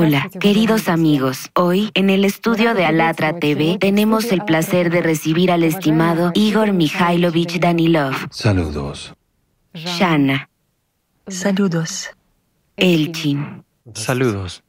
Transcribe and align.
Hola, 0.00 0.30
queridos 0.40 0.88
amigos. 0.88 1.50
Hoy, 1.54 1.90
en 1.92 2.08
el 2.08 2.24
estudio 2.24 2.72
de 2.72 2.86
Alatra 2.86 3.38
TV, 3.38 3.76
tenemos 3.78 4.32
el 4.32 4.42
placer 4.46 4.90
de 4.90 5.02
recibir 5.02 5.52
al 5.52 5.62
estimado 5.62 6.32
Igor 6.34 6.72
Mikhailovich 6.72 7.60
Danilov. 7.60 8.14
Saludos. 8.30 9.12
Shana. 9.74 10.48
Saludos. 11.28 12.08
Elchin. 12.78 13.62
Saludos. 13.92 14.62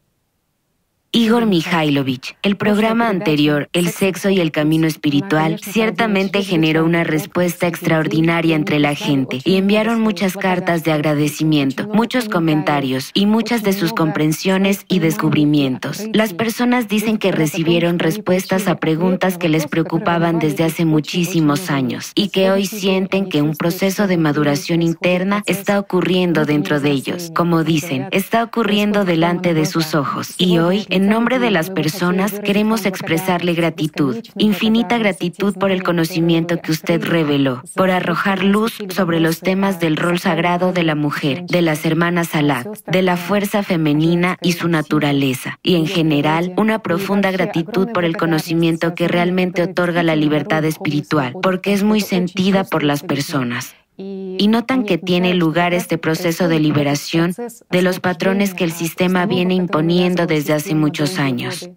Igor 1.13 1.45
Mikhailovich, 1.45 2.38
el 2.41 2.55
programa 2.55 3.09
anterior, 3.09 3.67
El 3.73 3.89
sexo 3.89 4.29
y 4.29 4.39
el 4.39 4.51
camino 4.51 4.88
espiritual, 4.88 5.59
ciertamente 5.59 6.41
generó 6.41 6.85
una 6.85 7.03
respuesta 7.03 7.67
extraordinaria 7.67 8.55
entre 8.55 8.79
la 8.79 8.95
gente 8.95 9.41
y 9.43 9.57
enviaron 9.57 9.99
muchas 9.99 10.37
cartas 10.37 10.85
de 10.85 10.93
agradecimiento, 10.93 11.89
muchos 11.89 12.29
comentarios 12.29 13.11
y 13.13 13.25
muchas 13.25 13.61
de 13.61 13.73
sus 13.73 13.91
comprensiones 13.91 14.85
y 14.87 14.99
descubrimientos. 14.99 16.01
Las 16.13 16.34
personas 16.34 16.87
dicen 16.87 17.17
que 17.17 17.34
recibieron 17.34 17.99
respuestas 17.99 18.70
a 18.70 18.77
preguntas 18.77 19.37
que 19.37 19.49
les 19.49 19.67
preocupaban 19.67 20.39
desde 20.39 20.63
hace 20.63 20.85
muchísimos 20.85 21.70
años 21.70 22.13
y 22.15 22.29
que 22.29 22.51
hoy 22.51 22.67
sienten 22.67 23.27
que 23.27 23.41
un 23.41 23.57
proceso 23.57 24.07
de 24.07 24.15
maduración 24.15 24.81
interna 24.81 25.43
está 25.46 25.77
ocurriendo 25.77 26.46
dentro 26.46 26.79
de 26.79 26.91
ellos. 26.91 27.34
Como 27.35 27.65
dicen, 27.65 28.07
está 28.12 28.46
ocurriendo 28.46 29.03
delante 29.03 29.53
de 29.53 29.65
sus 29.65 29.93
ojos 29.93 30.35
y 30.37 30.57
hoy, 30.59 30.85
en 30.90 31.01
en 31.02 31.10
nombre 31.10 31.40
de 31.40 31.49
las 31.49 31.71
personas 31.71 32.40
queremos 32.41 32.85
expresarle 32.85 33.55
gratitud, 33.55 34.18
infinita 34.38 34.99
gratitud 34.99 35.55
por 35.55 35.71
el 35.71 35.82
conocimiento 35.82 36.62
que 36.62 36.71
usted 36.71 37.04
reveló, 37.04 37.63
por 37.76 37.90
arrojar 37.90 38.43
luz 38.43 38.77
sobre 38.90 39.20
los 39.20 39.40
temas 39.40 39.80
del 39.80 39.98
rol 39.98 40.20
sagrado 40.20 40.74
de 40.74 40.84
la 40.84 40.93
mujer, 40.93 41.43
de 41.48 41.63
las 41.63 41.88
hermanas 41.88 42.27
Salat, 42.27 42.68
de 42.85 43.02
la 43.02 43.18
fuerza 43.18 43.63
femenina 43.63 44.38
y 44.43 44.52
su 44.52 44.68
naturaleza, 44.68 45.58
y 45.63 45.74
en 45.74 45.88
general 45.88 46.54
una 46.55 46.84
profunda 46.84 47.32
gratitud 47.32 47.88
por 47.91 48.05
el 48.05 48.15
conocimiento 48.15 48.93
que 48.93 49.08
realmente 49.08 49.63
otorga 49.63 50.04
la 50.04 50.15
libertad 50.15 50.63
espiritual, 50.65 51.34
porque 51.41 51.74
es 51.74 51.82
muy 51.82 52.02
sentida 52.02 52.63
por 52.63 52.84
las 52.84 53.02
personas 53.02 53.74
y 54.02 54.48
notan 54.48 54.84
que 54.84 54.98
tiene 54.98 55.35
lugar 55.35 55.74
este 55.74 55.98
proceso 55.98 56.48
de 56.48 56.60
liberación 56.60 57.35
de 57.70 57.82
los 57.82 57.99
patrones 57.99 58.54
que 58.54 58.63
el 58.63 58.71
sistema 58.71 59.26
viene 59.26 59.54
imponiendo 59.54 60.26
desde 60.26 60.54
hace 60.54 60.74
muchos 60.74 61.20
años. 61.20 61.70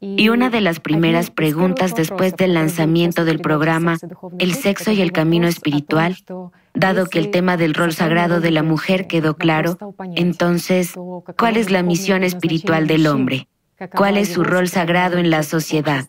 Y 0.00 0.30
una 0.30 0.48
de 0.48 0.62
las 0.62 0.80
primeras 0.80 1.30
preguntas 1.30 1.94
después 1.94 2.34
del 2.34 2.54
lanzamiento 2.54 3.26
del 3.26 3.38
programa 3.40 3.98
El 4.38 4.54
sexo 4.54 4.92
y 4.92 5.02
el 5.02 5.12
camino 5.12 5.46
espiritual, 5.46 6.16
dado 6.72 7.06
que 7.06 7.18
el 7.18 7.30
tema 7.30 7.58
del 7.58 7.74
rol 7.74 7.92
sagrado 7.92 8.40
de 8.40 8.50
la 8.50 8.62
mujer 8.62 9.06
quedó 9.06 9.36
claro, 9.36 9.76
entonces, 10.14 10.94
¿cuál 11.38 11.56
es 11.58 11.70
la 11.70 11.82
misión 11.82 12.22
espiritual 12.22 12.86
del 12.86 13.06
hombre? 13.06 13.48
¿Cuál 13.94 14.16
es 14.16 14.28
su 14.28 14.42
rol 14.42 14.68
sagrado 14.68 15.18
en 15.18 15.28
la 15.28 15.42
sociedad? 15.42 16.08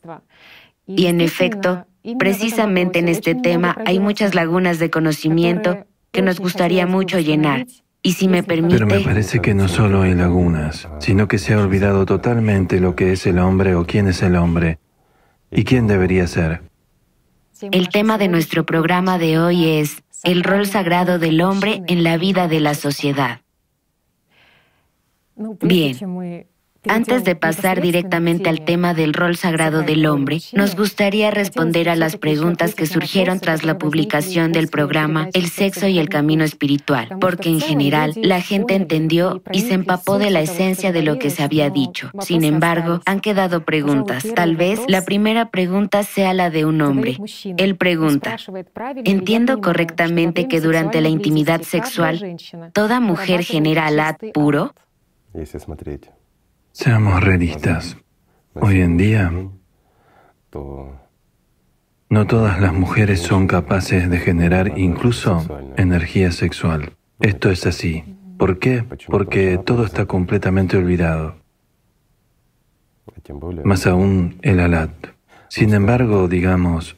Y 0.87 1.07
en 1.07 1.19
efecto, 1.19 1.85
Precisamente 2.17 2.99
en 2.99 3.07
este 3.07 3.35
tema 3.35 3.77
hay 3.85 3.99
muchas 3.99 4.33
lagunas 4.33 4.79
de 4.79 4.89
conocimiento 4.89 5.85
que 6.11 6.21
nos 6.21 6.39
gustaría 6.39 6.87
mucho 6.87 7.19
llenar. 7.19 7.65
Y 8.03 8.13
si 8.13 8.27
me 8.27 8.41
permite... 8.41 8.75
Pero 8.75 8.87
me 8.87 9.01
parece 9.01 9.39
que 9.39 9.53
no 9.53 9.67
solo 9.67 10.01
hay 10.01 10.15
lagunas, 10.15 10.89
sino 10.99 11.27
que 11.27 11.37
se 11.37 11.53
ha 11.53 11.59
olvidado 11.59 12.05
totalmente 12.05 12.79
lo 12.79 12.95
que 12.95 13.11
es 13.11 13.27
el 13.27 13.37
hombre 13.37 13.75
o 13.75 13.85
quién 13.85 14.07
es 14.07 14.23
el 14.23 14.35
hombre 14.35 14.79
y 15.51 15.63
quién 15.63 15.85
debería 15.85 16.25
ser. 16.25 16.63
El 17.61 17.89
tema 17.89 18.17
de 18.17 18.27
nuestro 18.27 18.65
programa 18.65 19.19
de 19.19 19.37
hoy 19.37 19.67
es 19.67 20.01
el 20.23 20.43
rol 20.43 20.65
sagrado 20.65 21.19
del 21.19 21.41
hombre 21.41 21.83
en 21.87 22.03
la 22.03 22.17
vida 22.17 22.47
de 22.47 22.59
la 22.59 22.73
sociedad. 22.73 23.41
Bien, 25.35 26.47
antes 26.87 27.23
de 27.23 27.35
pasar 27.35 27.81
directamente 27.81 28.49
al 28.49 28.65
tema 28.65 28.93
del 28.93 29.13
rol 29.13 29.35
sagrado 29.35 29.83
del 29.83 30.05
hombre, 30.05 30.39
nos 30.53 30.75
gustaría 30.75 31.29
responder 31.29 31.89
a 31.89 31.95
las 31.95 32.17
preguntas 32.17 32.73
que 32.73 32.87
surgieron 32.87 33.39
tras 33.39 33.63
la 33.63 33.77
publicación 33.77 34.51
del 34.51 34.67
programa 34.67 35.29
El 35.33 35.47
sexo 35.47 35.87
y 35.87 35.99
el 35.99 36.09
camino 36.09 36.43
espiritual, 36.43 37.17
porque 37.19 37.49
en 37.49 37.61
general 37.61 38.13
la 38.15 38.41
gente 38.41 38.75
entendió 38.75 39.43
y 39.51 39.61
se 39.61 39.75
empapó 39.75 40.17
de 40.17 40.31
la 40.31 40.41
esencia 40.41 40.91
de 40.91 41.03
lo 41.03 41.19
que 41.19 41.29
se 41.29 41.43
había 41.43 41.69
dicho. 41.69 42.09
Sin 42.21 42.43
embargo, 42.43 43.01
han 43.05 43.19
quedado 43.19 43.63
preguntas. 43.63 44.25
Tal 44.35 44.55
vez 44.55 44.79
la 44.87 45.05
primera 45.05 45.49
pregunta 45.51 46.03
sea 46.03 46.33
la 46.33 46.49
de 46.49 46.65
un 46.65 46.81
hombre. 46.81 47.17
Él 47.57 47.75
pregunta, 47.75 48.37
¿entiendo 49.03 49.61
correctamente 49.61 50.47
que 50.47 50.61
durante 50.61 51.01
la 51.01 51.09
intimidad 51.09 51.61
sexual 51.61 52.37
toda 52.73 52.99
mujer 52.99 53.43
genera 53.43 53.85
alat 53.85 54.19
puro? 54.33 54.73
Seamos 56.73 57.21
realistas. 57.21 57.97
Hoy 58.53 58.79
en 58.79 58.95
día, 58.95 59.29
no 62.09 62.27
todas 62.27 62.61
las 62.61 62.73
mujeres 62.73 63.19
son 63.19 63.45
capaces 63.47 64.09
de 64.09 64.17
generar 64.19 64.79
incluso 64.79 65.45
energía 65.75 66.31
sexual. 66.31 66.93
Esto 67.19 67.49
es 67.49 67.65
así. 67.65 68.15
¿Por 68.37 68.57
qué? 68.57 68.85
Porque 69.07 69.57
todo 69.57 69.83
está 69.85 70.05
completamente 70.05 70.77
olvidado. 70.77 71.35
Más 73.65 73.85
aún 73.85 74.39
el 74.41 74.61
alat. 74.61 74.91
Sin 75.49 75.73
embargo, 75.73 76.29
digamos, 76.29 76.95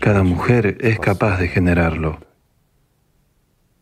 cada 0.00 0.22
mujer 0.22 0.76
es 0.82 0.98
capaz 1.00 1.38
de 1.38 1.48
generarlo. 1.48 2.20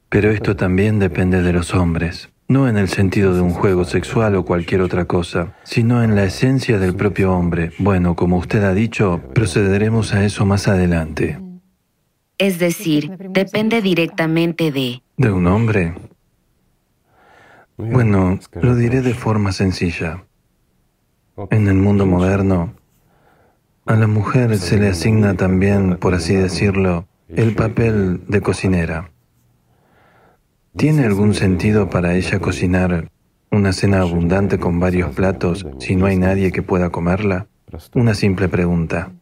Pero 0.08 0.30
esto 0.30 0.54
también 0.54 1.00
depende 1.00 1.42
de 1.42 1.52
los 1.52 1.74
hombres 1.74 2.31
no 2.52 2.68
en 2.68 2.76
el 2.76 2.88
sentido 2.88 3.34
de 3.34 3.40
un 3.40 3.50
juego 3.50 3.84
sexual 3.84 4.36
o 4.36 4.44
cualquier 4.44 4.82
otra 4.82 5.06
cosa, 5.06 5.54
sino 5.64 6.02
en 6.02 6.14
la 6.14 6.24
esencia 6.24 6.78
del 6.78 6.94
propio 6.94 7.32
hombre. 7.32 7.72
Bueno, 7.78 8.14
como 8.14 8.36
usted 8.36 8.62
ha 8.62 8.74
dicho, 8.74 9.20
procederemos 9.34 10.14
a 10.14 10.24
eso 10.24 10.44
más 10.44 10.68
adelante. 10.68 11.38
Es 12.38 12.58
decir, 12.58 13.16
depende 13.30 13.82
directamente 13.82 14.70
de... 14.72 15.02
¿De 15.16 15.30
un 15.30 15.46
hombre? 15.46 15.94
Bueno, 17.76 18.38
lo 18.60 18.76
diré 18.76 19.00
de 19.00 19.14
forma 19.14 19.52
sencilla. 19.52 20.24
En 21.50 21.68
el 21.68 21.76
mundo 21.76 22.04
moderno, 22.04 22.74
a 23.86 23.96
la 23.96 24.06
mujer 24.06 24.58
se 24.58 24.78
le 24.78 24.88
asigna 24.88 25.34
también, 25.34 25.96
por 25.96 26.14
así 26.14 26.34
decirlo, 26.34 27.06
el 27.28 27.54
papel 27.54 28.22
de 28.28 28.40
cocinera. 28.40 29.10
¿Tiene 30.76 31.04
algún 31.04 31.34
sentido 31.34 31.90
para 31.90 32.14
ella 32.14 32.38
cocinar 32.38 33.10
una 33.50 33.72
cena 33.72 34.00
abundante 34.00 34.58
con 34.58 34.80
varios 34.80 35.14
platos 35.14 35.66
si 35.78 35.96
no 35.96 36.06
hay 36.06 36.16
nadie 36.16 36.50
que 36.50 36.62
pueda 36.62 36.90
comerla? 36.90 37.46
Una 37.94 38.14
simple 38.14 38.48
pregunta. 38.48 39.12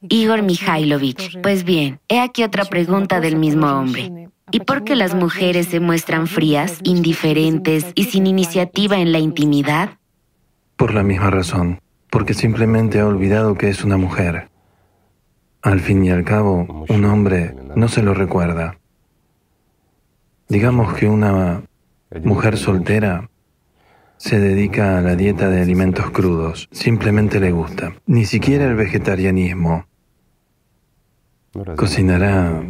Igor 0.00 0.42
Mikhailovich, 0.42 1.40
pues 1.42 1.64
bien, 1.64 2.00
he 2.08 2.20
aquí 2.20 2.42
otra 2.42 2.64
pregunta 2.64 3.20
del 3.20 3.36
mismo 3.36 3.66
hombre. 3.66 4.30
¿Y 4.50 4.60
por 4.60 4.84
qué 4.84 4.96
las 4.96 5.14
mujeres 5.14 5.66
se 5.66 5.80
muestran 5.80 6.26
frías, 6.26 6.78
indiferentes 6.82 7.86
y 7.94 8.04
sin 8.04 8.26
iniciativa 8.26 8.98
en 8.98 9.12
la 9.12 9.18
intimidad? 9.18 9.98
Por 10.76 10.94
la 10.94 11.02
misma 11.02 11.30
razón, 11.30 11.80
porque 12.10 12.34
simplemente 12.34 13.00
ha 13.00 13.06
olvidado 13.06 13.56
que 13.56 13.68
es 13.68 13.84
una 13.84 13.96
mujer. 13.96 14.48
Al 15.62 15.80
fin 15.80 16.04
y 16.04 16.10
al 16.10 16.24
cabo, 16.24 16.86
un 16.88 17.04
hombre 17.04 17.54
no 17.74 17.88
se 17.88 18.02
lo 18.02 18.12
recuerda. 18.12 18.78
Digamos 20.48 20.94
que 20.94 21.06
una 21.06 21.62
mujer 22.22 22.56
soltera 22.56 23.28
se 24.16 24.38
dedica 24.38 24.98
a 24.98 25.00
la 25.00 25.16
dieta 25.16 25.48
de 25.48 25.60
alimentos 25.60 26.10
crudos, 26.10 26.68
simplemente 26.70 27.40
le 27.40 27.52
gusta. 27.52 27.94
Ni 28.06 28.24
siquiera 28.24 28.64
el 28.66 28.74
vegetarianismo. 28.74 29.86
Cocinará, 31.76 32.62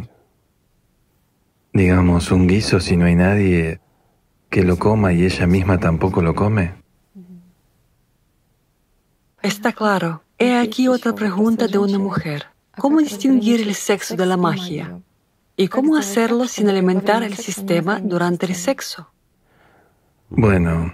digamos, 1.73 2.31
un 2.31 2.47
guiso 2.47 2.79
si 2.79 2.97
no 2.97 3.05
hay 3.05 3.15
nadie 3.15 3.79
que 4.49 4.63
lo 4.63 4.77
coma 4.77 5.13
y 5.13 5.25
ella 5.25 5.47
misma 5.47 5.79
tampoco 5.79 6.21
lo 6.21 6.35
come. 6.35 6.73
Está 9.41 9.73
claro. 9.73 10.23
He 10.37 10.57
aquí 10.57 10.87
otra 10.87 11.13
pregunta 11.13 11.67
de 11.67 11.77
una 11.77 11.99
mujer. 11.99 12.45
¿Cómo 12.77 12.99
distinguir 12.99 13.61
el 13.61 13.73
sexo 13.75 14.15
de 14.15 14.25
la 14.25 14.37
magia? 14.37 14.99
¿Y 15.57 15.69
cómo 15.69 15.95
hacerlo 15.95 16.47
sin 16.47 16.69
alimentar 16.69 17.23
el 17.23 17.35
sistema 17.35 18.01
durante 18.01 18.45
el 18.45 18.55
sexo? 18.55 19.09
Bueno, 20.29 20.93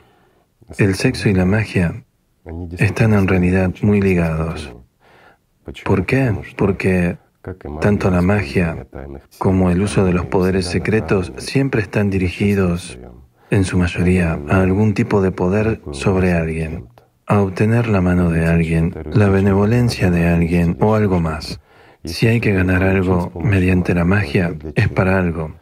el 0.78 0.96
sexo 0.96 1.30
y 1.30 1.34
la 1.34 1.46
magia 1.46 2.04
están 2.78 3.14
en 3.14 3.28
realidad 3.28 3.74
muy 3.82 4.02
ligados. 4.02 4.76
¿Por 5.84 6.06
qué? 6.06 6.34
Porque 6.58 7.18
tanto 7.80 8.12
la 8.12 8.22
magia 8.22 8.88
como 9.40 9.72
el 9.72 9.82
uso 9.82 10.06
de 10.06 10.14
los 10.14 10.26
poderes 10.26 10.68
secretos 10.68 11.34
siempre 11.38 11.82
están 11.82 12.12
dirigidos, 12.12 13.00
en 13.50 13.66
su 13.66 13.78
mayoría, 13.78 14.40
a 14.48 14.62
algún 14.62 14.94
tipo 14.94 15.22
de 15.22 15.32
poder 15.32 15.82
sobre 15.92 16.34
alguien, 16.34 16.88
a 17.26 17.42
obtener 17.42 17.88
la 17.88 18.02
mano 18.02 18.30
de 18.30 18.46
alguien, 18.46 18.96
la 19.12 19.28
benevolencia 19.30 20.12
de 20.12 20.28
alguien 20.28 20.78
o 20.80 20.94
algo 20.94 21.20
más. 21.20 21.60
Si 22.04 22.28
hay 22.28 22.40
que 22.40 22.52
ganar 22.52 22.84
algo 22.84 23.32
mediante 23.42 23.94
la 23.94 24.06
magia, 24.06 24.56
es 24.76 24.90
para 24.90 25.18
algo. 25.20 25.56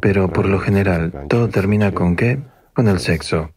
Pero 0.00 0.32
por 0.32 0.46
lo 0.46 0.58
general, 0.58 1.26
todo 1.28 1.48
termina 1.48 1.92
con 1.92 2.16
qué? 2.16 2.40
Con 2.74 2.88
el 2.88 2.98
sexo. 2.98 3.50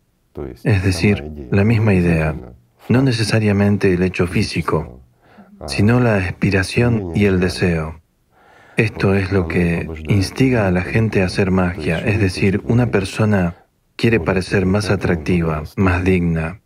Es 0.63 0.83
decir, 0.83 1.23
la 1.51 1.63
misma 1.63 1.93
idea, 1.93 2.35
no 2.87 3.01
necesariamente 3.01 3.93
el 3.93 4.03
hecho 4.03 4.27
físico, 4.27 5.01
sino 5.67 5.99
la 5.99 6.15
aspiración 6.15 7.11
y 7.15 7.25
el 7.25 7.39
deseo. 7.39 7.99
Esto 8.77 9.13
es 9.13 9.33
lo 9.33 9.47
que 9.47 9.89
instiga 10.07 10.67
a 10.67 10.71
la 10.71 10.83
gente 10.83 11.21
a 11.21 11.25
hacer 11.25 11.51
magia, 11.51 11.99
es 11.99 12.19
decir, 12.19 12.61
una 12.63 12.91
persona 12.91 13.65
quiere 13.97 14.21
parecer 14.21 14.65
más 14.65 14.89
atractiva, 14.89 15.63
más 15.75 16.05
digna, 16.05 16.61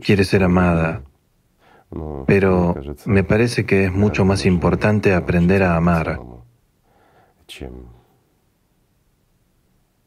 quiere 0.00 0.24
ser 0.24 0.44
amada, 0.44 1.02
pero 2.26 2.74
me 3.06 3.24
parece 3.24 3.64
que 3.64 3.86
es 3.86 3.92
mucho 3.92 4.24
más 4.24 4.44
importante 4.44 5.14
aprender 5.14 5.62
a 5.62 5.76
amar 5.76 6.20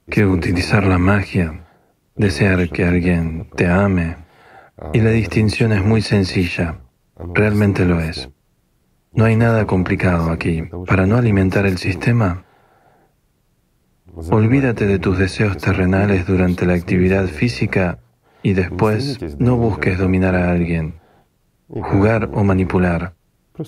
que 0.10 0.26
utilizar 0.26 0.86
la 0.86 0.98
magia, 0.98 1.66
desear 2.16 2.70
que 2.70 2.86
alguien 2.86 3.50
te 3.56 3.68
ame. 3.68 4.18
Y 4.94 5.00
la 5.00 5.12
distinción 5.12 5.72
es 5.72 5.84
muy 5.84 6.02
sencilla, 6.02 6.82
realmente 7.16 7.86
lo 7.86 8.00
es. 8.00 8.30
No 9.14 9.26
hay 9.26 9.36
nada 9.36 9.66
complicado 9.66 10.32
aquí. 10.32 10.64
Para 10.88 11.06
no 11.06 11.18
alimentar 11.18 11.66
el 11.66 11.78
sistema, 11.78 12.46
olvídate 14.30 14.86
de 14.86 15.00
tus 15.00 15.18
deseos 15.18 15.58
terrenales 15.58 16.26
durante 16.26 16.66
la 16.66 16.74
actividad 16.74 17.28
física 17.28 18.00
y 18.44 18.54
después 18.54 19.20
no 19.40 19.58
busques 19.58 19.98
dominar 19.98 20.36
a 20.36 20.52
alguien, 20.52 21.01
jugar 21.80 22.30
o 22.34 22.44
manipular. 22.44 23.14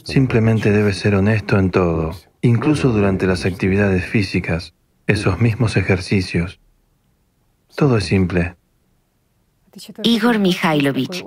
Simplemente 0.03 0.71
debes 0.71 0.97
ser 0.97 1.15
honesto 1.15 1.57
en 1.57 1.71
todo, 1.71 2.11
incluso 2.41 2.89
durante 2.89 3.27
las 3.27 3.45
actividades 3.45 4.05
físicas, 4.05 4.73
esos 5.07 5.39
mismos 5.39 5.77
ejercicios. 5.77 6.59
Todo 7.75 7.97
es 7.97 8.05
simple. 8.05 8.55
Igor 10.03 10.39
Mikhailovich. 10.39 11.25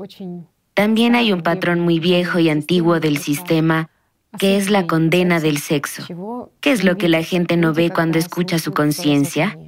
También 0.74 1.14
hay 1.14 1.32
un 1.32 1.42
patrón 1.42 1.80
muy 1.80 2.00
viejo 2.00 2.38
y 2.38 2.50
antiguo 2.50 3.00
del 3.00 3.18
sistema 3.18 3.90
que 4.38 4.56
es 4.56 4.70
la 4.70 4.86
condena 4.86 5.40
del 5.40 5.58
sexo. 5.58 6.50
¿Qué 6.60 6.72
es 6.72 6.84
lo 6.84 6.96
que 6.96 7.08
la 7.08 7.22
gente 7.22 7.56
no 7.56 7.72
ve 7.72 7.90
cuando 7.90 8.18
escucha 8.18 8.58
su 8.58 8.72
conciencia? 8.72 9.58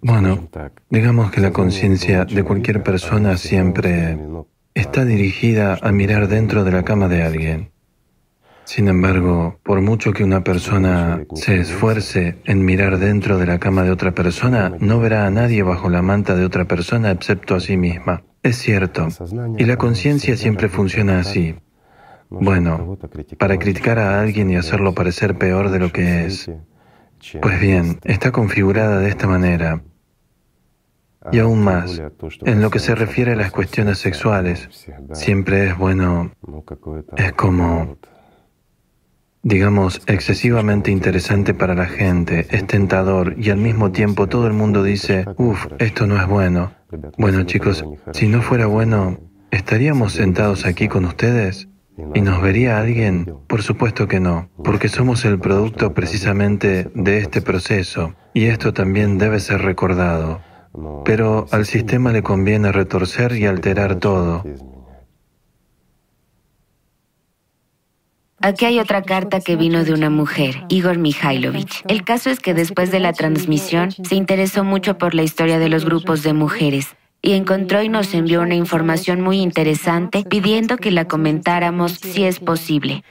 Bueno, 0.00 0.48
digamos 0.88 1.30
que 1.30 1.40
la 1.40 1.52
conciencia 1.52 2.24
de 2.24 2.44
cualquier 2.44 2.82
persona 2.82 3.36
siempre 3.36 4.16
está 4.74 5.04
dirigida 5.04 5.78
a 5.80 5.92
mirar 5.92 6.28
dentro 6.28 6.64
de 6.64 6.72
la 6.72 6.82
cama 6.82 7.08
de 7.08 7.22
alguien. 7.22 7.70
Sin 8.64 8.88
embargo, 8.88 9.60
por 9.62 9.80
mucho 9.80 10.12
que 10.12 10.24
una 10.24 10.42
persona 10.42 11.24
se 11.34 11.60
esfuerce 11.60 12.38
en 12.44 12.64
mirar 12.64 12.98
dentro 12.98 13.38
de 13.38 13.46
la 13.46 13.58
cama 13.58 13.84
de 13.84 13.90
otra 13.90 14.12
persona, 14.12 14.72
no 14.80 15.00
verá 15.00 15.26
a 15.26 15.30
nadie 15.30 15.62
bajo 15.62 15.90
la 15.90 16.02
manta 16.02 16.34
de 16.34 16.44
otra 16.44 16.64
persona 16.64 17.10
excepto 17.10 17.54
a 17.54 17.60
sí 17.60 17.76
misma. 17.76 18.24
Es 18.42 18.56
cierto. 18.56 19.08
Y 19.58 19.64
la 19.64 19.76
conciencia 19.76 20.36
siempre 20.36 20.68
funciona 20.68 21.20
así. 21.20 21.54
Bueno, 22.30 22.98
para 23.38 23.58
criticar 23.58 23.98
a 23.98 24.20
alguien 24.20 24.50
y 24.50 24.56
hacerlo 24.56 24.94
parecer 24.94 25.36
peor 25.36 25.70
de 25.70 25.78
lo 25.78 25.92
que 25.92 26.24
es. 26.24 26.50
Pues 27.40 27.60
bien, 27.60 28.00
está 28.04 28.32
configurada 28.32 28.98
de 28.98 29.08
esta 29.08 29.26
manera. 29.26 29.82
Y 31.32 31.38
aún 31.38 31.62
más, 31.62 32.02
en 32.42 32.60
lo 32.60 32.70
que 32.70 32.78
se 32.78 32.94
refiere 32.94 33.32
a 33.32 33.36
las 33.36 33.50
cuestiones 33.50 33.98
sexuales, 33.98 34.68
siempre 35.12 35.68
es 35.68 35.78
bueno, 35.78 36.32
es 37.16 37.32
como 37.32 37.96
digamos, 39.44 40.00
excesivamente 40.06 40.90
interesante 40.90 41.52
para 41.52 41.74
la 41.74 41.84
gente, 41.84 42.46
es 42.50 42.66
tentador 42.66 43.34
y 43.38 43.50
al 43.50 43.58
mismo 43.58 43.92
tiempo 43.92 44.26
todo 44.26 44.46
el 44.46 44.54
mundo 44.54 44.82
dice, 44.82 45.26
uff, 45.36 45.66
esto 45.78 46.06
no 46.06 46.16
es 46.16 46.26
bueno. 46.26 46.72
Bueno 47.18 47.42
chicos, 47.44 47.84
si 48.12 48.26
no 48.26 48.40
fuera 48.40 48.66
bueno, 48.66 49.18
¿estaríamos 49.50 50.14
sentados 50.14 50.64
aquí 50.64 50.88
con 50.88 51.04
ustedes? 51.04 51.68
¿Y 52.14 52.22
nos 52.22 52.42
vería 52.42 52.78
alguien? 52.78 53.36
Por 53.46 53.62
supuesto 53.62 54.08
que 54.08 54.18
no, 54.18 54.48
porque 54.64 54.88
somos 54.88 55.24
el 55.26 55.38
producto 55.38 55.92
precisamente 55.92 56.90
de 56.94 57.18
este 57.18 57.42
proceso 57.42 58.14
y 58.32 58.46
esto 58.46 58.72
también 58.72 59.18
debe 59.18 59.40
ser 59.40 59.60
recordado. 59.60 60.40
Pero 61.04 61.46
al 61.50 61.66
sistema 61.66 62.12
le 62.12 62.22
conviene 62.22 62.72
retorcer 62.72 63.32
y 63.32 63.46
alterar 63.46 63.96
todo. 63.96 64.44
Aquí 68.40 68.66
hay 68.66 68.78
otra 68.78 69.00
carta 69.02 69.40
que 69.40 69.56
vino 69.56 69.84
de 69.84 69.94
una 69.94 70.10
mujer, 70.10 70.64
Igor 70.68 70.98
Mikhailovich. 70.98 71.82
El 71.88 72.04
caso 72.04 72.28
es 72.28 72.40
que 72.40 72.52
después 72.52 72.90
de 72.90 73.00
la 73.00 73.14
transmisión 73.14 73.92
se 73.92 74.16
interesó 74.16 74.64
mucho 74.64 74.98
por 74.98 75.14
la 75.14 75.22
historia 75.22 75.58
de 75.58 75.70
los 75.70 75.86
grupos 75.86 76.22
de 76.22 76.34
mujeres 76.34 76.94
y 77.22 77.32
encontró 77.32 77.80
y 77.82 77.88
nos 77.88 78.12
envió 78.12 78.42
una 78.42 78.54
información 78.54 79.22
muy 79.22 79.40
interesante 79.40 80.24
pidiendo 80.24 80.76
que 80.76 80.90
la 80.90 81.06
comentáramos 81.06 81.92
si 81.92 82.24
es 82.24 82.38
posible. 82.38 83.02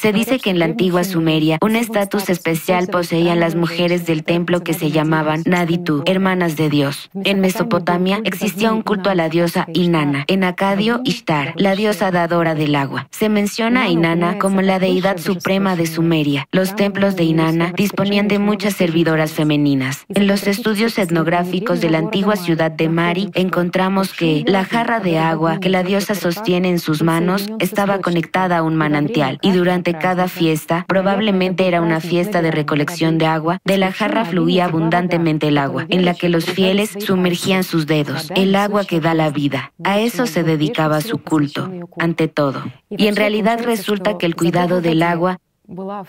Se 0.00 0.12
dice 0.12 0.38
que 0.38 0.50
en 0.50 0.60
la 0.60 0.64
antigua 0.64 1.02
Sumeria 1.02 1.58
un 1.60 1.74
estatus 1.74 2.30
especial 2.30 2.86
poseían 2.86 3.40
las 3.40 3.56
mujeres 3.56 4.06
del 4.06 4.22
templo 4.22 4.62
que 4.62 4.72
se 4.72 4.92
llamaban 4.92 5.42
Naditu, 5.44 6.04
hermanas 6.06 6.56
de 6.56 6.70
Dios. 6.70 7.10
En 7.24 7.40
Mesopotamia 7.40 8.20
existía 8.22 8.72
un 8.72 8.82
culto 8.82 9.10
a 9.10 9.16
la 9.16 9.28
diosa 9.28 9.66
Inanna, 9.74 10.24
en 10.28 10.44
Acadio 10.44 11.00
Ishtar, 11.02 11.52
la 11.56 11.74
diosa 11.74 12.12
dadora 12.12 12.54
del 12.54 12.76
agua. 12.76 13.08
Se 13.10 13.28
menciona 13.28 13.82
a 13.82 13.88
Inanna 13.88 14.38
como 14.38 14.62
la 14.62 14.78
deidad 14.78 15.18
suprema 15.18 15.74
de 15.74 15.86
Sumeria. 15.86 16.46
Los 16.52 16.76
templos 16.76 17.16
de 17.16 17.24
Inanna 17.24 17.72
disponían 17.76 18.28
de 18.28 18.38
muchas 18.38 18.74
servidoras 18.74 19.32
femeninas. 19.32 20.06
En 20.10 20.28
los 20.28 20.46
estudios 20.46 20.96
etnográficos 20.96 21.80
de 21.80 21.90
la 21.90 21.98
antigua 21.98 22.36
ciudad 22.36 22.70
de 22.70 22.88
Mari 22.88 23.30
encontramos 23.34 24.12
que 24.12 24.44
la 24.46 24.64
jarra 24.64 25.00
de 25.00 25.18
agua 25.18 25.58
que 25.58 25.70
la 25.70 25.82
diosa 25.82 26.14
sostiene 26.14 26.68
en 26.68 26.78
sus 26.78 27.02
manos 27.02 27.48
estaba 27.58 27.98
conectada 27.98 28.58
a 28.58 28.62
un 28.62 28.76
manantial 28.76 29.40
y 29.42 29.50
durante 29.50 29.87
cada 29.94 30.28
fiesta, 30.28 30.84
probablemente 30.88 31.66
era 31.66 31.80
una 31.80 32.00
fiesta 32.00 32.42
de 32.42 32.50
recolección 32.50 33.18
de 33.18 33.26
agua, 33.26 33.58
de 33.64 33.78
la 33.78 33.92
jarra 33.92 34.24
fluía 34.24 34.66
abundantemente 34.66 35.48
el 35.48 35.58
agua, 35.58 35.86
en 35.88 36.04
la 36.04 36.14
que 36.14 36.28
los 36.28 36.44
fieles 36.44 36.96
sumergían 36.98 37.64
sus 37.64 37.86
dedos, 37.86 38.30
el 38.34 38.54
agua 38.54 38.84
que 38.84 39.00
da 39.00 39.14
la 39.14 39.30
vida. 39.30 39.72
A 39.84 39.98
eso 39.98 40.26
se 40.26 40.42
dedicaba 40.42 41.00
su 41.00 41.18
culto, 41.18 41.70
ante 41.98 42.28
todo. 42.28 42.62
Y 42.90 43.06
en 43.06 43.16
realidad 43.16 43.60
resulta 43.64 44.18
que 44.18 44.26
el 44.26 44.36
cuidado 44.36 44.80
del 44.80 45.02
agua 45.02 45.38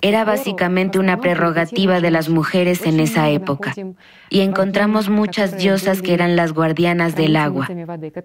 era 0.01 0.23
básicamente 0.23 0.99
una 0.99 1.19
prerrogativa 1.19 1.99
de 1.99 2.11
las 2.11 2.29
mujeres 2.29 2.85
en 2.85 2.99
esa 2.99 3.29
época. 3.29 3.73
Y 4.29 4.39
encontramos 4.41 5.09
muchas 5.09 5.57
diosas 5.57 6.01
que 6.01 6.13
eran 6.13 6.35
las 6.35 6.53
guardianas 6.53 7.15
del 7.15 7.35
agua, 7.35 7.67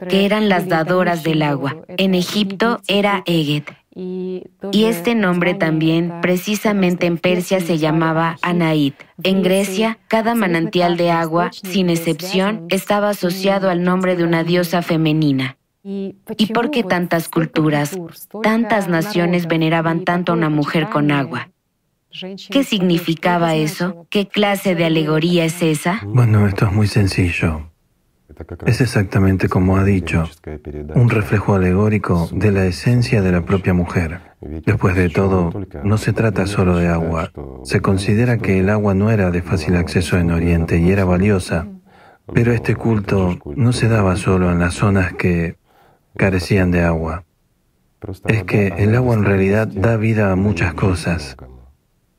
que 0.08 0.24
eran 0.24 0.48
las 0.48 0.68
dadoras 0.68 1.24
del 1.24 1.42
agua. 1.42 1.76
En 1.88 2.14
Egipto 2.14 2.80
era 2.86 3.22
Eget, 3.26 3.74
y 3.96 4.42
este 4.72 5.14
nombre 5.14 5.54
también, 5.54 6.12
precisamente 6.20 7.06
en 7.06 7.16
Persia, 7.16 7.60
se 7.60 7.78
llamaba 7.78 8.36
Anaid. 8.42 8.94
En 9.22 9.42
Grecia, 9.42 9.98
cada 10.08 10.34
manantial 10.34 10.96
de 10.96 11.10
agua, 11.12 11.50
sin 11.52 11.90
excepción, 11.90 12.66
estaba 12.70 13.10
asociado 13.10 13.70
al 13.70 13.84
nombre 13.84 14.16
de 14.16 14.24
una 14.24 14.42
diosa 14.42 14.82
femenina. 14.82 15.56
¿Y 15.86 16.46
por 16.54 16.70
qué 16.70 16.82
tantas 16.82 17.28
culturas, 17.28 17.98
tantas 18.42 18.88
naciones 18.88 19.46
veneraban 19.46 20.04
tanto 20.04 20.32
a 20.32 20.34
una 20.34 20.48
mujer 20.48 20.88
con 20.88 21.10
agua? 21.10 21.50
¿Qué 22.50 22.64
significaba 22.64 23.54
eso? 23.54 24.06
¿Qué 24.08 24.26
clase 24.26 24.74
de 24.74 24.86
alegoría 24.86 25.44
es 25.44 25.60
esa? 25.62 26.00
Bueno, 26.06 26.46
esto 26.46 26.64
es 26.66 26.72
muy 26.72 26.86
sencillo. 26.86 27.70
Es 28.64 28.80
exactamente 28.80 29.48
como 29.50 29.76
ha 29.76 29.84
dicho, 29.84 30.28
un 30.94 31.10
reflejo 31.10 31.54
alegórico 31.54 32.28
de 32.32 32.50
la 32.50 32.64
esencia 32.64 33.20
de 33.20 33.32
la 33.32 33.44
propia 33.44 33.74
mujer. 33.74 34.20
Después 34.40 34.96
de 34.96 35.10
todo, 35.10 35.52
no 35.84 35.98
se 35.98 36.14
trata 36.14 36.46
solo 36.46 36.76
de 36.76 36.88
agua. 36.88 37.30
Se 37.64 37.80
considera 37.80 38.38
que 38.38 38.58
el 38.58 38.70
agua 38.70 38.94
no 38.94 39.10
era 39.10 39.30
de 39.30 39.42
fácil 39.42 39.76
acceso 39.76 40.16
en 40.16 40.30
Oriente 40.30 40.78
y 40.78 40.90
era 40.90 41.04
valiosa. 41.04 41.66
Pero 42.32 42.52
este 42.52 42.74
culto 42.74 43.38
no 43.54 43.72
se 43.72 43.88
daba 43.88 44.16
solo 44.16 44.50
en 44.50 44.58
las 44.58 44.74
zonas 44.74 45.12
que 45.12 45.56
carecían 46.16 46.70
de 46.70 46.82
agua. 46.82 47.24
Es 48.26 48.44
que 48.44 48.68
el 48.78 48.94
agua 48.94 49.14
en 49.14 49.24
realidad 49.24 49.66
da 49.66 49.96
vida 49.96 50.30
a 50.30 50.36
muchas 50.36 50.74
cosas. 50.74 51.36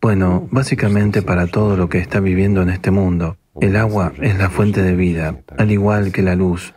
Bueno, 0.01 0.47
básicamente 0.51 1.21
para 1.21 1.47
todo 1.47 1.77
lo 1.77 1.89
que 1.89 1.99
está 1.99 2.19
viviendo 2.19 2.61
en 2.61 2.69
este 2.69 2.91
mundo. 2.91 3.37
El 3.59 3.75
agua 3.75 4.13
es 4.21 4.37
la 4.37 4.49
fuente 4.49 4.81
de 4.81 4.95
vida, 4.95 5.41
al 5.57 5.71
igual 5.71 6.11
que 6.11 6.21
la 6.21 6.35
luz. 6.35 6.73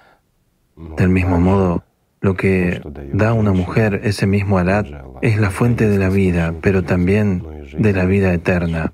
Del 0.96 1.08
mismo 1.08 1.40
modo, 1.40 1.84
lo 2.20 2.34
que 2.34 2.80
da 3.12 3.30
a 3.30 3.32
una 3.32 3.52
mujer 3.52 4.00
ese 4.04 4.26
mismo 4.26 4.58
alat 4.58 4.86
es 5.22 5.38
la 5.38 5.50
fuente 5.50 5.88
de 5.88 5.98
la 5.98 6.08
vida, 6.08 6.54
pero 6.60 6.84
también 6.84 7.42
de 7.76 7.92
la 7.92 8.04
vida 8.04 8.32
eterna, 8.32 8.92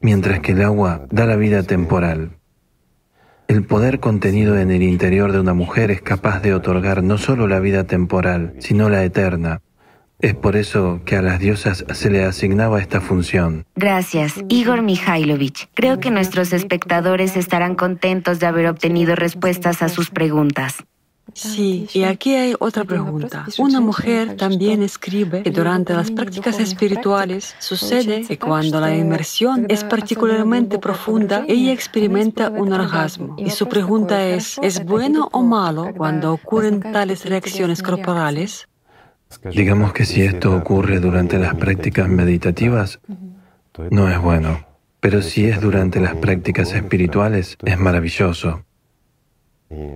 mientras 0.00 0.40
que 0.40 0.52
el 0.52 0.62
agua 0.62 1.06
da 1.10 1.26
la 1.26 1.36
vida 1.36 1.62
temporal. 1.62 2.38
El 3.52 3.64
poder 3.64 4.00
contenido 4.00 4.58
en 4.58 4.70
el 4.70 4.82
interior 4.82 5.30
de 5.30 5.38
una 5.38 5.52
mujer 5.52 5.90
es 5.90 6.00
capaz 6.00 6.40
de 6.40 6.54
otorgar 6.54 7.02
no 7.02 7.18
solo 7.18 7.46
la 7.46 7.60
vida 7.60 7.84
temporal, 7.84 8.54
sino 8.60 8.88
la 8.88 9.04
eterna. 9.04 9.60
Es 10.20 10.34
por 10.34 10.56
eso 10.56 11.02
que 11.04 11.16
a 11.16 11.20
las 11.20 11.38
diosas 11.38 11.84
se 11.92 12.10
le 12.10 12.24
asignaba 12.24 12.80
esta 12.80 13.02
función. 13.02 13.66
Gracias, 13.76 14.42
Igor 14.48 14.80
Mikhailovich. 14.80 15.68
Creo 15.74 16.00
que 16.00 16.10
nuestros 16.10 16.54
espectadores 16.54 17.36
estarán 17.36 17.74
contentos 17.74 18.40
de 18.40 18.46
haber 18.46 18.68
obtenido 18.68 19.16
respuestas 19.16 19.82
a 19.82 19.90
sus 19.90 20.08
preguntas. 20.08 20.84
Sí, 21.34 21.88
y 21.94 22.02
aquí 22.02 22.34
hay 22.34 22.54
otra 22.58 22.84
pregunta. 22.84 23.46
Una 23.58 23.80
mujer 23.80 24.36
también 24.36 24.82
escribe 24.82 25.42
que 25.42 25.50
durante 25.50 25.94
las 25.94 26.10
prácticas 26.10 26.58
espirituales 26.58 27.54
sucede 27.58 28.26
que 28.26 28.38
cuando 28.38 28.80
la 28.80 28.94
inmersión 28.94 29.66
es 29.68 29.82
particularmente 29.84 30.78
profunda, 30.78 31.44
ella 31.48 31.72
experimenta 31.72 32.50
un 32.50 32.72
orgasmo. 32.72 33.36
Y 33.38 33.50
su 33.50 33.68
pregunta 33.68 34.26
es, 34.26 34.58
¿es 34.62 34.84
bueno 34.84 35.28
o 35.32 35.42
malo 35.42 35.92
cuando 35.96 36.32
ocurren 36.32 36.80
tales 36.80 37.24
reacciones 37.24 37.82
corporales? 37.82 38.68
Digamos 39.54 39.94
que 39.94 40.04
si 40.04 40.22
esto 40.22 40.54
ocurre 40.54 41.00
durante 41.00 41.38
las 41.38 41.54
prácticas 41.54 42.08
meditativas, 42.08 43.00
no 43.90 44.08
es 44.08 44.20
bueno. 44.20 44.66
Pero 45.00 45.22
si 45.22 45.46
es 45.46 45.60
durante 45.60 45.98
las 45.98 46.14
prácticas 46.16 46.74
espirituales, 46.74 47.56
es 47.64 47.78
maravilloso. 47.78 48.64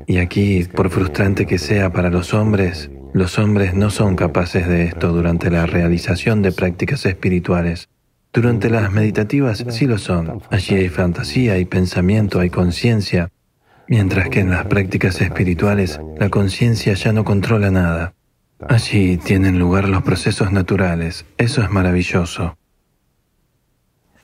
Y 0.07 0.19
aquí, 0.19 0.65
por 0.65 0.91
frustrante 0.91 1.47
que 1.47 1.59
sea 1.59 1.93
para 1.93 2.11
los 2.11 2.33
hombres, 2.35 2.91
los 3.13 3.39
hombres 3.39 3.75
no 3.75 3.91
son 3.91 4.15
capaces 4.15 4.69
de 4.69 4.85
esto 4.85 5.13
durante 5.13 5.51
la 5.51 5.67
realización 5.67 6.43
de 6.43 6.53
prácticas 6.53 7.07
espirituales. 7.07 7.89
Durante 8.33 8.69
las 8.69 8.93
meditativas 8.93 9.65
sí 9.71 9.87
lo 9.87 9.99
son. 9.99 10.43
Allí 10.51 10.75
hay 10.75 10.89
fantasía, 10.89 11.55
hay 11.55 11.65
pensamiento, 11.65 12.41
hay 12.41 12.51
conciencia, 12.51 13.31
mientras 13.89 14.29
que 14.29 14.41
en 14.41 14.51
las 14.51 14.67
prácticas 14.67 15.21
espirituales 15.21 15.99
la 16.19 16.29
conciencia 16.29 16.93
ya 16.95 17.13
no 17.13 17.25
controla 17.25 17.71
nada. 17.71 18.15
Allí 18.69 19.17
tienen 19.17 19.59
lugar 19.59 19.89
los 19.89 20.03
procesos 20.03 20.53
naturales. 20.53 21.25
Eso 21.39 21.63
es 21.63 21.71
maravilloso. 21.71 22.57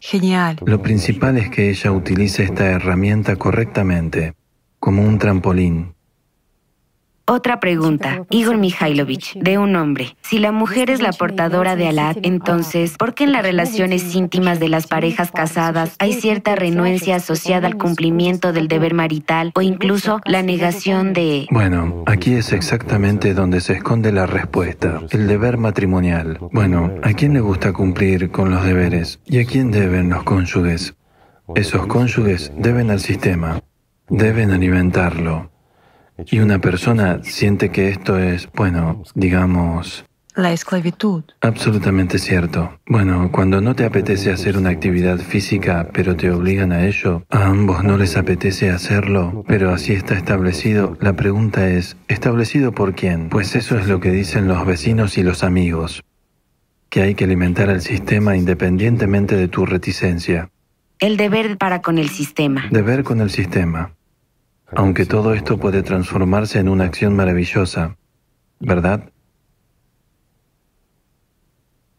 Genial. 0.00 0.58
Lo 0.66 0.82
principal 0.82 1.38
es 1.38 1.48
que 1.48 1.70
ella 1.70 1.92
utilice 1.92 2.42
esta 2.42 2.66
herramienta 2.66 3.36
correctamente 3.36 4.34
como 4.82 5.02
un 5.02 5.16
trampolín. 5.16 5.94
Otra 7.24 7.60
pregunta, 7.60 8.26
Igor 8.30 8.58
Mikhailovich, 8.58 9.34
de 9.38 9.56
un 9.56 9.76
hombre. 9.76 10.16
Si 10.22 10.40
la 10.40 10.50
mujer 10.50 10.90
es 10.90 11.00
la 11.00 11.12
portadora 11.12 11.76
de 11.76 11.86
Alad, 11.86 12.16
entonces, 12.24 12.96
¿por 12.98 13.14
qué 13.14 13.22
en 13.22 13.30
las 13.30 13.44
relaciones 13.44 14.12
íntimas 14.16 14.58
de 14.58 14.68
las 14.68 14.88
parejas 14.88 15.30
casadas 15.30 15.94
hay 16.00 16.14
cierta 16.14 16.56
renuencia 16.56 17.14
asociada 17.14 17.68
al 17.68 17.76
cumplimiento 17.76 18.52
del 18.52 18.66
deber 18.66 18.92
marital 18.92 19.52
o 19.54 19.62
incluso 19.62 20.20
la 20.24 20.42
negación 20.42 21.12
de... 21.12 21.46
Bueno, 21.52 22.02
aquí 22.06 22.34
es 22.34 22.52
exactamente 22.52 23.34
donde 23.34 23.60
se 23.60 23.74
esconde 23.74 24.10
la 24.10 24.26
respuesta, 24.26 25.00
el 25.10 25.28
deber 25.28 25.58
matrimonial. 25.58 26.40
Bueno, 26.50 26.90
¿a 27.04 27.12
quién 27.12 27.34
le 27.34 27.40
gusta 27.40 27.72
cumplir 27.72 28.32
con 28.32 28.50
los 28.50 28.64
deberes? 28.64 29.20
¿Y 29.26 29.38
a 29.38 29.46
quién 29.46 29.70
deben 29.70 30.10
los 30.10 30.24
cónyuges? 30.24 30.96
Esos 31.54 31.86
cónyuges 31.86 32.52
deben 32.56 32.90
al 32.90 32.98
sistema 32.98 33.62
deben 34.12 34.50
alimentarlo. 34.50 35.50
Y 36.26 36.40
una 36.40 36.60
persona 36.60 37.20
siente 37.22 37.70
que 37.70 37.88
esto 37.88 38.18
es, 38.18 38.48
bueno, 38.54 39.02
digamos... 39.14 40.04
La 40.34 40.52
esclavitud. 40.52 41.24
Absolutamente 41.40 42.18
cierto. 42.18 42.78
Bueno, 42.86 43.30
cuando 43.32 43.60
no 43.60 43.74
te 43.74 43.84
apetece 43.84 44.32
hacer 44.32 44.56
una 44.56 44.70
actividad 44.70 45.18
física, 45.18 45.88
pero 45.92 46.16
te 46.16 46.30
obligan 46.30 46.72
a 46.72 46.86
ello, 46.86 47.24
a 47.28 47.46
ambos 47.46 47.84
no 47.84 47.98
les 47.98 48.16
apetece 48.16 48.70
hacerlo, 48.70 49.44
pero 49.46 49.72
así 49.72 49.92
está 49.92 50.14
establecido, 50.14 50.96
la 51.00 51.14
pregunta 51.14 51.68
es, 51.68 51.96
¿establecido 52.08 52.72
por 52.72 52.94
quién? 52.94 53.28
Pues 53.28 53.56
eso 53.56 53.78
es 53.78 53.88
lo 53.88 54.00
que 54.00 54.10
dicen 54.10 54.48
los 54.48 54.64
vecinos 54.64 55.18
y 55.18 55.22
los 55.22 55.42
amigos, 55.42 56.02
que 56.88 57.02
hay 57.02 57.14
que 57.14 57.24
alimentar 57.24 57.68
al 57.68 57.82
sistema 57.82 58.34
independientemente 58.34 59.36
de 59.36 59.48
tu 59.48 59.66
reticencia. 59.66 60.50
El 60.98 61.18
deber 61.18 61.58
para 61.58 61.82
con 61.82 61.98
el 61.98 62.08
sistema. 62.08 62.68
Deber 62.70 63.04
con 63.04 63.20
el 63.20 63.30
sistema 63.30 63.92
aunque 64.74 65.06
todo 65.06 65.34
esto 65.34 65.58
puede 65.58 65.82
transformarse 65.82 66.58
en 66.58 66.68
una 66.68 66.84
acción 66.84 67.14
maravillosa, 67.14 67.96
¿verdad? 68.60 69.12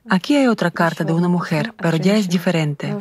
Aquí 0.09 0.35
hay 0.35 0.47
otra 0.47 0.69
carta 0.69 1.05
de 1.05 1.13
una 1.13 1.29
mujer, 1.29 1.73
pero 1.81 1.95
ya 1.95 2.17
es 2.17 2.27
diferente. 2.27 2.93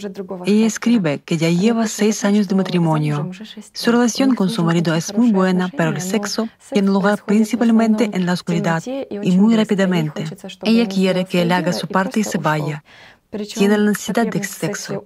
Ella 0.46 0.66
escribe 0.66 1.18
que 1.18 1.36
ya 1.36 1.50
lleva 1.50 1.88
seis 1.88 2.24
años 2.24 2.46
de 2.46 2.54
matrimonio. 2.54 3.28
Su 3.72 3.90
relación 3.90 4.36
con 4.36 4.48
su 4.50 4.62
marido 4.62 4.94
es 4.94 5.12
muy 5.16 5.32
buena, 5.32 5.68
pero 5.68 5.90
el 5.90 6.00
sexo 6.00 6.48
tiene 6.72 6.88
lugar 6.88 7.24
principalmente 7.26 8.08
en 8.12 8.24
la 8.24 8.34
oscuridad 8.34 8.82
y 8.86 9.36
muy 9.36 9.56
rápidamente. 9.56 10.24
Ella 10.62 10.86
quiere 10.86 11.24
que 11.24 11.42
él 11.42 11.50
haga 11.50 11.72
su 11.72 11.88
parte 11.88 12.20
y 12.20 12.24
se 12.24 12.38
vaya, 12.38 12.84
tiene 13.54 13.78
la 13.78 13.90
necesidad 13.90 14.26
de 14.26 14.44
sexo, 14.44 15.02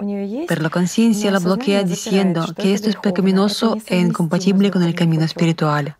pero 0.48 0.62
la 0.62 0.70
conciencia 0.70 1.30
la 1.30 1.38
bloquea 1.38 1.84
diciendo 1.84 2.44
que 2.56 2.74
esto 2.74 2.88
es 2.88 2.96
pecaminoso 2.96 3.76
e 3.86 3.98
incompatible 3.98 4.70
con 4.70 4.82
el 4.82 4.94
camino 4.94 5.24
espiritual. 5.24 5.96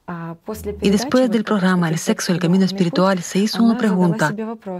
Y 0.80 0.90
después 0.90 1.30
del 1.30 1.45
programa 1.45 1.88
El 1.88 1.99
sexo 1.99 2.33
y 2.33 2.35
el 2.35 2.40
camino 2.40 2.64
espiritual 2.64 3.23
se 3.23 3.38
hizo 3.40 3.62
una 3.62 3.78
pregunta, 3.78 4.35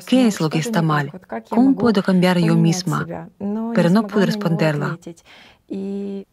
¿qué 0.07 0.27
es 0.27 0.41
lo 0.41 0.51
que 0.51 0.59
está 0.59 0.83
mal? 0.83 1.13
¿Cómo 1.49 1.77
puedo 1.77 2.03
cambiar 2.03 2.39
yo 2.39 2.57
misma? 2.57 3.29
Pero 3.75 3.91
no 3.91 4.07
pude 4.07 4.27
responderla. 4.27 4.99
Y 5.69 6.27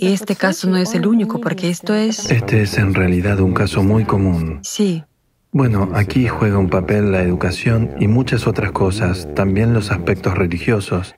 este 0.00 0.34
caso 0.34 0.68
no 0.68 0.76
es 0.76 0.94
el 0.94 1.06
único 1.06 1.40
porque 1.40 1.68
esto 1.68 1.94
es... 1.94 2.30
Este 2.30 2.62
es 2.62 2.78
en 2.78 2.94
realidad 2.94 3.38
un 3.40 3.54
caso 3.54 3.82
muy 3.82 4.04
común. 4.04 4.60
Sí. 4.62 5.04
Bueno, 5.50 5.88
aquí 5.94 6.28
juega 6.28 6.58
un 6.58 6.68
papel 6.68 7.10
la 7.10 7.22
educación 7.22 7.94
y 7.98 8.06
muchas 8.06 8.46
otras 8.46 8.70
cosas, 8.72 9.28
también 9.34 9.72
los 9.72 9.90
aspectos 9.90 10.36
religiosos. 10.36 11.14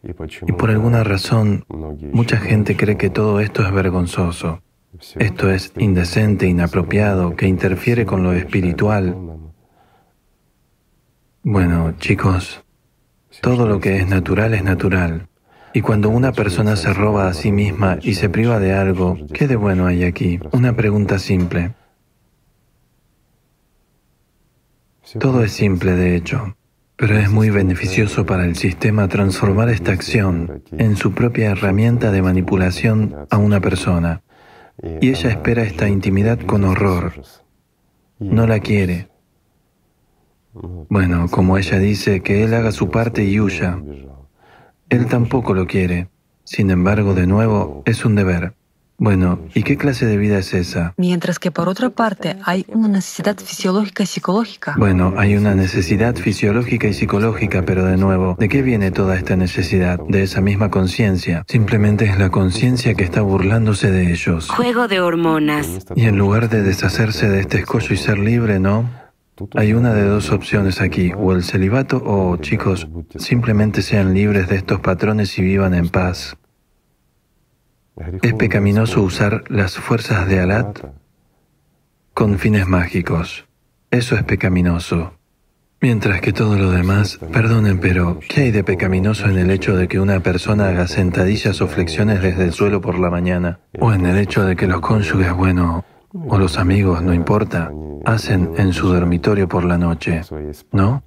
Y 0.47 0.53
por 0.53 0.71
alguna 0.71 1.03
razón, 1.03 1.65
mucha 2.13 2.37
gente 2.37 2.77
cree 2.77 2.97
que 2.97 3.11
todo 3.11 3.41
esto 3.41 3.63
es 3.67 3.73
vergonzoso. 3.73 4.63
Esto 5.17 5.51
es 5.51 5.73
indecente, 5.79 6.47
inapropiado, 6.47 7.35
que 7.35 7.49
interfiere 7.49 8.07
con 8.07 8.23
lo 8.23 8.33
espiritual. 8.33 9.17
Bueno, 11.43 11.95
chicos, 11.99 12.65
todo 13.41 13.67
lo 13.67 13.81
que 13.81 13.97
es 13.97 14.09
natural 14.09 14.55
es 14.55 14.63
natural. 14.63 15.29
Y 15.73 15.81
cuando 15.81 16.09
una 16.09 16.33
persona 16.33 16.77
se 16.77 16.93
roba 16.93 17.29
a 17.29 17.35
sí 17.35 17.51
misma 17.51 17.99
y 18.03 18.15
se 18.15 18.29
priva 18.29 18.59
de 18.61 18.75
algo, 18.75 19.17
¿qué 19.33 19.49
de 19.49 19.57
bueno 19.57 19.87
hay 19.87 20.05
aquí? 20.05 20.39
Una 20.53 20.75
pregunta 20.75 21.19
simple. 21.19 21.75
Todo 25.19 25.43
es 25.43 25.53
simple, 25.53 25.93
de 25.93 26.15
hecho, 26.15 26.57
pero 26.97 27.19
es 27.19 27.31
muy 27.31 27.51
beneficioso 27.51 28.27
para 28.27 28.45
el 28.45 28.57
sistema 28.57 29.09
transformar 29.09 29.69
esta 29.69 29.93
acción 29.93 30.63
en 30.73 30.97
su 30.97 31.13
propia 31.13 31.51
herramienta 31.51 32.13
de 32.13 32.23
manipulación 32.23 33.17
a 33.31 33.39
una 33.39 33.61
persona. 33.61 34.23
Y 35.01 35.11
ella 35.11 35.31
espera 35.31 35.63
esta 35.63 35.89
intimidad 35.89 36.39
con 36.41 36.65
horror. 36.65 37.13
No 38.19 38.47
la 38.47 38.61
quiere. 38.61 39.09
Bueno, 40.53 41.29
como 41.31 41.59
ella 41.59 41.79
dice, 41.79 42.21
que 42.21 42.45
él 42.45 42.55
haga 42.55 42.73
su 42.73 42.91
parte 42.91 43.25
y 43.25 43.41
huya. 43.41 43.81
Él 44.89 45.07
tampoco 45.07 45.55
lo 45.55 45.67
quiere. 45.67 46.09
Sin 46.45 46.71
embargo, 46.71 47.15
de 47.15 47.27
nuevo, 47.27 47.83
es 47.87 48.05
un 48.05 48.15
deber. 48.15 48.55
Bueno, 49.01 49.39
¿y 49.55 49.63
qué 49.63 49.79
clase 49.79 50.05
de 50.05 50.19
vida 50.19 50.37
es 50.37 50.53
esa? 50.53 50.93
Mientras 50.99 51.39
que 51.39 51.51
por 51.51 51.71
otra 51.71 51.89
parte 51.89 52.37
hay 52.45 52.67
una 52.69 52.87
necesidad 52.87 53.35
fisiológica 53.39 54.03
y 54.03 54.07
psicológica. 54.07 54.75
Bueno, 54.77 55.15
hay 55.17 55.37
una 55.37 55.55
necesidad 55.55 56.15
fisiológica 56.17 56.87
y 56.87 56.93
psicológica, 56.93 57.63
pero 57.65 57.87
de 57.87 57.97
nuevo, 57.97 58.37
¿de 58.39 58.51
qué 58.51 58.61
viene 58.61 58.91
toda 58.91 59.17
esta 59.17 59.37
necesidad? 59.37 59.99
De 60.07 60.23
esa 60.23 60.43
misma 60.43 60.71
conciencia. 60.71 61.47
Simplemente 61.49 62.05
es 62.05 62.19
la 62.19 62.29
conciencia 62.29 62.93
que 62.93 63.05
está 63.05 63.23
burlándose 63.23 63.91
de 63.91 64.13
ellos. 64.13 64.51
Juego 64.51 64.87
de 64.87 65.01
hormonas. 65.01 65.67
Y 65.97 66.05
en 66.05 66.19
lugar 66.19 66.51
de 66.51 66.61
deshacerse 66.63 67.27
de 67.31 67.41
este 67.41 67.61
escollo 67.61 67.95
y 67.95 67.97
ser 67.97 68.19
libre, 68.19 68.61
¿no? 68.61 68.91
Hay 69.55 69.73
una 69.73 69.95
de 69.95 70.03
dos 70.03 70.31
opciones 70.31 70.83
aquí, 70.83 71.13
o 71.17 71.33
el 71.33 71.43
celibato 71.43 72.03
o, 72.05 72.37
chicos, 72.37 72.87
simplemente 73.17 73.81
sean 73.81 74.13
libres 74.13 74.47
de 74.51 74.57
estos 74.57 74.81
patrones 74.81 75.39
y 75.39 75.43
vivan 75.43 75.73
en 75.73 75.89
paz. 75.89 76.37
Es 78.23 78.35
pecaminoso 78.35 79.03
usar 79.03 79.45
las 79.49 79.77
fuerzas 79.77 80.27
de 80.27 80.41
Alat 80.41 80.85
con 82.15 82.39
fines 82.39 82.67
mágicos. 82.67 83.47
Eso 83.91 84.15
es 84.15 84.23
pecaminoso. 84.23 85.15
Mientras 85.83 86.21
que 86.21 86.33
todo 86.33 86.57
lo 86.57 86.71
demás, 86.71 87.19
perdonen, 87.33 87.79
pero 87.79 88.21
¿qué 88.29 88.43
hay 88.43 88.51
de 88.51 88.65
pecaminoso 88.65 89.27
en 89.29 89.39
el 89.39 89.51
hecho 89.51 89.77
de 89.77 89.89
que 89.89 89.99
una 89.99 90.21
persona 90.21 90.69
haga 90.69 90.87
sentadillas 90.87 91.61
o 91.63 91.69
flexiones 91.69 92.21
desde 92.21 92.45
el 92.45 92.53
suelo 92.53 92.81
por 92.81 92.99
la 92.99 93.11
mañana? 93.11 93.61
O 93.79 93.93
en 93.93 94.05
el 94.05 94.19
hecho 94.19 94.45
de 94.45 94.57
que 94.57 94.67
los 94.67 94.81
cónyuges, 94.81 95.33
bueno, 95.33 95.85
o 96.13 96.39
los 96.39 96.59
amigos, 96.59 97.03
no 97.03 97.15
importa, 97.15 97.73
hacen 98.05 98.53
en 98.59 98.75
su 98.75 98.89
dormitorio 98.89 99.49
por 99.49 99.65
la 99.65 99.79
noche? 99.79 100.21
¿No? 100.73 101.03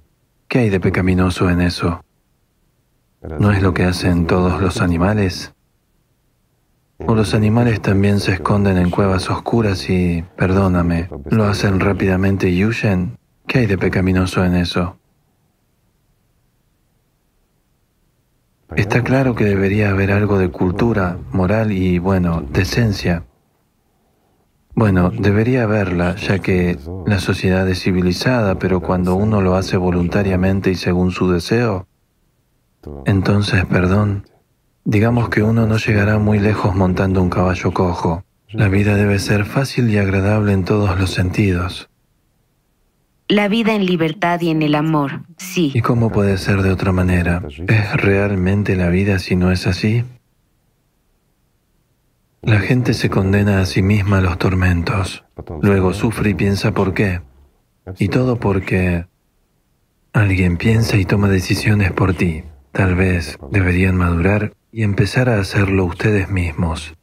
¿Qué 0.48 0.60
hay 0.60 0.70
de 0.70 0.80
pecaminoso 0.80 1.48
en 1.48 1.60
eso? 1.60 2.04
¿No 3.38 3.52
es 3.52 3.62
lo 3.62 3.72
que 3.72 3.84
hacen 3.84 4.26
todos 4.26 4.60
los 4.60 4.80
animales? 4.80 5.53
O 6.98 7.14
los 7.14 7.34
animales 7.34 7.80
también 7.80 8.20
se 8.20 8.34
esconden 8.34 8.78
en 8.78 8.90
cuevas 8.90 9.28
oscuras 9.28 9.90
y, 9.90 10.24
perdóname, 10.36 11.08
lo 11.30 11.44
hacen 11.44 11.80
rápidamente 11.80 12.50
y 12.50 12.64
huyen. 12.64 13.18
¿Qué 13.46 13.60
hay 13.60 13.66
de 13.66 13.78
pecaminoso 13.78 14.44
en 14.44 14.54
eso? 14.54 14.96
Está 18.76 19.02
claro 19.02 19.34
que 19.34 19.44
debería 19.44 19.90
haber 19.90 20.10
algo 20.10 20.38
de 20.38 20.50
cultura, 20.50 21.18
moral 21.30 21.72
y, 21.72 21.98
bueno, 21.98 22.42
decencia. 22.50 23.24
Bueno, 24.74 25.10
debería 25.10 25.64
haberla, 25.64 26.16
ya 26.16 26.40
que 26.40 26.76
la 27.06 27.20
sociedad 27.20 27.68
es 27.68 27.82
civilizada, 27.82 28.58
pero 28.58 28.80
cuando 28.80 29.14
uno 29.14 29.40
lo 29.40 29.54
hace 29.54 29.76
voluntariamente 29.76 30.70
y 30.70 30.74
según 30.74 31.12
su 31.12 31.30
deseo, 31.30 31.86
entonces, 33.04 33.64
perdón, 33.66 34.26
digamos 34.84 35.28
que 35.28 35.42
uno 35.42 35.66
no 35.66 35.76
llegará 35.76 36.18
muy 36.18 36.38
lejos 36.38 36.74
montando 36.74 37.22
un 37.22 37.30
caballo 37.30 37.72
cojo. 37.72 38.24
La 38.50 38.68
vida 38.68 38.94
debe 38.94 39.18
ser 39.18 39.44
fácil 39.44 39.90
y 39.90 39.98
agradable 39.98 40.52
en 40.52 40.64
todos 40.64 40.98
los 40.98 41.10
sentidos. 41.10 41.88
La 43.26 43.48
vida 43.48 43.74
en 43.74 43.86
libertad 43.86 44.40
y 44.42 44.50
en 44.50 44.62
el 44.62 44.74
amor, 44.74 45.22
sí. 45.38 45.72
¿Y 45.74 45.80
cómo 45.80 46.12
puede 46.12 46.36
ser 46.36 46.62
de 46.62 46.70
otra 46.70 46.92
manera? 46.92 47.42
¿Es 47.48 47.92
realmente 47.94 48.76
la 48.76 48.90
vida 48.90 49.18
si 49.18 49.34
no 49.34 49.50
es 49.50 49.66
así? 49.66 50.04
La 52.42 52.60
gente 52.60 52.92
se 52.92 53.08
condena 53.08 53.60
a 53.60 53.66
sí 53.66 53.80
misma 53.80 54.18
a 54.18 54.20
los 54.20 54.38
tormentos, 54.38 55.24
luego 55.62 55.94
sufre 55.94 56.30
y 56.30 56.34
piensa 56.34 56.72
por 56.72 56.92
qué. 56.92 57.22
Y 57.98 58.08
todo 58.08 58.36
porque 58.36 59.06
alguien 60.12 60.58
piensa 60.58 60.98
y 60.98 61.06
toma 61.06 61.30
decisiones 61.30 61.92
por 61.92 62.12
ti. 62.12 62.44
Tal 62.72 62.94
vez 62.94 63.38
deberían 63.50 63.96
madurar 63.96 64.52
y 64.74 64.82
empezar 64.82 65.28
a 65.28 65.38
hacerlo 65.38 65.84
ustedes 65.84 66.28
mismos. 66.28 66.94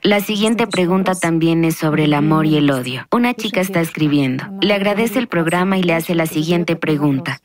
La 0.00 0.20
siguiente 0.20 0.68
pregunta 0.68 1.16
también 1.16 1.64
es 1.64 1.74
sobre 1.74 2.04
el 2.04 2.14
amor 2.14 2.46
y 2.46 2.56
el 2.56 2.70
odio. 2.70 3.04
Una 3.10 3.34
chica 3.34 3.60
está 3.60 3.80
escribiendo. 3.80 4.44
Le 4.60 4.74
agradece 4.74 5.18
el 5.18 5.26
programa 5.26 5.76
y 5.76 5.82
le 5.82 5.94
hace 5.94 6.14
la 6.14 6.26
siguiente 6.26 6.76
pregunta. 6.76 7.40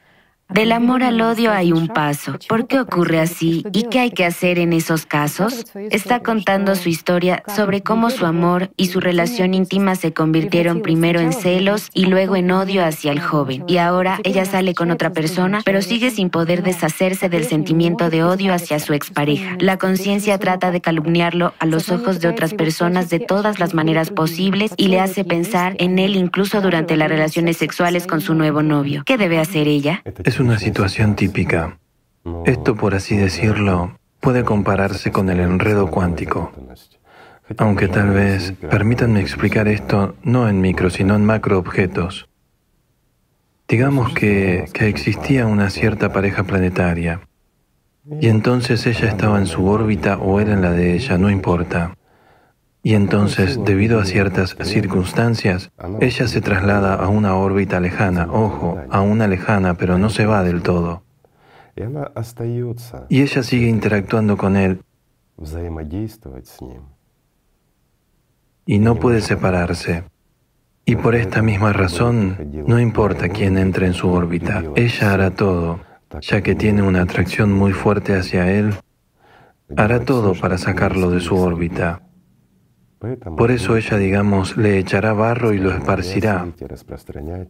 Del 0.53 0.73
amor 0.73 1.01
al 1.01 1.21
odio 1.21 1.51
hay 1.53 1.71
un 1.71 1.87
paso. 1.87 2.35
¿Por 2.49 2.67
qué 2.67 2.81
ocurre 2.81 3.19
así 3.19 3.65
y 3.71 3.83
qué 3.83 3.99
hay 3.99 4.11
que 4.11 4.25
hacer 4.25 4.59
en 4.59 4.73
esos 4.73 5.05
casos? 5.05 5.65
Está 5.91 6.19
contando 6.19 6.75
su 6.75 6.89
historia 6.89 7.41
sobre 7.55 7.81
cómo 7.81 8.09
su 8.09 8.25
amor 8.25 8.69
y 8.75 8.87
su 8.87 8.99
relación 8.99 9.53
íntima 9.53 9.95
se 9.95 10.11
convirtieron 10.11 10.81
primero 10.81 11.21
en 11.21 11.31
celos 11.31 11.89
y 11.93 12.07
luego 12.07 12.35
en 12.35 12.51
odio 12.51 12.83
hacia 12.83 13.13
el 13.13 13.21
joven. 13.21 13.63
Y 13.67 13.77
ahora 13.77 14.19
ella 14.23 14.43
sale 14.43 14.73
con 14.73 14.91
otra 14.91 15.13
persona, 15.13 15.61
pero 15.63 15.81
sigue 15.81 16.11
sin 16.11 16.29
poder 16.29 16.63
deshacerse 16.63 17.29
del 17.29 17.45
sentimiento 17.45 18.09
de 18.09 18.23
odio 18.23 18.53
hacia 18.53 18.79
su 18.79 18.93
expareja. 18.93 19.55
La 19.59 19.77
conciencia 19.77 20.37
trata 20.37 20.71
de 20.71 20.81
calumniarlo 20.81 21.53
a 21.59 21.65
los 21.65 21.89
ojos 21.91 22.19
de 22.19 22.27
otras 22.27 22.53
personas 22.53 23.09
de 23.09 23.19
todas 23.19 23.59
las 23.59 23.73
maneras 23.73 24.09
posibles 24.09 24.73
y 24.75 24.89
le 24.89 24.99
hace 24.99 25.23
pensar 25.23 25.75
en 25.79 25.97
él 25.97 26.17
incluso 26.17 26.59
durante 26.59 26.97
las 26.97 27.09
relaciones 27.09 27.55
sexuales 27.55 28.05
con 28.05 28.19
su 28.19 28.33
nuevo 28.33 28.61
novio. 28.63 29.03
¿Qué 29.05 29.17
debe 29.17 29.39
hacer 29.39 29.69
ella? 29.69 30.03
Una 30.41 30.59
situación 30.59 31.15
típica. 31.15 31.77
Esto, 32.45 32.75
por 32.75 32.95
así 32.95 33.15
decirlo, 33.15 33.97
puede 34.19 34.43
compararse 34.43 35.11
con 35.11 35.29
el 35.29 35.39
enredo 35.39 35.89
cuántico. 35.89 36.51
Aunque 37.57 37.87
tal 37.87 38.11
vez 38.11 38.53
permítanme 38.69 39.21
explicar 39.21 39.67
esto 39.67 40.15
no 40.23 40.47
en 40.47 40.61
micro, 40.61 40.89
sino 40.89 41.15
en 41.15 41.25
macro 41.25 41.57
objetos. 41.57 42.29
Digamos 43.67 44.13
que, 44.13 44.65
que 44.73 44.87
existía 44.87 45.47
una 45.47 45.69
cierta 45.69 46.11
pareja 46.11 46.43
planetaria, 46.43 47.21
y 48.19 48.27
entonces 48.27 48.85
ella 48.87 49.07
estaba 49.07 49.37
en 49.37 49.45
su 49.45 49.67
órbita 49.67 50.17
o 50.17 50.39
él 50.39 50.49
en 50.49 50.61
la 50.61 50.71
de 50.71 50.95
ella, 50.95 51.17
no 51.17 51.29
importa. 51.29 51.95
Y 52.83 52.95
entonces, 52.95 53.63
debido 53.63 53.99
a 53.99 54.05
ciertas 54.05 54.57
circunstancias, 54.63 55.71
ella 55.99 56.27
se 56.27 56.41
traslada 56.41 56.95
a 56.95 57.07
una 57.09 57.35
órbita 57.35 57.79
lejana, 57.79 58.27
ojo, 58.31 58.79
a 58.89 59.01
una 59.01 59.27
lejana, 59.27 59.75
pero 59.75 59.97
no 59.97 60.09
se 60.09 60.25
va 60.25 60.43
del 60.43 60.63
todo. 60.63 61.03
Y 63.09 63.21
ella 63.21 63.43
sigue 63.43 63.67
interactuando 63.67 64.35
con 64.35 64.57
él 64.57 64.81
y 68.65 68.79
no 68.79 68.95
puede 68.95 69.21
separarse. 69.21 70.03
Y 70.85 70.95
por 70.95 71.15
esta 71.15 71.41
misma 71.41 71.73
razón, 71.73 72.37
no 72.67 72.79
importa 72.79 73.29
quién 73.29 73.57
entre 73.57 73.87
en 73.87 73.93
su 73.93 74.09
órbita, 74.09 74.63
ella 74.75 75.13
hará 75.13 75.31
todo, 75.31 75.79
ya 76.21 76.41
que 76.41 76.55
tiene 76.55 76.81
una 76.81 77.01
atracción 77.03 77.51
muy 77.51 77.71
fuerte 77.71 78.15
hacia 78.15 78.51
él, 78.51 78.73
hará 79.77 80.03
todo 80.03 80.33
para 80.33 80.57
sacarlo 80.57 81.11
de 81.11 81.21
su 81.21 81.35
órbita. 81.35 82.01
Por 83.35 83.49
eso 83.49 83.77
ella, 83.77 83.97
digamos, 83.97 84.57
le 84.57 84.77
echará 84.77 85.13
barro 85.13 85.53
y 85.53 85.57
lo 85.57 85.71
esparcirá, 85.71 86.47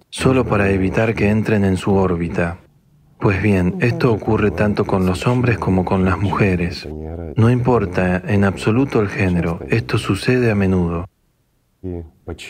solo 0.10 0.46
para 0.46 0.70
evitar 0.70 1.14
que 1.14 1.30
entren 1.30 1.66
en 1.66 1.76
su 1.76 1.94
órbita. 1.94 2.60
Pues 3.20 3.42
bien, 3.42 3.76
esto 3.82 4.14
ocurre 4.14 4.52
tanto 4.52 4.86
con 4.86 5.06
los 5.06 5.28
hombres 5.28 5.58
como 5.58 5.84
con 5.84 6.06
las 6.06 6.18
mujeres. 6.18 6.88
No 7.36 7.50
importa 7.50 8.22
en 8.26 8.46
absoluto 8.46 9.02
el 9.02 9.10
género, 9.10 9.60
esto 9.70 9.98
sucede 9.98 10.52
a 10.52 10.56
menudo. 10.56 11.08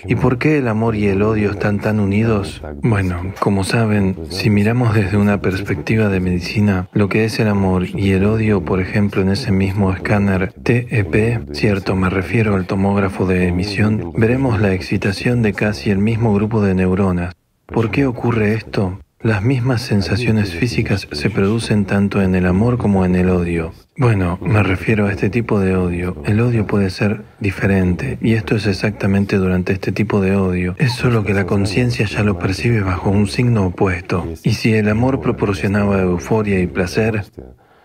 ¿Y 0.06 0.16
por 0.16 0.38
qué 0.38 0.58
el 0.58 0.68
amor 0.68 0.96
y 0.96 1.08
el 1.08 1.22
odio 1.22 1.52
están 1.52 1.80
tan 1.80 2.00
unidos? 2.00 2.62
Bueno, 2.82 3.34
como 3.40 3.64
saben, 3.64 4.16
si 4.30 4.50
miramos 4.50 4.94
desde 4.94 5.18
una 5.18 5.42
perspectiva 5.42 6.10
de 6.10 6.20
medicina, 6.20 6.88
lo 6.94 7.10
que 7.10 7.26
es 7.26 7.40
el 7.40 7.48
amor 7.48 7.86
y 7.88 8.12
el 8.12 8.26
odio, 8.26 8.64
por 8.64 8.80
ejemplo, 8.80 9.22
en 9.22 9.30
ese 9.30 9.52
mismo 9.52 9.92
escáner 9.94 10.54
TEP, 10.64 11.54
cierto, 11.54 11.96
me 11.96 12.10
refiero 12.10 12.56
al 12.56 12.68
tomógrafo 12.68 13.26
de 13.26 13.48
emisión, 13.48 14.12
veremos 14.16 14.60
la 14.60 14.74
excitación 14.74 15.42
de 15.42 15.54
casi 15.54 15.90
el 15.90 16.00
mismo 16.00 16.34
grupo 16.34 16.62
de 16.62 16.76
neuronas. 16.76 17.36
¿Por 17.66 17.90
qué 17.90 18.06
ocurre 18.06 18.54
esto? 18.54 19.00
Las 19.24 19.44
mismas 19.44 19.84
sensaciones 19.84 20.56
físicas 20.56 21.08
se 21.12 21.30
producen 21.30 21.86
tanto 21.86 22.24
en 22.24 22.34
el 22.34 22.48
amor 22.48 22.80
como 22.80 23.06
en 23.06 23.16
el 23.16 23.30
odio. 23.30 23.72
Bueno, 23.96 24.40
me 24.42 24.64
refiero 24.64 25.06
a 25.06 25.12
este 25.12 25.30
tipo 25.30 25.60
de 25.60 25.76
odio. 25.76 26.24
El 26.26 26.42
odio 26.42 26.66
puede 26.66 26.90
ser 26.90 27.22
diferente, 27.40 28.18
y 28.20 28.34
esto 28.34 28.56
es 28.56 28.66
exactamente 28.66 29.38
durante 29.38 29.74
este 29.74 29.92
tipo 29.92 30.22
de 30.22 30.36
odio. 30.36 30.76
Es 30.80 30.94
solo 30.94 31.24
que 31.24 31.36
la 31.36 31.46
conciencia 31.46 32.08
ya 32.08 32.24
lo 32.24 32.40
percibe 32.40 32.82
bajo 32.82 33.12
un 33.12 33.28
signo 33.28 33.68
opuesto. 33.68 34.28
Y 34.44 34.54
si 34.54 34.74
el 34.74 34.90
amor 34.90 35.22
proporcionaba 35.22 36.02
euforia 36.02 36.60
y 36.60 36.66
placer, 36.66 37.24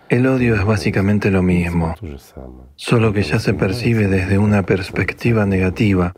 el 0.09 0.27
odio 0.27 0.55
es 0.55 0.65
básicamente 0.65 1.31
lo 1.31 1.43
mismo, 1.43 1.97
solo 2.77 3.13
que 3.13 3.25
ya 3.25 3.41
se 3.41 3.53
percibe 3.53 4.07
desde 4.07 4.39
una 4.39 4.65
perspectiva 4.65 5.45
negativa, 5.45 6.15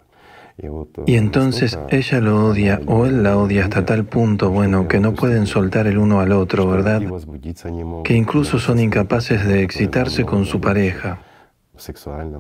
y 1.07 1.15
entonces 1.15 1.79
ella 1.89 2.21
lo 2.21 2.47
odia 2.47 2.81
o 2.87 3.07
él 3.07 3.23
la 3.23 3.37
odia 3.37 3.65
hasta 3.65 3.85
tal 3.85 4.05
punto, 4.07 4.51
bueno, 4.51 4.89
que 4.89 4.99
no 4.99 5.15
pueden 5.15 5.47
soltar 5.47 5.87
el 5.87 5.99
uno 5.99 6.21
al 6.21 6.33
otro, 6.33 6.67
¿verdad? 6.67 7.01
Que 8.03 8.15
incluso 8.15 8.59
son 8.59 8.81
incapaces 8.81 9.47
de 9.47 9.63
excitarse 9.63 10.25
con 10.25 10.47
su 10.47 10.61
pareja, 10.61 11.21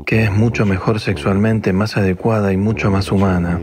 que 0.04 0.24
es 0.24 0.32
mucho 0.32 0.66
mejor 0.66 0.98
sexualmente, 0.98 1.72
más 1.72 1.96
adecuada 1.96 2.52
y 2.52 2.56
mucho 2.56 2.90
más 2.90 3.12
humana. 3.12 3.60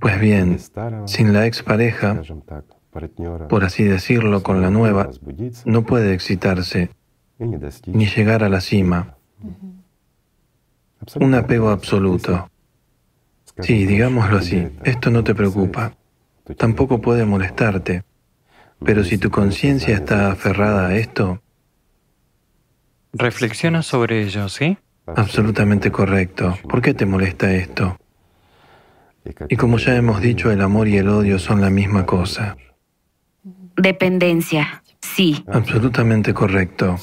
Pues 0.00 0.20
bien, 0.20 0.58
sin 1.04 1.32
la 1.32 1.46
expareja, 1.46 2.20
por 3.48 3.64
así 3.64 3.84
decirlo, 3.84 4.42
con 4.42 4.62
la 4.62 4.70
nueva, 4.70 5.10
no 5.64 5.84
puede 5.84 6.12
excitarse 6.12 6.90
ni 7.38 8.06
llegar 8.06 8.42
a 8.42 8.48
la 8.48 8.60
cima. 8.60 9.14
Un 11.16 11.34
apego 11.34 11.70
absoluto. 11.70 12.50
Sí, 13.60 13.86
digámoslo 13.86 14.38
así, 14.38 14.68
esto 14.84 15.10
no 15.10 15.24
te 15.24 15.34
preocupa. 15.34 15.94
Tampoco 16.56 17.00
puede 17.00 17.24
molestarte. 17.24 18.04
Pero 18.84 19.02
si 19.02 19.18
tu 19.18 19.30
conciencia 19.30 19.94
está 19.94 20.30
aferrada 20.30 20.88
a 20.88 20.96
esto... 20.96 21.42
Reflexiona 23.12 23.82
sobre 23.82 24.22
ello, 24.22 24.48
¿sí? 24.48 24.78
Absolutamente 25.06 25.90
correcto. 25.90 26.56
¿Por 26.68 26.82
qué 26.82 26.94
te 26.94 27.06
molesta 27.06 27.52
esto? 27.52 27.96
Y 29.48 29.56
como 29.56 29.78
ya 29.78 29.96
hemos 29.96 30.20
dicho, 30.20 30.50
el 30.50 30.60
amor 30.60 30.88
y 30.88 30.98
el 30.98 31.08
odio 31.08 31.38
son 31.38 31.60
la 31.60 31.70
misma 31.70 32.06
cosa. 32.06 32.56
Dependencia. 33.76 34.82
Sí. 35.00 35.44
Absolutamente 35.46 36.34
correcto. 36.34 36.96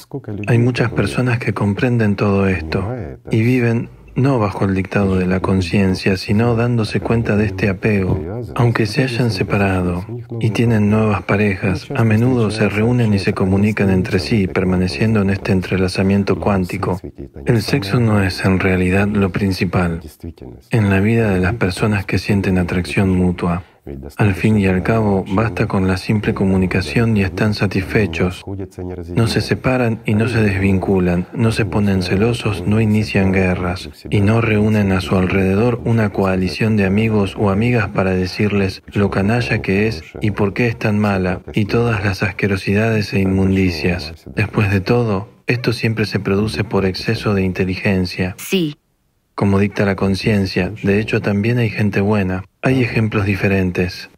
Hay 0.46 0.58
muchas 0.58 0.90
personas 0.90 1.38
que 1.38 1.52
comprenden 1.52 2.16
todo 2.16 2.46
esto 2.46 2.84
y 3.30 3.42
viven 3.42 3.90
no 4.16 4.38
bajo 4.38 4.64
el 4.64 4.74
dictado 4.74 5.16
de 5.16 5.26
la 5.26 5.40
conciencia, 5.40 6.16
sino 6.16 6.56
dándose 6.56 7.00
cuenta 7.00 7.36
de 7.36 7.46
este 7.46 7.68
apego. 7.68 8.18
Aunque 8.54 8.86
se 8.86 9.02
hayan 9.04 9.30
separado 9.30 10.06
y 10.40 10.50
tienen 10.50 10.90
nuevas 10.90 11.22
parejas, 11.22 11.88
a 11.94 12.02
menudo 12.02 12.50
se 12.50 12.68
reúnen 12.68 13.12
y 13.12 13.18
se 13.18 13.34
comunican 13.34 13.90
entre 13.90 14.18
sí, 14.18 14.46
permaneciendo 14.46 15.20
en 15.20 15.30
este 15.30 15.52
entrelazamiento 15.52 16.40
cuántico. 16.40 16.98
El 17.44 17.62
sexo 17.62 18.00
no 18.00 18.22
es 18.22 18.44
en 18.44 18.58
realidad 18.58 19.06
lo 19.06 19.30
principal 19.30 20.00
en 20.70 20.90
la 20.90 21.00
vida 21.00 21.30
de 21.30 21.40
las 21.40 21.54
personas 21.54 22.06
que 22.06 22.18
sienten 22.18 22.58
atracción 22.58 23.10
mutua. 23.10 23.62
Al 24.16 24.34
fin 24.34 24.58
y 24.58 24.66
al 24.66 24.82
cabo, 24.82 25.24
basta 25.28 25.66
con 25.66 25.86
la 25.86 25.96
simple 25.96 26.34
comunicación 26.34 27.16
y 27.16 27.22
están 27.22 27.54
satisfechos. 27.54 28.44
No 29.14 29.28
se 29.28 29.40
separan 29.40 30.00
y 30.04 30.14
no 30.14 30.28
se 30.28 30.42
desvinculan, 30.42 31.28
no 31.32 31.52
se 31.52 31.64
ponen 31.64 32.02
celosos, 32.02 32.66
no 32.66 32.80
inician 32.80 33.32
guerras 33.32 33.88
y 34.10 34.20
no 34.20 34.40
reúnen 34.40 34.92
a 34.92 35.00
su 35.00 35.16
alrededor 35.16 35.80
una 35.84 36.10
coalición 36.10 36.76
de 36.76 36.84
amigos 36.84 37.36
o 37.38 37.50
amigas 37.50 37.88
para 37.88 38.10
decirles 38.10 38.82
lo 38.92 39.10
canalla 39.10 39.62
que 39.62 39.86
es 39.86 40.02
y 40.20 40.32
por 40.32 40.52
qué 40.52 40.66
es 40.66 40.78
tan 40.78 40.98
mala 40.98 41.42
y 41.54 41.66
todas 41.66 42.04
las 42.04 42.22
asquerosidades 42.22 43.12
e 43.12 43.20
inmundicias. 43.20 44.26
Después 44.34 44.70
de 44.70 44.80
todo, 44.80 45.28
esto 45.46 45.72
siempre 45.72 46.06
se 46.06 46.18
produce 46.18 46.64
por 46.64 46.86
exceso 46.86 47.34
de 47.34 47.44
inteligencia. 47.44 48.34
Sí. 48.38 48.76
Como 49.36 49.58
dicta 49.58 49.84
la 49.84 49.96
conciencia, 49.96 50.72
de 50.82 50.98
hecho 50.98 51.20
también 51.20 51.58
hay 51.58 51.68
gente 51.68 52.00
buena. 52.00 52.44
Hay 52.66 52.82
ejemplos 52.82 53.24
diferentes. 53.26 54.10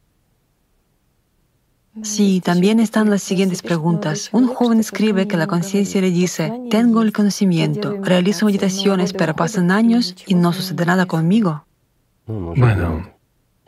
Sí, 2.02 2.40
también 2.42 2.80
están 2.80 3.10
las 3.10 3.22
siguientes 3.22 3.60
preguntas. 3.60 4.30
Un 4.32 4.46
joven 4.46 4.80
escribe 4.80 5.28
que 5.28 5.36
la 5.36 5.46
conciencia 5.46 6.00
le 6.00 6.10
dice, 6.10 6.50
tengo 6.70 7.02
el 7.02 7.12
conocimiento, 7.12 7.98
realizo 8.00 8.46
meditaciones, 8.46 9.12
pero 9.12 9.36
pasan 9.36 9.70
años 9.70 10.14
y 10.26 10.34
no 10.34 10.54
sucede 10.54 10.86
nada 10.86 11.04
conmigo. 11.04 11.66
Bueno, 12.26 13.10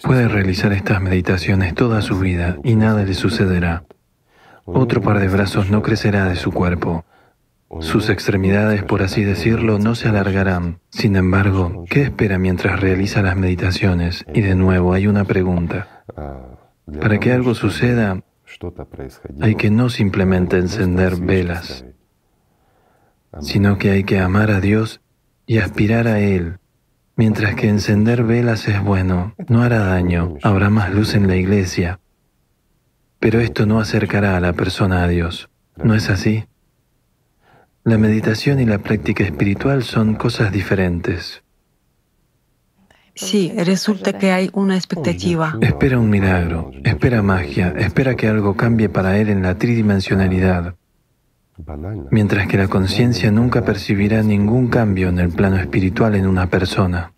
puede 0.02 0.28
realizar 0.28 0.72
estas 0.72 1.02
meditaciones 1.02 1.74
toda 1.74 2.00
su 2.00 2.18
vida 2.18 2.56
y 2.64 2.74
nada 2.74 3.04
le 3.04 3.12
sucederá. 3.12 3.84
Otro 4.64 5.02
par 5.02 5.20
de 5.20 5.28
brazos 5.28 5.68
no 5.68 5.82
crecerá 5.82 6.24
de 6.24 6.36
su 6.36 6.52
cuerpo. 6.52 7.04
Sus 7.78 8.10
extremidades, 8.10 8.82
por 8.82 9.02
así 9.02 9.22
decirlo, 9.22 9.78
no 9.78 9.94
se 9.94 10.08
alargarán. 10.08 10.80
Sin 10.90 11.14
embargo, 11.14 11.84
¿qué 11.88 12.02
espera 12.02 12.36
mientras 12.36 12.80
realiza 12.80 13.22
las 13.22 13.36
meditaciones? 13.36 14.26
Y 14.34 14.40
de 14.40 14.56
nuevo 14.56 14.92
hay 14.92 15.06
una 15.06 15.24
pregunta. 15.24 16.04
Para 17.00 17.20
que 17.20 17.32
algo 17.32 17.54
suceda, 17.54 18.22
hay 19.40 19.54
que 19.54 19.70
no 19.70 19.88
simplemente 19.88 20.58
encender 20.58 21.16
velas, 21.16 21.84
sino 23.40 23.78
que 23.78 23.90
hay 23.90 24.02
que 24.02 24.18
amar 24.18 24.50
a 24.50 24.60
Dios 24.60 25.00
y 25.46 25.58
aspirar 25.58 26.08
a 26.08 26.18
Él. 26.18 26.58
Mientras 27.14 27.54
que 27.54 27.68
encender 27.68 28.24
velas 28.24 28.66
es 28.66 28.82
bueno, 28.82 29.34
no 29.46 29.62
hará 29.62 29.78
daño, 29.78 30.34
habrá 30.42 30.70
más 30.70 30.92
luz 30.92 31.14
en 31.14 31.28
la 31.28 31.36
iglesia. 31.36 32.00
Pero 33.20 33.38
esto 33.38 33.64
no 33.66 33.78
acercará 33.78 34.36
a 34.36 34.40
la 34.40 34.54
persona 34.54 35.04
a 35.04 35.08
Dios. 35.08 35.50
¿No 35.76 35.94
es 35.94 36.10
así? 36.10 36.46
La 37.90 37.98
meditación 37.98 38.60
y 38.60 38.66
la 38.66 38.78
práctica 38.78 39.24
espiritual 39.24 39.82
son 39.82 40.14
cosas 40.14 40.52
diferentes. 40.52 41.42
Sí, 43.16 43.52
resulta 43.56 44.16
que 44.16 44.30
hay 44.30 44.48
una 44.52 44.76
expectativa. 44.76 45.58
Espera 45.60 45.98
un 45.98 46.08
milagro, 46.08 46.70
espera 46.84 47.20
magia, 47.20 47.74
espera 47.76 48.14
que 48.14 48.28
algo 48.28 48.54
cambie 48.54 48.88
para 48.88 49.18
él 49.18 49.28
en 49.28 49.42
la 49.42 49.58
tridimensionalidad. 49.58 50.76
Mientras 52.12 52.46
que 52.46 52.58
la 52.58 52.68
conciencia 52.68 53.32
nunca 53.32 53.64
percibirá 53.64 54.22
ningún 54.22 54.68
cambio 54.68 55.08
en 55.08 55.18
el 55.18 55.30
plano 55.30 55.56
espiritual 55.56 56.14
en 56.14 56.28
una 56.28 56.46
persona. 56.46 57.12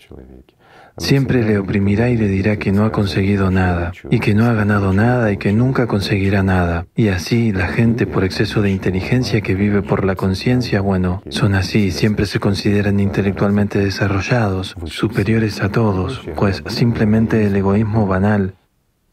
Siempre 0.99 1.43
le 1.43 1.59
oprimirá 1.59 2.11
y 2.11 2.17
le 2.17 2.29
dirá 2.29 2.59
que 2.59 2.71
no 2.71 2.85
ha 2.85 2.93
conseguido 2.93 3.51
nada, 3.51 3.93
y 4.11 4.21
que 4.21 4.35
no 4.35 4.45
ha 4.45 4.53
ganado 4.53 4.93
nada 4.93 5.33
y 5.33 5.39
que 5.39 5.53
nunca 5.53 5.87
conseguirá 5.87 6.43
nada. 6.43 6.87
Y 6.95 7.09
así 7.09 7.51
la 7.53 7.69
gente 7.69 8.07
por 8.07 8.25
exceso 8.25 8.61
de 8.61 8.71
inteligencia 8.71 9.41
que 9.41 9.55
vive 9.55 9.81
por 9.81 10.05
la 10.05 10.17
conciencia, 10.17 10.83
bueno, 10.83 11.23
son 11.31 11.55
así, 11.55 11.91
siempre 11.91 12.27
se 12.27 12.41
consideran 12.41 13.01
intelectualmente 13.01 13.79
desarrollados, 13.79 14.75
superiores 14.85 15.63
a 15.63 15.71
todos, 15.71 16.23
pues 16.37 16.63
simplemente 16.67 17.47
el 17.47 17.57
egoísmo 17.57 18.07
banal, 18.07 18.55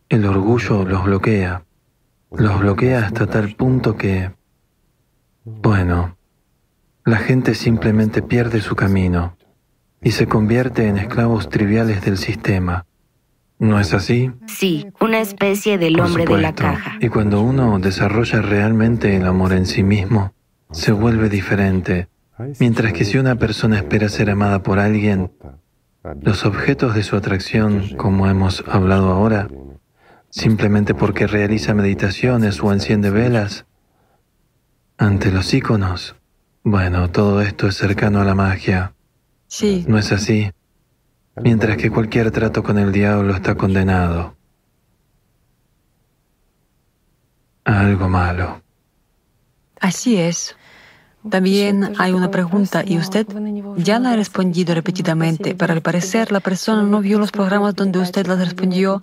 el 0.10 0.26
orgullo 0.26 0.84
los 0.84 1.06
bloquea. 1.06 1.64
Los 2.32 2.60
bloquea 2.60 3.06
hasta 3.06 3.26
tal 3.26 3.56
punto 3.56 3.96
que, 3.96 4.32
bueno, 5.46 6.18
la 7.06 7.18
gente 7.18 7.56
simplemente 7.56 8.22
pierde 8.22 8.62
su 8.62 8.76
camino 8.76 9.39
y 10.02 10.12
se 10.12 10.28
convierte 10.28 10.88
en 10.88 10.98
esclavos 10.98 11.50
triviales 11.50 12.04
del 12.04 12.18
sistema. 12.18 12.86
¿No 13.60 13.80
es 13.80 13.94
así? 13.94 14.32
Sí, 14.48 14.88
una 15.02 15.20
especie 15.20 15.78
del 15.78 16.00
hombre 16.00 16.26
de 16.26 16.38
la 16.38 16.56
caja. 16.56 16.98
Y 17.02 17.10
cuando 17.10 17.42
uno 17.42 17.78
desarrolla 17.80 18.42
realmente 18.42 19.16
el 19.16 19.26
amor 19.26 19.52
en 19.52 19.66
sí 19.66 19.84
mismo, 19.84 20.34
se 20.72 20.94
vuelve 20.94 21.28
diferente. 21.30 22.08
Mientras 22.60 22.94
que 22.94 23.04
si 23.04 23.18
una 23.18 23.36
persona 23.36 23.78
espera 23.78 24.08
ser 24.08 24.30
amada 24.30 24.64
por 24.64 24.80
alguien, 24.80 25.32
los 26.22 26.46
objetos 26.46 26.96
de 26.96 27.04
su 27.04 27.18
atracción, 27.18 27.98
como 27.98 28.28
hemos 28.30 28.64
hablado 28.66 29.12
ahora, 29.12 29.50
simplemente 30.30 30.94
porque 30.94 31.28
realiza 31.28 31.74
meditaciones 31.74 32.64
o 32.64 32.72
enciende 32.72 33.10
velas, 33.10 33.66
ante 34.98 35.32
los 35.32 35.54
íconos, 35.54 36.16
bueno, 36.64 37.10
todo 37.10 37.42
esto 37.42 37.68
es 37.68 37.76
cercano 37.76 38.22
a 38.22 38.26
la 38.26 38.36
magia. 38.36 38.94
Sí. 39.50 39.84
¿No 39.88 39.98
es 39.98 40.12
así? 40.12 40.52
Mientras 41.36 41.78
que 41.78 41.90
cualquier 41.90 42.30
trato 42.32 42.62
con 42.64 42.78
el 42.78 42.92
diablo 42.92 43.34
está 43.34 43.56
condenado 43.56 44.36
a 47.66 47.80
algo 47.80 48.08
malo. 48.08 48.62
Así 49.80 50.18
es. 50.18 50.56
También 51.30 51.96
hay 51.98 52.14
una 52.14 52.32
pregunta 52.32 52.84
y 52.86 52.98
usted 52.98 53.28
ya 53.76 54.00
la 54.00 54.12
ha 54.12 54.16
respondido 54.16 54.74
repetidamente, 54.74 55.56
pero 55.56 55.74
al 55.74 55.82
parecer 55.82 56.32
la 56.32 56.40
persona 56.40 56.84
no 56.84 57.02
vio 57.02 57.20
los 57.20 57.32
programas 57.32 57.76
donde 57.76 58.00
usted 58.00 58.28
las 58.28 58.40
respondió 58.40 59.02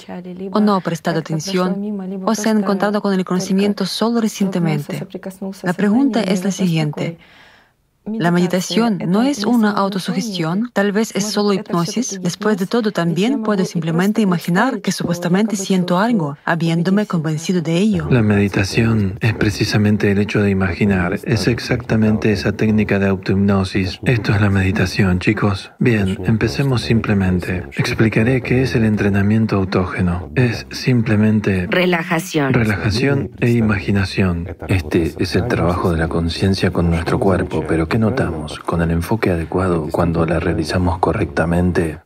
o 0.52 0.60
no 0.60 0.76
ha 0.76 0.80
prestado 0.80 1.18
atención 1.18 2.22
o 2.24 2.34
se 2.34 2.48
ha 2.48 2.52
encontrado 2.52 3.02
con 3.02 3.12
el 3.12 3.24
conocimiento 3.24 3.84
solo 3.84 4.20
recientemente. 4.20 5.06
La 5.62 5.72
pregunta 5.72 6.22
es 6.22 6.44
la 6.44 6.52
siguiente. 6.52 7.18
La 8.06 8.30
meditación 8.30 8.98
no 9.04 9.22
es 9.22 9.44
una 9.44 9.72
autosugestión, 9.72 10.70
tal 10.72 10.92
vez 10.92 11.14
es 11.16 11.24
solo 11.24 11.52
hipnosis. 11.52 12.20
Después 12.22 12.56
de 12.56 12.66
todo, 12.66 12.92
también 12.92 13.42
puedo 13.42 13.64
simplemente 13.64 14.22
imaginar 14.22 14.80
que 14.80 14.92
supuestamente 14.92 15.56
siento 15.56 15.98
algo, 15.98 16.38
habiéndome 16.44 17.06
convencido 17.06 17.62
de 17.62 17.78
ello. 17.78 18.06
La 18.08 18.22
meditación 18.22 19.18
es 19.20 19.34
precisamente 19.34 20.12
el 20.12 20.18
hecho 20.18 20.40
de 20.40 20.50
imaginar, 20.50 21.18
es 21.24 21.48
exactamente 21.48 22.30
esa 22.30 22.52
técnica 22.52 23.00
de 23.00 23.08
autohipnosis. 23.08 23.98
Esto 24.04 24.32
es 24.32 24.40
la 24.40 24.50
meditación, 24.50 25.18
chicos. 25.18 25.72
Bien, 25.80 26.16
empecemos 26.26 26.82
simplemente. 26.82 27.64
Explicaré 27.76 28.40
qué 28.40 28.62
es 28.62 28.76
el 28.76 28.84
entrenamiento 28.84 29.56
autógeno. 29.56 30.30
Es 30.36 30.66
simplemente 30.70 31.66
relajación. 31.68 32.52
Relajación 32.54 33.30
e 33.40 33.50
imaginación. 33.50 34.46
Este 34.68 35.12
es 35.18 35.34
el 35.34 35.48
trabajo 35.48 35.90
de 35.90 35.98
la 35.98 36.06
conciencia 36.06 36.70
con 36.70 36.88
nuestro 36.88 37.18
cuerpo, 37.18 37.64
pero 37.66 37.88
¿qué 37.96 38.00
notamos? 38.00 38.58
Con 38.58 38.82
el 38.82 38.90
enfoque 38.90 39.30
adecuado, 39.30 39.88
cuando 39.90 40.26
la 40.26 40.38
realizamos 40.38 40.98
correctamente, 40.98 42.00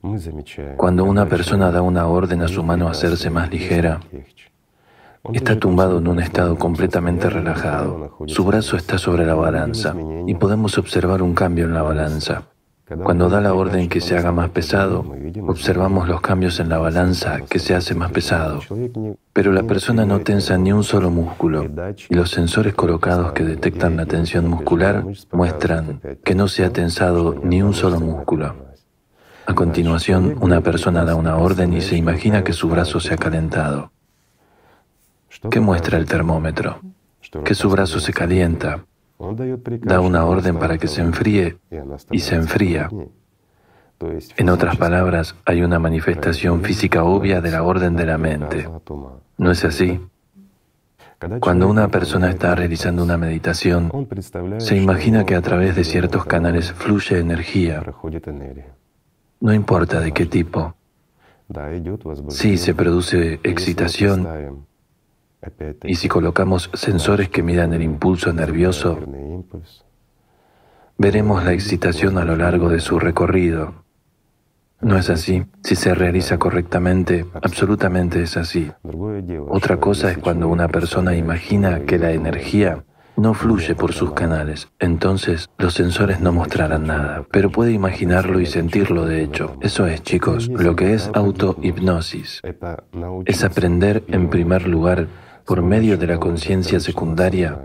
cuando 0.76 1.02
una 1.02 1.26
persona 1.26 1.72
da 1.72 1.82
una 1.82 2.06
orden 2.06 2.42
a 2.42 2.46
su 2.46 2.62
mano 2.62 2.86
a 2.86 2.92
hacerse 2.92 3.28
más 3.28 3.50
ligera, 3.50 3.98
está 5.32 5.58
tumbado 5.58 5.98
en 5.98 6.06
un 6.06 6.20
estado 6.20 6.56
completamente 6.56 7.28
relajado. 7.28 8.16
Su 8.26 8.44
brazo 8.44 8.76
está 8.76 8.98
sobre 8.98 9.26
la 9.26 9.34
balanza 9.34 9.96
y 10.28 10.34
podemos 10.36 10.78
observar 10.78 11.22
un 11.22 11.34
cambio 11.34 11.64
en 11.64 11.74
la 11.74 11.82
balanza. 11.82 12.44
Cuando 13.04 13.28
da 13.28 13.40
la 13.40 13.54
orden 13.54 13.88
que 13.88 14.00
se 14.00 14.16
haga 14.16 14.32
más 14.32 14.50
pesado, 14.50 15.04
observamos 15.46 16.08
los 16.08 16.20
cambios 16.20 16.58
en 16.58 16.68
la 16.68 16.78
balanza 16.78 17.40
que 17.48 17.60
se 17.60 17.74
hace 17.74 17.94
más 17.94 18.10
pesado. 18.10 18.60
Pero 19.32 19.52
la 19.52 19.62
persona 19.62 20.04
no 20.04 20.20
tensa 20.20 20.58
ni 20.58 20.72
un 20.72 20.82
solo 20.82 21.08
músculo 21.08 21.66
y 22.08 22.14
los 22.14 22.30
sensores 22.30 22.74
colocados 22.74 23.32
que 23.32 23.44
detectan 23.44 23.96
la 23.96 24.06
tensión 24.06 24.48
muscular 24.48 25.04
muestran 25.30 26.00
que 26.24 26.34
no 26.34 26.48
se 26.48 26.64
ha 26.64 26.72
tensado 26.72 27.40
ni 27.44 27.62
un 27.62 27.74
solo 27.74 28.00
músculo. 28.00 28.56
A 29.46 29.54
continuación, 29.54 30.36
una 30.40 30.60
persona 30.60 31.04
da 31.04 31.14
una 31.14 31.36
orden 31.36 31.72
y 31.72 31.82
se 31.82 31.96
imagina 31.96 32.42
que 32.42 32.52
su 32.52 32.68
brazo 32.68 32.98
se 32.98 33.14
ha 33.14 33.16
calentado. 33.16 33.92
¿Qué 35.48 35.60
muestra 35.60 35.96
el 35.96 36.06
termómetro? 36.06 36.80
Que 37.44 37.54
su 37.54 37.70
brazo 37.70 38.00
se 38.00 38.12
calienta 38.12 38.84
da 39.82 40.00
una 40.00 40.24
orden 40.24 40.58
para 40.58 40.78
que 40.78 40.88
se 40.88 41.02
enfríe 41.02 41.58
y 42.10 42.20
se 42.20 42.34
enfría. 42.36 42.88
En 44.36 44.48
otras 44.48 44.76
palabras, 44.76 45.34
hay 45.44 45.62
una 45.62 45.78
manifestación 45.78 46.62
física 46.62 47.04
obvia 47.04 47.40
de 47.40 47.50
la 47.50 47.62
orden 47.62 47.96
de 47.96 48.06
la 48.06 48.16
mente. 48.16 48.66
¿No 49.36 49.50
es 49.50 49.64
así? 49.64 50.00
Cuando 51.40 51.68
una 51.68 51.88
persona 51.88 52.30
está 52.30 52.54
realizando 52.54 53.04
una 53.04 53.18
meditación, 53.18 53.92
se 54.56 54.76
imagina 54.76 55.26
que 55.26 55.34
a 55.34 55.42
través 55.42 55.76
de 55.76 55.84
ciertos 55.84 56.24
canales 56.24 56.72
fluye 56.72 57.18
energía. 57.18 57.84
No 59.40 59.52
importa 59.52 60.00
de 60.00 60.12
qué 60.12 60.24
tipo. 60.24 60.74
Si 62.28 62.56
se 62.56 62.74
produce 62.74 63.40
excitación, 63.42 64.66
y 65.84 65.94
si 65.94 66.08
colocamos 66.08 66.70
sensores 66.74 67.28
que 67.28 67.42
midan 67.42 67.72
el 67.72 67.82
impulso 67.82 68.32
nervioso, 68.32 68.98
veremos 70.98 71.44
la 71.44 71.52
excitación 71.52 72.18
a 72.18 72.24
lo 72.24 72.36
largo 72.36 72.68
de 72.68 72.80
su 72.80 72.98
recorrido. 72.98 73.84
No 74.82 74.96
es 74.96 75.10
así. 75.10 75.44
Si 75.62 75.76
se 75.76 75.94
realiza 75.94 76.38
correctamente, 76.38 77.26
absolutamente 77.42 78.22
es 78.22 78.36
así. 78.36 78.70
Otra 79.48 79.78
cosa 79.78 80.10
es 80.10 80.18
cuando 80.18 80.48
una 80.48 80.68
persona 80.68 81.14
imagina 81.16 81.80
que 81.80 81.98
la 81.98 82.12
energía 82.12 82.84
no 83.16 83.34
fluye 83.34 83.74
por 83.74 83.92
sus 83.92 84.12
canales. 84.12 84.68
Entonces, 84.78 85.50
los 85.58 85.74
sensores 85.74 86.20
no 86.20 86.32
mostrarán 86.32 86.86
nada, 86.86 87.26
pero 87.30 87.50
puede 87.50 87.72
imaginarlo 87.72 88.40
y 88.40 88.46
sentirlo 88.46 89.04
de 89.04 89.22
hecho. 89.22 89.56
Eso 89.60 89.86
es, 89.86 90.02
chicos, 90.02 90.48
lo 90.48 90.74
que 90.74 90.94
es 90.94 91.10
autohipnosis. 91.12 92.40
Es 93.26 93.44
aprender, 93.44 94.02
en 94.08 94.30
primer 94.30 94.66
lugar, 94.66 95.08
por 95.50 95.62
medio 95.62 95.98
de 95.98 96.06
la 96.06 96.20
conciencia 96.20 96.78
secundaria, 96.78 97.58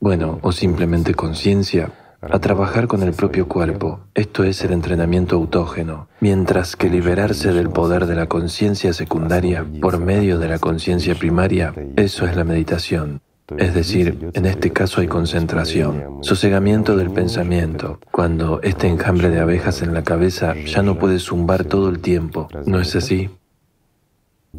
bueno, 0.00 0.40
o 0.42 0.50
simplemente 0.50 1.14
conciencia, 1.14 1.92
a 2.20 2.40
trabajar 2.40 2.88
con 2.88 3.04
el 3.04 3.12
propio 3.12 3.46
cuerpo. 3.46 4.00
Esto 4.12 4.42
es 4.42 4.64
el 4.64 4.72
entrenamiento 4.72 5.36
autógeno, 5.36 6.08
mientras 6.18 6.74
que 6.74 6.90
liberarse 6.90 7.52
del 7.52 7.70
poder 7.70 8.06
de 8.06 8.16
la 8.16 8.26
conciencia 8.26 8.92
secundaria 8.92 9.64
por 9.80 10.00
medio 10.00 10.40
de 10.40 10.48
la 10.48 10.58
conciencia 10.58 11.14
primaria, 11.14 11.72
eso 11.94 12.26
es 12.26 12.34
la 12.34 12.42
meditación. 12.42 13.20
Es 13.56 13.72
decir, 13.72 14.32
en 14.34 14.46
este 14.46 14.72
caso 14.72 15.00
hay 15.00 15.06
concentración, 15.06 16.18
sosegamiento 16.22 16.96
del 16.96 17.12
pensamiento, 17.12 18.00
cuando 18.10 18.60
este 18.64 18.88
enjambre 18.88 19.30
de 19.30 19.38
abejas 19.38 19.82
en 19.82 19.94
la 19.94 20.02
cabeza 20.02 20.56
ya 20.66 20.82
no 20.82 20.98
puede 20.98 21.20
zumbar 21.20 21.64
todo 21.66 21.88
el 21.88 22.00
tiempo, 22.00 22.48
¿no 22.66 22.80
es 22.80 22.96
así? 22.96 23.30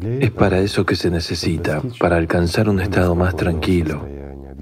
Es 0.00 0.30
para 0.30 0.58
eso 0.60 0.86
que 0.86 0.96
se 0.96 1.10
necesita, 1.10 1.82
para 2.00 2.16
alcanzar 2.16 2.68
un 2.68 2.80
estado 2.80 3.14
más 3.14 3.36
tranquilo, 3.36 4.06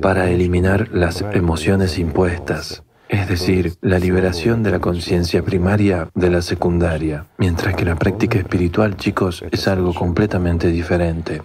para 0.00 0.28
eliminar 0.28 0.88
las 0.92 1.22
emociones 1.32 1.98
impuestas, 1.98 2.82
es 3.08 3.28
decir, 3.28 3.74
la 3.80 3.98
liberación 3.98 4.62
de 4.62 4.72
la 4.72 4.80
conciencia 4.80 5.42
primaria 5.42 6.08
de 6.14 6.30
la 6.30 6.42
secundaria, 6.42 7.26
mientras 7.38 7.76
que 7.76 7.84
la 7.84 7.96
práctica 7.96 8.38
espiritual, 8.38 8.96
chicos, 8.96 9.44
es 9.50 9.68
algo 9.68 9.94
completamente 9.94 10.68
diferente. 10.68 11.42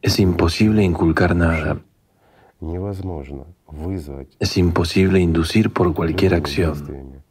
Es 0.00 0.18
imposible 0.18 0.82
inculcar 0.82 1.36
nada. 1.36 1.78
Es 4.40 4.56
imposible 4.56 5.20
inducir 5.20 5.72
por 5.72 5.92
cualquier 5.94 6.34
acción, 6.34 7.22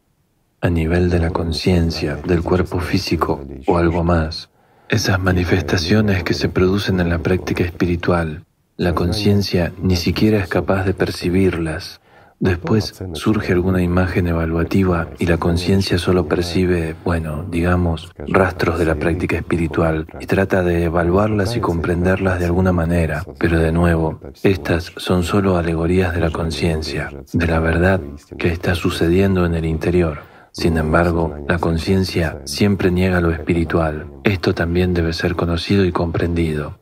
a 0.60 0.70
nivel 0.70 1.10
de 1.10 1.18
la 1.18 1.30
conciencia, 1.30 2.16
del 2.16 2.42
cuerpo 2.42 2.80
físico 2.80 3.40
o 3.66 3.76
algo 3.76 4.04
más. 4.04 4.50
Esas 4.88 5.20
manifestaciones 5.20 6.24
que 6.24 6.34
se 6.34 6.48
producen 6.48 7.00
en 7.00 7.08
la 7.08 7.18
práctica 7.18 7.64
espiritual, 7.64 8.44
la 8.76 8.94
conciencia 8.94 9.72
ni 9.82 9.96
siquiera 9.96 10.38
es 10.38 10.48
capaz 10.48 10.84
de 10.84 10.94
percibirlas 10.94 12.00
Después 12.40 12.94
surge 13.14 13.52
alguna 13.52 13.82
imagen 13.82 14.28
evaluativa 14.28 15.08
y 15.18 15.26
la 15.26 15.38
conciencia 15.38 15.98
solo 15.98 16.28
percibe, 16.28 16.94
bueno, 17.04 17.44
digamos, 17.50 18.12
rastros 18.16 18.78
de 18.78 18.84
la 18.84 18.94
práctica 18.94 19.36
espiritual 19.36 20.06
y 20.20 20.26
trata 20.26 20.62
de 20.62 20.84
evaluarlas 20.84 21.56
y 21.56 21.60
comprenderlas 21.60 22.38
de 22.38 22.44
alguna 22.44 22.70
manera. 22.70 23.24
Pero 23.40 23.58
de 23.58 23.72
nuevo, 23.72 24.20
estas 24.44 24.92
son 24.96 25.24
solo 25.24 25.56
alegorías 25.56 26.14
de 26.14 26.20
la 26.20 26.30
conciencia, 26.30 27.10
de 27.32 27.46
la 27.48 27.58
verdad 27.58 28.00
que 28.38 28.48
está 28.48 28.76
sucediendo 28.76 29.44
en 29.44 29.54
el 29.56 29.64
interior. 29.64 30.20
Sin 30.52 30.76
embargo, 30.76 31.34
la 31.46 31.58
conciencia 31.58 32.40
siempre 32.44 32.90
niega 32.90 33.20
lo 33.20 33.30
espiritual. 33.30 34.06
Esto 34.24 34.54
también 34.54 34.94
debe 34.94 35.12
ser 35.12 35.36
conocido 35.36 35.84
y 35.84 35.92
comprendido. 35.92 36.78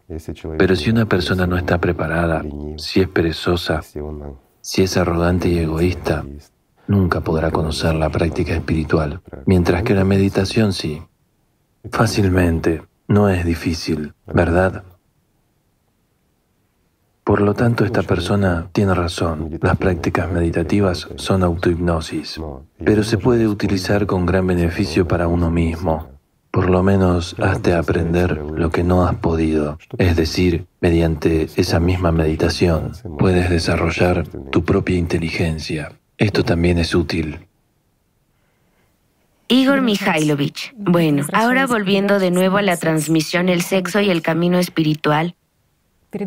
Pero 0.59 0.77
si 0.77 0.91
una 0.91 1.07
persona 1.07 1.47
no 1.47 1.57
está 1.57 1.79
preparada, 1.79 2.45
si 2.77 3.01
es 3.01 3.09
perezosa, 3.09 3.83
si 4.61 4.83
es 4.83 4.97
arrogante 4.97 5.49
y 5.49 5.59
egoísta, 5.59 6.25
nunca 6.87 7.21
podrá 7.21 7.51
conocer 7.51 7.95
la 7.95 8.11
práctica 8.11 8.55
espiritual, 8.55 9.21
mientras 9.47 9.83
que 9.83 9.95
la 9.95 10.05
meditación 10.05 10.73
sí. 10.73 11.03
Fácilmente, 11.91 12.83
no 13.09 13.29
es 13.29 13.45
difícil, 13.45 14.15
¿verdad? 14.27 14.85
Por 17.27 17.41
lo 17.41 17.55
tanto, 17.55 17.85
esta 17.85 18.05
persona 18.05 18.69
tiene 18.71 18.95
razón. 18.95 19.59
Las 19.61 19.77
prácticas 19.77 20.31
meditativas 20.31 21.09
son 21.17 21.43
autohipnosis, 21.43 22.41
pero 22.85 23.03
se 23.03 23.19
puede 23.19 23.49
utilizar 23.49 24.07
con 24.07 24.27
gran 24.27 24.47
beneficio 24.47 25.09
para 25.09 25.27
uno 25.27 25.51
mismo. 25.51 26.09
Por 26.53 26.71
lo 26.71 26.85
menos 26.85 27.35
hazte 27.41 27.75
aprender 27.75 28.37
lo 28.37 28.71
que 28.71 28.85
no 28.85 29.05
has 29.05 29.17
podido. 29.17 29.77
Es 29.99 30.15
decir, 30.15 30.67
mediante 30.81 31.49
esa 31.57 31.81
misma 31.81 32.13
meditación 32.13 32.93
puedes 33.19 33.51
desarrollar 33.51 34.29
tu 34.53 34.65
propia 34.65 34.97
inteligencia. 34.97 35.91
Esto 36.19 36.45
también 36.45 36.79
es 36.79 36.95
útil. 36.95 37.41
Igor 39.49 39.81
Mikhailovich. 39.83 40.75
Bueno, 40.77 41.27
ahora 41.33 41.67
volviendo 41.67 42.21
de 42.21 42.31
nuevo 42.31 42.59
a 42.59 42.63
la 42.63 42.77
transmisión 42.77 43.49
El 43.49 43.63
sexo 43.63 44.01
y 44.01 44.11
el 44.11 44.23
camino 44.23 44.61
espiritual, 44.61 45.35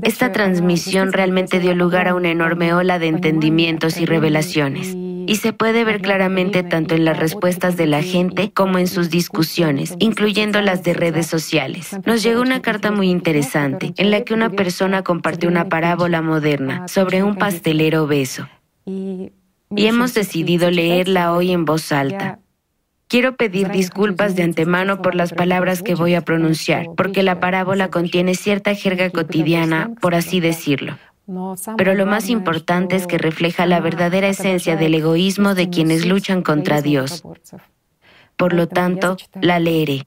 esta 0.02 0.32
transmisión 0.32 1.14
realmente 1.14 1.60
dio 1.60 1.76
lugar 1.76 2.08
a 2.08 2.16
una 2.16 2.30
enorme 2.30 2.74
ola 2.74 3.00
de 3.00 3.08
entendimientos 3.08 4.00
y 4.00 4.06
revelaciones 4.06 4.96
y 5.30 5.36
se 5.36 5.54
puede 5.54 5.84
ver 5.84 6.02
claramente 6.02 6.64
tanto 6.64 6.96
en 6.96 7.06
las 7.06 7.20
respuestas 7.20 7.78
de 7.78 7.86
la 7.86 8.02
gente 8.02 8.52
como 8.52 8.80
en 8.80 8.88
sus 8.88 9.12
discusiones, 9.12 9.94
incluyendo 10.00 10.60
las 10.60 10.84
de 10.84 10.96
redes 10.96 11.28
sociales. 11.28 11.96
Nos 12.04 12.24
llegó 12.24 12.42
una 12.42 12.64
carta 12.64 12.92
muy 12.92 13.12
interesante 13.12 13.94
en 13.98 14.10
la 14.10 14.22
que 14.22 14.34
una 14.34 14.50
persona 14.50 15.04
compartió 15.04 15.48
una 15.48 15.70
parábola 15.70 16.24
moderna 16.24 16.88
sobre 16.88 17.22
un 17.22 17.36
pastelero 17.36 18.06
obeso. 18.06 18.50
Y 18.86 19.32
hemos 19.86 20.16
decidido 20.16 20.72
leerla 20.72 21.32
hoy 21.32 21.52
en 21.52 21.64
voz 21.64 21.92
alta. 21.92 22.40
Quiero 23.10 23.36
pedir 23.36 23.70
disculpas 23.70 24.36
de 24.36 24.44
antemano 24.44 25.02
por 25.02 25.16
las 25.16 25.34
palabras 25.34 25.82
que 25.82 25.96
voy 25.96 26.14
a 26.14 26.22
pronunciar, 26.22 26.86
porque 26.96 27.24
la 27.24 27.40
parábola 27.40 27.90
contiene 27.90 28.36
cierta 28.36 28.76
jerga 28.76 29.10
cotidiana, 29.10 29.90
por 30.00 30.14
así 30.14 30.40
decirlo. 30.40 30.96
Pero 31.76 31.96
lo 31.96 32.06
más 32.06 32.30
importante 32.30 32.96
es 32.96 33.08
que 33.08 33.18
refleja 33.18 33.66
la 33.66 33.80
verdadera 33.80 34.28
esencia 34.28 34.76
del 34.76 34.94
egoísmo 34.94 35.56
de 35.56 35.72
quienes 35.72 36.06
luchan 36.06 36.44
contra 36.44 36.84
Dios. 36.84 37.24
Por 38.38 38.54
lo 38.54 38.68
tanto, 38.68 39.18
la 39.42 39.58
leeré. 39.58 40.06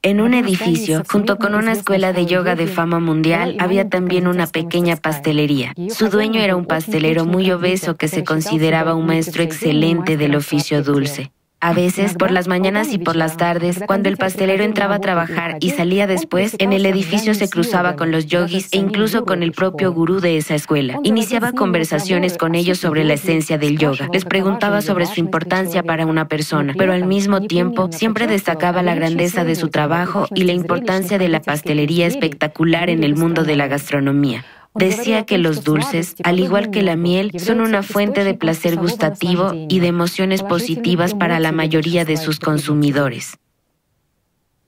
En 0.00 0.22
un 0.22 0.32
edificio, 0.32 1.02
junto 1.10 1.36
con 1.36 1.54
una 1.54 1.72
escuela 1.72 2.14
de 2.14 2.24
yoga 2.24 2.54
de 2.54 2.68
fama 2.68 3.00
mundial, 3.00 3.56
había 3.58 3.90
también 3.90 4.26
una 4.26 4.46
pequeña 4.46 4.96
pastelería. 4.96 5.74
Su 5.90 6.08
dueño 6.08 6.40
era 6.40 6.56
un 6.56 6.64
pastelero 6.64 7.26
muy 7.26 7.50
obeso 7.50 7.96
que 7.96 8.08
se 8.08 8.24
consideraba 8.24 8.94
un 8.94 9.04
maestro 9.04 9.42
excelente 9.42 10.16
del 10.16 10.36
oficio 10.36 10.82
dulce. 10.82 11.32
A 11.62 11.74
veces, 11.74 12.14
por 12.14 12.30
las 12.30 12.48
mañanas 12.48 12.90
y 12.90 12.96
por 12.96 13.16
las 13.16 13.36
tardes, 13.36 13.80
cuando 13.86 14.08
el 14.08 14.16
pastelero 14.16 14.64
entraba 14.64 14.94
a 14.94 15.00
trabajar 15.00 15.58
y 15.60 15.70
salía 15.70 16.06
después, 16.06 16.56
en 16.58 16.72
el 16.72 16.86
edificio 16.86 17.34
se 17.34 17.50
cruzaba 17.50 17.96
con 17.96 18.10
los 18.10 18.26
yogis 18.26 18.68
e 18.72 18.78
incluso 18.78 19.26
con 19.26 19.42
el 19.42 19.52
propio 19.52 19.92
gurú 19.92 20.20
de 20.20 20.38
esa 20.38 20.54
escuela. 20.54 20.98
Iniciaba 21.02 21.52
conversaciones 21.52 22.38
con 22.38 22.54
ellos 22.54 22.78
sobre 22.78 23.04
la 23.04 23.12
esencia 23.12 23.58
del 23.58 23.76
yoga. 23.76 24.08
Les 24.10 24.24
preguntaba 24.24 24.80
sobre 24.80 25.04
su 25.04 25.20
importancia 25.20 25.82
para 25.82 26.06
una 26.06 26.28
persona, 26.28 26.72
pero 26.78 26.94
al 26.94 27.04
mismo 27.04 27.42
tiempo 27.42 27.90
siempre 27.92 28.26
destacaba 28.26 28.82
la 28.82 28.94
grandeza 28.94 29.44
de 29.44 29.54
su 29.54 29.68
trabajo 29.68 30.28
y 30.34 30.44
la 30.44 30.52
importancia 30.52 31.18
de 31.18 31.28
la 31.28 31.42
pastelería 31.42 32.06
espectacular 32.06 32.88
en 32.88 33.04
el 33.04 33.16
mundo 33.16 33.44
de 33.44 33.56
la 33.56 33.66
gastronomía. 33.66 34.46
Decía 34.74 35.24
que 35.24 35.38
los 35.38 35.64
dulces, 35.64 36.14
al 36.22 36.38
igual 36.38 36.70
que 36.70 36.82
la 36.82 36.96
miel, 36.96 37.32
son 37.38 37.60
una 37.60 37.82
fuente 37.82 38.24
de 38.24 38.34
placer 38.34 38.76
gustativo 38.76 39.52
y 39.68 39.80
de 39.80 39.88
emociones 39.88 40.42
positivas 40.42 41.14
para 41.14 41.40
la 41.40 41.52
mayoría 41.52 42.04
de 42.04 42.16
sus 42.16 42.38
consumidores 42.38 43.38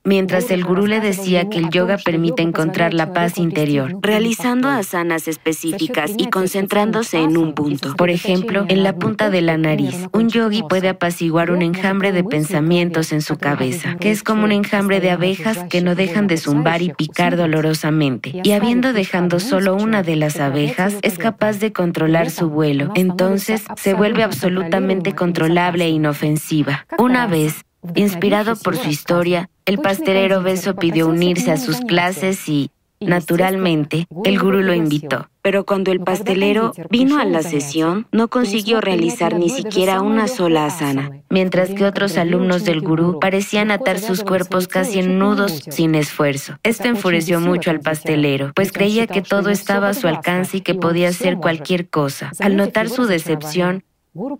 mientras 0.03 0.51
el 0.51 0.63
gurú 0.63 0.85
le 0.85 0.99
decía 0.99 1.49
que 1.49 1.59
el 1.59 1.69
yoga 1.69 1.97
permite 1.97 2.41
encontrar 2.41 2.93
la 2.93 3.13
paz 3.13 3.37
interior, 3.37 3.95
realizando 4.01 4.67
asanas 4.67 5.27
específicas 5.27 6.11
y 6.17 6.29
concentrándose 6.29 7.19
en 7.19 7.37
un 7.37 7.53
punto. 7.53 7.95
Por 7.95 8.09
ejemplo, 8.09 8.65
en 8.67 8.83
la 8.83 8.95
punta 8.97 9.29
de 9.29 9.41
la 9.41 9.57
nariz. 9.57 10.07
Un 10.11 10.29
yogi 10.29 10.63
puede 10.67 10.89
apaciguar 10.89 11.51
un 11.51 11.61
enjambre 11.61 12.11
de 12.11 12.23
pensamientos 12.23 13.13
en 13.13 13.21
su 13.21 13.37
cabeza, 13.37 13.95
que 13.95 14.11
es 14.11 14.23
como 14.23 14.43
un 14.43 14.51
enjambre 14.51 14.99
de 14.99 15.11
abejas 15.11 15.65
que 15.69 15.81
no 15.81 15.95
dejan 15.95 16.27
de 16.27 16.37
zumbar 16.37 16.81
y 16.81 16.93
picar 16.93 17.37
dolorosamente. 17.37 18.41
Y 18.43 18.51
habiendo 18.51 18.91
dejado 18.93 19.39
solo 19.39 19.75
una 19.75 20.01
de 20.03 20.15
las 20.15 20.39
abejas, 20.39 20.95
es 21.01 21.17
capaz 21.17 21.59
de 21.59 21.71
controlar 21.71 22.29
su 22.29 22.49
vuelo. 22.49 22.91
Entonces, 22.95 23.63
se 23.75 23.93
vuelve 23.93 24.23
absolutamente 24.23 25.13
controlable 25.13 25.85
e 25.85 25.89
inofensiva. 25.89 26.85
Una 26.97 27.27
vez, 27.27 27.63
Inspirado 27.95 28.55
por 28.55 28.77
su 28.77 28.89
historia, 28.89 29.49
el 29.65 29.77
pastelero 29.79 30.41
beso 30.41 30.75
pidió 30.75 31.07
unirse 31.07 31.51
a 31.51 31.57
sus 31.57 31.79
clases 31.81 32.47
y, 32.47 32.71
naturalmente, 32.99 34.07
el 34.23 34.39
gurú 34.39 34.61
lo 34.61 34.73
invitó. 34.73 35.29
Pero 35.41 35.65
cuando 35.65 35.91
el 35.91 35.99
pastelero 35.99 36.71
vino 36.89 37.19
a 37.19 37.25
la 37.25 37.43
sesión, 37.43 38.07
no 38.11 38.29
consiguió 38.29 38.79
realizar 38.79 39.35
ni 39.35 39.49
siquiera 39.49 40.01
una 40.01 40.29
sola 40.29 40.65
asana, 40.65 41.11
mientras 41.29 41.71
que 41.71 41.83
otros 41.83 42.17
alumnos 42.17 42.63
del 42.63 42.79
gurú 42.79 43.19
parecían 43.19 43.69
atar 43.69 43.99
sus 43.99 44.23
cuerpos 44.23 44.69
casi 44.69 44.99
en 44.99 45.19
nudos 45.19 45.63
sin 45.69 45.95
esfuerzo. 45.95 46.57
Esto 46.63 46.87
enfureció 46.87 47.41
mucho 47.41 47.71
al 47.71 47.81
pastelero, 47.81 48.53
pues 48.55 48.71
creía 48.71 49.07
que 49.07 49.21
todo 49.21 49.49
estaba 49.49 49.89
a 49.89 49.93
su 49.93 50.07
alcance 50.07 50.57
y 50.57 50.61
que 50.61 50.75
podía 50.75 51.09
hacer 51.09 51.37
cualquier 51.37 51.89
cosa. 51.89 52.31
Al 52.39 52.55
notar 52.55 52.87
su 52.87 53.05
decepción, 53.05 53.83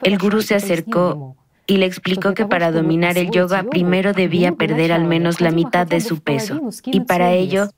el 0.04 0.18
gurú 0.18 0.42
se 0.42 0.56
acercó 0.56 1.36
y 1.66 1.78
le 1.78 1.86
explicó 1.86 2.34
que 2.34 2.46
para 2.46 2.72
dominar 2.72 3.18
el 3.18 3.32
yoga 3.32 3.64
primero 3.64 4.14
debía 4.14 4.54
perder 4.54 4.92
al 4.92 5.06
menos 5.06 5.42
la 5.42 5.52
mitad 5.52 5.88
de 5.88 6.02
su 6.02 6.20
peso. 6.20 6.60
y 6.86 7.02
para 7.02 7.32
ello 7.34 7.70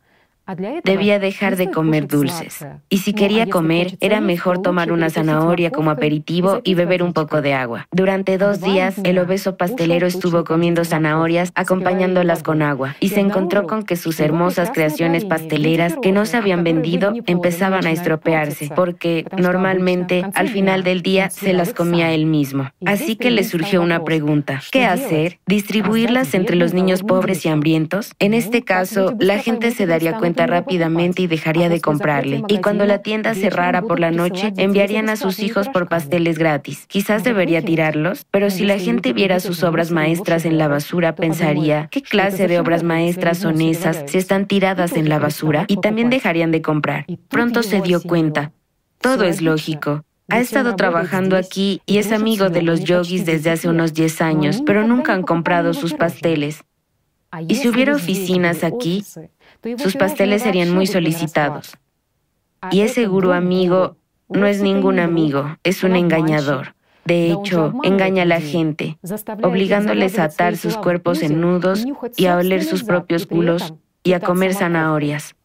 Debía 0.84 1.18
dejar 1.18 1.56
de 1.56 1.72
comer 1.72 2.08
dulces. 2.08 2.66
Y 2.90 3.00
si 3.00 3.14
quería 3.14 3.48
comer, 3.48 3.98
era 4.00 4.22
mejor 4.22 4.62
tomar 4.62 4.92
una 4.92 5.10
zanahoria 5.10 5.72
como 5.72 5.90
aperitivo 5.90 6.62
y 6.64 6.76
beber 6.76 7.02
un 7.02 7.14
poco 7.14 7.42
de 7.42 7.56
agua. 7.56 7.88
Durante 7.92 8.38
dos 8.38 8.62
días, 8.62 8.96
el 9.04 9.18
obeso 9.18 9.58
pastelero 9.58 10.06
estuvo 10.06 10.44
comiendo 10.44 10.86
zanahorias 10.86 11.52
acompañándolas 11.56 12.44
con 12.44 12.62
agua 12.62 12.96
y 13.00 13.10
se 13.10 13.22
encontró 13.22 13.66
con 13.66 13.84
que 13.84 13.96
sus 13.96 14.20
hermosas 14.20 14.70
creaciones 14.72 15.26
pasteleras 15.26 15.96
que 16.00 16.12
no 16.12 16.28
se 16.28 16.38
habían 16.38 16.64
vendido 16.64 17.14
empezaban 17.26 17.88
a 17.88 17.92
estropearse 17.92 18.70
porque 18.76 19.26
normalmente 19.38 20.26
al 20.36 20.50
final 20.50 20.84
del 20.84 21.02
día 21.02 21.32
se 21.32 21.54
las 21.54 21.74
comía 21.74 22.12
él 22.12 22.28
mismo. 22.28 22.70
Así 22.86 23.16
que 23.16 23.32
le 23.32 23.44
surgió 23.44 23.82
una 23.82 24.04
pregunta. 24.04 24.62
¿Qué 24.72 24.86
hacer? 24.86 25.40
¿Distribuirlas 25.48 26.36
entre 26.36 26.56
los 26.56 26.74
niños 26.76 27.02
pobres 27.02 27.46
y 27.46 27.50
hambrientos? 27.50 28.14
En 28.20 28.36
este 28.36 28.62
caso, 28.62 29.16
la 29.20 29.40
gente 29.40 29.72
se 29.72 29.88
daría 29.88 30.18
cuenta 30.18 30.35
rápidamente 30.36 31.22
y 31.22 31.28
dejaría 31.28 31.70
de 31.70 31.82
comprarle. 31.82 32.44
Y 32.48 32.60
cuando 32.60 32.86
la 32.86 33.00
tienda 33.00 33.34
cerrara 33.34 33.82
por 33.82 34.00
la 34.00 34.12
noche, 34.12 34.54
enviarían 34.58 35.10
a 35.10 35.16
sus 35.16 35.40
hijos 35.40 35.70
por 35.70 35.88
pasteles 35.88 36.38
gratis. 36.38 36.86
Quizás 36.88 37.24
debería 37.24 37.62
tirarlos, 37.62 38.26
pero 38.32 38.50
si 38.50 38.66
la 38.66 38.78
gente 38.78 39.14
viera 39.14 39.40
sus 39.40 39.64
obras 39.64 39.92
maestras 39.92 40.46
en 40.46 40.58
la 40.58 40.68
basura, 40.68 41.16
pensaría, 41.16 41.88
¿qué 41.90 42.02
clase 42.02 42.48
de 42.48 42.60
obras 42.60 42.84
maestras 42.84 43.38
son 43.38 43.62
esas 43.62 44.04
si 44.08 44.18
están 44.18 44.46
tiradas 44.46 44.94
en 44.94 45.10
la 45.10 45.20
basura? 45.20 45.66
Y 45.68 45.78
también 45.78 46.10
dejarían 46.10 46.52
de 46.52 46.62
comprar. 46.62 47.06
Pronto 47.30 47.64
se 47.64 47.82
dio 47.82 48.02
cuenta. 48.02 48.52
Todo 49.00 49.24
es 49.24 49.42
lógico. 49.42 50.04
Ha 50.30 50.40
estado 50.40 50.76
trabajando 50.76 51.38
aquí 51.38 51.82
y 51.86 52.00
es 52.00 52.12
amigo 52.12 52.50
de 52.50 52.64
los 52.64 52.84
yogis 52.84 53.26
desde 53.26 53.52
hace 53.52 53.70
unos 53.70 53.94
10 53.94 54.22
años, 54.22 54.64
pero 54.66 54.88
nunca 54.88 55.14
han 55.14 55.22
comprado 55.22 55.74
sus 55.74 55.94
pasteles. 55.94 56.64
Y 57.48 57.56
si 57.56 57.68
hubiera 57.68 57.96
oficinas 57.96 58.64
aquí, 58.64 59.04
sus 59.78 59.96
pasteles 59.96 60.44
serían 60.44 60.74
muy 60.74 60.88
solicitados. 60.88 61.78
Y 62.72 62.82
ese 62.82 63.08
gurú 63.08 63.32
amigo 63.32 63.98
no 64.30 64.48
es 64.48 64.62
ningún 64.62 65.00
amigo, 65.00 65.58
es 65.64 65.84
un 65.84 65.96
engañador. 65.96 66.76
De 67.06 67.32
hecho, 67.32 67.74
engaña 67.84 68.24
a 68.24 68.26
la 68.26 68.42
gente, 68.42 68.98
obligándoles 69.44 70.18
a 70.18 70.26
atar 70.26 70.58
sus 70.58 70.76
cuerpos 70.76 71.22
en 71.22 71.40
nudos 71.40 71.86
y 72.18 72.26
a 72.26 72.38
oler 72.38 72.64
sus 72.64 72.84
propios 72.84 73.28
culos 73.28 73.76
y 74.04 74.14
a 74.14 74.20
comer 74.20 74.56
zanahorias. 74.56 75.36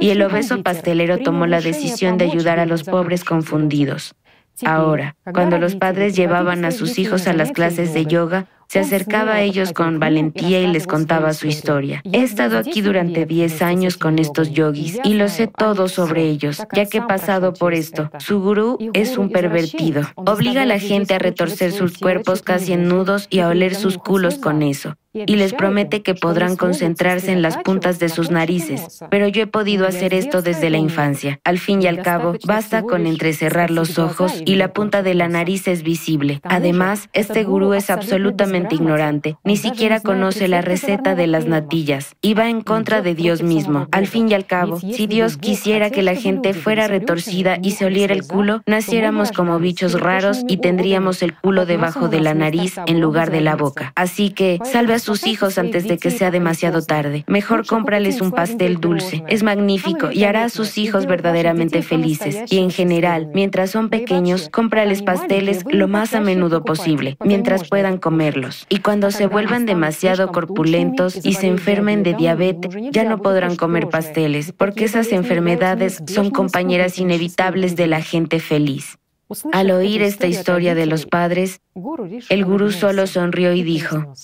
Y 0.00 0.10
el 0.10 0.22
obeso 0.22 0.64
pastelero 0.64 1.18
tomó 1.18 1.46
la 1.46 1.60
decisión 1.60 2.18
de 2.18 2.24
ayudar 2.24 2.58
a 2.58 2.66
los 2.66 2.82
pobres 2.82 3.22
confundidos. 3.22 4.16
Ahora, 4.64 5.16
cuando 5.32 5.58
los 5.58 5.76
padres 5.76 6.16
llevaban 6.16 6.64
a 6.64 6.72
sus 6.72 6.98
hijos 6.98 7.28
a 7.28 7.32
las 7.32 7.52
clases 7.52 7.94
de 7.94 8.06
yoga, 8.06 8.46
se 8.68 8.80
acercaba 8.80 9.34
a 9.34 9.40
ellos 9.42 9.72
con 9.72 9.98
valentía 9.98 10.60
y 10.60 10.66
les 10.66 10.86
contaba 10.86 11.32
su 11.32 11.46
historia. 11.46 12.02
He 12.12 12.22
estado 12.22 12.58
aquí 12.58 12.80
durante 12.80 13.26
10 13.26 13.62
años 13.62 13.96
con 13.96 14.18
estos 14.18 14.50
yogis 14.50 14.98
y 15.04 15.14
lo 15.14 15.28
sé 15.28 15.46
todo 15.46 15.88
sobre 15.88 16.24
ellos, 16.24 16.62
ya 16.72 16.86
que 16.86 16.98
he 16.98 17.02
pasado 17.02 17.52
por 17.52 17.74
esto. 17.74 18.10
Su 18.18 18.40
gurú 18.40 18.78
es 18.92 19.18
un 19.18 19.30
pervertido. 19.30 20.02
Obliga 20.16 20.62
a 20.62 20.66
la 20.66 20.78
gente 20.78 21.14
a 21.14 21.18
retorcer 21.18 21.72
sus 21.72 21.98
cuerpos 21.98 22.42
casi 22.42 22.72
en 22.72 22.88
nudos 22.88 23.26
y 23.30 23.40
a 23.40 23.48
oler 23.48 23.74
sus 23.74 23.98
culos 23.98 24.36
con 24.36 24.62
eso 24.62 24.96
y 25.26 25.36
les 25.36 25.52
promete 25.52 26.02
que 26.02 26.14
podrán 26.14 26.56
concentrarse 26.56 27.32
en 27.32 27.42
las 27.42 27.56
puntas 27.58 27.98
de 27.98 28.08
sus 28.08 28.30
narices. 28.30 29.04
Pero 29.10 29.28
yo 29.28 29.42
he 29.42 29.46
podido 29.46 29.86
hacer 29.86 30.14
esto 30.14 30.42
desde 30.42 30.70
la 30.70 30.78
infancia. 30.78 31.40
Al 31.44 31.58
fin 31.58 31.82
y 31.82 31.86
al 31.86 32.02
cabo, 32.02 32.34
basta 32.44 32.82
con 32.82 33.06
entrecerrar 33.06 33.70
los 33.70 33.98
ojos 33.98 34.42
y 34.44 34.56
la 34.56 34.72
punta 34.72 35.02
de 35.02 35.14
la 35.14 35.28
nariz 35.28 35.68
es 35.68 35.82
visible. 35.82 36.40
Además, 36.44 37.08
este 37.12 37.44
gurú 37.44 37.74
es 37.74 37.90
absolutamente 37.90 38.74
ignorante. 38.74 39.36
Ni 39.44 39.56
siquiera 39.56 40.00
conoce 40.00 40.48
la 40.48 40.60
receta 40.60 41.14
de 41.14 41.26
las 41.26 41.46
natillas 41.46 42.16
y 42.20 42.34
va 42.34 42.48
en 42.48 42.60
contra 42.60 43.02
de 43.02 43.14
Dios 43.14 43.42
mismo. 43.42 43.88
Al 43.92 44.06
fin 44.06 44.30
y 44.30 44.34
al 44.34 44.46
cabo, 44.46 44.78
si 44.78 45.06
Dios 45.06 45.36
quisiera 45.36 45.90
que 45.90 46.02
la 46.02 46.14
gente 46.14 46.54
fuera 46.54 46.88
retorcida 46.88 47.58
y 47.62 47.72
se 47.72 47.86
oliera 47.86 48.14
el 48.14 48.26
culo, 48.26 48.62
naciéramos 48.66 49.32
como 49.32 49.58
bichos 49.58 50.00
raros 50.00 50.42
y 50.48 50.58
tendríamos 50.58 51.22
el 51.22 51.34
culo 51.34 51.66
debajo 51.66 52.08
de 52.08 52.20
la 52.20 52.34
nariz 52.34 52.76
en 52.86 53.00
lugar 53.00 53.30
de 53.30 53.40
la 53.40 53.56
boca. 53.56 53.92
Así 53.94 54.30
que, 54.30 54.58
salve 54.64 54.94
a 54.94 54.98
sus 55.06 55.24
hijos 55.26 55.56
antes 55.56 55.86
de 55.86 55.98
que 55.98 56.10
sea 56.10 56.32
demasiado 56.32 56.82
tarde. 56.82 57.24
Mejor 57.28 57.64
cómprales 57.64 58.20
un 58.20 58.32
pastel 58.32 58.80
dulce. 58.80 59.22
Es 59.28 59.44
magnífico 59.44 60.10
y 60.10 60.24
hará 60.24 60.44
a 60.44 60.48
sus 60.48 60.78
hijos 60.78 61.06
verdaderamente 61.06 61.82
felices. 61.82 62.42
Y 62.50 62.58
en 62.58 62.72
general, 62.72 63.30
mientras 63.32 63.70
son 63.70 63.88
pequeños, 63.88 64.48
cómprales 64.50 65.02
pasteles 65.02 65.64
lo 65.70 65.86
más 65.86 66.12
a 66.12 66.20
menudo 66.20 66.64
posible, 66.64 67.16
mientras 67.24 67.68
puedan 67.68 67.98
comerlos. 67.98 68.66
Y 68.68 68.80
cuando 68.80 69.12
se 69.12 69.28
vuelvan 69.28 69.64
demasiado 69.64 70.32
corpulentos 70.32 71.24
y 71.24 71.34
se 71.34 71.46
enfermen 71.46 72.02
de 72.02 72.14
diabetes, 72.14 72.74
ya 72.90 73.04
no 73.04 73.22
podrán 73.22 73.54
comer 73.54 73.88
pasteles, 73.88 74.52
porque 74.52 74.86
esas 74.86 75.12
enfermedades 75.12 76.02
son 76.08 76.30
compañeras 76.30 76.98
inevitables 76.98 77.76
de 77.76 77.86
la 77.86 78.02
gente 78.02 78.40
feliz. 78.40 78.98
Al 79.52 79.70
oír 79.70 80.02
esta 80.02 80.26
historia 80.26 80.74
de 80.74 80.86
los 80.86 81.06
padres, 81.06 81.60
el 82.28 82.44
gurú 82.44 82.72
solo 82.72 83.06
sonrió 83.06 83.52
y 83.52 83.62
dijo, 83.62 84.14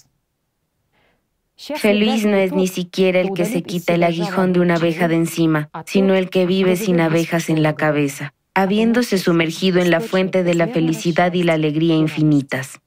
Feliz 1.76 2.24
no 2.24 2.36
es 2.36 2.52
ni 2.52 2.66
siquiera 2.66 3.20
el 3.20 3.32
que 3.34 3.44
se 3.44 3.62
quita 3.62 3.94
el 3.94 4.02
aguijón 4.02 4.52
de 4.52 4.60
una 4.60 4.76
abeja 4.76 5.06
de 5.06 5.14
encima, 5.14 5.70
sino 5.86 6.14
el 6.14 6.28
que 6.28 6.44
vive 6.44 6.76
sin 6.76 7.00
abejas 7.00 7.48
en 7.48 7.62
la 7.62 7.76
cabeza, 7.76 8.34
habiéndose 8.54 9.16
sumergido 9.18 9.80
en 9.80 9.92
la 9.92 10.00
fuente 10.00 10.42
de 10.42 10.54
la 10.54 10.66
felicidad 10.66 11.32
y 11.34 11.44
la 11.44 11.52
alegría 11.52 11.94
infinitas. 11.94 12.80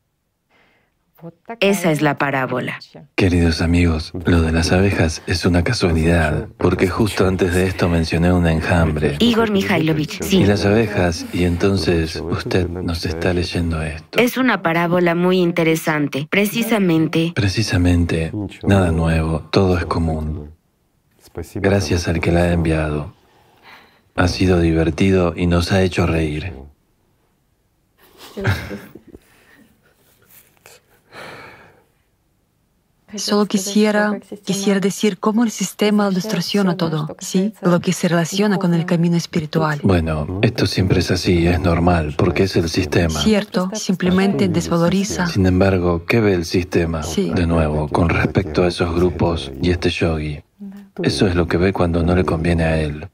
Esa 1.60 1.92
es 1.92 2.02
la 2.02 2.18
parábola. 2.18 2.80
Queridos 3.16 3.62
amigos, 3.62 4.12
lo 4.26 4.42
de 4.42 4.52
las 4.52 4.72
abejas 4.72 5.22
es 5.28 5.46
una 5.46 5.64
casualidad, 5.64 6.48
porque 6.58 6.88
justo 6.88 7.28
antes 7.28 7.54
de 7.54 7.68
esto 7.68 7.90
mencioné 7.90 8.32
un 8.32 8.48
enjambre. 8.48 9.18
Igor 9.20 9.52
Mikhailovich, 9.52 10.22
sí. 10.22 10.40
Y 10.40 10.46
las 10.46 10.66
abejas, 10.66 11.26
y 11.34 11.44
entonces 11.44 12.16
usted 12.18 12.68
nos 12.68 13.06
está 13.06 13.34
leyendo 13.34 13.82
esto. 13.82 14.20
Es 14.20 14.38
una 14.38 14.62
parábola 14.62 15.16
muy 15.16 15.40
interesante. 15.40 16.28
Precisamente. 16.30 17.32
Precisamente, 17.36 18.32
nada 18.64 18.92
nuevo, 18.92 19.40
todo 19.52 19.78
es 19.78 19.86
común. 19.86 20.52
Gracias 21.56 22.08
al 22.08 22.20
que 22.20 22.32
la 22.32 22.44
ha 22.44 22.54
enviado. 22.54 23.14
Ha 24.16 24.28
sido 24.28 24.60
divertido 24.60 25.34
y 25.36 25.48
nos 25.48 25.72
ha 25.72 25.82
hecho 25.82 26.06
reír. 26.06 26.54
Solo 33.18 33.46
quisiera, 33.46 34.20
quisiera 34.44 34.80
decir 34.80 35.18
cómo 35.18 35.44
el 35.44 35.52
sistema 35.52 36.06
lo 36.06 36.12
distorsiona 36.12 36.76
todo, 36.76 37.16
¿sí? 37.20 37.54
Lo 37.62 37.80
que 37.80 37.94
se 37.94 38.08
relaciona 38.08 38.58
con 38.58 38.74
el 38.74 38.86
camino 38.86 39.18
espiritual. 39.18 39.80
Bueno, 39.84 40.40
esto 40.42 40.66
siempre 40.68 41.00
es 41.00 41.12
así, 41.12 41.48
es 41.48 41.60
normal, 41.60 42.16
porque 42.18 42.44
es 42.44 42.56
el 42.56 42.70
sistema. 42.70 43.20
Cierto, 43.20 43.70
simplemente 43.74 44.48
desvaloriza. 44.48 45.28
Sin 45.28 45.46
embargo, 45.46 46.06
¿qué 46.06 46.20
ve 46.20 46.34
el 46.34 46.46
sistema? 46.46 47.02
De 47.02 47.48
nuevo, 47.48 47.88
con 47.88 48.10
respecto 48.10 48.64
a 48.64 48.68
esos 48.68 48.94
grupos 48.94 49.52
y 49.62 49.72
este 49.72 49.90
yogi. 49.90 50.42
Eso 51.02 51.28
es 51.28 51.36
lo 51.36 51.48
que 51.48 51.58
ve 51.58 51.74
cuando 51.74 52.04
no 52.04 52.16
le 52.16 52.24
conviene 52.24 52.64
a 52.64 52.80
él. 52.80 53.08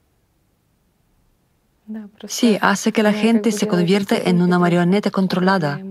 Sí, 2.27 2.57
hace 2.61 2.91
que 2.91 3.03
la 3.03 3.13
gente 3.13 3.51
se 3.51 3.67
convierta 3.67 4.15
en 4.15 4.41
una 4.41 4.59
marioneta 4.59 5.09
controlada. 5.11 5.81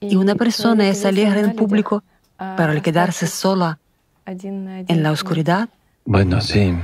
Y 0.00 0.16
una 0.16 0.34
persona 0.34 0.88
es 0.88 1.04
alegre 1.04 1.40
en 1.40 1.54
público 1.54 2.02
pero 2.38 2.72
al 2.72 2.82
quedarse 2.82 3.26
sola 3.26 3.78
en 4.26 5.02
la 5.02 5.12
oscuridad. 5.12 5.68
Bueno, 6.04 6.40
sí. 6.40 6.74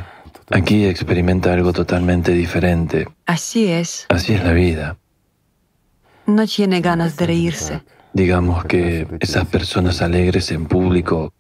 Aquí 0.50 0.84
experimenta 0.84 1.52
algo 1.52 1.72
totalmente 1.72 2.32
diferente. 2.32 3.08
Así 3.26 3.68
es. 3.68 4.06
Así 4.08 4.34
es 4.34 4.44
la 4.44 4.52
vida. 4.52 4.98
No 6.26 6.46
tiene 6.46 6.80
ganas 6.80 7.16
de 7.16 7.26
reírse. 7.26 7.82
Digamos 8.12 8.64
que 8.64 9.06
esas 9.20 9.46
personas 9.46 10.03
alegres 10.03 10.50
en 10.50 10.66
público 10.66 11.32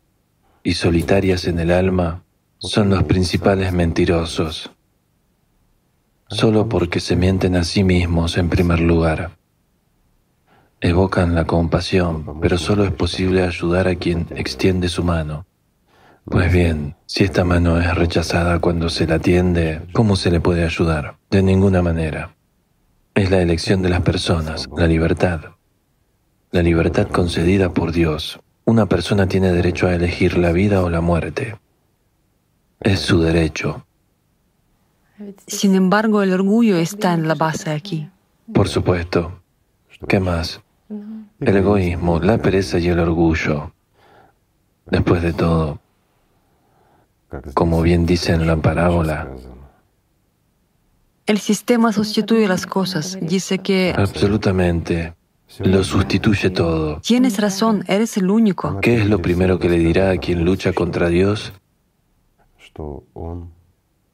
y 0.62 0.74
solitarias 0.74 1.46
en 1.46 1.58
el 1.58 1.70
alma 1.70 2.22
son 2.58 2.90
los 2.90 3.02
principales 3.02 3.72
mentirosos, 3.72 4.70
solo 6.28 6.68
porque 6.68 7.00
se 7.00 7.16
mienten 7.16 7.56
a 7.56 7.64
sí 7.64 7.84
mismos 7.84 8.38
en 8.38 8.48
primer 8.48 8.80
lugar 8.80 9.32
evocan 10.82 11.34
la 11.34 11.44
compasión, 11.44 12.40
pero 12.40 12.58
solo 12.58 12.84
es 12.84 12.90
posible 12.90 13.44
ayudar 13.44 13.86
a 13.86 13.94
quien 13.94 14.26
extiende 14.34 14.88
su 14.88 15.04
mano. 15.04 15.46
Pues 16.24 16.52
bien, 16.52 16.96
si 17.06 17.24
esta 17.24 17.44
mano 17.44 17.80
es 17.80 17.94
rechazada 17.94 18.58
cuando 18.58 18.88
se 18.88 19.06
la 19.06 19.16
atiende, 19.16 19.80
¿cómo 19.92 20.16
se 20.16 20.30
le 20.30 20.40
puede 20.40 20.64
ayudar? 20.64 21.16
De 21.30 21.42
ninguna 21.42 21.82
manera. 21.82 22.34
Es 23.14 23.30
la 23.30 23.40
elección 23.40 23.82
de 23.82 23.90
las 23.90 24.02
personas, 24.02 24.68
la 24.76 24.86
libertad. 24.86 25.40
La 26.50 26.62
libertad 26.62 27.08
concedida 27.08 27.72
por 27.72 27.92
Dios. 27.92 28.40
Una 28.64 28.86
persona 28.86 29.26
tiene 29.26 29.52
derecho 29.52 29.86
a 29.86 29.94
elegir 29.94 30.36
la 30.36 30.52
vida 30.52 30.82
o 30.82 30.90
la 30.90 31.00
muerte. 31.00 31.56
Es 32.80 33.00
su 33.00 33.20
derecho. 33.20 33.86
Sin 35.46 35.76
embargo, 35.76 36.22
el 36.22 36.32
orgullo 36.32 36.76
está 36.76 37.14
en 37.14 37.28
la 37.28 37.34
base 37.34 37.70
aquí. 37.70 38.08
Por 38.52 38.68
supuesto. 38.68 39.40
¿Qué 40.08 40.18
más? 40.18 40.60
El 41.44 41.56
egoísmo, 41.56 42.20
la 42.20 42.38
pereza 42.38 42.78
y 42.78 42.88
el 42.88 42.98
orgullo. 42.98 43.72
Después 44.86 45.22
de 45.22 45.32
todo, 45.32 45.78
como 47.54 47.82
bien 47.82 48.06
dice 48.06 48.32
en 48.32 48.46
la 48.46 48.56
parábola, 48.56 49.28
el 51.26 51.38
sistema 51.38 51.92
sustituye 51.92 52.48
las 52.48 52.66
cosas. 52.66 53.18
Dice 53.20 53.58
que... 53.58 53.94
Absolutamente. 53.96 55.14
Lo 55.58 55.84
sustituye 55.84 56.50
todo. 56.50 57.00
Tienes 57.00 57.38
razón, 57.38 57.84
eres 57.86 58.16
el 58.16 58.30
único. 58.30 58.80
¿Qué 58.80 58.96
es 58.96 59.06
lo 59.06 59.20
primero 59.20 59.58
que 59.58 59.68
le 59.68 59.78
dirá 59.78 60.10
a 60.10 60.16
quien 60.16 60.44
lucha 60.44 60.72
contra 60.72 61.08
Dios? 61.08 61.52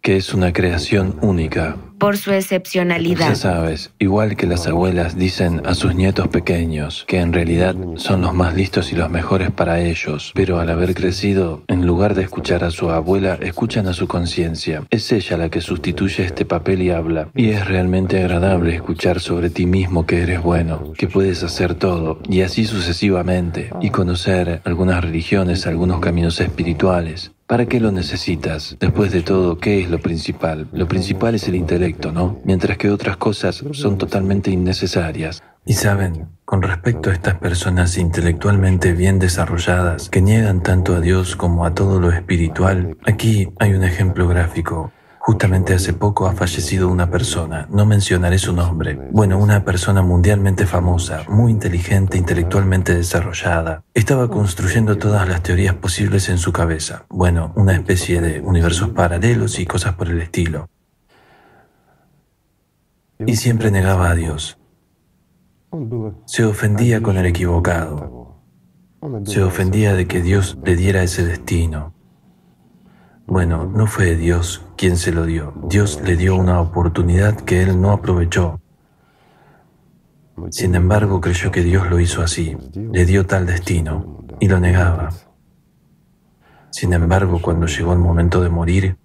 Que 0.02 0.16
es 0.16 0.34
una 0.34 0.52
creación 0.52 1.16
única. 1.20 1.76
Por 1.98 2.16
su 2.16 2.32
excepcionalidad. 2.32 3.30
Ya 3.30 3.34
sabes, 3.34 3.90
igual 3.98 4.36
que 4.36 4.46
las 4.46 4.68
abuelas 4.68 5.16
dicen 5.16 5.62
a 5.66 5.74
sus 5.74 5.96
nietos 5.96 6.28
pequeños, 6.28 7.04
que 7.08 7.18
en 7.18 7.32
realidad 7.32 7.74
son 7.96 8.20
los 8.20 8.32
más 8.34 8.54
listos 8.54 8.92
y 8.92 8.96
los 8.96 9.10
mejores 9.10 9.50
para 9.50 9.80
ellos, 9.80 10.30
pero 10.34 10.60
al 10.60 10.70
haber 10.70 10.94
crecido, 10.94 11.64
en 11.66 11.84
lugar 11.86 12.14
de 12.14 12.22
escuchar 12.22 12.62
a 12.62 12.70
su 12.70 12.90
abuela, 12.90 13.36
escuchan 13.40 13.88
a 13.88 13.92
su 13.92 14.06
conciencia. 14.06 14.84
Es 14.90 15.10
ella 15.10 15.36
la 15.36 15.48
que 15.48 15.60
sustituye 15.60 16.24
este 16.24 16.44
papel 16.44 16.82
y 16.82 16.90
habla. 16.90 17.28
Y 17.34 17.50
es 17.50 17.66
realmente 17.66 18.20
agradable 18.20 18.76
escuchar 18.76 19.18
sobre 19.18 19.50
ti 19.50 19.66
mismo 19.66 20.06
que 20.06 20.22
eres 20.22 20.40
bueno, 20.40 20.92
que 20.96 21.08
puedes 21.08 21.42
hacer 21.42 21.74
todo, 21.74 22.20
y 22.28 22.42
así 22.42 22.64
sucesivamente, 22.64 23.70
y 23.80 23.90
conocer 23.90 24.60
algunas 24.64 25.02
religiones, 25.02 25.66
algunos 25.66 25.98
caminos 25.98 26.40
espirituales. 26.40 27.32
¿Para 27.48 27.64
qué 27.64 27.80
lo 27.80 27.90
necesitas? 27.90 28.76
Después 28.78 29.10
de 29.10 29.22
todo, 29.22 29.56
¿qué 29.56 29.80
es 29.80 29.88
lo 29.88 29.98
principal? 30.00 30.68
Lo 30.70 30.86
principal 30.86 31.34
es 31.34 31.48
el 31.48 31.54
intelecto, 31.54 32.12
¿no? 32.12 32.38
Mientras 32.44 32.76
que 32.76 32.90
otras 32.90 33.16
cosas 33.16 33.64
son 33.72 33.96
totalmente 33.96 34.50
innecesarias. 34.50 35.42
Y 35.64 35.72
saben, 35.72 36.28
con 36.44 36.60
respecto 36.60 37.08
a 37.08 37.14
estas 37.14 37.38
personas 37.38 37.96
intelectualmente 37.96 38.92
bien 38.92 39.18
desarrolladas 39.18 40.10
que 40.10 40.20
niegan 40.20 40.62
tanto 40.62 40.94
a 40.94 41.00
Dios 41.00 41.36
como 41.36 41.64
a 41.64 41.74
todo 41.74 41.98
lo 41.98 42.12
espiritual, 42.12 42.98
aquí 43.06 43.48
hay 43.58 43.72
un 43.72 43.82
ejemplo 43.82 44.28
gráfico. 44.28 44.92
Justamente 45.20 45.74
hace 45.74 45.92
poco 45.92 46.26
ha 46.26 46.32
fallecido 46.32 46.88
una 46.88 47.10
persona, 47.10 47.66
no 47.70 47.84
mencionaré 47.84 48.38
su 48.38 48.54
nombre. 48.54 48.98
Bueno, 49.10 49.38
una 49.38 49.64
persona 49.64 50.00
mundialmente 50.02 50.64
famosa, 50.64 51.24
muy 51.28 51.52
inteligente, 51.52 52.16
intelectualmente 52.16 52.94
desarrollada. 52.94 53.84
Estaba 53.94 54.28
construyendo 54.28 54.96
todas 54.96 55.28
las 55.28 55.42
teorías 55.42 55.74
posibles 55.74 56.28
en 56.28 56.38
su 56.38 56.52
cabeza. 56.52 57.04
Bueno, 57.08 57.52
una 57.56 57.74
especie 57.74 58.20
de 58.20 58.40
universos 58.40 58.90
paralelos 58.90 59.58
y 59.58 59.66
cosas 59.66 59.94
por 59.94 60.08
el 60.08 60.20
estilo. 60.20 60.70
Y 63.26 63.36
siempre 63.36 63.70
negaba 63.70 64.10
a 64.10 64.14
Dios. 64.14 64.58
Se 66.24 66.44
ofendía 66.44 67.02
con 67.02 67.18
el 67.18 67.26
equivocado. 67.26 68.36
Se 69.24 69.42
ofendía 69.42 69.94
de 69.94 70.06
que 70.06 70.22
Dios 70.22 70.56
le 70.64 70.76
diera 70.76 71.02
ese 71.02 71.24
destino. 71.24 71.94
Bueno, 73.28 73.66
no 73.66 73.86
fue 73.86 74.16
Dios 74.16 74.64
quien 74.74 74.96
se 74.96 75.12
lo 75.12 75.26
dio. 75.26 75.52
Dios 75.68 76.00
le 76.02 76.16
dio 76.16 76.34
una 76.34 76.62
oportunidad 76.62 77.36
que 77.36 77.62
él 77.62 77.78
no 77.78 77.92
aprovechó. 77.92 78.58
Sin 80.50 80.74
embargo, 80.74 81.20
creyó 81.20 81.50
que 81.50 81.62
Dios 81.62 81.90
lo 81.90 82.00
hizo 82.00 82.22
así, 82.22 82.56
le 82.74 83.04
dio 83.04 83.26
tal 83.26 83.44
destino 83.44 84.24
y 84.40 84.48
lo 84.48 84.58
negaba. 84.60 85.10
Sin 86.70 86.94
embargo, 86.94 87.38
cuando 87.42 87.66
llegó 87.66 87.92
el 87.92 87.98
momento 87.98 88.40
de 88.40 88.48
morir, 88.48 88.96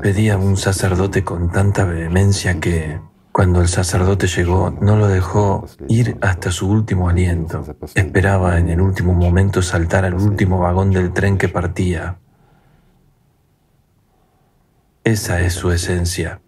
pedía 0.00 0.34
a 0.34 0.38
un 0.38 0.56
sacerdote 0.56 1.24
con 1.24 1.52
tanta 1.52 1.84
vehemencia 1.84 2.58
que, 2.58 2.98
cuando 3.32 3.60
el 3.60 3.68
sacerdote 3.68 4.28
llegó, 4.28 4.70
no 4.70 4.96
lo 4.96 5.08
dejó 5.08 5.66
ir 5.88 6.16
hasta 6.22 6.50
su 6.50 6.70
último 6.70 7.10
aliento. 7.10 7.64
Esperaba 7.94 8.58
en 8.58 8.70
el 8.70 8.80
último 8.80 9.12
momento 9.12 9.60
saltar 9.60 10.06
al 10.06 10.14
último 10.14 10.58
vagón 10.58 10.90
del 10.90 11.12
tren 11.12 11.36
que 11.36 11.50
partía. 11.50 12.16
Esa 15.06 15.40
es 15.40 15.54
su 15.54 15.70
esencia. 15.70 16.40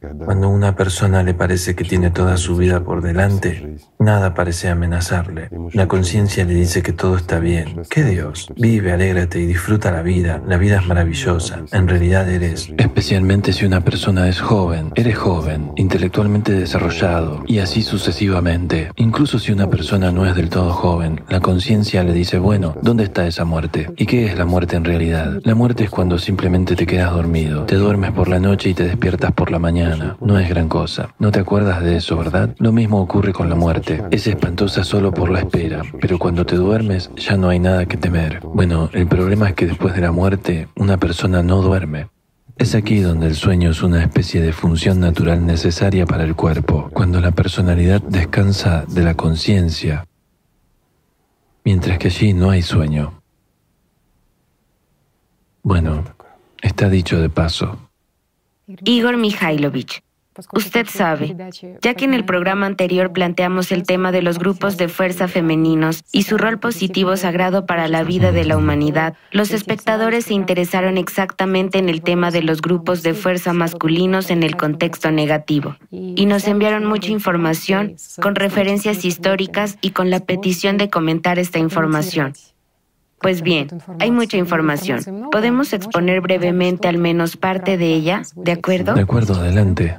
Cuando 0.00 0.46
a 0.46 0.50
una 0.50 0.76
persona 0.76 1.22
le 1.22 1.34
parece 1.34 1.74
que 1.74 1.84
tiene 1.84 2.10
toda 2.10 2.38
su 2.38 2.56
vida 2.56 2.82
por 2.82 3.02
delante, 3.02 3.76
nada 3.98 4.32
parece 4.32 4.70
amenazarle. 4.70 5.50
La 5.74 5.88
conciencia 5.88 6.46
le 6.46 6.54
dice 6.54 6.82
que 6.82 6.94
todo 6.94 7.16
está 7.16 7.38
bien. 7.38 7.82
¿Qué 7.90 8.04
Dios? 8.04 8.50
Vive, 8.56 8.92
alégrate 8.92 9.40
y 9.40 9.46
disfruta 9.46 9.90
la 9.90 10.00
vida. 10.00 10.42
La 10.46 10.56
vida 10.56 10.80
es 10.80 10.86
maravillosa. 10.86 11.64
En 11.72 11.86
realidad 11.86 12.30
eres. 12.30 12.72
Especialmente 12.78 13.52
si 13.52 13.66
una 13.66 13.82
persona 13.82 14.26
es 14.26 14.40
joven. 14.40 14.90
Eres 14.94 15.18
joven, 15.18 15.72
intelectualmente 15.76 16.52
desarrollado 16.52 17.44
y 17.46 17.58
así 17.58 17.82
sucesivamente. 17.82 18.90
Incluso 18.96 19.38
si 19.38 19.52
una 19.52 19.68
persona 19.68 20.10
no 20.10 20.24
es 20.24 20.34
del 20.34 20.48
todo 20.48 20.72
joven, 20.72 21.20
la 21.28 21.40
conciencia 21.40 22.02
le 22.04 22.14
dice, 22.14 22.38
bueno, 22.38 22.74
¿dónde 22.80 23.04
está 23.04 23.26
esa 23.26 23.44
muerte? 23.44 23.90
¿Y 23.98 24.06
qué 24.06 24.26
es 24.26 24.38
la 24.38 24.46
muerte 24.46 24.76
en 24.76 24.84
realidad? 24.86 25.40
La 25.44 25.54
muerte 25.54 25.84
es 25.84 25.90
cuando 25.90 26.18
simplemente 26.18 26.74
te 26.74 26.86
quedas 26.86 27.12
dormido. 27.12 27.64
Te 27.64 27.74
duermes 27.74 28.12
por 28.12 28.28
la 28.28 28.40
noche 28.40 28.70
y 28.70 28.74
te 28.74 28.84
despiertas 28.84 29.32
por 29.32 29.50
la 29.50 29.58
mañana 29.58 29.89
no 29.96 30.38
es 30.38 30.48
gran 30.48 30.68
cosa. 30.68 31.14
No 31.18 31.30
te 31.30 31.40
acuerdas 31.40 31.82
de 31.82 31.96
eso, 31.96 32.16
¿verdad? 32.16 32.54
Lo 32.58 32.72
mismo 32.72 33.00
ocurre 33.00 33.32
con 33.32 33.48
la 33.48 33.54
muerte. 33.54 34.02
Es 34.10 34.26
espantosa 34.26 34.84
solo 34.84 35.12
por 35.12 35.30
la 35.30 35.40
espera, 35.40 35.82
pero 36.00 36.18
cuando 36.18 36.44
te 36.44 36.56
duermes 36.56 37.10
ya 37.16 37.36
no 37.36 37.48
hay 37.48 37.58
nada 37.58 37.86
que 37.86 37.96
temer. 37.96 38.40
Bueno, 38.42 38.90
el 38.92 39.06
problema 39.06 39.48
es 39.48 39.54
que 39.54 39.66
después 39.66 39.94
de 39.94 40.00
la 40.00 40.12
muerte 40.12 40.68
una 40.76 40.96
persona 40.96 41.42
no 41.42 41.62
duerme. 41.62 42.08
Es 42.56 42.74
aquí 42.74 43.00
donde 43.00 43.26
el 43.26 43.36
sueño 43.36 43.70
es 43.70 43.82
una 43.82 44.02
especie 44.02 44.42
de 44.42 44.52
función 44.52 45.00
natural 45.00 45.46
necesaria 45.46 46.04
para 46.04 46.24
el 46.24 46.36
cuerpo, 46.36 46.90
cuando 46.92 47.18
la 47.20 47.30
personalidad 47.30 48.02
descansa 48.02 48.84
de 48.86 49.02
la 49.02 49.14
conciencia, 49.14 50.06
mientras 51.64 51.96
que 51.98 52.08
allí 52.08 52.34
no 52.34 52.50
hay 52.50 52.60
sueño. 52.60 53.22
Bueno, 55.62 56.04
está 56.60 56.90
dicho 56.90 57.18
de 57.18 57.30
paso. 57.30 57.89
Igor 58.84 59.16
Mikhailovich. 59.16 60.02
Usted 60.52 60.86
sabe, 60.86 61.36
ya 61.82 61.94
que 61.94 62.04
en 62.04 62.14
el 62.14 62.24
programa 62.24 62.66
anterior 62.66 63.12
planteamos 63.12 63.72
el 63.72 63.82
tema 63.82 64.12
de 64.12 64.22
los 64.22 64.38
grupos 64.38 64.76
de 64.76 64.88
fuerza 64.88 65.26
femeninos 65.26 66.04
y 66.12 66.22
su 66.22 66.38
rol 66.38 66.60
positivo 66.60 67.16
sagrado 67.16 67.66
para 67.66 67.88
la 67.88 68.04
vida 68.04 68.30
de 68.30 68.44
la 68.44 68.56
humanidad, 68.56 69.14
los 69.32 69.50
espectadores 69.50 70.26
se 70.26 70.34
interesaron 70.34 70.98
exactamente 70.98 71.78
en 71.78 71.88
el 71.88 72.00
tema 72.00 72.30
de 72.30 72.42
los 72.42 72.62
grupos 72.62 73.02
de 73.02 73.14
fuerza 73.14 73.52
masculinos 73.52 74.30
en 74.30 74.44
el 74.44 74.56
contexto 74.56 75.10
negativo 75.10 75.76
y 75.90 76.26
nos 76.26 76.46
enviaron 76.46 76.86
mucha 76.86 77.10
información 77.10 77.96
con 78.22 78.36
referencias 78.36 79.04
históricas 79.04 79.78
y 79.80 79.90
con 79.90 80.10
la 80.10 80.20
petición 80.20 80.76
de 80.76 80.90
comentar 80.90 81.40
esta 81.40 81.58
información. 81.58 82.34
Pues 83.20 83.42
bien, 83.42 83.68
hay 83.98 84.10
mucha 84.10 84.36
información. 84.36 85.28
¿Podemos 85.30 85.72
exponer 85.72 86.20
brevemente 86.20 86.88
al 86.88 86.98
menos 86.98 87.36
parte 87.36 87.76
de 87.76 87.92
ella? 87.92 88.22
¿De 88.34 88.52
acuerdo? 88.52 88.94
De 88.94 89.02
acuerdo, 89.02 89.34
adelante. 89.34 89.98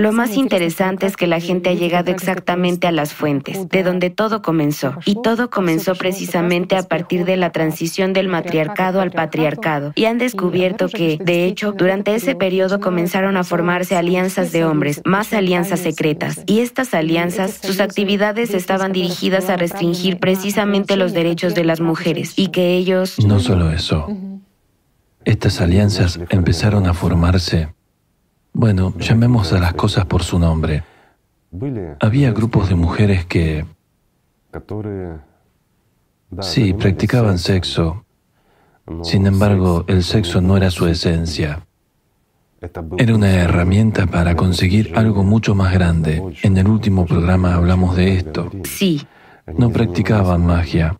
Lo 0.00 0.12
más 0.12 0.38
interesante 0.38 1.04
es 1.04 1.14
que 1.14 1.26
la 1.26 1.40
gente 1.40 1.68
ha 1.68 1.74
llegado 1.74 2.10
exactamente 2.10 2.86
a 2.86 2.90
las 2.90 3.12
fuentes, 3.12 3.68
de 3.68 3.82
donde 3.82 4.08
todo 4.08 4.40
comenzó. 4.40 4.94
Y 5.04 5.20
todo 5.20 5.50
comenzó 5.50 5.94
precisamente 5.94 6.74
a 6.74 6.84
partir 6.84 7.26
de 7.26 7.36
la 7.36 7.52
transición 7.52 8.14
del 8.14 8.26
matriarcado 8.28 9.02
al 9.02 9.10
patriarcado. 9.10 9.92
Y 9.96 10.06
han 10.06 10.16
descubierto 10.16 10.88
que, 10.88 11.18
de 11.22 11.44
hecho, 11.44 11.72
durante 11.72 12.14
ese 12.14 12.34
periodo 12.34 12.80
comenzaron 12.80 13.36
a 13.36 13.44
formarse 13.44 13.94
alianzas 13.94 14.52
de 14.52 14.64
hombres, 14.64 15.02
más 15.04 15.34
alianzas 15.34 15.80
secretas. 15.80 16.44
Y 16.46 16.60
estas 16.60 16.94
alianzas, 16.94 17.60
sus 17.62 17.78
actividades 17.78 18.54
estaban 18.54 18.92
dirigidas 18.92 19.50
a 19.50 19.58
restringir 19.58 20.18
precisamente 20.18 20.96
los 20.96 21.12
derechos 21.12 21.54
de 21.54 21.64
las 21.64 21.82
mujeres. 21.82 22.32
Y 22.36 22.48
que 22.48 22.74
ellos... 22.74 23.18
No 23.18 23.38
solo 23.38 23.70
eso. 23.70 24.06
Estas 25.26 25.60
alianzas 25.60 26.18
empezaron 26.30 26.86
a 26.86 26.94
formarse 26.94 27.68
bueno, 28.52 28.92
llamemos 28.98 29.52
a 29.52 29.58
las 29.58 29.74
cosas 29.74 30.06
por 30.06 30.22
su 30.22 30.38
nombre. 30.38 30.82
Había 32.00 32.32
grupos 32.32 32.68
de 32.68 32.74
mujeres 32.74 33.24
que... 33.24 33.64
Sí, 36.40 36.72
practicaban 36.74 37.38
sexo. 37.38 38.04
Sin 39.02 39.26
embargo, 39.26 39.84
el 39.88 40.02
sexo 40.02 40.40
no 40.40 40.56
era 40.56 40.70
su 40.70 40.86
esencia. 40.86 41.66
Era 42.98 43.14
una 43.14 43.30
herramienta 43.30 44.06
para 44.06 44.36
conseguir 44.36 44.92
algo 44.96 45.22
mucho 45.22 45.54
más 45.54 45.72
grande. 45.72 46.22
En 46.42 46.58
el 46.58 46.68
último 46.68 47.06
programa 47.06 47.54
hablamos 47.54 47.96
de 47.96 48.16
esto. 48.16 48.50
Sí. 48.64 49.06
No 49.56 49.70
practicaban 49.70 50.44
magia. 50.44 50.98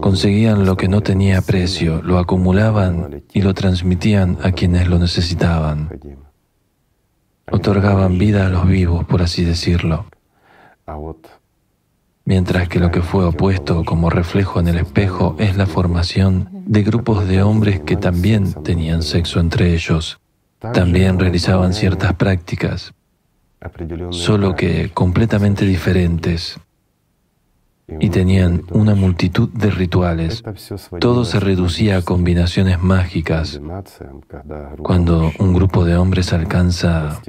Conseguían 0.00 0.64
lo 0.64 0.76
que 0.76 0.88
no 0.88 1.02
tenía 1.02 1.42
precio, 1.42 2.00
lo 2.00 2.18
acumulaban 2.18 3.22
y 3.32 3.42
lo 3.42 3.54
transmitían 3.54 4.38
a 4.42 4.52
quienes 4.52 4.88
lo 4.88 4.98
necesitaban 4.98 5.90
otorgaban 7.50 8.18
vida 8.18 8.46
a 8.46 8.50
los 8.50 8.66
vivos, 8.66 9.04
por 9.04 9.22
así 9.22 9.44
decirlo. 9.44 10.06
Mientras 12.26 12.68
que 12.68 12.80
lo 12.80 12.90
que 12.90 13.02
fue 13.02 13.24
opuesto 13.24 13.84
como 13.84 14.08
reflejo 14.08 14.60
en 14.60 14.68
el 14.68 14.78
espejo 14.78 15.36
es 15.38 15.56
la 15.56 15.66
formación 15.66 16.48
de 16.52 16.82
grupos 16.82 17.28
de 17.28 17.42
hombres 17.42 17.80
que 17.80 17.96
también 17.96 18.54
tenían 18.62 19.02
sexo 19.02 19.40
entre 19.40 19.74
ellos, 19.74 20.18
también 20.72 21.18
realizaban 21.18 21.74
ciertas 21.74 22.14
prácticas, 22.14 22.94
solo 24.10 24.56
que 24.56 24.90
completamente 24.90 25.66
diferentes 25.66 26.58
y 27.86 28.08
tenían 28.10 28.62
una 28.70 28.94
multitud 28.94 29.48
de 29.50 29.70
rituales. 29.70 30.42
Todo 31.00 31.24
se 31.24 31.40
reducía 31.40 31.98
a 31.98 32.02
combinaciones 32.02 32.80
mágicas. 32.82 33.60
Cuando 34.82 35.30
un 35.38 35.52
grupo 35.52 35.84
de 35.84 35.96
hombres 35.96 36.32
alcanza, 36.32 37.20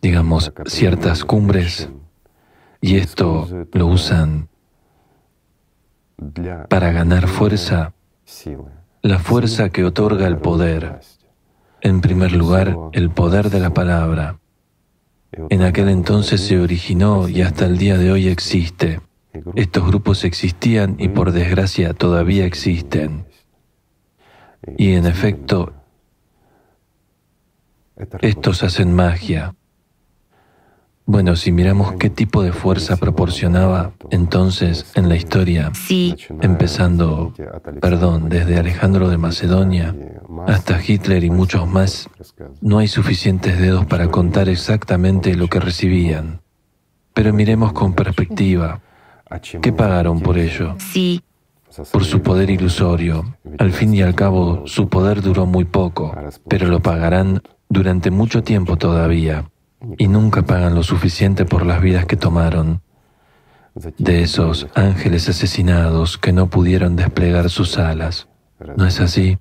digamos, 0.00 0.52
ciertas 0.66 1.24
cumbres, 1.24 1.88
y 2.80 2.96
esto 2.96 3.48
lo 3.72 3.86
usan 3.86 4.48
para 6.68 6.92
ganar 6.92 7.26
fuerza, 7.26 7.92
la 9.02 9.18
fuerza 9.18 9.70
que 9.70 9.84
otorga 9.84 10.26
el 10.26 10.38
poder. 10.38 11.00
En 11.80 12.00
primer 12.00 12.32
lugar, 12.32 12.76
el 12.92 13.10
poder 13.10 13.50
de 13.50 13.60
la 13.60 13.74
palabra. 13.74 14.38
En 15.50 15.62
aquel 15.62 15.88
entonces 15.88 16.40
se 16.40 16.60
originó 16.60 17.28
y 17.28 17.42
hasta 17.42 17.66
el 17.66 17.78
día 17.78 17.98
de 17.98 18.12
hoy 18.12 18.28
existe. 18.28 19.00
Estos 19.56 19.86
grupos 19.86 20.24
existían 20.24 20.96
y 20.98 21.08
por 21.08 21.32
desgracia 21.32 21.92
todavía 21.92 22.46
existen. 22.46 23.26
Y 24.76 24.94
en 24.94 25.06
efecto, 25.06 25.72
estos 28.20 28.62
hacen 28.62 28.94
magia. 28.94 29.54
Bueno, 31.06 31.36
si 31.36 31.52
miramos 31.52 31.92
qué 31.94 32.08
tipo 32.08 32.42
de 32.42 32.52
fuerza 32.52 32.96
proporcionaba 32.96 33.92
entonces 34.10 34.90
en 34.94 35.10
la 35.10 35.16
historia, 35.16 35.70
sí. 35.74 36.16
empezando, 36.40 37.34
perdón, 37.82 38.30
desde 38.30 38.58
Alejandro 38.58 39.10
de 39.10 39.18
Macedonia 39.18 39.94
hasta 40.46 40.80
Hitler 40.82 41.22
y 41.22 41.30
muchos 41.30 41.68
más, 41.68 42.08
no 42.62 42.78
hay 42.78 42.88
suficientes 42.88 43.58
dedos 43.58 43.84
para 43.84 44.08
contar 44.08 44.48
exactamente 44.48 45.34
lo 45.34 45.48
que 45.48 45.60
recibían. 45.60 46.40
Pero 47.12 47.34
miremos 47.34 47.74
con 47.74 47.92
perspectiva. 47.92 48.80
¿Qué 49.60 49.72
pagaron 49.74 50.20
por 50.20 50.38
ello? 50.38 50.76
Sí. 50.78 51.22
Por 51.92 52.04
su 52.04 52.22
poder 52.22 52.48
ilusorio. 52.48 53.36
Al 53.58 53.72
fin 53.72 53.92
y 53.92 54.00
al 54.00 54.14
cabo, 54.14 54.66
su 54.66 54.88
poder 54.88 55.20
duró 55.20 55.44
muy 55.44 55.66
poco, 55.66 56.16
pero 56.48 56.66
lo 56.66 56.80
pagarán 56.80 57.42
durante 57.68 58.10
mucho 58.10 58.42
tiempo 58.42 58.76
todavía 58.76 59.50
y 59.98 60.08
nunca 60.08 60.42
pagan 60.42 60.74
lo 60.74 60.82
suficiente 60.82 61.44
por 61.44 61.66
las 61.66 61.80
vidas 61.80 62.06
que 62.06 62.16
tomaron, 62.16 62.80
de 63.74 64.22
esos 64.22 64.68
ángeles 64.74 65.28
asesinados 65.28 66.16
que 66.18 66.32
no 66.32 66.48
pudieron 66.48 66.96
desplegar 66.96 67.50
sus 67.50 67.76
alas. 67.78 68.28
¿No 68.76 68.86
es 68.86 69.00
así? 69.00 69.38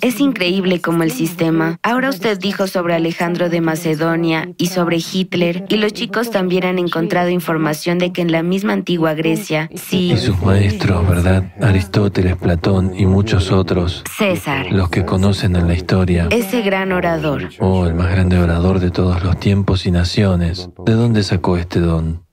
Es 0.00 0.20
increíble 0.20 0.80
como 0.80 1.02
el 1.02 1.10
sistema. 1.10 1.78
Ahora 1.82 2.10
usted 2.10 2.38
dijo 2.38 2.66
sobre 2.66 2.94
Alejandro 2.94 3.48
de 3.48 3.60
Macedonia 3.60 4.52
y 4.56 4.66
sobre 4.66 4.98
Hitler, 4.98 5.64
y 5.68 5.76
los 5.76 5.92
chicos 5.92 6.30
también 6.30 6.64
han 6.64 6.78
encontrado 6.78 7.28
información 7.28 7.98
de 7.98 8.12
que 8.12 8.22
en 8.22 8.30
la 8.30 8.42
misma 8.42 8.72
antigua 8.72 9.14
Grecia, 9.14 9.68
sí. 9.74 10.12
Y 10.12 10.16
sus 10.16 10.40
maestros, 10.42 11.08
¿verdad? 11.08 11.52
Aristóteles, 11.60 12.36
Platón 12.36 12.92
y 12.96 13.06
muchos 13.06 13.50
otros. 13.50 14.04
César. 14.16 14.70
Los 14.70 14.90
que 14.90 15.04
conocen 15.04 15.56
en 15.56 15.66
la 15.66 15.74
historia. 15.74 16.28
Ese 16.30 16.62
gran 16.62 16.92
orador. 16.92 17.50
Oh, 17.58 17.86
el 17.86 17.94
más 17.94 18.10
grande 18.10 18.38
orador 18.38 18.78
de 18.78 18.90
todos 18.90 19.22
los 19.24 19.38
tiempos 19.40 19.86
y 19.86 19.90
naciones. 19.90 20.70
¿De 20.86 20.92
dónde 20.92 21.22
sacó 21.22 21.56
este 21.56 21.80
don? 21.80 22.24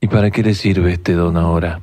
¿Y 0.00 0.08
para 0.08 0.30
qué 0.30 0.42
le 0.42 0.54
sirve 0.54 0.92
este 0.92 1.12
don 1.12 1.36
ahora? 1.36 1.82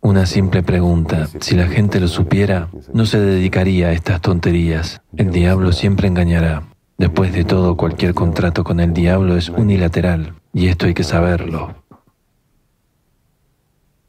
Una 0.00 0.26
simple 0.26 0.62
pregunta. 0.62 1.28
Si 1.40 1.54
la 1.54 1.66
gente 1.66 1.98
lo 1.98 2.08
supiera, 2.08 2.68
no 2.92 3.06
se 3.06 3.18
dedicaría 3.18 3.88
a 3.88 3.92
estas 3.92 4.20
tonterías. 4.20 5.00
El 5.16 5.30
diablo 5.30 5.72
siempre 5.72 6.08
engañará. 6.08 6.64
Después 6.98 7.32
de 7.32 7.44
todo, 7.44 7.76
cualquier 7.76 8.14
contrato 8.14 8.64
con 8.64 8.80
el 8.80 8.92
diablo 8.92 9.36
es 9.36 9.48
unilateral, 9.48 10.34
y 10.52 10.68
esto 10.68 10.86
hay 10.86 10.94
que 10.94 11.04
saberlo. 11.04 11.74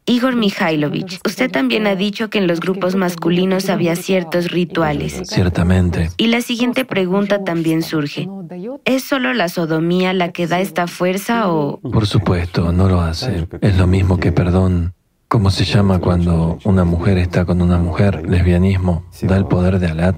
Igor 0.07 0.35
Mikhailovich, 0.35 1.19
usted 1.25 1.49
también 1.49 1.87
ha 1.87 1.95
dicho 1.95 2.29
que 2.29 2.37
en 2.37 2.45
los 2.45 2.59
grupos 2.59 2.95
masculinos 2.95 3.69
había 3.69 3.95
ciertos 3.95 4.51
rituales. 4.51 5.21
Ciertamente. 5.25 6.11
Y 6.17 6.27
la 6.27 6.41
siguiente 6.41 6.85
pregunta 6.85 7.43
también 7.43 7.81
surge. 7.81 8.29
¿Es 8.85 9.03
solo 9.03 9.33
la 9.33 9.49
sodomía 9.49 10.13
la 10.13 10.31
que 10.31 10.45
da 10.45 10.59
esta 10.59 10.85
fuerza 10.85 11.49
o...? 11.49 11.79
Por 11.79 12.05
supuesto, 12.05 12.71
no 12.71 12.87
lo 12.87 13.01
hace. 13.01 13.47
Es 13.61 13.77
lo 13.77 13.87
mismo 13.87 14.19
que 14.19 14.31
perdón. 14.31 14.93
¿Cómo 15.27 15.49
se 15.49 15.65
llama 15.65 15.99
cuando 15.99 16.59
una 16.65 16.83
mujer 16.83 17.17
está 17.17 17.45
con 17.45 17.61
una 17.61 17.79
mujer? 17.79 18.29
Lesbianismo. 18.29 19.05
¿Da 19.23 19.37
el 19.37 19.45
poder 19.47 19.79
de 19.79 19.87
Alat? 19.87 20.15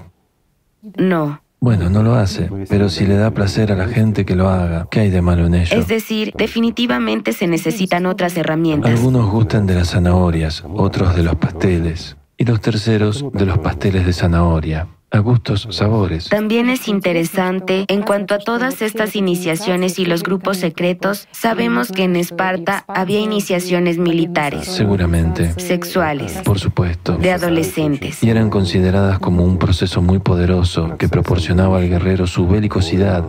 No. 0.98 1.40
Bueno, 1.60 1.90
no 1.90 2.02
lo 2.02 2.14
hace, 2.14 2.48
pero 2.68 2.88
si 2.88 3.06
le 3.06 3.16
da 3.16 3.32
placer 3.32 3.72
a 3.72 3.76
la 3.76 3.88
gente 3.88 4.24
que 4.24 4.36
lo 4.36 4.48
haga, 4.48 4.86
¿qué 4.90 5.00
hay 5.00 5.10
de 5.10 5.22
malo 5.22 5.46
en 5.46 5.54
ello? 5.54 5.76
Es 5.76 5.88
decir, 5.88 6.32
definitivamente 6.36 7.32
se 7.32 7.48
necesitan 7.48 8.06
otras 8.06 8.36
herramientas. 8.36 8.92
Algunos 8.92 9.28
gustan 9.30 9.66
de 9.66 9.74
las 9.74 9.90
zanahorias, 9.90 10.64
otros 10.74 11.16
de 11.16 11.24
los 11.24 11.34
pasteles, 11.34 12.16
y 12.36 12.44
los 12.44 12.60
terceros 12.60 13.24
de 13.32 13.46
los 13.46 13.58
pasteles 13.58 14.06
de 14.06 14.12
zanahoria 14.12 14.88
a 15.10 15.18
gustos, 15.20 15.66
sabores. 15.70 16.28
También 16.28 16.68
es 16.68 16.88
interesante, 16.88 17.84
en 17.88 18.02
cuanto 18.02 18.34
a 18.34 18.38
todas 18.38 18.82
estas 18.82 19.16
iniciaciones 19.16 19.98
y 19.98 20.04
los 20.04 20.22
grupos 20.22 20.58
secretos, 20.58 21.28
sabemos 21.30 21.90
que 21.90 22.04
en 22.04 22.16
Esparta 22.16 22.84
había 22.88 23.20
iniciaciones 23.20 23.98
militares. 23.98 24.66
Seguramente. 24.66 25.52
Sexuales. 25.58 26.40
Por 26.44 26.58
supuesto. 26.58 27.16
De 27.16 27.32
adolescentes. 27.32 28.22
Y 28.22 28.30
eran 28.30 28.50
consideradas 28.50 29.18
como 29.18 29.44
un 29.44 29.58
proceso 29.58 30.02
muy 30.02 30.18
poderoso 30.18 30.96
que 30.98 31.08
proporcionaba 31.08 31.78
al 31.78 31.88
guerrero 31.88 32.26
su 32.26 32.46
belicosidad. 32.46 33.24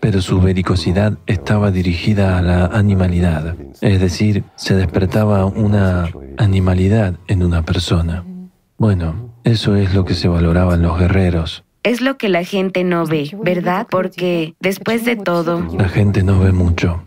Pero 0.00 0.20
su 0.20 0.40
belicosidad 0.40 1.18
estaba 1.26 1.70
dirigida 1.70 2.38
a 2.38 2.42
la 2.42 2.66
animalidad, 2.66 3.56
es 3.80 4.00
decir, 4.00 4.44
se 4.54 4.74
despertaba 4.74 5.46
una 5.46 6.08
animalidad 6.36 7.14
en 7.28 7.42
una 7.42 7.62
persona. 7.62 8.24
Bueno, 8.76 9.29
eso 9.44 9.76
es 9.76 9.94
lo 9.94 10.04
que 10.04 10.14
se 10.14 10.28
valoraban 10.28 10.82
los 10.82 10.98
guerreros. 10.98 11.64
Es 11.82 12.00
lo 12.00 12.18
que 12.18 12.28
la 12.28 12.44
gente 12.44 12.84
no 12.84 13.06
ve, 13.06 13.30
¿verdad? 13.42 13.86
Porque, 13.90 14.54
después 14.60 15.04
de 15.04 15.16
todo... 15.16 15.66
La 15.78 15.88
gente 15.88 16.22
no 16.22 16.40
ve 16.40 16.52
mucho. 16.52 17.04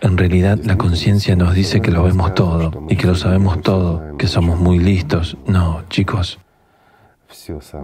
En 0.00 0.18
realidad, 0.18 0.58
la 0.64 0.76
conciencia 0.76 1.36
nos 1.36 1.54
dice 1.54 1.80
que 1.80 1.92
lo 1.92 2.02
vemos 2.02 2.34
todo 2.34 2.84
y 2.88 2.96
que 2.96 3.06
lo 3.06 3.14
sabemos 3.14 3.62
todo, 3.62 4.16
que 4.18 4.26
somos 4.26 4.58
muy 4.58 4.80
listos. 4.80 5.36
No, 5.46 5.84
chicos. 5.88 6.40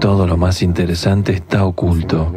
Todo 0.00 0.26
lo 0.26 0.36
más 0.36 0.62
interesante 0.62 1.32
está 1.32 1.64
oculto. 1.64 2.32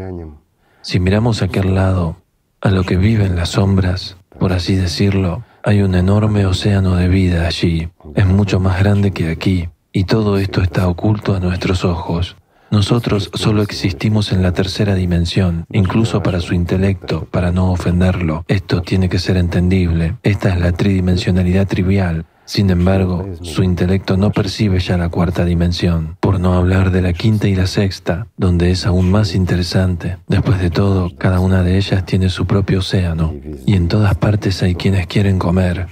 Si 0.81 0.99
miramos 0.99 1.41
a 1.41 1.45
aquel 1.45 1.73
lado, 1.73 2.17
a 2.61 2.69
lo 2.69 2.83
que 2.83 2.97
vive 2.97 3.25
en 3.25 3.35
las 3.35 3.49
sombras, 3.49 4.17
por 4.39 4.53
así 4.53 4.75
decirlo, 4.75 5.43
hay 5.63 5.81
un 5.81 5.95
enorme 5.95 6.45
océano 6.45 6.95
de 6.95 7.07
vida 7.07 7.47
allí. 7.47 7.89
Es 8.15 8.27
mucho 8.27 8.59
más 8.59 8.79
grande 8.79 9.11
que 9.11 9.31
aquí. 9.31 9.67
Y 9.93 10.05
todo 10.05 10.37
esto 10.37 10.61
está 10.61 10.87
oculto 10.87 11.35
a 11.35 11.39
nuestros 11.39 11.83
ojos. 11.83 12.37
Nosotros 12.71 13.29
solo 13.33 13.61
existimos 13.61 14.31
en 14.31 14.41
la 14.41 14.53
tercera 14.53 14.95
dimensión, 14.95 15.65
incluso 15.69 16.23
para 16.23 16.39
su 16.39 16.53
intelecto, 16.53 17.27
para 17.29 17.51
no 17.51 17.69
ofenderlo. 17.69 18.45
Esto 18.47 18.81
tiene 18.81 19.09
que 19.09 19.19
ser 19.19 19.35
entendible. 19.35 20.15
Esta 20.23 20.49
es 20.53 20.59
la 20.61 20.71
tridimensionalidad 20.71 21.67
trivial. 21.67 22.25
Sin 22.45 22.69
embargo, 22.69 23.27
su 23.41 23.63
intelecto 23.63 24.15
no 24.15 24.31
percibe 24.31 24.79
ya 24.79 24.97
la 24.97 25.09
cuarta 25.09 25.43
dimensión, 25.43 26.17
por 26.21 26.39
no 26.39 26.53
hablar 26.53 26.91
de 26.91 27.01
la 27.01 27.11
quinta 27.11 27.49
y 27.49 27.55
la 27.55 27.67
sexta, 27.67 28.27
donde 28.37 28.71
es 28.71 28.85
aún 28.85 29.11
más 29.11 29.35
interesante. 29.35 30.17
Después 30.27 30.59
de 30.59 30.69
todo, 30.69 31.11
cada 31.17 31.41
una 31.41 31.63
de 31.63 31.77
ellas 31.77 32.05
tiene 32.05 32.29
su 32.29 32.47
propio 32.47 32.79
océano, 32.79 33.33
y 33.65 33.75
en 33.75 33.89
todas 33.89 34.15
partes 34.15 34.63
hay 34.63 34.75
quienes 34.75 35.07
quieren 35.07 35.39
comer. 35.39 35.87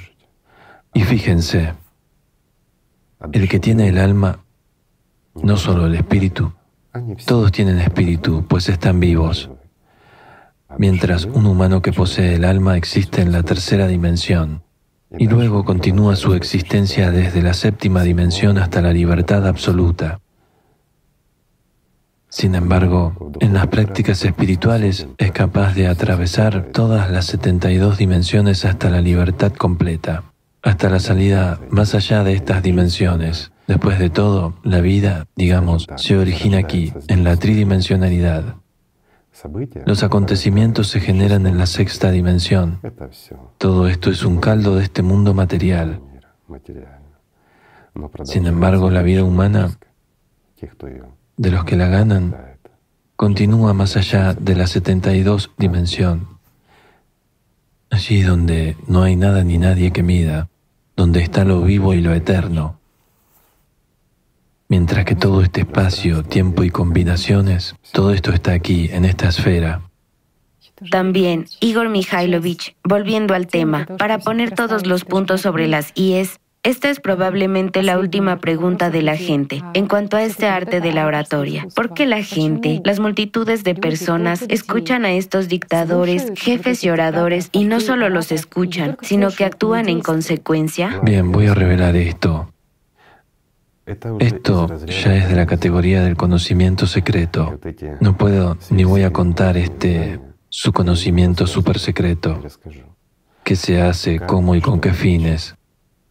Y 0.94 1.04
fíjense, 1.04 1.74
el 3.34 3.50
que 3.50 3.60
tiene 3.60 3.90
el 3.90 3.98
alma, 3.98 4.44
no 5.36 5.58
solo 5.58 5.86
el 5.86 5.96
espíritu, 5.96 6.54
todos 7.26 7.52
tienen 7.52 7.80
espíritu, 7.80 8.46
pues 8.48 8.70
están 8.70 9.00
vivos. 9.00 9.50
Mientras 10.78 11.26
un 11.26 11.46
humano 11.46 11.82
que 11.82 11.92
posee 11.92 12.36
el 12.36 12.46
alma 12.46 12.78
existe 12.78 13.22
en 13.22 13.32
la 13.32 13.44
tercera 13.44 13.88
dimensión 13.88 14.64
y 15.18 15.28
luego 15.28 15.66
continúa 15.66 16.16
su 16.16 16.34
existencia 16.34 17.12
desde 17.12 17.42
la 17.42 17.54
séptima 17.54 18.04
dimensión 18.04 18.58
hasta 18.58 18.82
la 18.82 18.94
libertad 18.94 19.48
absoluta. 19.48 20.22
Sin 22.30 22.54
embargo, 22.54 23.32
en 23.40 23.54
las 23.54 23.68
prácticas 23.68 24.24
espirituales 24.24 25.08
es 25.18 25.32
capaz 25.32 25.74
de 25.74 25.88
atravesar 25.88 26.68
todas 26.72 27.10
las 27.10 27.26
72 27.26 27.98
dimensiones 27.98 28.66
hasta 28.66 28.92
la 28.92 29.02
libertad 29.02 29.52
completa 29.54 30.29
hasta 30.62 30.90
la 30.90 31.00
salida 31.00 31.60
más 31.70 31.96
allá 31.96 32.24
de 32.24 32.34
estas 32.34 32.64
dimensiones. 32.64 33.52
Después 33.68 34.00
de 34.00 34.10
todo, 34.10 34.56
la 34.64 34.82
vida, 34.82 35.28
digamos, 35.36 35.88
se 35.96 36.18
origina 36.18 36.58
aquí, 36.58 36.92
en 37.08 37.24
la 37.24 37.38
tridimensionalidad. 37.38 38.56
Los 39.86 40.04
acontecimientos 40.04 40.88
se 40.88 41.00
generan 41.00 41.46
en 41.46 41.58
la 41.58 41.66
sexta 41.66 42.12
dimensión. 42.12 42.80
Todo 43.58 43.88
esto 43.88 44.10
es 44.10 44.24
un 44.26 44.40
caldo 44.40 44.76
de 44.76 44.84
este 44.84 45.02
mundo 45.02 45.34
material. 45.34 46.02
Sin 48.24 48.48
embargo, 48.48 48.90
la 48.90 49.02
vida 49.02 49.24
humana 49.24 49.78
de 51.38 51.52
los 51.52 51.64
que 51.64 51.78
la 51.78 51.88
ganan 51.88 52.36
continúa 53.16 53.74
más 53.74 53.98
allá 53.98 54.34
de 54.34 54.56
la 54.56 54.68
72 54.68 55.52
dimensión, 55.58 56.39
allí 57.90 58.22
donde 58.22 58.78
no 58.88 59.04
hay 59.04 59.16
nada 59.16 59.44
ni 59.44 59.58
nadie 59.58 59.92
que 59.92 60.04
mida, 60.04 60.50
donde 60.96 61.22
está 61.22 61.46
lo 61.46 61.62
vivo 61.62 61.94
y 61.94 62.02
lo 62.02 62.14
eterno. 62.14 62.80
Mientras 64.68 65.06
que 65.06 65.16
todo 65.16 65.42
este 65.42 65.62
espacio, 65.62 66.24
tiempo 66.24 66.64
y 66.64 66.70
combinaciones, 66.70 67.76
todo 67.92 68.14
esto 68.14 68.32
está 68.32 68.54
aquí, 68.54 68.90
en 68.92 69.06
esta 69.06 69.30
esfera. 69.30 69.82
También, 70.92 71.46
Igor 71.60 71.90
Mikhailovich, 71.90 72.76
volviendo 72.84 73.34
al 73.34 73.48
tema, 73.48 73.86
para 73.98 74.20
poner 74.20 74.54
todos 74.54 74.86
los 74.86 75.06
puntos 75.06 75.42
sobre 75.42 75.68
las 75.68 75.92
IES, 75.96 76.40
esta 76.64 76.90
es 76.90 77.00
probablemente 77.00 77.84
la 77.84 77.98
última 77.98 78.40
pregunta 78.40 78.90
de 78.90 79.02
la 79.02 79.16
gente 79.16 79.64
en 79.74 79.88
cuanto 79.88 80.18
a 80.18 80.24
este 80.24 80.48
arte 80.48 80.82
de 80.82 80.92
la 80.92 81.06
oratoria. 81.06 81.68
¿Por 81.74 81.94
qué 81.94 82.06
la 82.06 82.22
gente, 82.22 82.82
las 82.84 83.00
multitudes 83.00 83.64
de 83.64 83.76
personas, 83.76 84.44
escuchan 84.50 85.06
a 85.06 85.14
estos 85.14 85.48
dictadores, 85.48 86.32
jefes 86.36 86.84
y 86.84 86.90
oradores 86.90 87.50
y 87.54 87.64
no 87.64 87.80
solo 87.80 88.10
los 88.10 88.32
escuchan, 88.32 88.98
sino 89.02 89.30
que 89.32 89.46
actúan 89.46 89.88
en 89.88 90.02
consecuencia? 90.02 91.00
Bien, 91.04 91.32
voy 91.32 91.48
a 91.48 91.54
revelar 91.54 91.96
esto. 91.96 92.52
Esto 94.20 94.68
ya 94.86 95.16
es 95.16 95.30
de 95.30 95.36
la 95.36 95.46
categoría 95.46 96.04
del 96.04 96.16
conocimiento 96.16 96.86
secreto. 96.86 97.60
No 98.02 98.18
puedo 98.18 98.58
ni 98.70 98.84
voy 98.84 99.04
a 99.04 99.12
contar 99.12 99.58
este 99.58 100.20
su 100.50 100.74
conocimiento 100.74 101.48
súper 101.48 101.80
secreto. 101.80 102.44
¿Qué 103.44 103.56
se 103.56 103.82
hace, 103.82 104.20
cómo 104.20 104.54
y 104.56 104.62
con 104.62 104.80
qué 104.80 104.94
fines? 104.94 105.56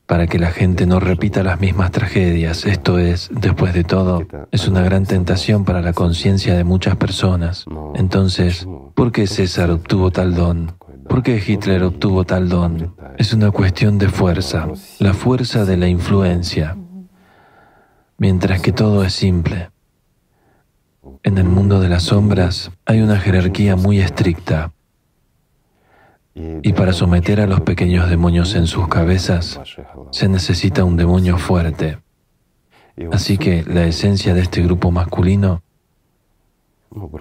Para 0.09 0.27
que 0.27 0.41
la 0.41 0.51
gente 0.51 0.87
no 0.87 0.99
repita 0.99 1.45
las 1.45 1.61
mismas 1.61 1.93
tragedias. 1.93 2.67
Esto 2.67 2.99
es, 2.99 3.31
después 3.31 3.73
de 3.75 3.85
todo, 3.85 4.27
es 4.51 4.67
una 4.67 4.83
gran 4.83 5.07
tentación 5.07 5.65
para 5.65 5.81
la 5.81 5.93
conciencia 5.93 6.57
de 6.57 6.65
muchas 6.65 6.97
personas. 6.97 7.65
Entonces, 7.95 8.67
¿por 8.95 9.13
qué 9.13 9.29
César 9.29 9.71
obtuvo 9.71 10.11
tal 10.11 10.35
don? 10.35 10.73
¿Por 11.09 11.23
qué 11.23 11.41
Hitler 11.47 11.85
obtuvo 11.85 12.25
tal 12.25 12.49
don? 12.49 12.97
Es 13.17 13.33
una 13.33 13.53
cuestión 13.53 13.99
de 13.99 14.09
fuerza, 14.09 14.67
la 14.99 15.15
fuerza 15.15 15.65
de 15.65 15.77
la 15.77 15.87
influencia 15.87 16.77
mientras 18.19 18.61
que 18.61 18.73
todo 18.73 19.05
es 19.05 19.15
simple. 19.15 19.71
En 21.23 21.39
el 21.39 21.45
mundo 21.45 21.81
de 21.81 21.89
las 21.89 22.05
sombras 22.05 22.71
hay 22.85 23.01
una 23.01 23.19
jerarquía 23.19 23.77
muy 23.77 24.01
estricta 24.01 24.73
y 26.63 26.73
para 26.73 26.93
someter 26.93 27.41
a 27.41 27.47
los 27.47 27.61
pequeños 27.61 28.09
demonios 28.09 28.55
en 28.55 28.67
sus 28.67 28.89
cabezas 28.89 29.61
se 30.11 30.29
necesita 30.29 30.85
un 30.85 30.97
demonio 30.97 31.39
fuerte. 31.39 31.99
Así 33.13 33.39
que 33.39 33.65
la 33.65 33.85
esencia 33.85 34.35
de 34.35 34.41
este 34.41 34.63
grupo 34.63 34.91
masculino, 34.91 35.63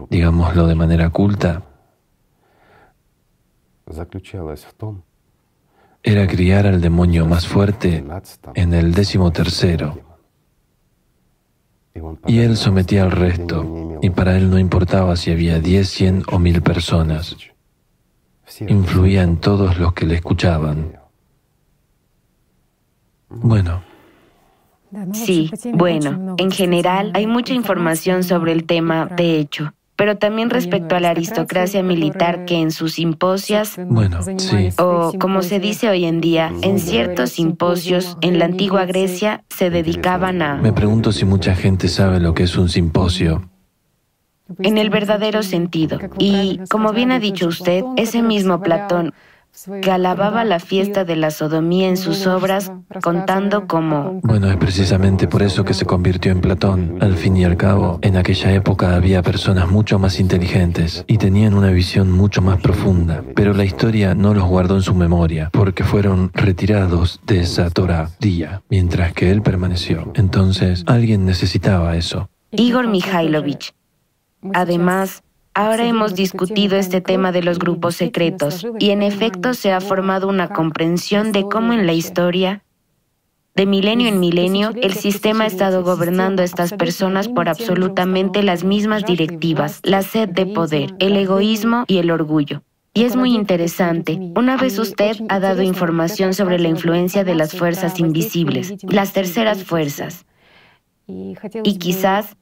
digámoslo 0.10 0.68
de 0.68 0.76
manera 0.76 1.10
culta, 1.10 1.64
era 6.04 6.28
criar 6.28 6.68
al 6.68 6.82
demonio 6.82 7.26
más 7.26 7.48
fuerte 7.48 8.04
en 8.56 8.74
el 8.74 8.94
décimo 8.94 9.32
tercero 9.32 10.08
y 12.28 12.40
él 12.40 12.58
sometía 12.58 13.04
al 13.04 13.12
resto, 13.12 14.00
y 14.02 14.10
para 14.10 14.38
él 14.38 14.50
no 14.50 14.60
importaba 14.60 15.16
si 15.16 15.32
había 15.32 15.60
diez, 15.60 15.90
cien 15.90 16.24
o 16.32 16.40
mil 16.40 16.62
personas. 16.62 17.36
Influía 18.68 19.24
en 19.24 19.38
todos 19.38 19.78
los 19.78 19.94
que 19.94 20.06
le 20.06 20.16
escuchaban. 20.16 20.94
Bueno. 23.30 23.84
Sí, 25.14 25.52
bueno, 25.74 26.36
en 26.38 26.50
general 26.50 27.12
hay 27.14 27.28
mucha 27.28 27.54
información 27.54 28.24
sobre 28.24 28.54
el 28.54 28.64
tema, 28.64 29.06
de 29.06 29.40
hecho 29.40 29.74
pero 29.98 30.18
también 30.18 30.50
respecto 30.50 30.96
a 30.96 31.00
la 31.00 31.10
aristocracia 31.10 31.84
militar 31.84 32.46
que 32.46 32.56
en 32.56 32.72
sus 32.72 32.94
simposias, 32.94 33.78
bueno, 33.90 34.20
sí. 34.38 34.70
o 34.78 35.12
como 35.20 35.42
se 35.42 35.60
dice 35.60 35.90
hoy 35.90 36.06
en 36.06 36.22
día, 36.22 36.54
en 36.62 36.80
ciertos 36.80 37.32
simposios 37.32 38.16
en 38.22 38.38
la 38.38 38.46
antigua 38.46 38.86
Grecia 38.86 39.44
se 39.50 39.72
dedicaban 39.72 40.44
a... 40.44 40.58
Me 40.58 40.72
pregunto 40.72 41.12
si 41.12 41.26
mucha 41.26 41.56
gente 41.56 41.88
sabe 41.88 42.20
lo 42.20 42.36
que 42.36 42.44
es 42.44 42.56
un 42.58 42.70
simposio. 42.70 43.50
En 44.60 44.78
el 44.78 44.90
verdadero 44.90 45.44
sentido. 45.44 46.00
Y, 46.18 46.60
como 46.70 46.94
bien 46.94 47.12
ha 47.12 47.20
dicho 47.20 47.48
usted, 47.48 47.84
ese 47.98 48.22
mismo 48.22 48.62
Platón 48.62 49.14
que 49.82 49.92
alababa 49.92 50.46
la 50.46 50.60
fiesta 50.60 51.04
de 51.04 51.16
la 51.16 51.32
sodomía 51.32 51.88
en 51.88 51.98
sus 51.98 52.28
obras, 52.28 52.72
contando 53.02 53.68
como... 53.68 54.20
Bueno, 54.24 54.50
es 54.52 54.58
precisamente 54.58 55.28
por 55.28 55.42
eso 55.42 55.66
que 55.66 55.74
se 55.74 55.86
convirtió 55.86 56.32
en 56.32 56.42
Platón. 56.42 56.98
Al 57.02 57.16
fin 57.16 57.36
y 57.38 57.44
al 57.44 57.58
cabo, 57.58 58.00
en 58.04 58.18
aquella 58.18 58.54
época 58.54 58.96
había 58.96 59.24
personas 59.24 59.70
mucho 59.70 59.98
más 59.98 60.20
inteligentes 60.20 61.04
y 61.08 61.18
tenían 61.18 61.56
una 61.56 61.72
visión 61.72 62.12
mucho 62.12 62.42
más 62.42 62.62
profunda, 62.62 63.24
pero 63.36 63.54
la 63.54 63.66
historia 63.66 64.14
no 64.14 64.34
los 64.34 64.46
guardó 64.46 64.76
en 64.76 64.84
su 64.84 64.94
memoria, 64.94 65.50
porque 65.52 65.84
fueron 65.84 66.32
retirados 66.34 67.20
de 67.26 67.42
esa 67.42 67.70
Torah 67.72 68.12
día, 68.20 68.62
mientras 68.70 69.14
que 69.14 69.32
él 69.32 69.42
permaneció. 69.42 70.12
Entonces, 70.16 70.84
alguien 70.86 71.26
necesitaba 71.26 71.96
eso. 71.96 72.30
Igor 72.52 72.88
Mikhailovich. 72.88 73.74
Además, 74.54 75.24
Ahora 75.58 75.88
hemos 75.88 76.14
discutido 76.14 76.78
este 76.78 77.02
tema 77.02 77.32
de 77.32 77.42
los 77.42 77.58
grupos 77.58 77.96
secretos 77.96 78.64
y 78.78 78.92
en 78.92 79.02
efecto 79.02 79.56
se 79.56 79.72
ha 79.72 79.82
formado 79.82 80.28
una 80.28 80.50
comprensión 80.50 81.32
de 81.32 81.50
cómo 81.50 81.74
en 81.74 81.88
la 81.88 81.94
historia, 81.94 82.64
de 83.56 83.66
milenio 83.66 84.08
en 84.08 84.20
milenio, 84.20 84.72
el 84.80 84.94
sistema 84.94 85.46
ha 85.46 85.48
estado 85.48 85.84
gobernando 85.84 86.44
a 86.44 86.46
estas 86.46 86.74
personas 86.74 87.28
por 87.28 87.50
absolutamente 87.50 88.44
las 88.44 88.64
mismas 88.64 89.04
directivas, 89.04 89.80
la 89.82 90.04
sed 90.04 90.30
de 90.30 90.46
poder, 90.46 90.94
el 91.00 91.18
egoísmo 91.18 91.86
y 91.88 91.98
el 91.98 92.12
orgullo. 92.12 92.62
Y 92.94 93.06
es 93.06 93.16
muy 93.16 93.34
interesante. 93.34 94.32
Una 94.36 94.58
vez 94.58 94.78
usted 94.78 95.18
ha 95.28 95.40
dado 95.40 95.64
información 95.64 96.36
sobre 96.36 96.60
la 96.60 96.68
influencia 96.68 97.24
de 97.24 97.34
las 97.34 97.54
fuerzas 97.54 98.00
invisibles, 98.00 98.76
las 98.84 99.12
terceras 99.12 99.64
fuerzas. 99.64 100.28
Y 101.08 101.80
quizás 101.80 102.38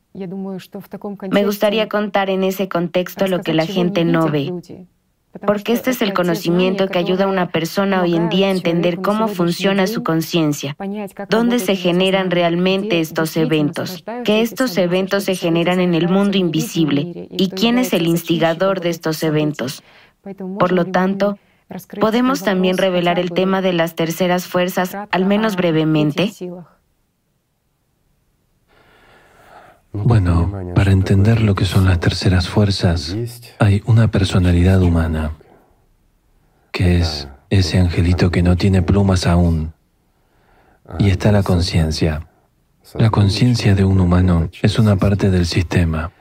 me 1.31 1.45
gustaría 1.45 1.89
contar 1.89 2.29
en 2.29 2.43
ese 2.43 2.69
contexto 2.69 3.27
lo 3.27 3.41
que 3.41 3.53
la 3.53 3.65
gente 3.65 4.05
no 4.05 4.29
ve, 4.29 4.53
porque 5.45 5.73
este 5.73 5.91
es 5.91 6.01
el 6.01 6.13
conocimiento 6.13 6.87
que 6.87 6.99
ayuda 6.99 7.25
a 7.25 7.27
una 7.27 7.49
persona 7.49 8.01
hoy 8.01 8.15
en 8.15 8.29
día 8.29 8.47
a 8.47 8.51
entender 8.51 9.01
cómo 9.01 9.27
funciona 9.27 9.87
su 9.87 10.03
conciencia, 10.03 10.77
dónde 11.29 11.59
se 11.59 11.75
generan 11.75 12.31
realmente 12.31 13.01
estos 13.01 13.35
eventos, 13.35 14.03
que 14.23 14.41
estos 14.41 14.77
eventos 14.77 15.25
se 15.25 15.35
generan 15.35 15.79
en 15.79 15.93
el 15.93 16.07
mundo 16.07 16.37
invisible 16.37 17.27
y 17.29 17.49
quién 17.49 17.77
es 17.77 17.93
el 17.93 18.07
instigador 18.07 18.79
de 18.79 18.89
estos 18.89 19.21
eventos. 19.23 19.83
Por 20.57 20.71
lo 20.71 20.85
tanto, 20.85 21.37
podemos 21.99 22.43
también 22.43 22.77
revelar 22.77 23.19
el 23.19 23.31
tema 23.31 23.61
de 23.61 23.73
las 23.73 23.95
terceras 23.95 24.47
fuerzas, 24.47 24.95
al 25.11 25.25
menos 25.25 25.55
brevemente. 25.55 26.31
Bueno, 30.03 30.51
para 30.75 30.91
entender 30.91 31.41
lo 31.41 31.55
que 31.55 31.65
son 31.65 31.85
las 31.85 31.99
terceras 31.99 32.49
fuerzas, 32.49 33.15
hay 33.59 33.81
una 33.85 34.09
personalidad 34.09 34.81
humana, 34.81 35.31
que 36.71 36.99
es 36.99 37.27
ese 37.49 37.79
angelito 37.79 38.31
que 38.31 38.43
no 38.43 38.55
tiene 38.55 38.81
plumas 38.81 39.25
aún, 39.25 39.73
y 40.99 41.09
está 41.09 41.31
la 41.31 41.43
conciencia. 41.43 42.27
La 42.93 43.09
conciencia 43.09 43.73
de 43.73 43.83
un 43.83 43.99
humano 43.99 44.49
es 44.61 44.77
una 44.77 44.95
parte 44.95 45.31
del 45.31 45.45
sistema. 45.45 46.11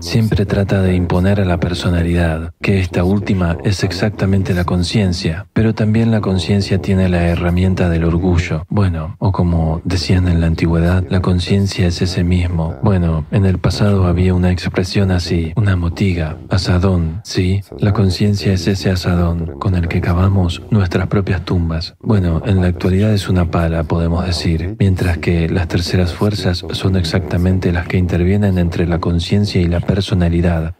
Siempre 0.00 0.46
trata 0.46 0.82
de 0.82 0.94
imponer 0.94 1.40
a 1.40 1.44
la 1.44 1.58
personalidad, 1.58 2.52
que 2.60 2.80
esta 2.80 3.04
última 3.04 3.56
es 3.64 3.84
exactamente 3.84 4.54
la 4.54 4.64
conciencia, 4.64 5.46
pero 5.52 5.74
también 5.74 6.10
la 6.10 6.20
conciencia 6.20 6.80
tiene 6.80 7.08
la 7.08 7.28
herramienta 7.28 7.88
del 7.88 8.04
orgullo. 8.04 8.64
Bueno, 8.68 9.16
o 9.18 9.32
como 9.32 9.80
decían 9.84 10.28
en 10.28 10.40
la 10.40 10.46
antigüedad, 10.46 11.04
la 11.08 11.20
conciencia 11.20 11.86
es 11.86 12.02
ese 12.02 12.24
mismo. 12.24 12.76
Bueno, 12.82 13.26
en 13.30 13.46
el 13.46 13.58
pasado 13.58 14.06
había 14.06 14.34
una 14.34 14.50
expresión 14.50 15.10
así, 15.10 15.52
una 15.56 15.76
motiga, 15.76 16.36
asadón, 16.50 17.20
¿sí? 17.24 17.62
La 17.78 17.92
conciencia 17.92 18.52
es 18.52 18.66
ese 18.66 18.90
asadón 18.90 19.58
con 19.58 19.74
el 19.74 19.88
que 19.88 20.00
cavamos 20.00 20.62
nuestras 20.70 21.06
propias 21.08 21.44
tumbas. 21.44 21.94
Bueno, 22.00 22.42
en 22.44 22.60
la 22.60 22.68
actualidad 22.68 23.12
es 23.12 23.28
una 23.28 23.50
pala, 23.50 23.84
podemos 23.84 24.26
decir, 24.26 24.76
mientras 24.78 25.18
que 25.18 25.48
las 25.48 25.68
terceras 25.68 26.12
fuerzas 26.12 26.64
son 26.72 26.96
exactamente 26.96 27.72
las 27.72 27.86
que 27.86 27.96
intervienen 27.96 28.58
entre 28.58 28.86
la 28.86 28.98
conciencia 28.98 29.60
y 29.60 29.66
la 29.66 29.80
personalidad. 29.86 30.74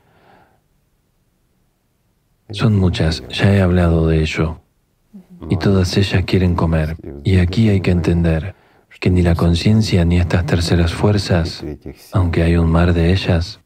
Son 2.51 2.77
muchas, 2.77 3.27
ya 3.29 3.55
he 3.55 3.61
hablado 3.61 4.07
de 4.09 4.21
ello, 4.21 4.61
y 5.49 5.57
todas 5.57 5.97
ellas 5.97 6.25
quieren 6.25 6.55
comer. 6.55 6.97
Y 7.25 7.39
aquí 7.39 7.69
hay 7.69 7.81
que 7.81 7.91
entender 7.91 8.55
que 9.01 9.11
ni 9.11 9.23
la 9.23 9.35
conciencia 9.35 10.05
ni 10.05 10.19
estas 10.19 10.47
terceras 10.47 10.93
fuerzas, 10.93 11.65
aunque 12.13 12.43
hay 12.43 12.57
un 12.57 12.71
mar 12.71 12.95
de 12.95 13.13
ellas, 13.13 13.61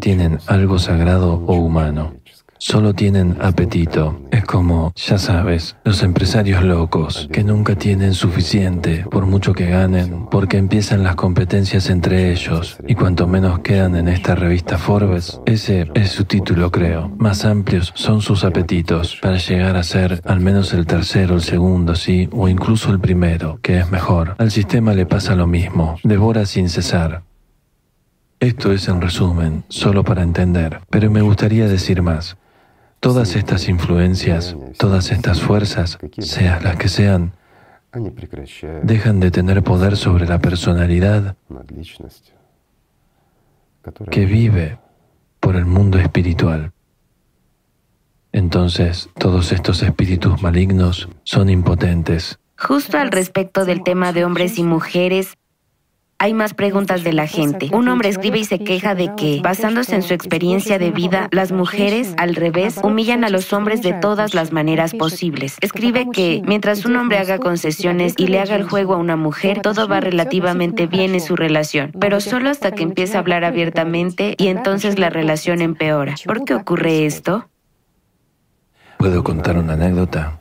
tienen 0.00 0.38
algo 0.46 0.78
sagrado 0.78 1.34
o 1.34 1.54
humano. 1.54 2.14
Solo 2.60 2.92
tienen 2.92 3.36
apetito. 3.40 4.20
Es 4.32 4.44
como, 4.44 4.92
ya 4.96 5.16
sabes, 5.16 5.76
los 5.84 6.02
empresarios 6.02 6.64
locos, 6.64 7.28
que 7.32 7.44
nunca 7.44 7.76
tienen 7.76 8.14
suficiente, 8.14 9.04
por 9.10 9.26
mucho 9.26 9.52
que 9.52 9.66
ganen, 9.66 10.26
porque 10.26 10.58
empiezan 10.58 11.04
las 11.04 11.14
competencias 11.14 11.88
entre 11.88 12.32
ellos, 12.32 12.78
y 12.86 12.96
cuanto 12.96 13.28
menos 13.28 13.60
quedan 13.60 13.94
en 13.94 14.08
esta 14.08 14.34
revista 14.34 14.76
Forbes, 14.76 15.40
ese 15.46 15.86
es 15.94 16.10
su 16.10 16.24
título 16.24 16.72
creo, 16.72 17.08
más 17.16 17.44
amplios 17.44 17.92
son 17.94 18.20
sus 18.20 18.42
apetitos, 18.42 19.18
para 19.22 19.38
llegar 19.38 19.76
a 19.76 19.84
ser 19.84 20.20
al 20.24 20.40
menos 20.40 20.72
el 20.72 20.84
tercero, 20.84 21.36
el 21.36 21.42
segundo, 21.42 21.94
sí, 21.94 22.28
o 22.32 22.48
incluso 22.48 22.90
el 22.90 22.98
primero, 22.98 23.60
que 23.62 23.78
es 23.78 23.90
mejor. 23.90 24.34
Al 24.38 24.50
sistema 24.50 24.94
le 24.94 25.06
pasa 25.06 25.36
lo 25.36 25.46
mismo, 25.46 25.98
devora 26.02 26.44
sin 26.44 26.68
cesar. 26.68 27.22
Esto 28.40 28.72
es 28.72 28.88
en 28.88 29.00
resumen, 29.00 29.64
solo 29.68 30.04
para 30.04 30.22
entender, 30.22 30.80
pero 30.90 31.10
me 31.10 31.22
gustaría 31.22 31.66
decir 31.68 32.02
más. 32.02 32.36
Todas 33.00 33.36
estas 33.36 33.68
influencias, 33.68 34.56
todas 34.76 35.12
estas 35.12 35.40
fuerzas, 35.40 35.98
sean 36.18 36.64
las 36.64 36.76
que 36.76 36.88
sean, 36.88 37.32
dejan 38.82 39.20
de 39.20 39.30
tener 39.30 39.62
poder 39.62 39.96
sobre 39.96 40.26
la 40.26 40.40
personalidad 40.40 41.36
que 44.10 44.26
vive 44.26 44.78
por 45.40 45.56
el 45.56 45.64
mundo 45.64 45.98
espiritual. 45.98 46.72
Entonces, 48.32 49.08
todos 49.18 49.52
estos 49.52 49.82
espíritus 49.82 50.42
malignos 50.42 51.08
son 51.22 51.48
impotentes. 51.48 52.38
Justo 52.58 52.98
al 52.98 53.12
respecto 53.12 53.64
del 53.64 53.82
tema 53.82 54.12
de 54.12 54.24
hombres 54.24 54.58
y 54.58 54.64
mujeres, 54.64 55.37
hay 56.20 56.34
más 56.34 56.54
preguntas 56.54 57.04
de 57.04 57.12
la 57.12 57.28
gente. 57.28 57.70
Un 57.72 57.88
hombre 57.88 58.08
escribe 58.08 58.38
y 58.38 58.44
se 58.44 58.58
queja 58.58 58.96
de 58.96 59.14
que, 59.16 59.40
basándose 59.42 59.94
en 59.94 60.02
su 60.02 60.14
experiencia 60.14 60.78
de 60.78 60.90
vida, 60.90 61.28
las 61.30 61.52
mujeres, 61.52 62.14
al 62.16 62.34
revés, 62.34 62.80
humillan 62.82 63.22
a 63.22 63.28
los 63.28 63.52
hombres 63.52 63.82
de 63.82 63.92
todas 63.92 64.34
las 64.34 64.52
maneras 64.52 64.94
posibles. 64.94 65.56
Escribe 65.60 66.08
que, 66.12 66.42
mientras 66.44 66.84
un 66.84 66.96
hombre 66.96 67.18
haga 67.18 67.38
concesiones 67.38 68.14
y 68.16 68.26
le 68.26 68.40
haga 68.40 68.56
el 68.56 68.68
juego 68.68 68.94
a 68.94 68.96
una 68.96 69.16
mujer, 69.16 69.60
todo 69.62 69.86
va 69.86 70.00
relativamente 70.00 70.88
bien 70.88 71.14
en 71.14 71.20
su 71.20 71.36
relación, 71.36 71.92
pero 72.00 72.20
solo 72.20 72.50
hasta 72.50 72.72
que 72.72 72.82
empieza 72.82 73.18
a 73.18 73.20
hablar 73.20 73.44
abiertamente 73.44 74.34
y 74.38 74.48
entonces 74.48 74.98
la 74.98 75.10
relación 75.10 75.62
empeora. 75.62 76.16
¿Por 76.24 76.44
qué 76.44 76.54
ocurre 76.54 77.06
esto? 77.06 77.48
¿Puedo 78.96 79.22
contar 79.22 79.56
una 79.56 79.74
anécdota? 79.74 80.40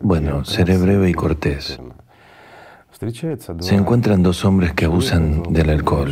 Bueno, 0.00 0.44
seré 0.44 0.76
breve 0.76 1.10
y 1.10 1.14
cortés. 1.14 1.78
Se 3.60 3.74
encuentran 3.74 4.22
dos 4.22 4.44
hombres 4.44 4.72
que 4.74 4.86
abusan 4.86 5.42
del 5.50 5.70
alcohol. 5.70 6.10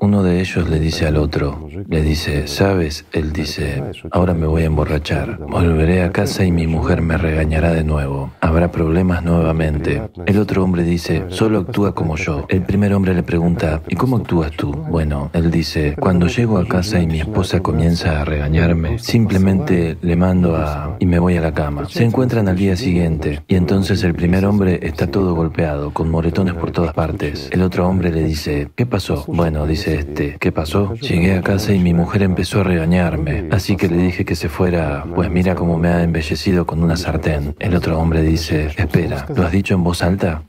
Uno 0.00 0.22
de 0.22 0.38
ellos 0.40 0.70
le 0.70 0.78
dice 0.78 1.08
al 1.08 1.16
otro, 1.16 1.68
le 1.88 2.02
dice, 2.02 2.46
¿sabes? 2.46 3.04
Él 3.10 3.32
dice, 3.32 3.82
ahora 4.12 4.32
me 4.32 4.46
voy 4.46 4.62
a 4.62 4.66
emborrachar, 4.66 5.38
volveré 5.38 6.04
a 6.04 6.12
casa 6.12 6.44
y 6.44 6.52
mi 6.52 6.68
mujer 6.68 7.02
me 7.02 7.16
regañará 7.16 7.72
de 7.72 7.82
nuevo, 7.82 8.30
habrá 8.40 8.70
problemas 8.70 9.24
nuevamente. 9.24 10.00
El 10.24 10.38
otro 10.38 10.62
hombre 10.62 10.84
dice, 10.84 11.24
solo 11.30 11.58
actúa 11.58 11.96
como 11.96 12.16
yo. 12.16 12.46
El 12.48 12.62
primer 12.62 12.94
hombre 12.94 13.12
le 13.12 13.24
pregunta, 13.24 13.82
¿y 13.88 13.96
cómo 13.96 14.18
actúas 14.18 14.52
tú? 14.52 14.70
Bueno, 14.70 15.30
él 15.32 15.50
dice, 15.50 15.96
cuando 15.98 16.28
llego 16.28 16.58
a 16.58 16.68
casa 16.68 17.00
y 17.00 17.08
mi 17.08 17.18
esposa 17.18 17.58
comienza 17.58 18.20
a 18.20 18.24
regañarme, 18.24 19.00
simplemente 19.00 19.98
le 20.00 20.14
mando 20.14 20.54
a... 20.54 20.96
y 21.00 21.06
me 21.06 21.18
voy 21.18 21.38
a 21.38 21.40
la 21.40 21.52
cama. 21.52 21.88
Se 21.88 22.04
encuentran 22.04 22.46
al 22.46 22.56
día 22.56 22.76
siguiente 22.76 23.42
y 23.48 23.56
entonces 23.56 24.04
el 24.04 24.14
primer 24.14 24.46
hombre 24.46 24.78
está 24.80 25.08
todo 25.08 25.34
golpeado, 25.34 25.92
con 25.92 26.08
moretones 26.08 26.54
por 26.54 26.70
todas 26.70 26.94
partes. 26.94 27.48
El 27.50 27.62
otro 27.62 27.88
hombre 27.88 28.12
le 28.12 28.22
dice, 28.22 28.70
¿qué 28.76 28.86
pasó? 28.86 29.24
Bueno, 29.26 29.66
dice, 29.66 29.87
este, 29.94 30.36
¿qué 30.38 30.52
pasó? 30.52 30.94
Llegué 30.94 31.36
a 31.36 31.42
casa 31.42 31.72
y 31.72 31.78
mi 31.78 31.94
mujer 31.94 32.22
empezó 32.22 32.60
a 32.60 32.64
regañarme, 32.64 33.48
así 33.50 33.76
que 33.76 33.88
le 33.88 33.96
dije 33.96 34.24
que 34.24 34.36
se 34.36 34.48
fuera, 34.48 35.04
pues 35.14 35.30
mira 35.30 35.54
cómo 35.54 35.78
me 35.78 35.88
ha 35.88 36.02
embellecido 36.02 36.66
con 36.66 36.82
una 36.82 36.96
sartén. 36.96 37.54
El 37.58 37.74
otro 37.74 37.98
hombre 37.98 38.22
dice, 38.22 38.66
espera, 38.76 39.26
¿lo 39.34 39.44
has 39.44 39.52
dicho 39.52 39.74
en 39.74 39.84
voz 39.84 40.02
alta? 40.02 40.42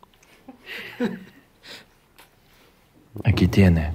Aquí 3.23 3.47
tiene. 3.47 3.93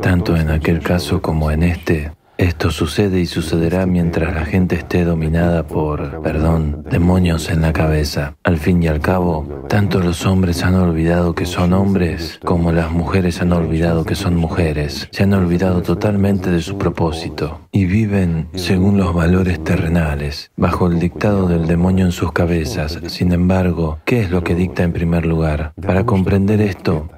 Tanto 0.00 0.36
en 0.36 0.50
aquel 0.50 0.80
caso 0.80 1.20
como 1.20 1.50
en 1.50 1.62
este, 1.62 2.12
esto 2.38 2.70
sucede 2.70 3.20
y 3.20 3.26
sucederá 3.26 3.84
mientras 3.84 4.32
la 4.32 4.44
gente 4.44 4.76
esté 4.76 5.04
dominada 5.04 5.66
por, 5.66 6.22
perdón, 6.22 6.84
demonios 6.88 7.50
en 7.50 7.62
la 7.62 7.72
cabeza. 7.72 8.36
Al 8.44 8.58
fin 8.58 8.80
y 8.80 8.86
al 8.86 9.00
cabo, 9.00 9.66
tanto 9.68 10.00
los 10.00 10.24
hombres 10.24 10.62
han 10.62 10.76
olvidado 10.76 11.34
que 11.34 11.46
son 11.46 11.72
hombres 11.72 12.38
como 12.44 12.70
las 12.70 12.92
mujeres 12.92 13.42
han 13.42 13.52
olvidado 13.52 14.04
que 14.04 14.14
son 14.14 14.36
mujeres. 14.36 15.08
Se 15.10 15.24
han 15.24 15.34
olvidado 15.34 15.82
totalmente 15.82 16.50
de 16.50 16.62
su 16.62 16.78
propósito 16.78 17.62
y 17.72 17.86
viven 17.86 18.48
según 18.54 18.98
los 18.98 19.12
valores 19.12 19.62
terrenales, 19.64 20.52
bajo 20.56 20.86
el 20.86 21.00
dictado 21.00 21.48
del 21.48 21.66
demonio 21.66 22.06
en 22.06 22.12
sus 22.12 22.30
cabezas. 22.30 23.00
Sin 23.08 23.32
embargo, 23.32 23.98
¿qué 24.04 24.20
es 24.20 24.30
lo 24.30 24.44
que 24.44 24.54
dicta 24.54 24.84
en 24.84 24.92
primer 24.92 25.26
lugar? 25.26 25.72
Para 25.84 26.06
comprender 26.06 26.60
esto, 26.60 27.08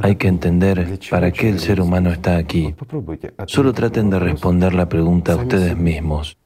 hay 0.00 0.16
que 0.16 0.28
entender 0.28 0.98
para 1.10 1.30
qué 1.30 1.48
el 1.48 1.58
ser 1.58 1.80
humano 1.80 2.10
está 2.10 2.36
aquí. 2.36 2.74
Solo 3.46 3.72
traten 3.72 4.10
de 4.10 4.18
responder 4.18 4.74
la 4.74 4.88
pregunta 4.88 5.32
a 5.32 5.36
ustedes 5.36 5.76
mismos. 5.76 6.38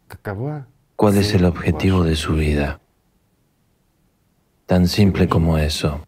¿Cuál 0.97 1.17
es 1.19 1.35
el 1.35 1.45
objetivo 1.45 2.03
de 2.05 2.17
su 2.17 2.35
vida? 2.35 2.81
Tan 4.67 4.89
simple 4.89 5.29
como 5.29 5.59
eso. 5.59 6.01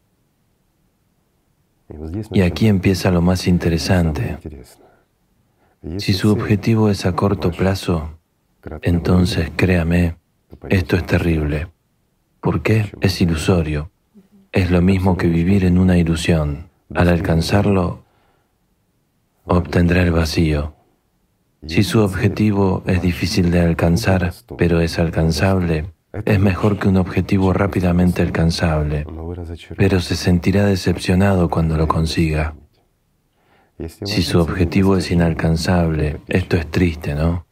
Y 2.33 2.43
aquí 2.43 2.69
empieza 2.69 3.11
lo 3.11 3.23
más 3.23 3.47
interesante. 3.47 4.39
Si 5.99 6.13
su 6.13 6.33
objetivo 6.33 6.91
es 6.91 7.07
a 7.07 7.15
corto 7.15 7.51
plazo, 7.51 8.19
entonces 8.83 9.51
créame, 9.55 10.17
esto 10.69 10.97
es 10.97 11.07
terrible. 11.07 11.69
¿Por 12.41 12.63
qué? 12.63 12.91
Es 13.01 13.21
ilusorio. 13.21 13.91
Es 14.53 14.71
lo 14.71 14.83
mismo 14.83 15.17
que 15.17 15.29
vivir 15.29 15.65
en 15.65 15.79
una 15.79 15.99
ilusión. 15.99 16.68
Al 16.95 17.09
alcanzarlo, 17.09 18.05
obtendrá 19.45 20.03
el 20.03 20.13
vacío. 20.13 20.75
Si 21.67 21.83
su 21.83 22.01
objetivo 22.01 22.83
es 22.87 23.03
difícil 23.03 23.51
de 23.51 23.61
alcanzar, 23.61 24.33
pero 24.57 24.81
es 24.81 24.99
alcanzable, 24.99 25.93
es 26.25 26.41
mejor 26.41 26.79
que 26.79 26.89
un 26.89 26.97
objetivo 26.97 27.53
rápidamente 27.53 28.23
alcanzable, 28.23 29.07
pero 29.77 30.01
se 30.01 30.17
sentirá 30.17 30.65
decepcionado 30.65 31.51
cuando 31.51 31.77
lo 31.77 31.89
consiga. 31.89 32.55
Si 33.87 34.23
su 34.23 34.41
objetivo 34.41 34.97
es 34.97 35.11
inalcanzable, 35.11 36.21
esto 36.27 36.57
es 36.57 36.71
triste, 36.71 37.15
¿no? 37.15 37.47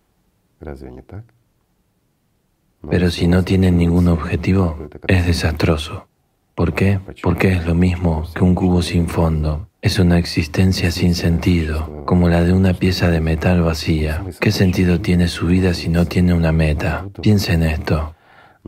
Pero 2.89 3.11
si 3.11 3.26
no 3.26 3.45
tiene 3.45 3.70
ningún 3.70 4.09
objetivo, 4.09 4.89
es 5.07 5.26
desastroso. 5.26 6.09
¿Por 6.57 6.72
qué? 6.72 6.98
Porque 7.22 7.52
es 7.52 7.66
lo 7.66 7.74
mismo 7.74 8.24
que 8.34 8.42
un 8.42 8.54
cubo 8.54 8.80
sin 8.80 9.09
fondo. 9.09 9.68
Es 9.82 9.98
una 9.98 10.18
existencia 10.18 10.90
sin 10.90 11.14
sentido, 11.14 12.02
como 12.07 12.30
la 12.30 12.42
de 12.42 12.54
una 12.54 12.72
pieza 12.72 13.11
de 13.11 13.20
metal 13.20 13.61
vacía. 13.61 14.24
¿Qué 14.40 14.50
sentido 14.50 15.02
tiene 15.02 15.28
su 15.28 15.48
vida 15.48 15.74
si 15.74 15.90
no 15.90 16.07
tiene 16.07 16.32
una 16.32 16.52
meta? 16.52 17.09
Piensa 17.20 17.52
en 17.52 17.62
esto. 17.62 18.14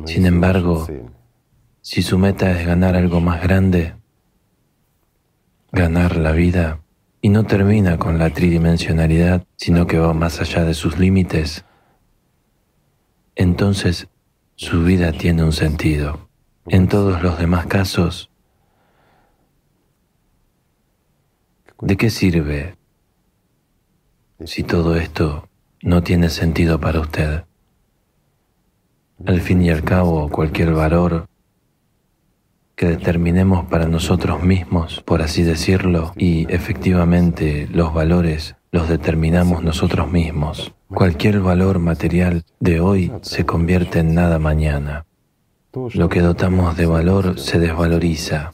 Sin 0.05 0.27
embargo, 0.27 0.87
si 1.81 2.03
su 2.03 2.19
meta 2.19 2.51
es 2.53 2.67
ganar 2.67 2.95
algo 2.95 3.23
más 3.23 3.43
grande, 3.43 3.95
ganar 5.73 6.19
la 6.19 6.33
vida, 6.33 6.83
y 7.23 7.31
no 7.31 7.45
termina 7.45 7.99
con 7.99 8.19
la 8.19 8.29
tridimensionalidad, 8.29 9.47
sino 9.57 9.87
que 9.87 9.99
va 9.99 10.13
más 10.13 10.43
allá 10.43 10.63
de 10.65 10.75
sus 10.75 10.99
límites, 10.99 11.65
entonces 13.35 14.09
su 14.57 14.85
vida 14.85 15.11
tiene 15.13 15.43
un 15.43 15.53
sentido. 15.55 16.28
En 16.71 16.87
todos 16.87 17.23
los 17.23 17.39
demás 17.39 17.67
casos, 17.67 18.31
¿de 21.81 21.97
qué 21.97 22.11
sirve 22.11 22.77
si 24.45 24.65
todo 24.65 24.97
esto 24.97 25.49
no 25.81 26.03
tiene 26.03 26.29
sentido 26.29 26.79
para 26.79 27.01
usted? 27.01 27.45
Al 29.25 29.41
fin 29.41 29.63
y 29.63 29.71
al 29.71 29.83
cabo, 29.83 30.29
cualquier 30.29 30.75
valor 30.75 31.27
que 32.77 32.87
determinemos 32.87 33.65
para 33.67 33.89
nosotros 33.89 34.43
mismos, 34.43 35.03
por 35.07 35.23
así 35.23 35.43
decirlo, 35.43 36.13
y 36.17 36.53
efectivamente 36.53 37.67
los 37.73 37.95
valores 37.95 38.57
los 38.71 38.91
determinamos 38.91 39.65
nosotros 39.65 40.13
mismos. 40.13 40.75
Cualquier 40.89 41.41
valor 41.41 41.79
material 41.79 42.45
de 42.61 42.81
hoy 42.81 43.11
se 43.23 43.47
convierte 43.47 44.01
en 44.01 44.15
nada 44.15 44.39
mañana. 44.39 45.08
Lo 45.73 46.09
que 46.09 46.21
dotamos 46.21 46.77
de 46.77 46.87
valor 46.87 47.39
se 47.39 47.59
desvaloriza. 47.59 48.53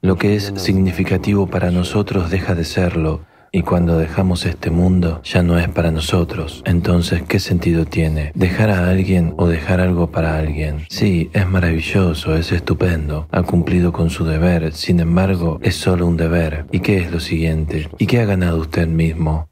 Lo 0.00 0.16
que 0.16 0.34
es 0.34 0.52
significativo 0.56 1.46
para 1.46 1.70
nosotros 1.70 2.30
deja 2.30 2.56
de 2.56 2.64
serlo 2.64 3.20
y 3.52 3.62
cuando 3.62 3.98
dejamos 3.98 4.46
este 4.46 4.70
mundo 4.70 5.20
ya 5.22 5.42
no 5.42 5.58
es 5.58 5.68
para 5.68 5.92
nosotros. 5.92 6.62
Entonces, 6.64 7.22
¿qué 7.22 7.38
sentido 7.38 7.84
tiene? 7.84 8.32
¿Dejar 8.34 8.70
a 8.70 8.88
alguien 8.88 9.34
o 9.36 9.46
dejar 9.46 9.80
algo 9.80 10.10
para 10.10 10.38
alguien? 10.38 10.86
Sí, 10.88 11.30
es 11.32 11.46
maravilloso, 11.46 12.34
es 12.34 12.50
estupendo, 12.50 13.28
ha 13.30 13.42
cumplido 13.42 13.92
con 13.92 14.10
su 14.10 14.24
deber, 14.24 14.72
sin 14.72 15.00
embargo, 15.00 15.60
es 15.62 15.76
solo 15.76 16.06
un 16.06 16.16
deber. 16.16 16.66
¿Y 16.72 16.80
qué 16.80 16.98
es 16.98 17.12
lo 17.12 17.20
siguiente? 17.20 17.88
¿Y 17.98 18.06
qué 18.06 18.20
ha 18.20 18.24
ganado 18.24 18.58
usted 18.58 18.88
mismo? 18.88 19.51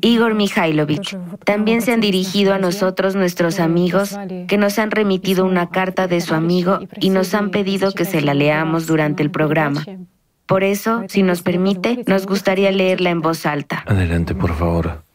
Igor 0.00 0.34
Mikhailovich, 0.34 1.16
también 1.44 1.82
se 1.82 1.92
han 1.92 2.00
dirigido 2.00 2.54
a 2.54 2.58
nosotros 2.58 3.16
nuestros 3.16 3.58
amigos 3.58 4.16
que 4.46 4.58
nos 4.58 4.78
han 4.78 4.90
remitido 4.90 5.44
una 5.44 5.70
carta 5.70 6.06
de 6.06 6.20
su 6.20 6.34
amigo 6.34 6.80
y 7.00 7.10
nos 7.10 7.34
han 7.34 7.50
pedido 7.50 7.92
que 7.92 8.04
se 8.04 8.20
la 8.20 8.34
leamos 8.34 8.86
durante 8.86 9.22
el 9.22 9.30
programa. 9.30 9.84
Por 10.46 10.64
eso, 10.64 11.02
si 11.08 11.22
nos 11.22 11.42
permite, 11.42 12.04
nos 12.06 12.26
gustaría 12.26 12.70
leerla 12.70 13.10
en 13.10 13.20
voz 13.20 13.44
alta. 13.44 13.84
Adelante, 13.86 14.34
por 14.34 14.54
favor. 14.54 15.07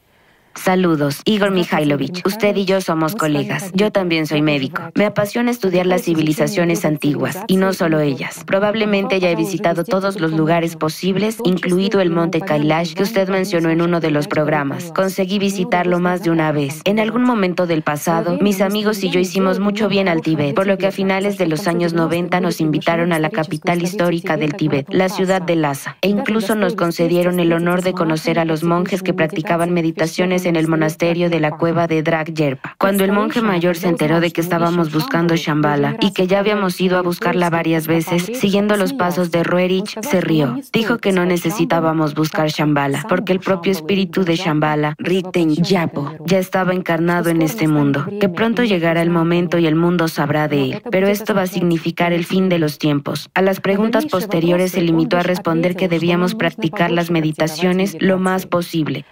Saludos, 0.56 1.20
Igor 1.24 1.50
Mikhailovich. 1.50 2.24
Usted 2.24 2.56
y 2.56 2.64
yo 2.64 2.80
somos 2.80 3.14
colegas. 3.14 3.70
Yo 3.74 3.90
también 3.90 4.26
soy 4.26 4.40
médico. 4.40 4.82
Me 4.94 5.04
apasiona 5.04 5.50
estudiar 5.50 5.86
las 5.86 6.02
civilizaciones 6.02 6.84
antiguas, 6.84 7.38
y 7.48 7.56
no 7.56 7.72
solo 7.72 8.00
ellas. 8.00 8.44
Probablemente 8.46 9.20
ya 9.20 9.30
he 9.30 9.36
visitado 9.36 9.84
todos 9.84 10.20
los 10.20 10.32
lugares 10.32 10.76
posibles, 10.76 11.38
incluido 11.44 12.00
el 12.00 12.10
monte 12.10 12.40
Kailash 12.40 12.94
que 12.94 13.02
usted 13.02 13.28
mencionó 13.28 13.70
en 13.70 13.82
uno 13.82 14.00
de 14.00 14.10
los 14.10 14.28
programas. 14.28 14.92
Conseguí 14.92 15.38
visitarlo 15.38 15.98
más 15.98 16.22
de 16.22 16.30
una 16.30 16.52
vez. 16.52 16.80
En 16.84 16.98
algún 16.98 17.24
momento 17.24 17.66
del 17.66 17.82
pasado, 17.82 18.38
mis 18.40 18.60
amigos 18.60 19.02
y 19.02 19.10
yo 19.10 19.20
hicimos 19.20 19.58
mucho 19.58 19.88
bien 19.88 20.08
al 20.08 20.22
Tíbet, 20.22 20.54
por 20.54 20.66
lo 20.66 20.78
que 20.78 20.86
a 20.86 20.92
finales 20.92 21.36
de 21.36 21.46
los 21.46 21.66
años 21.66 21.92
90 21.92 22.40
nos 22.40 22.60
invitaron 22.60 23.12
a 23.12 23.18
la 23.18 23.30
capital 23.30 23.82
histórica 23.82 24.36
del 24.36 24.54
Tíbet, 24.54 24.86
la 24.90 25.08
ciudad 25.08 25.42
de 25.42 25.56
Lhasa, 25.56 25.96
e 26.00 26.08
incluso 26.08 26.54
nos 26.54 26.74
concedieron 26.74 27.40
el 27.40 27.52
honor 27.52 27.82
de 27.82 27.92
conocer 27.92 28.38
a 28.38 28.44
los 28.44 28.62
monjes 28.62 29.02
que 29.02 29.14
practicaban 29.14 29.72
meditaciones 29.72 30.43
en 30.46 30.56
el 30.56 30.68
monasterio 30.68 31.30
de 31.30 31.40
la 31.40 31.52
cueva 31.52 31.86
de 31.86 32.02
Drag 32.02 32.32
Yerpa. 32.32 32.76
Cuando 32.78 33.04
el 33.04 33.12
monje 33.12 33.40
mayor 33.42 33.76
se 33.76 33.88
enteró 33.88 34.20
de 34.20 34.30
que 34.30 34.40
estábamos 34.40 34.92
buscando 34.92 35.36
Shambhala 35.36 35.96
y 36.00 36.12
que 36.12 36.26
ya 36.26 36.40
habíamos 36.40 36.80
ido 36.80 36.98
a 36.98 37.02
buscarla 37.02 37.50
varias 37.50 37.86
veces, 37.86 38.30
siguiendo 38.34 38.76
los 38.76 38.92
pasos 38.92 39.30
de 39.30 39.44
Ruerich, 39.44 39.98
se 40.02 40.20
rió. 40.20 40.58
Dijo 40.72 40.98
que 40.98 41.12
no 41.12 41.24
necesitábamos 41.24 42.14
buscar 42.14 42.48
Shambhala, 42.48 43.04
porque 43.08 43.32
el 43.32 43.40
propio 43.40 43.72
espíritu 43.72 44.24
de 44.24 44.36
Shambhala, 44.36 44.94
Riten 44.98 45.54
Yapo, 45.54 46.12
ya 46.26 46.38
estaba 46.38 46.72
encarnado 46.72 47.30
en 47.30 47.42
este 47.42 47.68
mundo, 47.68 48.06
que 48.20 48.28
pronto 48.28 48.64
llegará 48.64 49.02
el 49.02 49.10
momento 49.10 49.58
y 49.58 49.66
el 49.66 49.76
mundo 49.76 50.08
sabrá 50.08 50.48
de 50.48 50.64
él. 50.64 50.82
Pero 50.90 51.08
esto 51.08 51.34
va 51.34 51.42
a 51.42 51.46
significar 51.46 52.12
el 52.12 52.24
fin 52.24 52.48
de 52.48 52.58
los 52.58 52.78
tiempos. 52.78 53.30
A 53.34 53.42
las 53.42 53.60
preguntas 53.60 54.06
posteriores 54.06 54.72
se 54.72 54.82
limitó 54.82 55.16
a 55.16 55.22
responder 55.22 55.76
que 55.76 55.88
debíamos 55.88 56.34
practicar 56.34 56.90
las 56.90 57.10
meditaciones 57.10 57.96
lo 58.00 58.18
más 58.18 58.46
posible, 58.46 59.04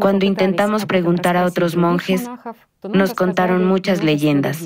cuando 0.00 0.24
intentamos 0.24 0.86
preguntar 0.86 1.36
a 1.36 1.44
otros 1.44 1.76
monjes, 1.76 2.28
nos 2.92 3.14
contaron 3.14 3.64
muchas 3.64 4.02
leyendas, 4.04 4.64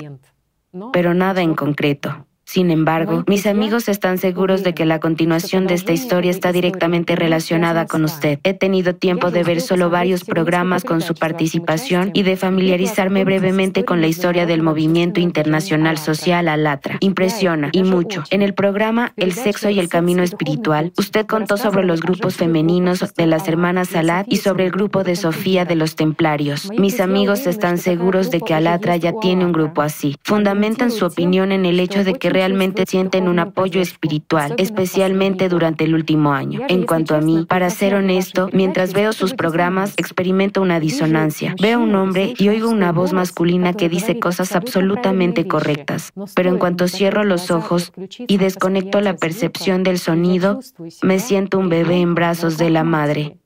pero 0.91 1.13
nada 1.13 1.41
en 1.41 1.55
concreto. 1.55 2.27
Sin 2.53 2.69
embargo, 2.69 3.23
mis 3.25 3.47
amigos 3.47 3.89
están 3.89 4.19
seguros 4.19 4.61
de 4.61 4.75
que 4.75 4.85
la 4.85 4.99
continuación 4.99 5.65
de 5.65 5.73
esta 5.73 5.91
historia 5.91 6.29
está 6.29 6.51
directamente 6.51 7.15
relacionada 7.15 7.87
con 7.87 8.03
usted. 8.03 8.37
He 8.43 8.53
tenido 8.53 8.93
tiempo 8.93 9.31
de 9.31 9.43
ver 9.43 9.59
solo 9.59 9.89
varios 9.89 10.23
programas 10.23 10.83
con 10.83 11.01
su 11.01 11.15
participación 11.15 12.11
y 12.13 12.21
de 12.21 12.35
familiarizarme 12.35 13.23
brevemente 13.23 13.85
con 13.85 14.01
la 14.01 14.07
historia 14.07 14.45
del 14.45 14.61
movimiento 14.61 15.19
internacional 15.19 15.97
social 15.97 16.47
Alatra. 16.47 16.97
Impresiona, 16.99 17.69
y 17.71 17.81
mucho. 17.81 18.23
En 18.29 18.43
el 18.43 18.53
programa 18.53 19.13
El 19.15 19.33
sexo 19.33 19.71
y 19.71 19.79
el 19.79 19.89
camino 19.89 20.21
espiritual, 20.21 20.93
usted 20.95 21.25
contó 21.25 21.57
sobre 21.57 21.83
los 21.83 22.01
grupos 22.01 22.35
femeninos 22.35 23.15
de 23.15 23.25
las 23.25 23.47
hermanas 23.47 23.87
Salat 23.87 24.27
y 24.29 24.37
sobre 24.37 24.65
el 24.65 24.71
grupo 24.71 25.03
de 25.03 25.15
Sofía 25.15 25.65
de 25.65 25.73
los 25.73 25.95
Templarios. 25.95 26.69
Mis 26.77 26.99
amigos 26.99 27.47
están 27.47 27.79
seguros 27.79 28.29
de 28.29 28.41
que 28.41 28.53
Alatra 28.53 28.95
ya 28.95 29.13
tiene 29.19 29.43
un 29.43 29.53
grupo 29.53 29.81
así. 29.81 30.17
Fundamentan 30.21 30.91
su 30.91 31.07
opinión 31.07 31.51
en 31.51 31.65
el 31.65 31.79
hecho 31.79 32.03
de 32.03 32.13
que 32.13 32.29
realmente 32.43 32.83
sienten 32.85 33.29
un 33.29 33.39
apoyo 33.39 33.79
espiritual, 33.79 34.53
especialmente 34.57 35.47
durante 35.47 35.85
el 35.85 35.95
último 35.95 36.33
año. 36.33 36.59
En 36.67 36.85
cuanto 36.85 37.15
a 37.15 37.21
mí, 37.21 37.45
para 37.47 37.69
ser 37.69 37.95
honesto, 37.95 38.49
mientras 38.51 38.91
veo 38.91 39.13
sus 39.13 39.33
programas, 39.33 39.93
experimento 39.95 40.61
una 40.61 40.81
disonancia. 40.81 41.55
Veo 41.61 41.79
un 41.79 41.95
hombre 41.95 42.33
y 42.37 42.49
oigo 42.49 42.69
una 42.69 42.91
voz 42.91 43.13
masculina 43.13 43.71
que 43.71 43.87
dice 43.87 44.19
cosas 44.19 44.57
absolutamente 44.57 45.47
correctas, 45.47 46.11
pero 46.35 46.49
en 46.49 46.57
cuanto 46.57 46.89
cierro 46.89 47.23
los 47.23 47.49
ojos 47.49 47.93
y 48.27 48.35
desconecto 48.35 48.99
la 48.99 49.15
percepción 49.15 49.83
del 49.83 49.97
sonido, 49.97 50.59
me 51.01 51.19
siento 51.19 51.57
un 51.57 51.69
bebé 51.69 52.01
en 52.01 52.13
brazos 52.13 52.57
de 52.57 52.69
la 52.69 52.83
madre, 52.83 53.37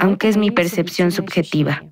aunque 0.00 0.28
es 0.28 0.36
mi 0.36 0.50
percepción 0.50 1.12
subjetiva. 1.12 1.82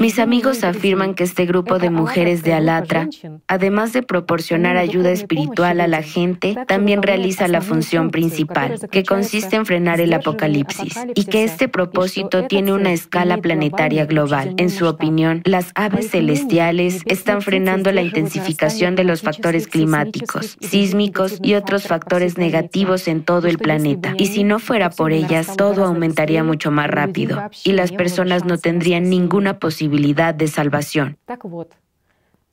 Mis 0.00 0.18
amigos 0.18 0.64
afirman 0.64 1.14
que 1.14 1.22
este 1.22 1.46
grupo 1.46 1.78
de 1.78 1.90
mujeres 1.90 2.42
de 2.42 2.54
Alatra, 2.54 3.08
además 3.46 3.92
de 3.92 4.02
proporcionar 4.02 4.76
ayuda 4.76 5.12
espiritual 5.12 5.80
a 5.80 5.86
la 5.86 6.02
gente, 6.02 6.56
también 6.66 7.02
realiza 7.02 7.46
la 7.46 7.60
función 7.60 8.10
principal, 8.10 8.80
que 8.90 9.04
consiste 9.04 9.54
en 9.54 9.66
frenar 9.66 10.00
el 10.00 10.12
apocalipsis, 10.12 10.98
y 11.14 11.26
que 11.26 11.44
este 11.44 11.68
propósito 11.68 12.48
tiene 12.48 12.72
una 12.72 12.92
escala 12.92 13.36
planetaria 13.36 14.06
global. 14.06 14.54
En 14.56 14.70
su 14.70 14.88
opinión, 14.88 15.40
las 15.44 15.70
aves 15.76 16.10
celestiales 16.10 17.02
están 17.06 17.40
frenando 17.40 17.92
la 17.92 18.02
intensificación 18.02 18.96
de 18.96 19.04
los 19.04 19.22
factores 19.22 19.68
climáticos, 19.68 20.58
sísmicos 20.60 21.38
y 21.44 21.54
otros 21.54 21.86
factores 21.86 22.38
negativos 22.38 23.06
en 23.06 23.22
todo 23.22 23.46
el 23.46 23.58
planeta. 23.58 24.14
Y 24.18 24.26
si 24.26 24.42
no 24.42 24.58
fuera 24.58 24.90
por 24.90 25.12
ellas, 25.12 25.56
todo 25.56 25.84
aumentaría 25.84 26.42
mucho 26.42 26.72
más 26.72 26.90
rápido, 26.90 27.40
y 27.62 27.70
las 27.70 27.92
personas 27.92 28.44
no 28.44 28.58
tendrían 28.58 29.08
ninguna 29.08 29.59
posibilidad 29.60 30.34
de 30.34 30.48
salvación. 30.48 31.16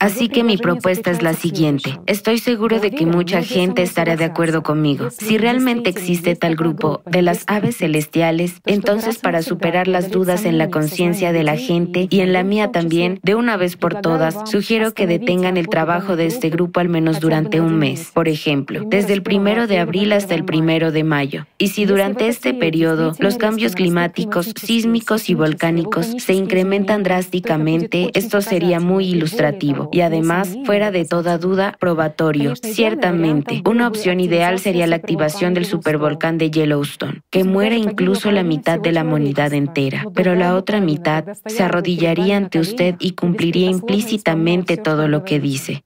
Así 0.00 0.28
que 0.28 0.44
mi 0.44 0.56
propuesta 0.56 1.10
es 1.10 1.22
la 1.22 1.32
siguiente. 1.32 1.98
Estoy 2.06 2.38
seguro 2.38 2.78
de 2.78 2.92
que 2.92 3.04
mucha 3.04 3.42
gente 3.42 3.82
estará 3.82 4.14
de 4.14 4.26
acuerdo 4.26 4.62
conmigo. 4.62 5.10
Si 5.10 5.38
realmente 5.38 5.90
existe 5.90 6.36
tal 6.36 6.54
grupo 6.54 7.02
de 7.04 7.20
las 7.20 7.42
aves 7.48 7.78
celestiales, 7.78 8.60
entonces 8.64 9.18
para 9.18 9.42
superar 9.42 9.88
las 9.88 10.12
dudas 10.12 10.44
en 10.44 10.56
la 10.56 10.70
conciencia 10.70 11.32
de 11.32 11.42
la 11.42 11.56
gente 11.56 12.06
y 12.10 12.20
en 12.20 12.32
la 12.32 12.44
mía 12.44 12.70
también, 12.70 13.18
de 13.24 13.34
una 13.34 13.56
vez 13.56 13.76
por 13.76 14.00
todas, 14.00 14.36
sugiero 14.48 14.94
que 14.94 15.08
detengan 15.08 15.56
el 15.56 15.66
trabajo 15.66 16.14
de 16.14 16.26
este 16.26 16.48
grupo 16.48 16.78
al 16.78 16.88
menos 16.88 17.18
durante 17.18 17.60
un 17.60 17.76
mes. 17.76 18.12
Por 18.14 18.28
ejemplo, 18.28 18.84
desde 18.86 19.14
el 19.14 19.24
primero 19.24 19.66
de 19.66 19.80
abril 19.80 20.12
hasta 20.12 20.36
el 20.36 20.44
primero 20.44 20.92
de 20.92 21.02
mayo. 21.02 21.46
Y 21.58 21.68
si 21.68 21.86
durante 21.86 22.28
este 22.28 22.54
periodo 22.54 23.14
los 23.18 23.36
cambios 23.36 23.74
climáticos, 23.74 24.52
sísmicos 24.54 25.28
y 25.28 25.34
volcánicos 25.34 26.06
se 26.18 26.34
incrementan 26.34 27.02
drásticamente, 27.02 28.12
esto 28.14 28.40
sería 28.42 28.78
muy 28.78 29.08
ilustrativo 29.08 29.87
y 29.92 30.00
además, 30.00 30.56
fuera 30.64 30.90
de 30.90 31.04
toda 31.04 31.38
duda, 31.38 31.76
probatorio. 31.78 32.54
Ciertamente, 32.56 33.62
una 33.64 33.88
opción 33.88 34.20
ideal 34.20 34.58
sería 34.58 34.86
la 34.86 34.96
activación 34.96 35.54
del 35.54 35.64
supervolcán 35.64 36.38
de 36.38 36.50
Yellowstone, 36.50 37.22
que 37.30 37.44
muera 37.44 37.76
incluso 37.76 38.30
la 38.30 38.42
mitad 38.42 38.80
de 38.80 38.92
la 38.92 39.02
humanidad 39.02 39.52
entera, 39.52 40.04
pero 40.14 40.34
la 40.34 40.54
otra 40.54 40.80
mitad 40.80 41.24
se 41.46 41.62
arrodillaría 41.62 42.36
ante 42.36 42.60
usted 42.60 42.96
y 42.98 43.12
cumpliría 43.12 43.70
implícitamente 43.70 44.76
todo 44.76 45.08
lo 45.08 45.24
que 45.24 45.40
dice. 45.40 45.84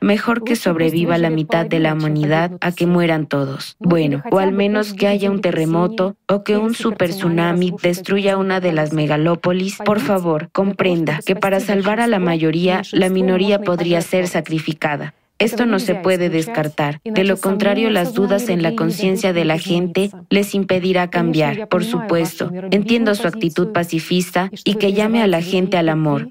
Mejor 0.00 0.44
que 0.44 0.56
sobreviva 0.56 1.18
la 1.18 1.28
mitad 1.28 1.66
de 1.66 1.78
la 1.78 1.92
humanidad 1.92 2.52
a 2.60 2.72
que 2.72 2.86
mueran 2.86 3.26
todos. 3.26 3.76
Bueno, 3.78 4.22
o 4.30 4.38
al 4.38 4.52
menos 4.52 4.94
que 4.94 5.06
haya 5.06 5.30
un 5.30 5.40
terremoto 5.40 6.16
o 6.26 6.42
que 6.42 6.56
un 6.56 6.74
super 6.74 7.10
tsunami 7.10 7.74
destruya 7.82 8.38
una 8.38 8.60
de 8.60 8.72
las 8.72 8.92
megalópolis. 8.92 9.78
Por 9.84 10.00
favor, 10.00 10.48
comprenda 10.52 11.20
que 11.24 11.36
para 11.36 11.60
salvar 11.60 12.00
a 12.00 12.06
la 12.06 12.18
mayoría, 12.18 12.82
la 12.92 13.10
minoría 13.10 13.60
podría 13.60 14.00
ser 14.00 14.26
sacrificada. 14.26 15.14
Esto 15.40 15.64
no 15.64 15.78
se 15.78 15.94
puede 15.94 16.28
descartar. 16.28 17.00
De 17.02 17.24
lo 17.24 17.38
contrario, 17.38 17.88
las 17.88 18.12
dudas 18.12 18.50
en 18.50 18.62
la 18.62 18.76
conciencia 18.76 19.32
de 19.32 19.46
la 19.46 19.58
gente 19.58 20.10
les 20.28 20.54
impedirá 20.54 21.08
cambiar. 21.08 21.66
Por 21.68 21.82
supuesto, 21.82 22.52
entiendo 22.70 23.14
su 23.14 23.26
actitud 23.26 23.72
pacifista 23.72 24.50
y 24.64 24.74
que 24.74 24.92
llame 24.92 25.22
a 25.22 25.26
la 25.26 25.40
gente 25.40 25.78
al 25.78 25.88
amor, 25.88 26.28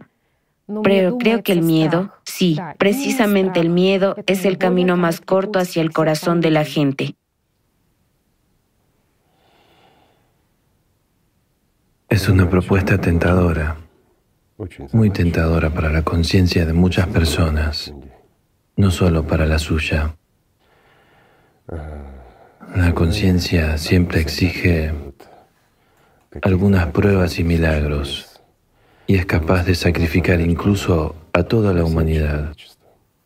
pero 0.83 1.17
creo 1.17 1.41
que 1.41 1.51
el 1.51 1.61
miedo, 1.63 2.13
sí, 2.23 2.57
precisamente 2.77 3.59
el 3.59 3.69
miedo 3.69 4.15
es 4.27 4.45
el 4.45 4.57
camino 4.57 4.97
más 4.97 5.19
corto 5.19 5.57
hacia 5.57 5.81
el 5.81 5.91
corazón 5.91 6.41
de 6.41 6.51
la 6.51 6.63
gente. 6.63 7.15
Es 12.07 12.27
una 12.27 12.49
propuesta 12.49 12.99
tentadora, 12.99 13.77
muy 14.91 15.09
tentadora 15.09 15.69
para 15.69 15.89
la 15.91 16.03
conciencia 16.03 16.65
de 16.65 16.73
muchas 16.73 17.07
personas, 17.07 17.93
no 18.75 18.91
solo 18.91 19.25
para 19.25 19.45
la 19.45 19.59
suya. 19.59 20.15
La 22.75 22.93
conciencia 22.93 23.77
siempre 23.77 24.21
exige 24.21 24.93
algunas 26.41 26.87
pruebas 26.87 27.39
y 27.39 27.43
milagros 27.43 28.28
y 29.09 29.15
es 29.15 29.25
capaz 29.25 29.65
de 29.65 29.73
sacrificar 29.73 30.39
incluso 30.39 31.15
a 31.33 31.41
toda 31.41 31.73
la 31.73 31.83
humanidad, 31.83 32.53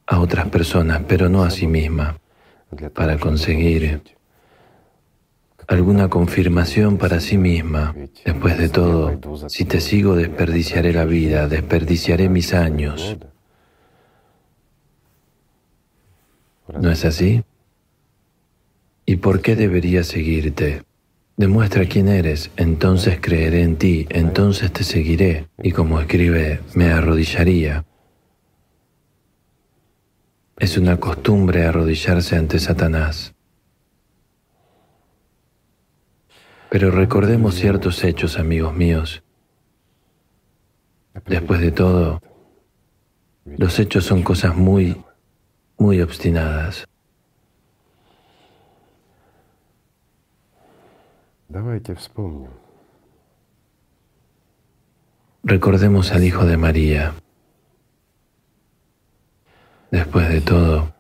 a 0.07 0.21
otras 0.21 0.47
personas, 0.47 1.01
pero 1.09 1.27
no 1.27 1.43
a 1.43 1.49
sí 1.51 1.67
misma, 1.67 2.21
para 2.93 3.17
conseguir 3.17 4.01
alguna 5.67 6.07
confirmación 6.07 6.97
para 6.97 7.19
sí 7.19 7.37
misma. 7.37 7.93
Después 8.23 8.57
de 8.57 8.69
todo, 8.69 9.19
si 9.49 9.65
te 9.65 9.81
sigo 9.81 10.15
desperdiciaré 10.15 10.93
la 10.93 11.03
vida, 11.03 11.49
desperdiciaré 11.49 12.29
mis 12.29 12.53
años. 12.53 13.17
¿No 16.79 16.91
es 16.91 17.03
así? 17.03 17.43
¿Y 19.05 19.17
por 19.17 19.41
qué 19.41 19.57
debería 19.57 20.05
seguirte? 20.05 20.83
Demuestra 21.35 21.85
quién 21.85 22.09
eres, 22.09 22.51
entonces 22.57 23.17
creeré 23.19 23.63
en 23.63 23.77
ti, 23.77 24.05
entonces 24.09 24.71
te 24.71 24.83
seguiré. 24.83 25.47
Y 25.63 25.71
como 25.71 25.99
escribe, 25.99 26.61
me 26.75 26.91
arrodillaría. 26.91 27.85
Es 30.57 30.77
una 30.77 30.99
costumbre 30.99 31.65
arrodillarse 31.65 32.35
ante 32.35 32.59
Satanás. 32.59 33.33
Pero 36.69 36.91
recordemos 36.91 37.55
ciertos 37.55 38.03
hechos, 38.03 38.37
amigos 38.37 38.75
míos. 38.75 39.23
Después 41.25 41.61
de 41.61 41.71
todo, 41.71 42.21
los 43.45 43.79
hechos 43.79 44.05
son 44.05 44.21
cosas 44.21 44.55
muy, 44.55 45.03
muy 45.77 45.99
obstinadas. 46.01 46.87
Recordemos 55.43 56.11
al 56.11 56.23
Hijo 56.23 56.45
de 56.45 56.57
María. 56.57 57.13
Después 59.91 60.29
de 60.29 60.41
todo, 60.41 60.95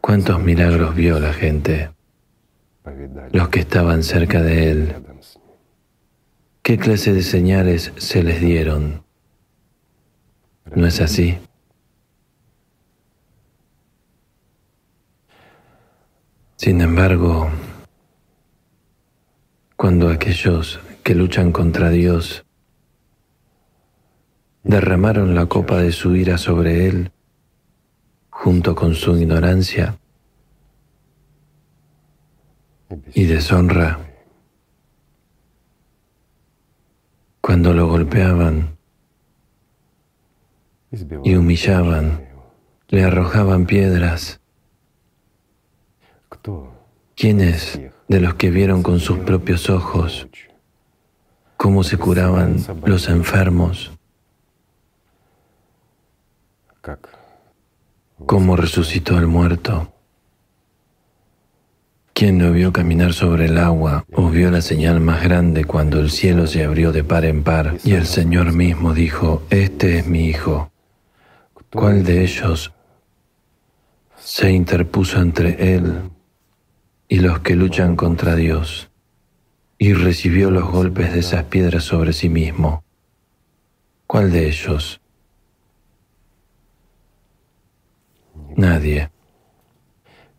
¿cuántos 0.00 0.40
milagros 0.40 0.94
vio 0.94 1.20
la 1.20 1.34
gente? 1.34 1.90
Los 3.32 3.50
que 3.50 3.60
estaban 3.60 4.02
cerca 4.02 4.40
de 4.40 4.70
Él. 4.70 4.94
¿Qué 6.62 6.78
clase 6.78 7.12
de 7.12 7.22
señales 7.22 7.92
se 7.96 8.22
les 8.22 8.40
dieron? 8.40 9.04
¿No 10.74 10.86
es 10.86 11.02
así? 11.02 11.38
Sin 16.56 16.80
embargo, 16.80 17.50
cuando 19.76 20.08
aquellos 20.08 20.80
que 21.02 21.14
luchan 21.14 21.52
contra 21.52 21.90
Dios 21.90 22.44
derramaron 24.62 25.34
la 25.34 25.46
copa 25.46 25.78
de 25.78 25.92
su 25.92 26.16
ira 26.16 26.38
sobre 26.38 26.86
Él, 26.86 27.12
junto 28.30 28.74
con 28.74 28.94
su 28.94 29.16
ignorancia 29.16 29.98
y 33.12 33.24
deshonra, 33.24 34.00
cuando 37.40 37.74
lo 37.74 37.88
golpeaban 37.88 38.78
y 41.24 41.34
humillaban, 41.34 42.26
le 42.88 43.04
arrojaban 43.04 43.66
piedras, 43.66 44.40
¿quiénes 47.16 47.80
de 48.08 48.20
los 48.20 48.34
que 48.34 48.50
vieron 48.50 48.82
con 48.82 49.00
sus 49.00 49.18
propios 49.18 49.70
ojos 49.70 50.28
cómo 51.64 51.82
se 51.82 51.96
curaban 51.96 52.56
los 52.84 53.08
enfermos, 53.08 53.90
cómo 58.26 58.54
resucitó 58.56 59.16
el 59.16 59.26
muerto. 59.26 59.90
¿Quién 62.12 62.38
lo 62.38 62.52
vio 62.52 62.70
caminar 62.70 63.14
sobre 63.14 63.46
el 63.46 63.56
agua 63.56 64.04
o 64.12 64.28
vio 64.28 64.50
la 64.50 64.60
señal 64.60 65.00
más 65.00 65.24
grande 65.24 65.64
cuando 65.64 66.00
el 66.00 66.10
cielo 66.10 66.46
se 66.46 66.62
abrió 66.64 66.92
de 66.92 67.02
par 67.02 67.24
en 67.24 67.42
par 67.42 67.78
y 67.82 67.94
el 67.94 68.04
Señor 68.04 68.52
mismo 68.52 68.92
dijo, 68.92 69.42
Este 69.48 69.98
es 69.98 70.06
mi 70.06 70.26
Hijo? 70.26 70.70
¿Cuál 71.72 72.04
de 72.04 72.24
ellos 72.24 72.74
se 74.16 74.52
interpuso 74.52 75.18
entre 75.18 75.74
él 75.74 76.10
y 77.14 77.20
los 77.20 77.38
que 77.38 77.54
luchan 77.54 77.94
contra 77.94 78.34
Dios, 78.34 78.90
y 79.78 79.92
recibió 79.92 80.50
los 80.50 80.68
golpes 80.68 81.12
de 81.12 81.20
esas 81.20 81.44
piedras 81.44 81.84
sobre 81.84 82.12
sí 82.12 82.28
mismo. 82.28 82.82
¿Cuál 84.08 84.32
de 84.32 84.48
ellos? 84.48 85.00
Nadie. 88.56 89.12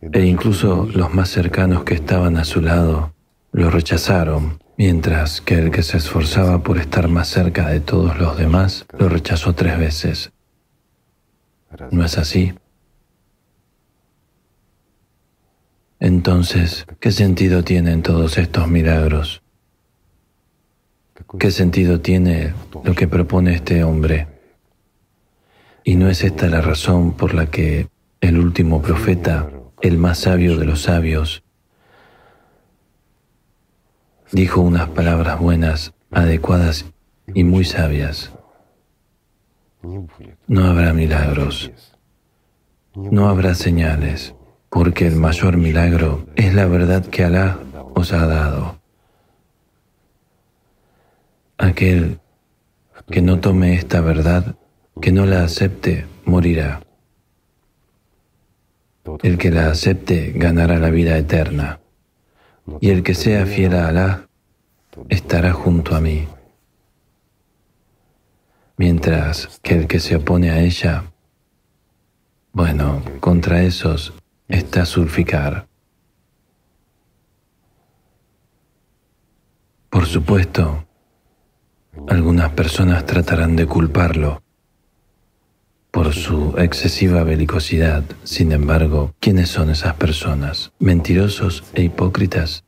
E 0.02 0.26
incluso 0.26 0.86
los 0.94 1.14
más 1.14 1.30
cercanos 1.30 1.86
que 1.86 1.94
estaban 1.94 2.36
a 2.36 2.44
su 2.44 2.60
lado 2.60 3.14
lo 3.54 3.70
rechazaron, 3.70 4.60
mientras 4.78 5.40
que 5.40 5.58
el 5.58 5.72
que 5.72 5.82
se 5.82 5.96
esforzaba 5.96 6.62
por 6.62 6.78
estar 6.78 7.08
más 7.08 7.30
cerca 7.30 7.70
de 7.70 7.80
todos 7.80 8.20
los 8.20 8.38
demás 8.38 8.86
lo 9.00 9.08
rechazó 9.08 9.54
tres 9.54 9.80
veces. 9.80 10.34
¿No 11.92 12.04
es 12.04 12.18
así? 12.18 12.54
Entonces, 16.06 16.86
¿qué 17.00 17.12
sentido 17.12 17.64
tienen 17.64 18.04
todos 18.04 18.38
estos 18.38 18.68
milagros? 18.68 19.42
¿Qué 21.40 21.50
sentido 21.50 22.00
tiene 22.00 22.54
lo 22.84 22.94
que 22.94 23.08
propone 23.08 23.56
este 23.56 23.84
hombre? 23.84 24.28
Y 25.84 25.96
no 25.96 26.08
es 26.08 26.24
esta 26.24 26.46
la 26.48 26.62
razón 26.62 27.14
por 27.14 27.34
la 27.34 27.48
que 27.48 27.88
el 28.22 28.38
último 28.38 28.84
profeta, 28.84 29.50
el 29.82 29.98
más 29.98 30.20
sabio 30.20 30.60
de 30.60 30.66
los 30.66 30.84
sabios, 30.84 31.42
dijo 34.32 34.62
unas 34.62 34.90
palabras 34.90 35.40
buenas, 35.40 35.96
adecuadas 36.12 36.86
y 37.34 37.44
muy 37.44 37.66
sabias. 37.66 38.32
No 40.46 40.66
habrá 40.66 40.94
milagros, 40.94 41.72
no 42.94 43.28
habrá 43.28 43.56
señales, 43.56 44.35
porque 44.76 45.08
el 45.08 45.16
mayor 45.16 45.56
milagro 45.56 46.28
es 46.36 46.54
la 46.54 46.66
verdad 46.66 47.06
que 47.06 47.24
Alá 47.24 47.58
os 47.94 48.12
ha 48.12 48.28
dado. 48.28 48.78
Aquel 51.58 52.20
que 53.10 53.22
no 53.22 53.40
tome 53.40 53.76
esta 53.76 54.02
verdad, 54.02 54.58
que 55.02 55.14
no 55.14 55.26
la 55.26 55.46
acepte, 55.46 56.08
morirá. 56.26 56.82
El 59.24 59.38
que 59.38 59.50
la 59.50 59.70
acepte 59.70 60.34
ganará 60.36 60.78
la 60.78 60.90
vida 60.90 61.18
eterna. 61.18 61.80
Y 62.82 62.90
el 62.90 63.02
que 63.02 63.14
sea 63.14 63.46
fiel 63.46 63.76
a 63.76 63.88
Alá 63.88 64.28
estará 65.08 65.54
junto 65.54 65.96
a 65.96 66.02
mí. 66.02 66.28
Mientras 68.76 69.58
que 69.64 69.76
el 69.76 69.88
que 69.88 70.02
se 70.02 70.18
opone 70.18 70.50
a 70.50 70.60
ella, 70.60 71.06
bueno, 72.52 73.02
contra 73.22 73.64
esos 73.64 74.14
está 74.48 74.86
sulficar. 74.86 75.68
Por 79.90 80.06
supuesto, 80.06 80.86
algunas 82.08 82.52
personas 82.52 83.06
tratarán 83.06 83.56
de 83.56 83.66
culparlo 83.66 84.44
por 85.92 86.14
su 86.14 86.54
excesiva 86.58 87.24
belicosidad. 87.24 88.04
Sin 88.24 88.52
embargo, 88.52 89.14
¿quiénes 89.22 89.50
son 89.50 89.70
esas 89.70 89.96
personas? 89.96 90.74
¿Mentirosos 90.78 91.64
e 91.74 91.84
hipócritas? 91.84 92.66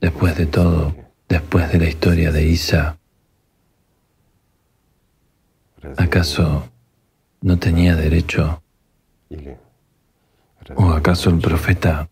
Después 0.00 0.36
de 0.36 0.46
todo, 0.46 0.94
después 1.28 1.72
de 1.72 1.78
la 1.78 1.88
historia 1.88 2.30
de 2.30 2.46
Isa, 2.46 2.98
¿acaso 5.96 6.68
no 7.40 7.58
tenía 7.58 7.96
derecho 7.96 8.62
¿O 10.76 10.90
acaso 10.90 11.30
el 11.30 11.38
profeta 11.38 12.08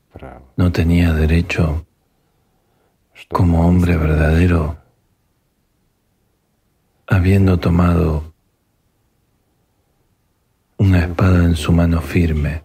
no 0.57 0.73
tenía 0.73 1.13
derecho, 1.13 1.87
como 3.29 3.67
hombre 3.67 3.97
verdadero, 3.97 4.77
habiendo 7.07 7.59
tomado 7.59 8.35
una 10.79 11.05
espada 11.05 11.45
en 11.45 11.55
su 11.55 11.73
mano 11.73 12.01
firme, 12.01 12.65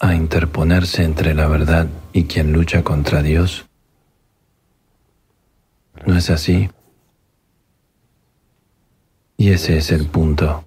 a 0.00 0.14
interponerse 0.14 1.04
entre 1.04 1.34
la 1.34 1.46
verdad 1.46 1.86
y 2.12 2.24
quien 2.24 2.52
lucha 2.52 2.82
contra 2.82 3.22
Dios? 3.22 3.66
¿No 6.06 6.16
es 6.16 6.30
así? 6.30 6.70
Y 9.36 9.50
ese 9.50 9.76
es 9.76 9.90
el 9.90 10.06
punto. 10.06 10.64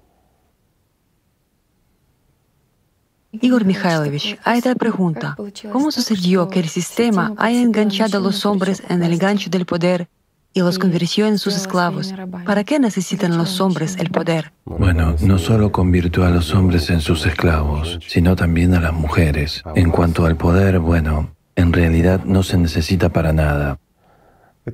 Igor 3.42 3.66
Mikhailovich, 3.66 4.38
hay 4.44 4.58
esta 4.60 4.76
pregunta. 4.76 5.36
¿Cómo 5.72 5.92
sucedió 5.92 6.50
que 6.50 6.60
el 6.60 6.70
sistema 6.70 7.34
haya 7.38 7.62
enganchado 7.62 8.18
a 8.18 8.22
los 8.22 8.46
hombres 8.46 8.84
en 8.90 9.04
el 9.04 9.18
gancho 9.18 9.50
del 9.50 9.66
poder 9.66 10.08
y 10.54 10.62
los 10.62 10.80
convirtió 10.80 11.28
en 11.28 11.38
sus 11.38 11.56
esclavos? 11.56 12.14
¿Para 12.46 12.64
qué 12.64 12.80
necesitan 12.80 13.38
los 13.38 13.60
hombres 13.60 13.98
el 13.98 14.10
poder? 14.10 14.52
Bueno, 14.66 15.16
no 15.22 15.38
solo 15.38 15.72
convirtió 15.72 16.26
a 16.26 16.30
los 16.30 16.54
hombres 16.54 16.90
en 16.90 17.02
sus 17.02 17.26
esclavos, 17.26 18.00
sino 18.08 18.36
también 18.36 18.74
a 18.74 18.80
las 18.80 18.94
mujeres. 18.94 19.64
En 19.76 19.92
cuanto 19.92 20.26
al 20.26 20.38
poder, 20.38 20.80
bueno, 20.80 21.36
en 21.56 21.74
realidad 21.74 22.24
no 22.26 22.44
se 22.44 22.58
necesita 22.58 23.10
para 23.10 23.34
nada. 23.34 23.80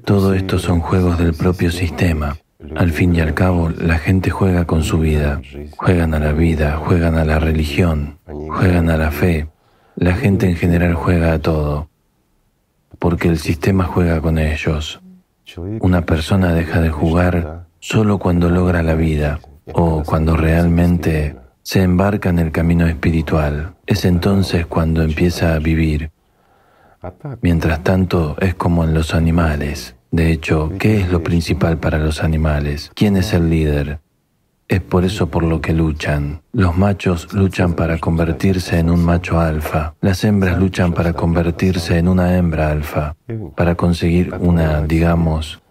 Todo 0.05 0.33
esto 0.33 0.57
son 0.57 0.79
juegos 0.79 1.17
del 1.17 1.33
propio 1.33 1.71
sistema. 1.71 2.37
Al 2.75 2.91
fin 2.91 3.15
y 3.15 3.21
al 3.21 3.33
cabo, 3.33 3.69
la 3.69 3.97
gente 3.97 4.29
juega 4.29 4.65
con 4.65 4.83
su 4.83 4.99
vida, 4.99 5.41
juegan 5.77 6.13
a 6.13 6.19
la 6.19 6.31
vida, 6.31 6.77
juegan 6.77 7.15
a 7.15 7.25
la 7.25 7.39
religión, 7.39 8.19
juegan 8.25 8.89
a 8.89 8.97
la 8.97 9.11
fe. 9.11 9.47
La 9.95 10.13
gente 10.13 10.47
en 10.47 10.55
general 10.55 10.93
juega 10.93 11.33
a 11.33 11.39
todo. 11.39 11.89
porque 12.99 13.29
el 13.29 13.39
sistema 13.39 13.85
juega 13.85 14.21
con 14.21 14.37
ellos. 14.37 15.01
Una 15.79 16.05
persona 16.05 16.53
deja 16.53 16.81
de 16.81 16.91
jugar 16.91 17.65
solo 17.79 18.19
cuando 18.19 18.49
logra 18.49 18.83
la 18.83 18.93
vida 18.93 19.39
o 19.73 20.03
cuando 20.03 20.37
realmente 20.37 21.35
se 21.63 21.81
embarca 21.81 22.29
en 22.29 22.37
el 22.37 22.51
camino 22.51 22.85
espiritual. 22.85 23.73
Es 23.87 24.05
entonces 24.05 24.67
cuando 24.67 25.01
empieza 25.01 25.55
a 25.55 25.59
vivir. 25.59 26.11
Mientras 27.41 27.83
tanto, 27.83 28.35
es 28.39 28.53
como 28.53 28.83
en 28.83 28.93
los 28.93 29.15
animales. 29.15 29.95
De 30.11 30.31
hecho, 30.31 30.73
¿qué 30.77 30.99
es 30.99 31.09
lo 31.09 31.23
principal 31.23 31.77
para 31.77 31.97
los 31.97 32.21
animales? 32.21 32.91
¿Quién 32.93 33.15
es 33.15 33.31
el 33.31 33.49
líder? 33.49 33.99
Es 34.67 34.81
por 34.81 35.05
eso 35.05 35.27
por 35.27 35.43
lo 35.43 35.61
que 35.61 35.73
luchan. 35.73 36.41
Los 36.51 36.77
machos 36.77 37.33
luchan 37.33 37.73
para 37.73 37.97
convertirse 37.97 38.77
en 38.77 38.89
un 38.89 39.03
macho 39.03 39.39
alfa. 39.39 39.95
Las 40.01 40.23
hembras 40.25 40.59
luchan 40.59 40.93
para 40.93 41.13
convertirse 41.13 41.97
en 41.97 42.09
una 42.09 42.37
hembra 42.37 42.71
alfa, 42.71 43.15
para 43.55 43.75
conseguir 43.75 44.33
una, 44.39 44.81
digamos, 44.81 45.61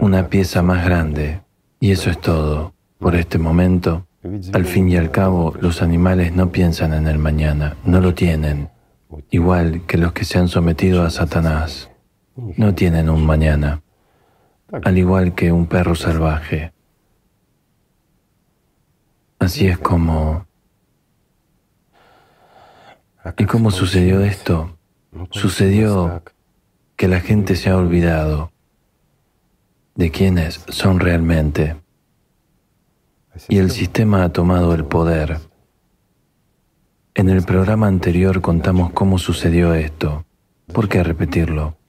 una 0.00 0.28
pieza 0.28 0.62
más 0.62 0.84
grande. 0.84 1.40
Y 1.78 1.92
eso 1.92 2.10
es 2.10 2.20
todo. 2.20 2.74
Por 2.98 3.16
este 3.16 3.38
momento, 3.38 4.06
al 4.52 4.66
fin 4.66 4.88
y 4.90 4.96
al 4.96 5.10
cabo, 5.10 5.54
los 5.60 5.80
animales 5.80 6.34
no 6.34 6.52
piensan 6.52 6.92
en 6.92 7.06
el 7.06 7.18
mañana, 7.18 7.76
no 7.84 8.00
lo 8.00 8.12
tienen, 8.12 8.68
igual 9.30 9.82
que 9.86 9.96
los 9.96 10.12
que 10.12 10.24
se 10.24 10.38
han 10.38 10.48
sometido 10.48 11.02
a 11.04 11.10
Satanás. 11.10 11.89
No 12.56 12.74
tienen 12.74 13.10
un 13.10 13.26
mañana, 13.26 13.82
al 14.84 14.96
igual 14.96 15.34
que 15.34 15.52
un 15.52 15.66
perro 15.66 15.94
salvaje. 15.94 16.72
Así 19.38 19.66
es 19.66 19.78
como... 19.78 20.46
¿Y 23.36 23.44
cómo 23.44 23.70
sucedió 23.70 24.22
esto? 24.22 24.78
Sucedió 25.30 26.22
que 26.96 27.08
la 27.08 27.20
gente 27.20 27.56
se 27.56 27.70
ha 27.70 27.76
olvidado 27.76 28.52
de 29.94 30.10
quiénes 30.10 30.64
son 30.68 31.00
realmente. 31.00 31.76
Y 33.48 33.58
el 33.58 33.70
sistema 33.70 34.24
ha 34.24 34.32
tomado 34.32 34.74
el 34.74 34.84
poder. 34.84 35.38
En 37.14 37.28
el 37.28 37.42
programa 37.42 37.86
anterior 37.86 38.40
contamos 38.40 38.92
cómo 38.92 39.18
sucedió 39.18 39.74
esto. 39.74 40.24
¿Por 40.72 40.88
qué 40.88 41.02
repetirlo? 41.02 41.79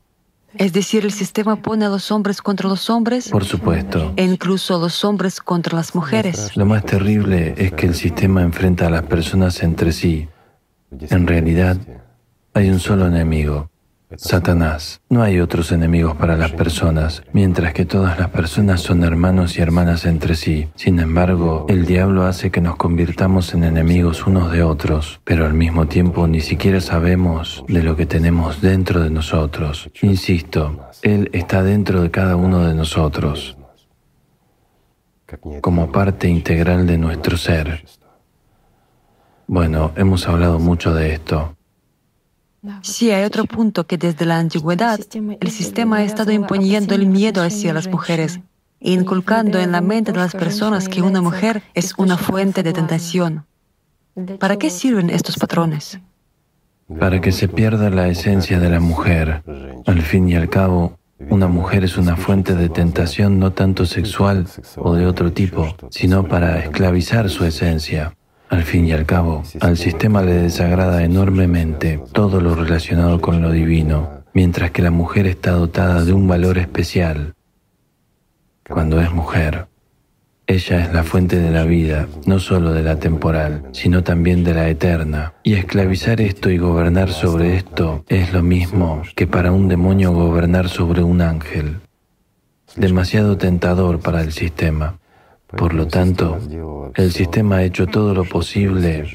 Es 0.56 0.74
decir, 0.74 1.06
el 1.06 1.12
sistema 1.12 1.56
pone 1.56 1.86
a 1.86 1.90
los 1.90 2.12
hombres 2.12 2.42
contra 2.42 2.68
los 2.68 2.90
hombres. 2.90 3.30
Por 3.30 3.46
supuesto. 3.46 4.14
E 4.16 4.24
incluso 4.24 4.76
a 4.76 4.80
los 4.80 5.04
hombres 5.06 5.40
contra 5.40 5.76
las 5.78 5.96
mujeres. 5.96 6.56
Lo 6.58 6.66
más 6.66 6.86
terrible 6.86 7.54
es 7.58 7.72
que 7.74 7.86
el 7.86 7.96
sistema 7.96 8.42
enfrenta 8.42 8.88
a 8.88 8.90
las 8.90 9.04
personas 9.04 9.64
entre 9.64 9.92
sí. 9.92 10.28
En 10.92 11.26
realidad, 11.26 11.78
hay 12.54 12.70
un 12.70 12.80
solo 12.80 13.08
enemigo, 13.08 13.70
Satanás. 14.18 15.02
No 15.10 15.24
hay 15.24 15.40
otros 15.40 15.72
enemigos 15.72 16.16
para 16.16 16.36
las 16.36 16.52
personas, 16.52 17.24
mientras 17.34 17.74
que 17.74 17.86
todas 17.86 18.20
las 18.20 18.30
personas 18.30 18.82
son 18.82 19.04
hermanos 19.04 19.58
y 19.58 19.62
hermanas 19.62 20.06
entre 20.06 20.36
sí. 20.36 20.70
Sin 20.76 21.00
embargo, 21.00 21.66
el 21.70 21.86
diablo 21.86 22.26
hace 22.26 22.52
que 22.52 22.62
nos 22.62 22.76
convirtamos 22.76 23.54
en 23.54 23.64
enemigos 23.64 24.28
unos 24.28 24.52
de 24.52 24.64
otros, 24.64 25.22
pero 25.24 25.46
al 25.46 25.54
mismo 25.54 25.88
tiempo 25.88 26.28
ni 26.28 26.42
siquiera 26.42 26.82
sabemos 26.82 27.64
de 27.68 27.84
lo 27.84 27.96
que 27.96 28.06
tenemos 28.06 28.62
dentro 28.62 29.02
de 29.02 29.10
nosotros. 29.10 29.90
Insisto, 30.02 30.90
Él 31.02 31.30
está 31.34 31.64
dentro 31.64 32.02
de 32.02 32.12
cada 32.12 32.36
uno 32.36 32.66
de 32.66 32.74
nosotros, 32.74 33.58
como 35.62 35.92
parte 35.92 36.28
integral 36.28 36.86
de 36.86 36.98
nuestro 36.98 37.38
ser. 37.38 37.84
Bueno, 39.48 39.92
hemos 39.96 40.28
hablado 40.28 40.60
mucho 40.60 40.94
de 40.94 41.14
esto. 41.14 41.58
Sí, 42.84 43.10
hay 43.12 43.24
otro 43.24 43.46
punto 43.46 43.88
que 43.88 43.98
desde 43.98 44.26
la 44.26 44.38
antigüedad 44.38 45.00
el 45.40 45.52
sistema 45.52 45.98
ha 45.98 46.04
estado 46.04 46.32
imponiendo 46.32 46.94
el 46.94 47.08
miedo 47.08 47.42
hacia 47.42 47.74
las 47.74 47.88
mujeres 47.88 48.40
e 48.80 48.92
inculcando 48.92 49.60
en 49.60 49.72
la 49.72 49.82
mente 49.82 50.12
de 50.12 50.20
las 50.20 50.34
personas 50.34 50.88
que 50.88 51.02
una 51.02 51.22
mujer 51.22 51.64
es 51.74 51.94
una 51.98 52.18
fuente 52.18 52.62
de 52.62 52.74
tentación. 52.74 53.46
¿Para 54.40 54.58
qué 54.58 54.70
sirven 54.70 55.10
estos 55.10 55.38
patrones? 55.38 56.00
Para 57.00 57.22
que 57.22 57.32
se 57.32 57.48
pierda 57.48 57.90
la 57.90 58.08
esencia 58.10 58.60
de 58.60 58.70
la 58.70 58.80
mujer. 58.80 59.44
Al 59.86 60.02
fin 60.02 60.28
y 60.30 60.36
al 60.36 60.50
cabo, 60.50 61.00
una 61.30 61.48
mujer 61.48 61.84
es 61.84 61.98
una 61.98 62.16
fuente 62.16 62.56
de 62.56 62.70
tentación 62.70 63.40
no 63.40 63.54
tanto 63.54 63.86
sexual 63.86 64.48
o 64.78 64.94
de 64.94 65.06
otro 65.06 65.32
tipo, 65.32 65.76
sino 65.90 66.28
para 66.28 66.60
esclavizar 66.60 67.30
su 67.30 67.46
esencia. 67.46 68.16
Al 68.52 68.64
fin 68.64 68.86
y 68.86 68.92
al 68.92 69.06
cabo, 69.06 69.44
al 69.62 69.78
sistema 69.78 70.22
le 70.22 70.34
desagrada 70.34 71.06
enormemente 71.06 72.02
todo 72.12 72.42
lo 72.42 72.54
relacionado 72.54 73.22
con 73.22 73.42
lo 73.42 73.50
divino, 73.50 74.10
mientras 74.34 74.72
que 74.72 74.82
la 74.82 74.92
mujer 74.92 75.26
está 75.26 75.52
dotada 75.52 76.04
de 76.04 76.12
un 76.12 76.28
valor 76.28 76.58
especial. 76.58 77.34
Cuando 78.68 79.00
es 79.00 79.10
mujer, 79.14 79.68
ella 80.48 80.84
es 80.84 80.94
la 80.94 81.04
fuente 81.04 81.40
de 81.40 81.50
la 81.50 81.64
vida, 81.64 82.10
no 82.26 82.40
solo 82.40 82.74
de 82.74 82.84
la 82.84 82.98
temporal, 82.98 83.64
sino 83.72 84.04
también 84.04 84.44
de 84.44 84.54
la 84.54 84.68
eterna. 84.68 85.34
Y 85.44 85.54
esclavizar 85.54 86.20
esto 86.20 86.50
y 86.50 86.58
gobernar 86.58 87.10
sobre 87.10 87.56
esto 87.56 88.04
es 88.10 88.34
lo 88.34 88.44
mismo 88.44 89.02
que 89.16 89.28
para 89.28 89.54
un 89.54 89.70
demonio 89.70 90.12
gobernar 90.12 90.68
sobre 90.68 91.04
un 91.04 91.22
ángel. 91.22 91.78
Demasiado 92.76 93.38
tentador 93.38 94.02
para 94.02 94.22
el 94.22 94.34
sistema. 94.34 95.00
Por 95.58 95.74
lo 95.74 95.88
tanto, 95.88 96.38
el 96.96 97.12
sistema 97.12 97.58
ha 97.58 97.64
hecho 97.64 97.88
todo 97.88 98.14
lo 98.14 98.24
posible 98.26 99.06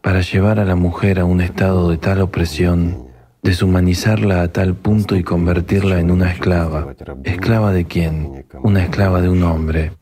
para 0.00 0.20
llevar 0.20 0.58
a 0.60 0.64
la 0.64 0.76
mujer 0.76 1.20
a 1.20 1.24
un 1.24 1.40
estado 1.40 1.90
de 1.90 1.98
tal 1.98 2.22
opresión, 2.22 3.08
deshumanizarla 3.42 4.42
a 4.42 4.48
tal 4.48 4.74
punto 4.74 5.16
y 5.16 5.22
convertirla 5.22 6.00
en 6.00 6.10
una 6.10 6.30
esclava. 6.30 6.94
¿Esclava 7.24 7.72
de 7.72 7.84
quién? 7.84 8.46
Una 8.62 8.84
esclava 8.84 9.20
de 9.20 9.28
un 9.28 9.42
hombre. 9.42 9.92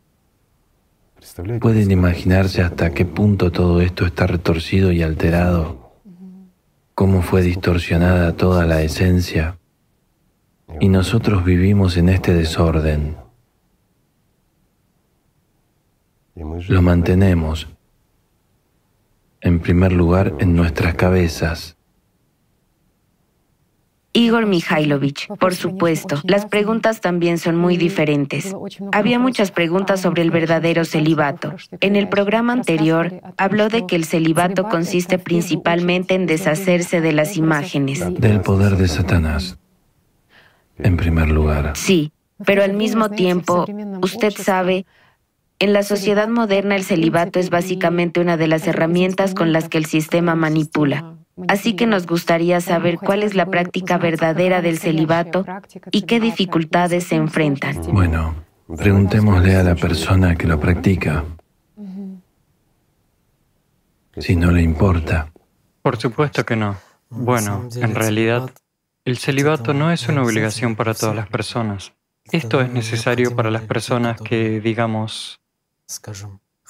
¿Pueden 1.61 1.91
imaginarse 1.91 2.63
hasta 2.63 2.91
qué 2.91 3.05
punto 3.05 3.51
todo 3.51 3.81
esto 3.81 4.07
está 4.07 4.27
retorcido 4.27 4.93
y 4.93 5.03
alterado? 5.03 5.93
¿Cómo 6.95 7.23
fue 7.23 7.43
distorsionada 7.43 8.33
toda 8.37 8.67
la 8.67 8.83
esencia? 8.83 9.58
Y 10.81 10.89
nosotros 10.89 11.45
vivimos 11.45 11.97
en 11.97 12.09
este 12.09 12.35
desorden. 12.35 13.17
Lo 16.69 16.83
mantenemos, 16.83 17.69
en 19.41 19.61
primer 19.61 19.93
lugar, 19.93 20.35
en 20.39 20.55
nuestras 20.55 20.95
cabezas. 20.95 21.77
Igor 24.13 24.47
Mikhailovich, 24.47 25.29
por 25.39 25.55
supuesto, 25.55 26.21
las 26.25 26.47
preguntas 26.47 27.01
también 27.01 27.39
son 27.39 27.57
muy 27.57 27.77
diferentes. 27.77 28.55
Había 28.93 29.19
muchas 29.19 29.51
preguntas 29.51 30.01
sobre 30.01 30.23
el 30.23 30.31
verdadero 30.31 30.85
celibato. 30.85 31.55
En 31.81 31.95
el 31.95 32.09
programa 32.09 32.53
anterior 32.53 33.21
habló 33.37 33.69
de 33.69 33.87
que 33.87 33.97
el 33.97 34.05
celibato 34.05 34.65
consiste 34.65 35.19
principalmente 35.19 36.15
en 36.15 36.27
deshacerse 36.27 37.01
de 37.01 37.13
las 37.13 37.37
imágenes. 37.37 38.03
Del 38.19 38.41
poder 38.41 38.77
de 38.77 38.89
Satanás 38.89 39.59
en 40.79 40.97
primer 40.97 41.29
lugar. 41.29 41.73
Sí, 41.75 42.13
pero 42.45 42.63
al 42.63 42.75
mismo 42.75 43.11
tiempo, 43.11 43.67
usted 44.03 44.33
sabe, 44.33 44.87
en 45.59 45.73
la 45.73 45.83
sociedad 45.83 46.29
moderna 46.29 46.77
el 46.77 46.85
celibato 46.85 47.41
es 47.41 47.51
básicamente 47.51 48.21
una 48.21 48.37
de 48.37 48.47
las 48.47 48.67
herramientas 48.67 49.35
con 49.35 49.53
las 49.53 49.69
que 49.69 49.79
el 49.79 49.87
sistema 49.87 50.35
manipula. 50.35 51.15
Así 51.47 51.75
que 51.75 51.87
nos 51.87 52.07
gustaría 52.07 52.61
saber 52.61 52.99
cuál 52.99 53.23
es 53.23 53.35
la 53.35 53.47
práctica 53.47 53.97
verdadera 53.99 54.61
del 54.61 54.79
celibato 54.79 55.45
y 55.93 56.03
qué 56.03 56.19
dificultades 56.19 57.05
se 57.05 57.15
enfrentan. 57.15 57.81
Bueno, 57.93 58.35
preguntémosle 58.77 59.57
a 59.57 59.63
la 59.63 59.75
persona 59.75 60.35
que 60.35 60.47
lo 60.47 60.59
practica. 60.59 61.25
Si 64.17 64.35
no 64.35 64.51
le 64.51 64.63
importa. 64.63 65.31
Por 65.83 65.97
supuesto 65.97 66.45
que 66.45 66.57
no. 66.57 66.77
Bueno, 67.09 67.69
en 67.77 67.95
realidad 67.95 68.51
el 69.09 69.17
celibato 69.17 69.73
no 69.73 69.91
es 69.91 70.07
una 70.09 70.23
obligación 70.23 70.77
para 70.77 70.93
todas 70.93 71.17
las 71.17 71.29
personas. 71.29 71.95
Esto 72.31 72.61
es 72.61 72.71
necesario 72.71 73.35
para 73.35 73.51
las 73.51 73.63
personas 73.63 74.21
que, 74.21 74.61
digamos, 74.61 75.41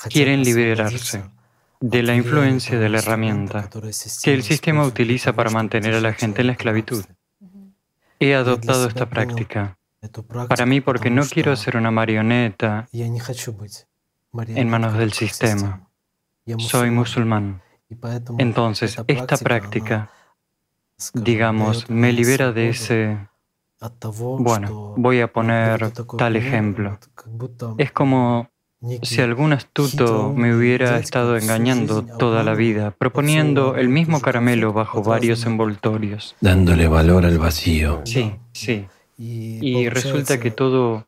quieren 0.09 0.45
liberarse 0.45 1.25
de 1.81 2.03
la 2.05 2.15
influencia 2.15 2.79
de 2.79 2.89
la 2.89 2.99
herramienta 2.99 3.69
que 4.23 4.35
el 4.35 4.45
sistema 4.45 4.85
utiliza 4.85 5.33
para 5.33 5.51
mantener 5.51 5.95
a 5.95 6.01
la 6.01 6.13
gente 6.13 6.43
en 6.43 6.47
la 6.47 6.53
esclavitud. 6.53 7.05
He 8.21 8.37
adoptado 8.37 8.87
esta 8.87 9.07
práctica 9.11 9.77
para 10.49 10.65
mí 10.65 10.81
porque 10.81 11.11
no 11.11 11.25
quiero 11.25 11.57
ser 11.57 11.77
una 11.77 11.91
marioneta 11.91 12.89
en 12.93 14.69
manos 14.69 14.97
del 14.97 15.13
sistema. 15.13 15.89
Soy 16.59 16.93
musulmán. 16.93 17.63
Entonces, 18.39 18.97
esta 19.09 19.37
práctica 19.39 20.13
digamos, 21.15 21.89
me 21.91 22.13
libera 22.13 22.53
de 22.53 22.71
ese... 22.71 23.19
Bueno, 24.39 24.95
voy 24.97 25.21
a 25.21 25.33
poner 25.33 25.93
tal 26.17 26.37
ejemplo. 26.37 26.99
Es 27.79 27.93
como 27.93 28.51
si 29.03 29.21
algún 29.21 29.53
astuto 29.53 30.33
me 30.33 30.55
hubiera 30.55 30.99
estado 30.99 31.37
engañando 31.37 32.05
toda 32.05 32.43
la 32.43 32.55
vida, 32.55 32.91
proponiendo 32.91 33.77
el 33.77 33.89
mismo 33.89 34.21
caramelo 34.21 34.73
bajo 34.73 35.03
varios 35.03 35.45
envoltorios. 35.47 36.37
Dándole 36.41 36.89
valor 36.89 37.25
al 37.25 37.39
vacío. 37.39 38.03
Sí, 38.05 38.35
sí. 38.53 38.87
Y 39.17 39.89
resulta 39.89 40.41
que 40.41 40.51
todo... 40.51 41.07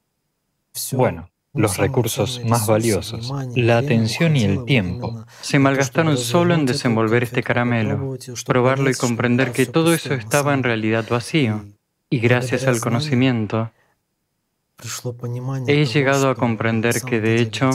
Bueno, 0.93 1.30
los 1.53 1.79
recursos 1.79 2.41
más 2.45 2.67
valiosos, 2.67 3.33
la 3.57 3.79
atención 3.79 4.37
y 4.37 4.45
el 4.45 4.65
tiempo, 4.65 5.25
se 5.41 5.59
malgastaron 5.59 6.17
solo 6.17 6.55
en 6.55 6.67
desenvolver 6.67 7.25
este 7.25 7.43
caramelo, 7.43 8.17
probarlo 8.47 8.91
y 8.91 8.95
comprender 8.95 9.53
que 9.53 9.67
todo 9.67 9.93
eso 9.93 10.15
estaba 10.15 10.55
en 10.55 10.63
realidad 10.63 11.07
vacío. 11.09 11.65
Y 12.09 12.19
gracias 12.19 12.67
al 12.67 12.81
conocimiento, 12.81 13.71
he 15.67 15.85
llegado 15.85 16.31
a 16.31 16.35
comprender 16.35 17.03
que 17.03 17.21
de 17.21 17.41
hecho 17.41 17.71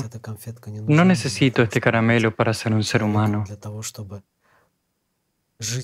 no 0.88 1.06
necesito 1.06 1.62
este 1.62 1.80
caramelo 1.82 2.36
para 2.36 2.54
ser 2.54 2.74
un 2.74 2.84
ser 2.84 3.04
humano, 3.04 3.44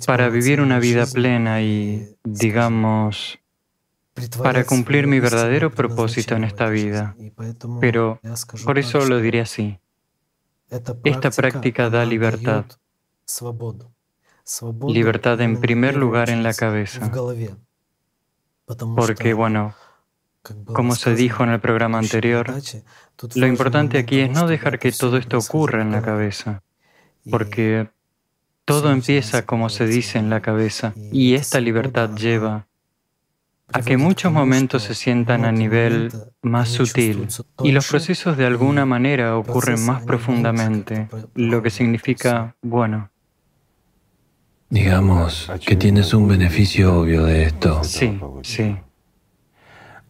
para 0.06 0.30
vivir 0.30 0.62
una 0.62 0.80
vida 0.80 1.06
plena 1.06 1.62
y, 1.62 2.16
digamos, 2.24 3.41
para 4.44 4.66
cumplir 4.66 5.08
mi 5.08 5.20
verdadero 5.20 5.72
propósito 5.72 6.36
en 6.36 6.44
esta 6.44 6.70
vida. 6.70 7.16
Pero 7.80 8.20
por 8.66 8.78
eso 8.78 9.06
lo 9.06 9.20
diré 9.20 9.42
así. 9.42 9.80
Esta 11.04 11.32
práctica 11.32 11.90
da 11.90 12.06
libertad. 12.06 12.66
Libertad 14.88 15.42
en 15.42 15.60
primer 15.60 15.96
lugar 15.96 16.30
en 16.30 16.44
la 16.44 16.54
cabeza. 16.54 17.12
Porque, 18.96 19.34
bueno, 19.34 19.76
como 20.66 20.96
se 20.96 21.16
dijo 21.16 21.44
en 21.44 21.50
el 21.52 21.60
programa 21.60 22.00
anterior, 22.00 22.54
lo 23.36 23.48
importante 23.48 23.98
aquí 23.98 24.20
es 24.20 24.32
no 24.32 24.48
dejar 24.48 24.80
que 24.80 24.92
todo 24.92 25.18
esto 25.18 25.38
ocurra 25.38 25.82
en 25.82 25.92
la 25.92 26.02
cabeza, 26.02 26.64
porque 27.30 27.90
todo 28.66 28.92
empieza 28.92 29.46
como 29.46 29.70
se 29.70 29.86
dice 29.86 30.18
en 30.18 30.30
la 30.30 30.42
cabeza 30.42 30.94
y 31.12 31.36
esta 31.36 31.60
libertad 31.60 32.16
lleva 32.16 32.68
a 33.74 33.82
que 33.82 33.98
muchos 33.98 34.32
momentos 34.32 34.84
se 34.84 34.94
sientan 34.94 35.46
a 35.46 35.52
nivel 35.52 36.12
más 36.42 36.70
sutil 36.70 37.28
y 37.64 37.72
los 37.72 37.88
procesos 37.88 38.38
de 38.38 38.46
alguna 38.46 38.86
manera 38.86 39.38
ocurren 39.38 39.86
más 39.86 40.04
profundamente, 40.04 41.08
lo 41.36 41.62
que 41.62 41.70
significa, 41.70 42.56
bueno. 42.62 43.10
Digamos 44.70 45.52
que 45.66 45.76
tienes 45.76 46.14
un 46.14 46.28
beneficio 46.28 47.02
obvio 47.02 47.24
de 47.26 47.44
esto. 47.44 47.84
Sí, 47.84 48.20
sí. 48.44 48.78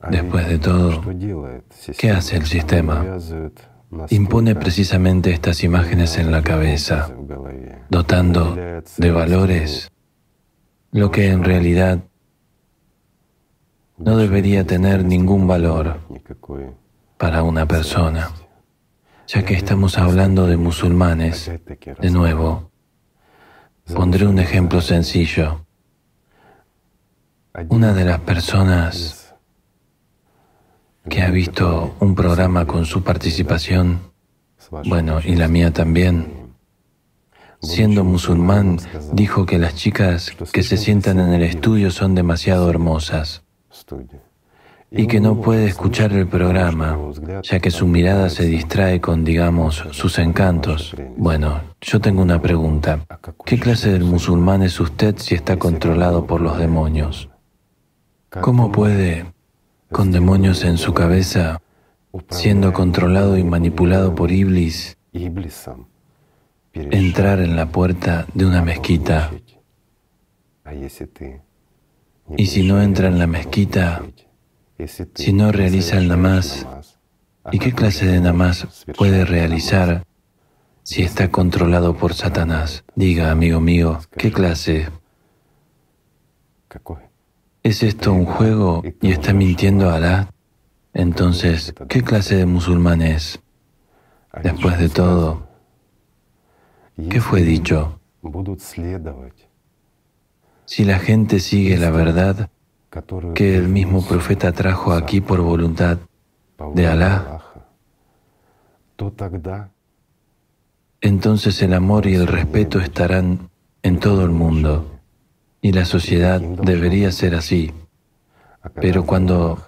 Después 0.10 0.48
de 0.48 0.60
todo, 0.60 1.04
¿qué 1.98 2.12
hace 2.12 2.38
el 2.38 2.46
sistema? 2.46 3.18
Impone 4.10 4.56
precisamente 4.56 5.32
estas 5.32 5.64
imágenes 5.64 6.18
en 6.18 6.32
la 6.32 6.42
cabeza, 6.42 7.12
dotando 7.90 8.56
de 8.98 9.12
valores 9.12 9.92
lo 10.92 11.12
que 11.12 11.28
en 11.28 11.44
realidad 11.44 12.04
no 14.04 14.18
debería 14.18 14.66
tener 14.66 15.06
ningún 15.06 15.48
valor 15.48 16.00
para 17.18 17.44
una 17.44 17.68
persona, 17.68 18.32
ya 19.28 19.46
que 19.46 19.54
estamos 19.54 19.98
hablando 19.98 20.48
de 20.48 20.58
musulmanes. 20.58 21.52
De 22.00 22.10
nuevo, 22.10 22.72
pondré 23.94 24.26
un 24.26 24.40
ejemplo 24.40 24.82
sencillo. 24.82 25.66
Una 27.70 27.94
de 27.94 28.06
las 28.06 28.20
personas 28.22 29.36
que 31.08 31.22
ha 31.22 31.30
visto 31.30 31.96
un 32.00 32.16
programa 32.16 32.66
con 32.66 32.86
su 32.86 33.04
participación, 33.04 34.00
bueno, 34.86 35.20
y 35.24 35.36
la 35.36 35.48
mía 35.48 35.72
también, 35.72 36.54
siendo 37.62 38.04
musulmán, 38.04 38.80
dijo 39.14 39.46
que 39.46 39.60
las 39.60 39.76
chicas 39.76 40.32
que 40.52 40.64
se 40.64 40.78
sientan 40.78 41.20
en 41.20 41.34
el 41.34 41.44
estudio 41.44 41.92
son 41.92 42.16
demasiado 42.16 42.70
hermosas 42.70 43.44
y 44.94 45.08
que 45.08 45.22
no 45.22 45.40
puede 45.40 45.68
escuchar 45.68 46.12
el 46.12 46.28
programa, 46.28 47.00
ya 47.44 47.60
que 47.62 47.72
su 47.72 47.88
mirada 47.88 48.30
se 48.30 48.44
distrae 48.44 49.00
con, 49.00 49.24
digamos, 49.24 49.86
sus 49.92 50.20
encantos. 50.20 50.94
Bueno, 51.16 51.62
yo 51.80 52.02
tengo 52.02 52.22
una 52.22 52.42
pregunta. 52.42 53.06
¿Qué 53.46 53.58
clase 53.58 53.94
de 53.94 54.00
musulmán 54.00 54.64
es 54.64 54.82
usted 54.82 55.16
si 55.18 55.34
está 55.34 55.58
controlado 55.58 56.28
por 56.28 56.42
los 56.42 56.58
demonios? 56.58 57.30
¿Cómo 58.42 58.72
puede, 58.72 59.34
con 59.90 60.12
demonios 60.12 60.66
en 60.66 60.78
su 60.78 60.94
cabeza, 60.94 61.62
siendo 62.30 62.74
controlado 62.74 63.38
y 63.38 63.46
manipulado 63.46 64.14
por 64.14 64.30
Iblis, 64.30 64.98
entrar 66.74 67.40
en 67.40 67.56
la 67.56 67.68
puerta 67.68 68.26
de 68.34 68.46
una 68.46 68.62
mezquita? 68.62 69.32
Y 72.38 72.46
si 72.48 72.64
no 72.64 72.82
entra 72.82 73.08
en 73.08 73.20
la 73.20 73.28
mezquita, 73.28 74.04
si 75.16 75.34
no 75.34 75.52
realiza 75.52 75.98
el 75.98 76.08
namaz, 76.08 76.66
¿y 77.52 77.60
qué 77.60 77.74
clase 77.74 78.06
de 78.06 78.20
namaz 78.20 78.86
puede 78.98 79.26
realizar 79.26 80.06
si 80.84 81.04
está 81.04 81.30
controlado 81.30 81.96
por 81.96 82.14
Satanás? 82.14 82.84
Diga, 82.96 83.32
amigo 83.32 83.60
mío, 83.60 84.00
¿qué 84.18 84.32
clase? 84.32 84.90
¿Es 87.64 87.84
esto 87.84 88.12
un 88.14 88.26
juego 88.26 88.82
y 89.02 89.12
está 89.12 89.34
mintiendo 89.34 89.90
a 89.90 89.96
Alá? 89.96 90.34
Entonces, 90.94 91.74
¿qué 91.88 92.02
clase 92.02 92.36
de 92.36 92.46
musulmán 92.46 93.02
es? 93.02 93.40
Después 94.44 94.80
de 94.80 94.90
todo, 94.90 95.48
¿qué 97.10 97.22
fue 97.22 97.42
dicho? 97.42 98.00
Si 100.72 100.86
la 100.86 101.00
gente 101.00 101.42
sigue 101.42 101.76
la 101.76 101.92
verdad 101.92 102.50
que 103.36 103.58
el 103.58 103.68
mismo 103.68 104.08
profeta 104.08 104.54
trajo 104.54 104.94
aquí 104.94 105.20
por 105.20 105.42
voluntad 105.42 105.98
de 106.74 106.88
Alá, 106.88 107.42
entonces 111.02 111.62
el 111.62 111.74
amor 111.74 112.08
y 112.08 112.16
el 112.16 112.26
respeto 112.26 112.80
estarán 112.80 113.50
en 113.84 114.00
todo 114.00 114.24
el 114.24 114.32
mundo 114.32 115.02
y 115.62 115.74
la 115.74 115.84
sociedad 115.84 116.40
debería 116.40 117.12
ser 117.12 117.36
así. 117.36 117.74
Pero 118.76 119.06
cuando 119.06 119.68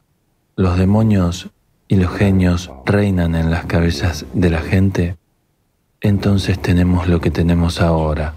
los 0.55 0.77
demonios 0.77 1.49
y 1.89 1.97
los 1.97 2.13
genios 2.13 2.71
reinan 2.85 3.35
en 3.35 3.51
las 3.51 3.65
cabezas 3.65 4.25
de 4.33 4.49
la 4.49 4.61
gente, 4.61 5.17
entonces 5.99 6.61
tenemos 6.61 7.09
lo 7.09 7.19
que 7.19 7.29
tenemos 7.29 7.81
ahora. 7.81 8.35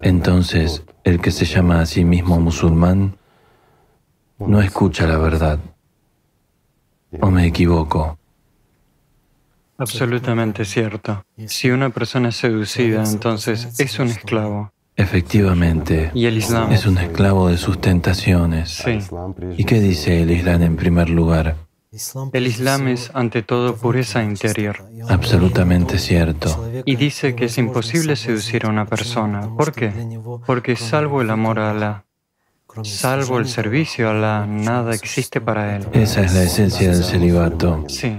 Entonces, 0.00 0.82
el 1.06 1.20
que 1.20 1.30
se 1.30 1.44
llama 1.44 1.80
a 1.80 1.86
sí 1.86 2.04
mismo 2.04 2.40
musulmán 2.40 3.16
no 4.40 4.60
escucha 4.60 5.06
la 5.06 5.16
verdad. 5.18 5.60
¿O 7.20 7.30
me 7.30 7.46
equivoco? 7.46 8.18
Absolutamente 9.78 10.64
cierto. 10.64 11.24
Si 11.46 11.70
una 11.70 11.90
persona 11.90 12.30
es 12.30 12.36
seducida, 12.36 13.04
entonces 13.04 13.78
es 13.78 13.98
un 14.00 14.08
esclavo. 14.08 14.72
Efectivamente. 14.96 16.10
¿Y 16.12 16.26
el 16.26 16.38
Islam? 16.38 16.72
Es 16.72 16.86
un 16.86 16.98
esclavo 16.98 17.48
de 17.48 17.56
sus 17.56 17.80
tentaciones. 17.80 18.70
Sí. 18.70 18.98
¿Y 19.56 19.62
qué 19.62 19.78
dice 19.78 20.22
el 20.22 20.32
Islam 20.32 20.62
en 20.62 20.76
primer 20.76 21.08
lugar? 21.08 21.54
El 22.32 22.46
Islam 22.46 22.88
es 22.88 23.10
ante 23.14 23.42
todo 23.42 23.76
pureza 23.76 24.22
interior. 24.22 24.84
Absolutamente 25.08 25.98
cierto. 25.98 26.68
Y 26.84 26.96
dice 26.96 27.34
que 27.34 27.46
es 27.46 27.58
imposible 27.58 28.16
seducir 28.16 28.66
a 28.66 28.68
una 28.68 28.86
persona. 28.86 29.48
¿Por 29.56 29.72
qué? 29.72 29.92
Porque 30.46 30.76
salvo 30.76 31.22
el 31.22 31.30
amor 31.30 31.58
a 31.58 31.70
Alá, 31.70 32.04
salvo 32.82 33.38
el 33.38 33.48
servicio 33.48 34.08
a 34.08 34.10
Alá, 34.10 34.46
nada 34.46 34.94
existe 34.94 35.40
para 35.40 35.76
él. 35.76 35.86
Esa 35.92 36.22
es 36.22 36.34
la 36.34 36.42
esencia 36.42 36.90
del 36.90 37.04
celibato. 37.04 37.84
Sí. 37.88 38.18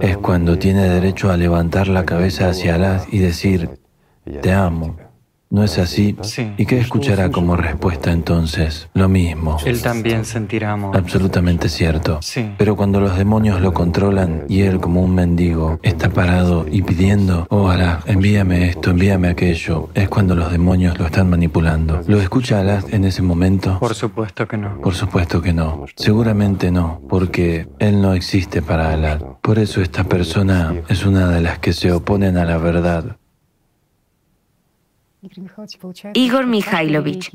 Es 0.00 0.16
cuando 0.16 0.58
tiene 0.58 0.88
derecho 0.88 1.30
a 1.30 1.36
levantar 1.36 1.86
la 1.88 2.04
cabeza 2.04 2.48
hacia 2.48 2.74
Alá 2.74 3.06
y 3.12 3.18
decir, 3.18 3.78
te 4.42 4.52
amo. 4.52 4.96
¿No 5.50 5.64
es 5.64 5.78
así? 5.78 6.14
Sí. 6.22 6.52
¿Y 6.58 6.66
qué 6.66 6.78
escuchará 6.78 7.30
como 7.30 7.56
respuesta 7.56 8.12
entonces? 8.12 8.88
Lo 8.92 9.08
mismo. 9.08 9.56
Él 9.64 9.80
también 9.80 10.26
sentirá 10.26 10.72
amor. 10.72 10.94
Absolutamente 10.94 11.70
cierto. 11.70 12.18
Sí. 12.20 12.52
Pero 12.58 12.76
cuando 12.76 13.00
los 13.00 13.16
demonios 13.16 13.62
lo 13.62 13.72
controlan 13.72 14.44
y 14.48 14.62
él 14.62 14.78
como 14.78 15.00
un 15.00 15.14
mendigo 15.14 15.80
está 15.82 16.10
parado 16.10 16.66
y 16.70 16.82
pidiendo, 16.82 17.46
oh 17.48 17.70
Alá, 17.70 18.00
envíame 18.04 18.68
esto, 18.68 18.90
envíame 18.90 19.28
aquello, 19.28 19.88
es 19.94 20.10
cuando 20.10 20.34
los 20.34 20.52
demonios 20.52 20.98
lo 20.98 21.06
están 21.06 21.30
manipulando. 21.30 22.02
¿Lo 22.06 22.20
escucha 22.20 22.60
Alá 22.60 22.84
en 22.90 23.04
ese 23.04 23.22
momento? 23.22 23.78
Por 23.78 23.94
supuesto 23.94 24.46
que 24.46 24.58
no. 24.58 24.78
Por 24.82 24.94
supuesto 24.94 25.40
que 25.40 25.54
no. 25.54 25.86
Seguramente 25.96 26.70
no, 26.70 27.00
porque 27.08 27.68
él 27.78 28.02
no 28.02 28.12
existe 28.12 28.60
para 28.60 28.92
Alá. 28.92 29.18
Por 29.40 29.58
eso 29.58 29.80
esta 29.80 30.04
persona 30.04 30.74
es 30.88 31.06
una 31.06 31.28
de 31.28 31.40
las 31.40 31.58
que 31.58 31.72
se 31.72 31.90
oponen 31.90 32.36
a 32.36 32.44
la 32.44 32.58
verdad. 32.58 33.16
Igor 36.14 36.46
Mikhailovich, 36.46 37.30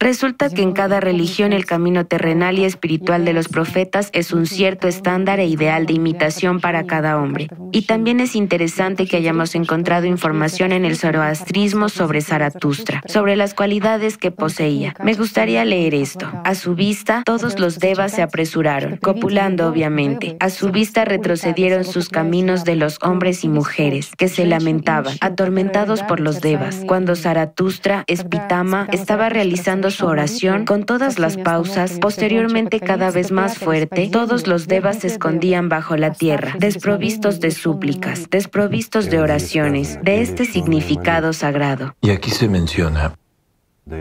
Resulta 0.00 0.50
que 0.50 0.60
en 0.60 0.72
cada 0.72 1.00
religión 1.00 1.52
el 1.52 1.64
camino 1.64 2.04
terrenal 2.04 2.58
y 2.58 2.64
espiritual 2.64 3.24
de 3.24 3.32
los 3.32 3.48
profetas 3.48 4.10
es 4.12 4.32
un 4.32 4.46
cierto 4.46 4.86
estándar 4.86 5.40
e 5.40 5.46
ideal 5.46 5.86
de 5.86 5.94
imitación 5.94 6.60
para 6.60 6.84
cada 6.84 7.18
hombre. 7.18 7.48
Y 7.72 7.82
también 7.82 8.20
es 8.20 8.36
interesante 8.36 9.06
que 9.06 9.16
hayamos 9.16 9.54
encontrado 9.54 10.06
información 10.06 10.72
en 10.72 10.84
el 10.84 10.96
zoroastrismo 10.96 11.88
sobre 11.88 12.20
Zaratustra, 12.20 13.02
sobre 13.06 13.36
las 13.36 13.54
cualidades 13.54 14.18
que 14.18 14.30
poseía. 14.30 14.94
Me 15.02 15.14
gustaría 15.14 15.64
leer 15.64 15.94
esto. 15.94 16.30
A 16.44 16.54
su 16.54 16.74
vista, 16.74 17.22
todos 17.24 17.58
los 17.58 17.78
devas 17.78 18.12
se 18.12 18.22
apresuraron, 18.22 18.98
copulando 18.98 19.68
obviamente. 19.68 20.36
A 20.40 20.50
su 20.50 20.70
vista 20.70 21.04
retrocedieron 21.04 21.84
sus 21.84 22.08
caminos 22.08 22.64
de 22.64 22.76
los 22.76 22.98
hombres 23.00 23.44
y 23.44 23.48
mujeres, 23.48 24.10
que 24.18 24.28
se 24.28 24.44
lamentaban, 24.44 25.16
atormentados 25.20 26.02
por 26.02 26.20
los 26.20 26.40
devas. 26.40 26.82
Cuando 26.86 27.16
Zaratustra, 27.16 28.04
Espitama, 28.06 28.86
estaba 28.92 29.28
realizando 29.28 29.83
su 29.90 30.06
oración 30.06 30.64
con 30.64 30.84
todas 30.84 31.18
las 31.18 31.36
pausas, 31.36 31.98
posteriormente 32.00 32.80
cada 32.80 33.10
vez 33.10 33.32
más 33.32 33.58
fuerte, 33.58 34.08
todos 34.10 34.46
los 34.46 34.66
devas 34.66 35.00
se 35.00 35.08
escondían 35.08 35.68
bajo 35.68 35.96
la 35.96 36.12
tierra, 36.12 36.54
desprovistos 36.58 37.40
de 37.40 37.50
súplicas, 37.50 38.28
desprovistos 38.30 39.10
de 39.10 39.20
oraciones, 39.20 39.98
de 40.02 40.22
este 40.22 40.44
significado 40.44 41.32
sagrado. 41.32 41.94
Y 42.00 42.10
aquí 42.10 42.30
se 42.30 42.48
menciona, 42.48 43.14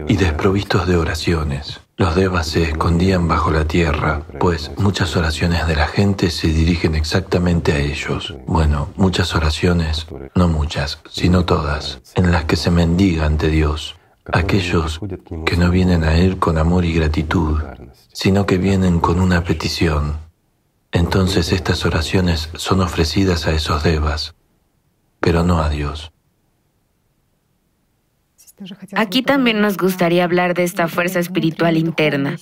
y 0.07 0.15
desprovistos 0.15 0.87
de 0.87 0.97
oraciones. 0.97 1.81
Los 1.97 2.15
devas 2.15 2.47
se 2.47 2.63
escondían 2.63 3.27
bajo 3.27 3.51
la 3.51 3.65
tierra, 3.65 4.23
pues 4.39 4.71
muchas 4.77 5.15
oraciones 5.15 5.67
de 5.67 5.75
la 5.75 5.87
gente 5.87 6.31
se 6.31 6.47
dirigen 6.47 6.95
exactamente 6.95 7.73
a 7.73 7.79
ellos. 7.79 8.35
Bueno, 8.47 8.89
muchas 8.95 9.35
oraciones, 9.35 10.07
no 10.33 10.47
muchas, 10.47 10.99
sino 11.09 11.45
todas, 11.45 12.01
en 12.15 12.31
las 12.31 12.45
que 12.45 12.55
se 12.55 12.71
mendiga 12.71 13.25
ante 13.25 13.49
Dios, 13.49 13.95
aquellos 14.25 14.99
que 15.45 15.57
no 15.57 15.69
vienen 15.69 16.03
a 16.03 16.15
Él 16.15 16.37
con 16.37 16.57
amor 16.57 16.85
y 16.85 16.93
gratitud, 16.93 17.61
sino 18.11 18.45
que 18.45 18.57
vienen 18.57 18.99
con 18.99 19.19
una 19.19 19.43
petición. 19.43 20.17
Entonces 20.91 21.51
estas 21.51 21.85
oraciones 21.85 22.49
son 22.55 22.81
ofrecidas 22.81 23.47
a 23.47 23.51
esos 23.51 23.83
devas, 23.83 24.35
pero 25.19 25.43
no 25.43 25.59
a 25.59 25.69
Dios. 25.69 26.11
Aquí 28.95 29.23
también 29.23 29.61
nos 29.61 29.77
gustaría 29.77 30.23
hablar 30.23 30.53
de 30.53 30.63
esta 30.63 30.87
fuerza 30.87 31.19
espiritual 31.19 31.75
interna. 31.75 32.37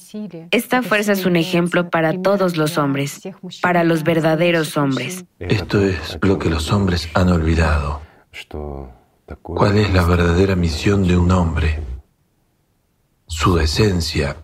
Esta 0.52 0.84
fuerza 0.84 1.14
es 1.14 1.26
un 1.26 1.36
ejemplo 1.36 1.90
para 1.90 2.22
todos 2.22 2.58
los 2.58 2.78
hombres, 2.78 3.22
para 3.62 3.84
los 3.84 4.04
verdaderos 4.04 4.76
hombres. 4.78 5.26
Esto 5.40 5.84
es 5.84 6.20
lo 6.22 6.38
que 6.38 6.50
los 6.50 6.72
hombres 6.72 7.10
han 7.14 7.30
olvidado. 7.30 8.02
¿Cuál 9.42 9.78
es 9.78 9.94
la 9.94 10.04
verdadera 10.04 10.56
misión 10.56 11.08
de 11.08 11.18
un 11.18 11.32
hombre? 11.32 11.80
Su 13.28 13.60
esencia. 13.60 14.38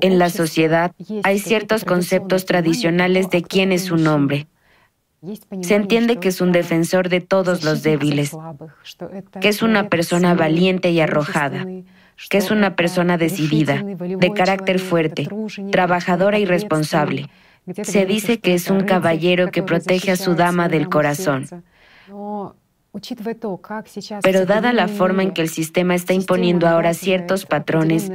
En 0.00 0.18
la 0.18 0.30
sociedad 0.30 0.92
hay 1.22 1.38
ciertos 1.38 1.84
conceptos 1.84 2.44
tradicionales 2.46 3.30
de 3.30 3.42
quién 3.42 3.72
es 3.72 3.90
un 3.90 4.06
hombre. 4.06 4.46
Se 5.60 5.74
entiende 5.74 6.16
que 6.16 6.28
es 6.28 6.40
un 6.40 6.50
defensor 6.50 7.08
de 7.08 7.20
todos 7.20 7.62
los 7.62 7.82
débiles, 7.82 8.36
que 9.40 9.48
es 9.48 9.62
una 9.62 9.88
persona 9.88 10.34
valiente 10.34 10.90
y 10.90 11.00
arrojada, 11.00 11.64
que 12.28 12.38
es 12.38 12.50
una 12.50 12.74
persona 12.74 13.18
decidida, 13.18 13.82
de 13.82 14.32
carácter 14.32 14.80
fuerte, 14.80 15.28
trabajadora 15.70 16.38
y 16.38 16.44
responsable. 16.44 17.30
Se 17.82 18.06
dice 18.06 18.40
que 18.40 18.54
es 18.54 18.68
un 18.70 18.80
caballero 18.80 19.50
que 19.52 19.62
protege 19.62 20.10
a 20.10 20.16
su 20.16 20.34
dama 20.34 20.68
del 20.68 20.88
corazón. 20.88 21.46
Pero 24.22 24.44
dada 24.44 24.72
la 24.72 24.86
forma 24.86 25.22
en 25.22 25.32
que 25.32 25.40
el 25.40 25.48
sistema 25.48 25.94
está 25.94 26.12
imponiendo 26.12 26.68
ahora 26.68 26.92
ciertos 26.92 27.46
patrones 27.46 28.10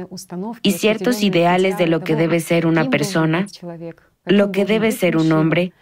y 0.62 0.72
ciertos 0.72 1.22
ideales 1.22 1.78
de 1.78 1.88
lo 1.88 2.04
que 2.04 2.14
debe 2.14 2.38
ser 2.38 2.64
una 2.66 2.88
persona, 2.88 3.46
lo 4.24 4.52
que 4.52 4.64
debe 4.64 4.92
ser 4.92 5.16
un 5.16 5.32
hombre, 5.32 5.72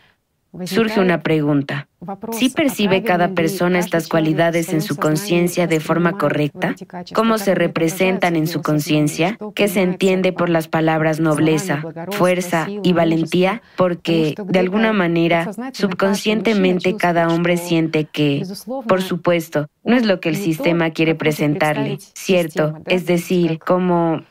surge 0.65 1.01
una 1.01 1.23
pregunta. 1.23 1.89
¿Sí 2.33 2.51
percibe 2.51 3.03
cada 3.03 3.29
persona 3.29 3.79
estas 3.79 4.09
cualidades 4.09 4.73
en 4.73 4.81
su 4.81 4.97
conciencia 4.97 5.67
de 5.67 5.81
forma 5.81 6.17
correcta? 6.19 6.75
¿Cómo 7.15 7.39
se 7.39 7.55
representan 7.55 8.37
en 8.37 8.47
su 8.47 8.63
conciencia? 8.63 9.39
¿Qué 9.55 9.69
se 9.69 9.83
entiende 9.83 10.33
por 10.33 10.49
las 10.49 10.69
palabras 10.69 11.21
nobleza, 11.21 11.83
fuerza 12.11 12.69
y 12.83 12.93
valentía? 12.93 13.63
Porque, 13.77 14.35
de 14.45 14.59
alguna 14.59 14.93
manera, 14.93 15.51
subconscientemente 15.73 16.97
cada 16.97 17.29
hombre 17.29 17.57
siente 17.57 18.05
que, 18.05 18.43
por 18.87 19.03
supuesto, 19.03 19.69
no 19.85 19.97
es 19.97 20.07
lo 20.07 20.21
que 20.21 20.29
el 20.29 20.37
sistema 20.37 20.91
quiere 20.91 21.15
presentarle, 21.15 21.99
¿cierto? 22.15 22.79
Es 22.87 23.07
decir, 23.07 23.59
como, 23.59 24.23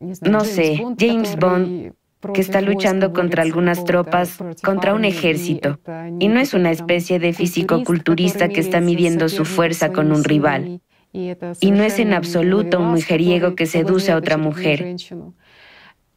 no 0.00 0.40
sé, 0.40 0.84
James 0.98 1.36
Bond 1.36 1.94
que 2.32 2.40
está 2.40 2.60
luchando 2.60 3.12
contra 3.12 3.42
algunas 3.42 3.84
tropas, 3.84 4.38
contra 4.62 4.94
un 4.94 5.04
ejército, 5.04 5.78
y 6.18 6.28
no 6.28 6.40
es 6.40 6.54
una 6.54 6.70
especie 6.70 7.18
de 7.18 7.32
físico-culturista 7.32 8.48
que 8.48 8.60
está 8.60 8.80
midiendo 8.80 9.28
su 9.28 9.44
fuerza 9.44 9.92
con 9.92 10.12
un 10.12 10.24
rival, 10.24 10.80
y 11.12 11.70
no 11.70 11.82
es 11.82 11.98
en 11.98 12.14
absoluto 12.14 12.80
un 12.80 12.92
mujeriego 12.92 13.54
que 13.54 13.66
seduce 13.66 14.12
a 14.12 14.16
otra 14.16 14.36
mujer. 14.36 14.96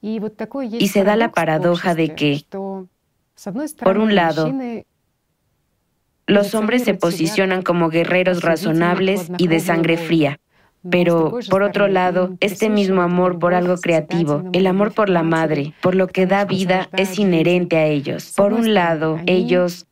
Y 0.02 0.88
se 0.88 1.04
da 1.04 1.16
la 1.16 1.32
paradoja 1.32 1.96
de 1.96 2.16
que, 2.16 2.46
por 3.84 3.98
un 3.98 4.16
lado, 4.16 4.54
los 6.28 6.56
hombres 6.56 6.84
se 6.84 6.94
posicionan 6.94 7.62
como 7.62 7.90
guerreros 7.90 8.42
razonables 8.42 9.32
y 9.38 9.48
de 9.48 9.60
sangre 9.60 9.98
fría, 9.98 10.40
pero, 10.90 11.38
por 11.50 11.64
otro 11.64 11.88
lado, 11.88 12.36
este 12.40 12.70
mismo 12.70 13.02
amor 13.02 13.40
por 13.40 13.54
algo 13.54 13.78
creativo, 13.78 14.44
el 14.54 14.68
amor 14.68 14.94
por 14.94 15.10
la 15.10 15.24
madre, 15.24 15.74
por 15.82 15.96
lo 15.96 16.08
que 16.08 16.26
da 16.26 16.46
vida, 16.46 16.90
es 16.94 17.20
inherente 17.20 17.78
a 17.78 17.86
ellos. 17.86 18.34
Por 18.36 18.54
un 18.54 18.74
lado, 18.74 19.20
ellos 19.26 19.88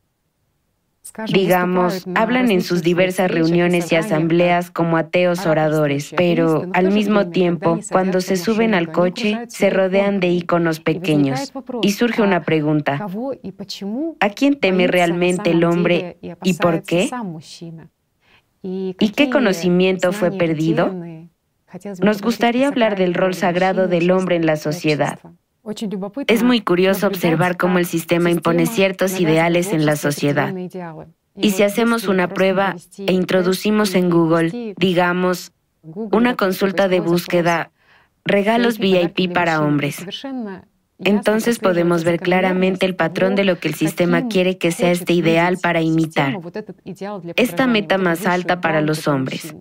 digamos, 1.27 2.05
hablan 2.15 2.51
en 2.51 2.61
sus 2.61 2.81
diversas 2.81 3.31
reuniones 3.31 3.91
y 3.91 3.95
asambleas 3.95 4.71
como 4.71 4.97
ateos 4.97 5.45
oradores, 5.45 6.13
pero 6.15 6.67
al 6.73 6.91
mismo 6.91 7.29
tiempo, 7.29 7.79
cuando 7.91 8.21
se 8.21 8.35
suben 8.37 8.73
al 8.73 8.91
coche, 8.91 9.39
se 9.47 9.69
rodean 9.69 10.19
de 10.19 10.29
iconos 10.29 10.79
pequeños. 10.79 11.53
Y 11.81 11.91
surge 11.91 12.21
una 12.21 12.41
pregunta, 12.41 13.05
¿a 14.19 14.29
quién 14.29 14.59
teme 14.59 14.87
realmente 14.87 15.51
el 15.51 15.63
hombre 15.63 16.17
y 16.43 16.53
por 16.55 16.83
qué? 16.83 17.09
¿Y 18.67 19.09
qué 19.09 19.29
conocimiento 19.29 20.11
fue 20.11 20.31
perdido? 20.31 20.93
Nos 22.01 22.21
gustaría 22.21 22.67
hablar 22.67 22.97
del 22.97 23.13
rol 23.13 23.35
sagrado 23.35 23.87
del 23.87 24.09
hombre 24.09 24.37
en 24.37 24.45
la 24.45 24.55
sociedad. 24.55 25.19
Es 26.27 26.43
muy 26.43 26.61
curioso 26.61 27.07
observar 27.07 27.57
cómo 27.57 27.77
el 27.77 27.85
sistema 27.85 28.31
impone 28.31 28.65
ciertos 28.65 29.19
ideales 29.19 29.71
en 29.71 29.85
la 29.85 29.95
sociedad. 29.95 30.53
Y 31.35 31.51
si 31.51 31.63
hacemos 31.63 32.07
una 32.07 32.27
prueba 32.29 32.75
e 33.05 33.13
introducimos 33.13 33.93
en 33.93 34.09
Google, 34.09 34.73
digamos, 34.77 35.51
una 35.83 36.35
consulta 36.35 36.87
de 36.87 37.01
búsqueda, 37.01 37.71
regalos 38.23 38.79
VIP 38.79 39.31
para 39.33 39.61
hombres, 39.61 40.05
entonces 40.99 41.59
podemos 41.59 42.03
ver 42.03 42.19
claramente 42.19 42.85
el 42.85 42.95
patrón 42.95 43.35
de 43.35 43.43
lo 43.43 43.59
que 43.59 43.67
el 43.67 43.75
sistema 43.75 44.27
quiere 44.27 44.57
que 44.57 44.71
sea 44.71 44.91
este 44.91 45.13
ideal 45.13 45.57
para 45.61 45.81
imitar, 45.81 46.37
esta 47.35 47.67
meta 47.67 47.97
más 47.97 48.25
alta 48.25 48.61
para 48.61 48.81
los 48.81 49.07
hombres. 49.07 49.55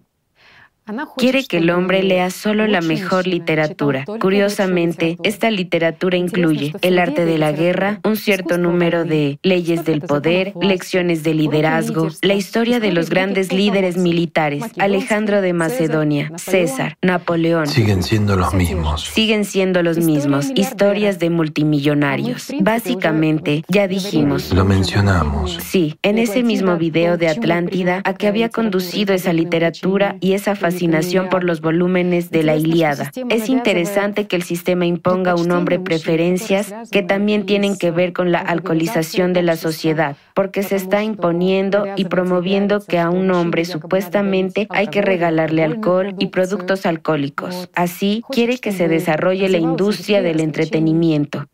Quiere 1.16 1.46
que 1.46 1.58
el 1.58 1.70
hombre 1.70 2.02
lea 2.02 2.28
solo 2.28 2.66
la 2.66 2.82
mejor 2.82 3.26
literatura. 3.26 4.04
Curiosamente, 4.20 5.16
esta 5.22 5.50
literatura 5.50 6.18
incluye 6.18 6.74
el 6.82 6.98
arte 6.98 7.24
de 7.24 7.38
la 7.38 7.52
guerra, 7.52 8.00
un 8.04 8.16
cierto 8.16 8.58
número 8.58 9.04
de 9.04 9.38
leyes 9.42 9.86
del 9.86 10.02
poder, 10.02 10.52
lecciones 10.60 11.22
de 11.22 11.32
liderazgo, 11.32 12.08
la 12.20 12.34
historia 12.34 12.80
de 12.80 12.92
los 12.92 13.08
grandes 13.08 13.50
líderes 13.50 13.96
militares, 13.96 14.62
Alejandro 14.78 15.40
de 15.40 15.54
Macedonia, 15.54 16.30
César, 16.36 16.98
Napoleón. 17.00 17.66
Siguen 17.66 18.02
siendo 18.02 18.36
los 18.36 18.52
mismos. 18.52 19.04
Siguen 19.04 19.46
siendo 19.46 19.82
los 19.82 19.96
mismos, 19.98 20.50
historias 20.54 21.18
de 21.18 21.30
multimillonarios. 21.30 22.52
Básicamente, 22.60 23.64
ya 23.68 23.88
dijimos. 23.88 24.52
Lo 24.52 24.66
mencionamos. 24.66 25.54
Sí, 25.62 25.98
en 26.02 26.18
ese 26.18 26.42
mismo 26.42 26.76
video 26.76 27.16
de 27.16 27.28
Atlántida, 27.28 28.02
a 28.04 28.12
que 28.12 28.26
había 28.26 28.50
conducido 28.50 29.14
esa 29.14 29.32
literatura 29.32 30.16
y 30.20 30.34
esa 30.34 30.54
fascinación 30.54 30.73
fascinación 30.74 31.28
por 31.28 31.44
los 31.44 31.60
volúmenes 31.60 32.30
de 32.30 32.42
la 32.42 32.56
Ilíada. 32.56 33.12
Es 33.30 33.48
interesante 33.48 34.26
que 34.26 34.36
el 34.36 34.42
sistema 34.42 34.86
imponga 34.86 35.32
a 35.32 35.36
un 35.36 35.50
hombre 35.52 35.78
preferencias 35.78 36.74
que 36.90 37.02
también 37.02 37.46
tienen 37.46 37.78
que 37.78 37.90
ver 37.90 38.12
con 38.12 38.32
la 38.32 38.40
alcoholización 38.40 39.32
de 39.32 39.42
la 39.42 39.56
sociedad, 39.56 40.16
porque 40.34 40.62
se 40.62 40.76
está 40.76 41.02
imponiendo 41.02 41.86
y 41.96 42.06
promoviendo 42.06 42.80
que 42.80 42.98
a 42.98 43.10
un 43.10 43.30
hombre 43.30 43.64
supuestamente 43.64 44.66
hay 44.70 44.88
que 44.88 45.02
regalarle 45.02 45.62
alcohol 45.62 46.14
y 46.18 46.26
productos 46.26 46.86
alcohólicos. 46.86 47.70
Así, 47.74 48.22
quiere 48.30 48.58
que 48.58 48.72
se 48.72 48.88
desarrolle 48.88 49.48
la 49.48 49.58
industria 49.58 50.22
del 50.22 50.40
entretenimiento. 50.40 51.46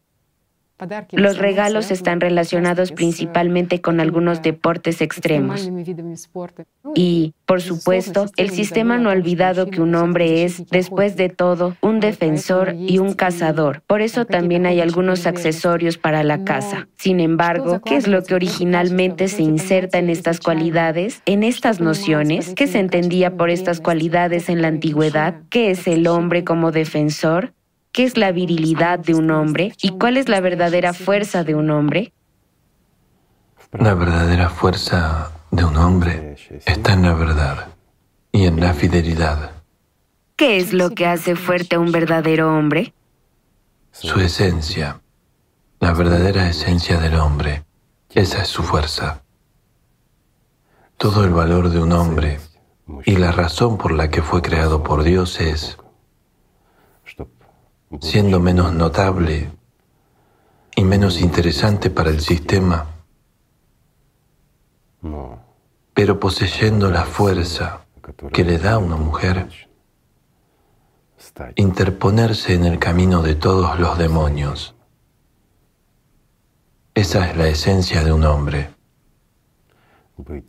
Los 1.13 1.39
regalos 1.39 1.91
están 1.91 2.21
relacionados 2.21 2.93
principalmente 2.93 3.81
con 3.81 4.01
algunos 4.01 4.43
deportes 4.43 5.01
extremos. 5.01 5.71
Y, 6.95 7.35
por 7.47 7.61
supuesto, 7.61 8.27
el 8.37 8.51
sistema 8.51 8.99
no 8.99 9.11
ha 9.11 9.13
olvidado 9.13 9.67
que 9.67 9.81
un 9.81 9.95
hombre 9.95 10.45
es, 10.45 10.67
después 10.69 11.17
de 11.17 11.29
todo, 11.29 11.77
un 11.81 12.01
defensor 12.01 12.75
y 12.77 12.99
un 12.99 13.15
cazador. 13.15 13.83
Por 13.87 14.01
eso 14.01 14.25
también 14.25 14.67
hay 14.67 14.81
algunos 14.81 15.27
accesorios 15.27 15.99
para 15.99 16.23
la 16.23 16.45
caza. 16.45 16.89
Sin 16.97 17.21
embargo, 17.21 17.81
¿qué 17.85 17.97
es 17.97 18.07
lo 18.09 18.23
que 18.23 18.35
originalmente 18.35 19.29
se 19.29 19.43
inserta 19.43 19.99
en 19.99 20.11
estas 20.11 20.41
cualidades, 20.41 21.23
en 21.27 21.43
estas 21.43 21.81
nociones? 21.81 22.55
¿Qué 22.55 22.67
se 22.67 22.79
entendía 22.79 23.37
por 23.37 23.51
estas 23.51 23.81
cualidades 23.81 24.49
en 24.49 24.63
la 24.63 24.69
antigüedad? 24.69 25.41
¿Qué 25.51 25.71
es 25.71 25.87
el 25.87 26.07
hombre 26.07 26.45
como 26.45 26.73
defensor? 26.73 27.53
¿Qué 27.93 28.05
es 28.05 28.17
la 28.17 28.31
virilidad 28.31 29.01
de 29.01 29.15
un 29.15 29.31
hombre 29.33 29.73
y 29.83 29.91
cuál 29.91 30.17
es 30.17 30.29
la 30.29 30.41
verdadera 30.41 30.93
fuerza 30.93 31.43
de 31.43 31.57
un 31.57 31.71
hombre? 31.71 32.13
La 33.73 33.95
verdadera 33.95 34.49
fuerza 34.49 35.33
de 35.51 35.65
un 35.65 35.77
hombre 35.77 36.37
está 36.67 36.93
en 36.93 37.03
la 37.03 37.15
verdad 37.15 37.69
y 38.31 38.47
en 38.47 38.61
la 38.61 38.75
fidelidad. 38.75 39.51
¿Qué 40.37 40.59
es 40.59 40.73
lo 40.73 40.91
que 40.91 41.07
hace 41.07 41.35
fuerte 41.35 41.77
a 41.77 41.81
un 41.81 41.91
verdadero 41.91 42.57
hombre? 42.57 42.95
Su 43.91 44.21
esencia, 44.21 45.01
la 45.81 45.93
verdadera 45.93 46.49
esencia 46.49 47.01
del 47.01 47.17
hombre, 47.17 47.65
esa 48.15 48.43
es 48.43 48.49
su 48.49 48.63
fuerza. 48.63 49.23
Todo 50.97 51.25
el 51.25 51.31
valor 51.31 51.71
de 51.71 51.81
un 51.81 51.93
hombre 51.93 52.39
y 53.05 53.17
la 53.17 53.33
razón 53.33 53.79
por 53.79 53.91
la 53.91 54.11
que 54.11 54.23
fue 54.23 54.43
creado 54.43 54.85
por 54.85 55.03
Dios 55.03 55.41
es 55.41 55.77
siendo 57.99 58.39
menos 58.39 58.73
notable 58.73 59.51
y 60.77 60.85
menos 60.85 61.21
interesante 61.21 61.91
para 61.91 62.11
el 62.11 62.21
sistema, 62.21 62.87
pero 65.93 66.21
poseyendo 66.21 66.91
la 66.91 67.05
fuerza 67.05 67.87
que 68.33 68.45
le 68.45 68.59
da 68.59 68.75
a 68.75 68.79
una 68.79 68.97
mujer, 68.97 69.49
interponerse 71.57 72.55
en 72.55 72.65
el 72.65 72.79
camino 72.79 73.23
de 73.23 73.35
todos 73.35 73.79
los 73.79 73.99
demonios. 73.99 74.75
Esa 76.95 77.29
es 77.29 77.37
la 77.37 77.49
esencia 77.49 78.05
de 78.05 78.13
un 78.13 78.25
hombre. 78.25 78.71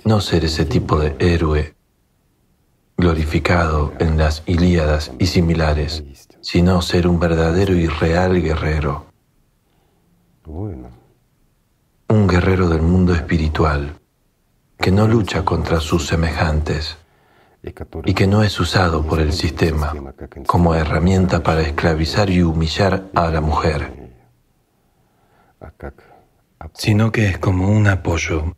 No 0.06 0.22
ser 0.22 0.46
ese 0.46 0.66
tipo 0.66 1.00
de 1.00 1.16
héroe 1.20 1.76
glorificado 2.98 3.94
en 4.00 4.18
las 4.18 4.44
Ilíadas 4.46 5.12
y 5.18 5.28
similares, 5.28 6.04
sino 6.42 6.82
ser 6.82 7.08
un 7.08 7.20
verdadero 7.20 7.74
y 7.74 7.88
real 7.88 8.42
guerrero. 8.42 9.06
Un 12.08 12.28
guerrero 12.28 12.68
del 12.68 12.82
mundo 12.82 13.14
espiritual, 13.14 14.00
que 14.78 14.92
no 14.92 15.08
lucha 15.08 15.46
contra 15.46 15.80
sus 15.80 16.08
semejantes 16.08 16.98
y 18.06 18.14
que 18.14 18.28
no 18.28 18.44
es 18.44 18.60
usado 18.60 19.06
por 19.06 19.20
el 19.20 19.34
sistema 19.34 19.94
como 20.48 20.74
herramienta 20.74 21.44
para 21.44 21.62
esclavizar 21.62 22.30
y 22.30 22.42
humillar 22.42 23.10
a 23.14 23.30
la 23.30 23.40
mujer, 23.40 24.12
sino 26.74 27.12
que 27.12 27.28
es 27.28 27.38
como 27.38 27.70
un 27.70 27.88
apoyo, 27.88 28.56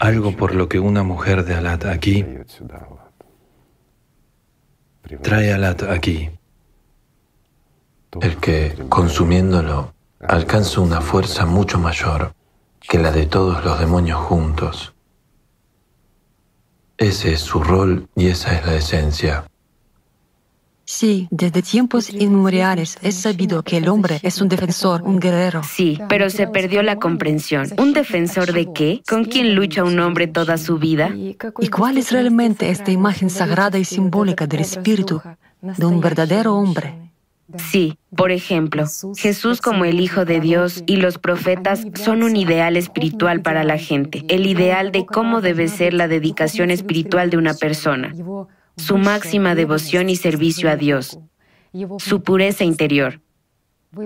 algo 0.00 0.36
por 0.36 0.54
lo 0.54 0.68
que 0.68 0.80
una 0.80 1.02
mujer 1.04 1.44
de 1.44 1.54
Alat 1.54 1.86
aquí 1.86 2.26
trae 5.22 5.52
Alat 5.52 5.82
aquí, 5.82 6.30
el 8.20 8.36
que, 8.36 8.76
consumiéndolo, 8.88 9.94
alcanza 10.20 10.80
una 10.80 11.00
fuerza 11.00 11.46
mucho 11.46 11.78
mayor 11.78 12.34
que 12.80 12.98
la 12.98 13.10
de 13.10 13.26
todos 13.26 13.64
los 13.64 13.78
demonios 13.78 14.20
juntos. 14.20 14.94
Ese 16.96 17.32
es 17.32 17.40
su 17.40 17.62
rol 17.62 18.08
y 18.14 18.28
esa 18.28 18.54
es 18.56 18.66
la 18.66 18.74
esencia. 18.74 19.44
Sí, 20.94 21.26
desde 21.30 21.62
tiempos 21.62 22.10
inmemoriales 22.10 22.98
es 23.00 23.14
sabido 23.14 23.62
que 23.62 23.78
el 23.78 23.88
hombre 23.88 24.20
es 24.22 24.42
un 24.42 24.50
defensor, 24.50 25.00
un 25.02 25.20
guerrero. 25.20 25.62
Sí, 25.64 25.98
pero 26.06 26.28
se 26.28 26.46
perdió 26.46 26.82
la 26.82 26.96
comprensión. 26.96 27.66
¿Un 27.78 27.94
defensor 27.94 28.52
de 28.52 28.70
qué? 28.74 29.02
¿Con 29.08 29.24
quién 29.24 29.54
lucha 29.54 29.84
un 29.84 29.98
hombre 30.00 30.26
toda 30.26 30.58
su 30.58 30.78
vida? 30.78 31.10
¿Y 31.16 31.68
cuál 31.68 31.96
es 31.96 32.12
realmente 32.12 32.68
esta 32.68 32.90
imagen 32.90 33.30
sagrada 33.30 33.78
y 33.78 33.86
simbólica 33.86 34.46
del 34.46 34.60
espíritu 34.60 35.22
de 35.62 35.86
un 35.86 36.02
verdadero 36.02 36.56
hombre? 36.56 36.94
Sí, 37.56 37.96
por 38.14 38.30
ejemplo, 38.30 38.84
Jesús 39.16 39.62
como 39.62 39.86
el 39.86 39.98
Hijo 39.98 40.26
de 40.26 40.40
Dios 40.40 40.84
y 40.86 40.96
los 40.96 41.16
profetas 41.16 41.86
son 41.94 42.22
un 42.22 42.36
ideal 42.36 42.76
espiritual 42.76 43.40
para 43.40 43.64
la 43.64 43.78
gente, 43.78 44.24
el 44.28 44.46
ideal 44.46 44.92
de 44.92 45.06
cómo 45.06 45.40
debe 45.40 45.68
ser 45.68 45.94
la 45.94 46.06
dedicación 46.06 46.70
espiritual 46.70 47.30
de 47.30 47.38
una 47.38 47.54
persona 47.54 48.12
su 48.76 48.98
máxima 48.98 49.54
devoción 49.54 50.08
y 50.08 50.16
servicio 50.16 50.70
a 50.70 50.76
Dios, 50.76 51.18
su 51.98 52.22
pureza 52.22 52.64
interior. 52.64 53.20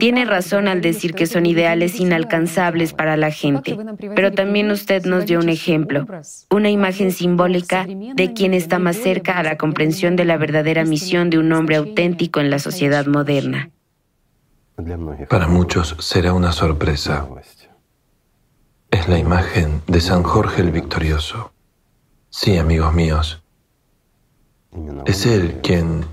Tiene 0.01 0.25
razón 0.25 0.67
al 0.67 0.81
decir 0.81 1.15
que 1.15 1.27
son 1.27 1.47
ideales 1.47 2.01
inalcanzables 2.01 2.93
para 2.93 3.17
la 3.17 3.31
gente, 3.31 3.79
pero 4.17 4.33
también 4.33 4.73
usted 4.73 5.05
nos 5.05 5.27
dio 5.27 5.39
un 5.39 5.49
ejemplo, 5.49 6.07
una 6.51 6.71
imagen 6.71 7.13
simbólica 7.13 7.87
de 7.87 8.33
quien 8.33 8.53
está 8.53 8.81
más 8.81 8.97
cerca 8.97 9.39
a 9.39 9.45
la 9.45 9.57
comprensión 9.57 10.17
de 10.17 10.25
la 10.25 10.39
verdadera 10.39 10.85
misión 10.85 11.31
de 11.31 11.39
un 11.39 11.53
hombre 11.53 11.77
auténtico 11.77 12.41
en 12.41 12.51
la 12.51 12.59
sociedad 12.59 13.07
moderna. 13.07 13.71
Para 15.31 15.47
muchos 15.47 15.97
será 16.01 16.33
una 16.33 16.51
sorpresa. 16.51 17.29
Es 18.91 19.09
la 19.09 19.19
imagen 19.19 19.83
de 19.87 20.01
San 20.01 20.25
Jorge 20.25 20.63
el 20.63 20.73
Victorioso. 20.73 21.53
Sí, 22.29 22.59
amigos 22.59 22.93
míos, 22.93 23.43
es 25.07 25.27
Él 25.27 25.61
quien 25.63 26.05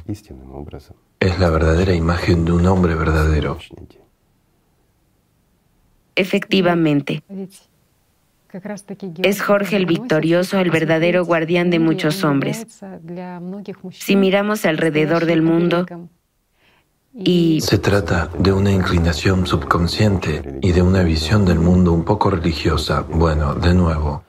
es 1.19 1.39
la 1.39 1.49
verdadera 1.49 1.93
imagen 1.93 2.45
de 2.45 2.51
un 2.51 2.65
hombre 2.65 2.95
verdadero. 2.95 3.57
Efectivamente. 6.15 7.23
Es 9.23 9.41
Jorge 9.41 9.77
el 9.77 9.85
Victorioso 9.87 10.59
el 10.59 10.69
verdadero 10.69 11.25
guardián 11.25 11.69
de 11.71 11.79
muchos 11.79 12.23
hombres. 12.23 12.67
Si 13.91 14.15
miramos 14.15 14.65
alrededor 14.65 15.25
del 15.25 15.41
mundo, 15.41 15.85
y 17.15 17.61
se 17.61 17.77
trata 17.77 18.29
de 18.39 18.51
una 18.51 18.71
inclinación 18.71 19.45
subconsciente 19.45 20.59
y 20.61 20.71
de 20.71 20.81
una 20.81 21.03
visión 21.03 21.45
del 21.45 21.59
mundo 21.59 21.93
un 21.93 22.03
poco 22.03 22.31
religiosa. 22.31 23.01
Bueno, 23.07 23.53
de 23.53 23.73
nuevo, 23.75 24.23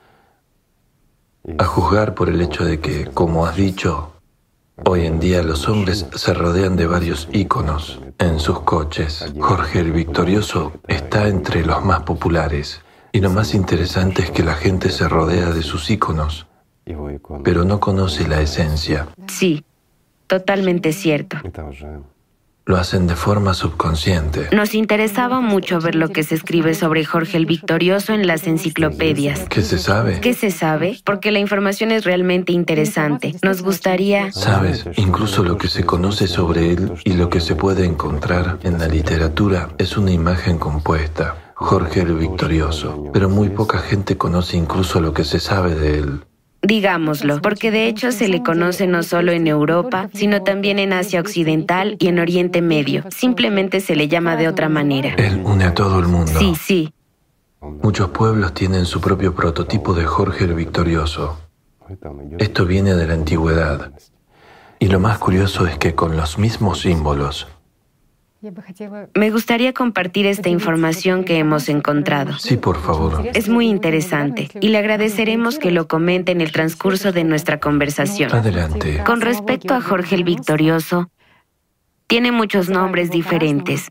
a 1.57 1.65
juzgar 1.65 2.13
por 2.13 2.29
el 2.29 2.39
hecho 2.41 2.63
de 2.63 2.79
que, 2.79 3.05
como 3.05 3.45
has 3.45 3.55
dicho, 3.55 4.14
Hoy 4.83 5.05
en 5.05 5.19
día 5.19 5.41
los 5.41 5.69
hombres 5.69 6.05
se 6.13 6.33
rodean 6.33 6.75
de 6.75 6.85
varios 6.85 7.29
íconos 7.31 8.01
en 8.19 8.39
sus 8.39 8.59
coches. 8.61 9.25
Jorge 9.39 9.79
el 9.79 9.93
Victorioso 9.93 10.73
está 10.87 11.29
entre 11.29 11.65
los 11.65 11.83
más 11.85 12.01
populares. 12.01 12.81
Y 13.13 13.21
lo 13.21 13.29
más 13.29 13.53
interesante 13.53 14.23
es 14.23 14.31
que 14.31 14.43
la 14.43 14.55
gente 14.55 14.89
se 14.89 15.07
rodea 15.07 15.51
de 15.51 15.63
sus 15.63 15.89
íconos, 15.89 16.47
pero 17.43 17.63
no 17.63 17.79
conoce 17.79 18.27
la 18.27 18.41
esencia. 18.41 19.07
Sí, 19.27 19.63
totalmente 20.27 20.91
cierto 20.91 21.37
lo 22.65 22.77
hacen 22.77 23.05
de 23.05 23.15
forma 23.15 23.53
subconsciente. 23.53 24.49
Nos 24.51 24.73
interesaba 24.73 25.39
mucho 25.39 25.79
ver 25.79 25.95
lo 25.95 26.09
que 26.09 26.23
se 26.23 26.33
escribe 26.33 26.73
sobre 26.73 27.05
Jorge 27.05 27.37
el 27.37 27.45
Victorioso 27.45 28.13
en 28.13 28.25
las 28.25 28.47
enciclopedias. 28.47 29.41
¿Qué 29.49 29.61
se 29.61 29.77
sabe? 29.77 30.19
¿Qué 30.19 30.33
se 30.33 30.49
sabe? 30.49 30.99
Porque 31.03 31.31
la 31.31 31.39
información 31.39 31.91
es 31.91 32.05
realmente 32.05 32.53
interesante. 32.53 33.35
Nos 33.43 33.61
gustaría... 33.61 34.31
Sabes, 34.31 34.85
incluso 34.97 35.43
lo 35.43 35.57
que 35.57 35.67
se 35.67 35.83
conoce 35.83 36.27
sobre 36.27 36.71
él 36.71 36.93
y 37.03 37.13
lo 37.13 37.29
que 37.29 37.39
se 37.39 37.55
puede 37.55 37.85
encontrar 37.85 38.57
en 38.63 38.79
la 38.79 38.87
literatura 38.87 39.69
es 39.77 39.95
una 39.95 40.11
imagen 40.11 40.57
compuesta. 40.57 41.53
Jorge 41.53 42.01
el 42.01 42.15
Victorioso, 42.15 43.11
pero 43.13 43.29
muy 43.29 43.49
poca 43.49 43.77
gente 43.77 44.17
conoce 44.17 44.57
incluso 44.57 44.99
lo 44.99 45.13
que 45.13 45.23
se 45.23 45.39
sabe 45.39 45.75
de 45.75 45.99
él 45.99 46.25
digámoslo, 46.65 47.41
porque 47.41 47.71
de 47.71 47.87
hecho 47.87 48.11
se 48.11 48.27
le 48.27 48.43
conoce 48.43 48.87
no 48.87 49.03
solo 49.03 49.31
en 49.31 49.47
Europa, 49.47 50.09
sino 50.13 50.43
también 50.43 50.79
en 50.79 50.93
Asia 50.93 51.19
Occidental 51.19 51.97
y 51.99 52.07
en 52.07 52.19
Oriente 52.19 52.61
Medio. 52.61 53.03
Simplemente 53.09 53.79
se 53.79 53.95
le 53.95 54.07
llama 54.07 54.35
de 54.35 54.47
otra 54.47 54.69
manera. 54.69 55.15
Él 55.17 55.41
une 55.43 55.65
a 55.65 55.73
todo 55.73 55.99
el 55.99 56.07
mundo. 56.07 56.31
Sí, 56.39 56.53
sí. 56.55 56.93
Muchos 57.61 58.09
pueblos 58.09 58.53
tienen 58.53 58.85
su 58.85 59.01
propio 59.01 59.33
prototipo 59.33 59.93
de 59.93 60.05
Jorge 60.05 60.45
el 60.45 60.53
Victorioso. 60.53 61.39
Esto 62.37 62.65
viene 62.65 62.93
de 62.93 63.07
la 63.07 63.13
antigüedad. 63.13 63.91
Y 64.79 64.87
lo 64.87 64.99
más 64.99 65.17
curioso 65.17 65.65
es 65.65 65.77
que 65.77 65.95
con 65.95 66.17
los 66.17 66.37
mismos 66.37 66.81
símbolos, 66.81 67.47
me 69.13 69.31
gustaría 69.31 69.73
compartir 69.73 70.25
esta 70.25 70.49
información 70.49 71.23
que 71.23 71.37
hemos 71.37 71.69
encontrado. 71.69 72.37
Sí, 72.37 72.57
por 72.57 72.77
favor. 72.81 73.25
Es 73.33 73.49
muy 73.49 73.67
interesante 73.67 74.49
y 74.59 74.69
le 74.69 74.77
agradeceremos 74.77 75.57
que 75.59 75.71
lo 75.71 75.87
comente 75.87 76.31
en 76.31 76.41
el 76.41 76.51
transcurso 76.51 77.11
de 77.11 77.23
nuestra 77.23 77.59
conversación. 77.59 78.33
Adelante. 78.33 79.03
Con 79.05 79.21
respecto 79.21 79.73
a 79.73 79.81
Jorge 79.81 80.15
el 80.15 80.23
Victorioso, 80.23 81.09
tiene 82.07 82.31
muchos 82.31 82.69
nombres 82.69 83.09
diferentes. 83.09 83.89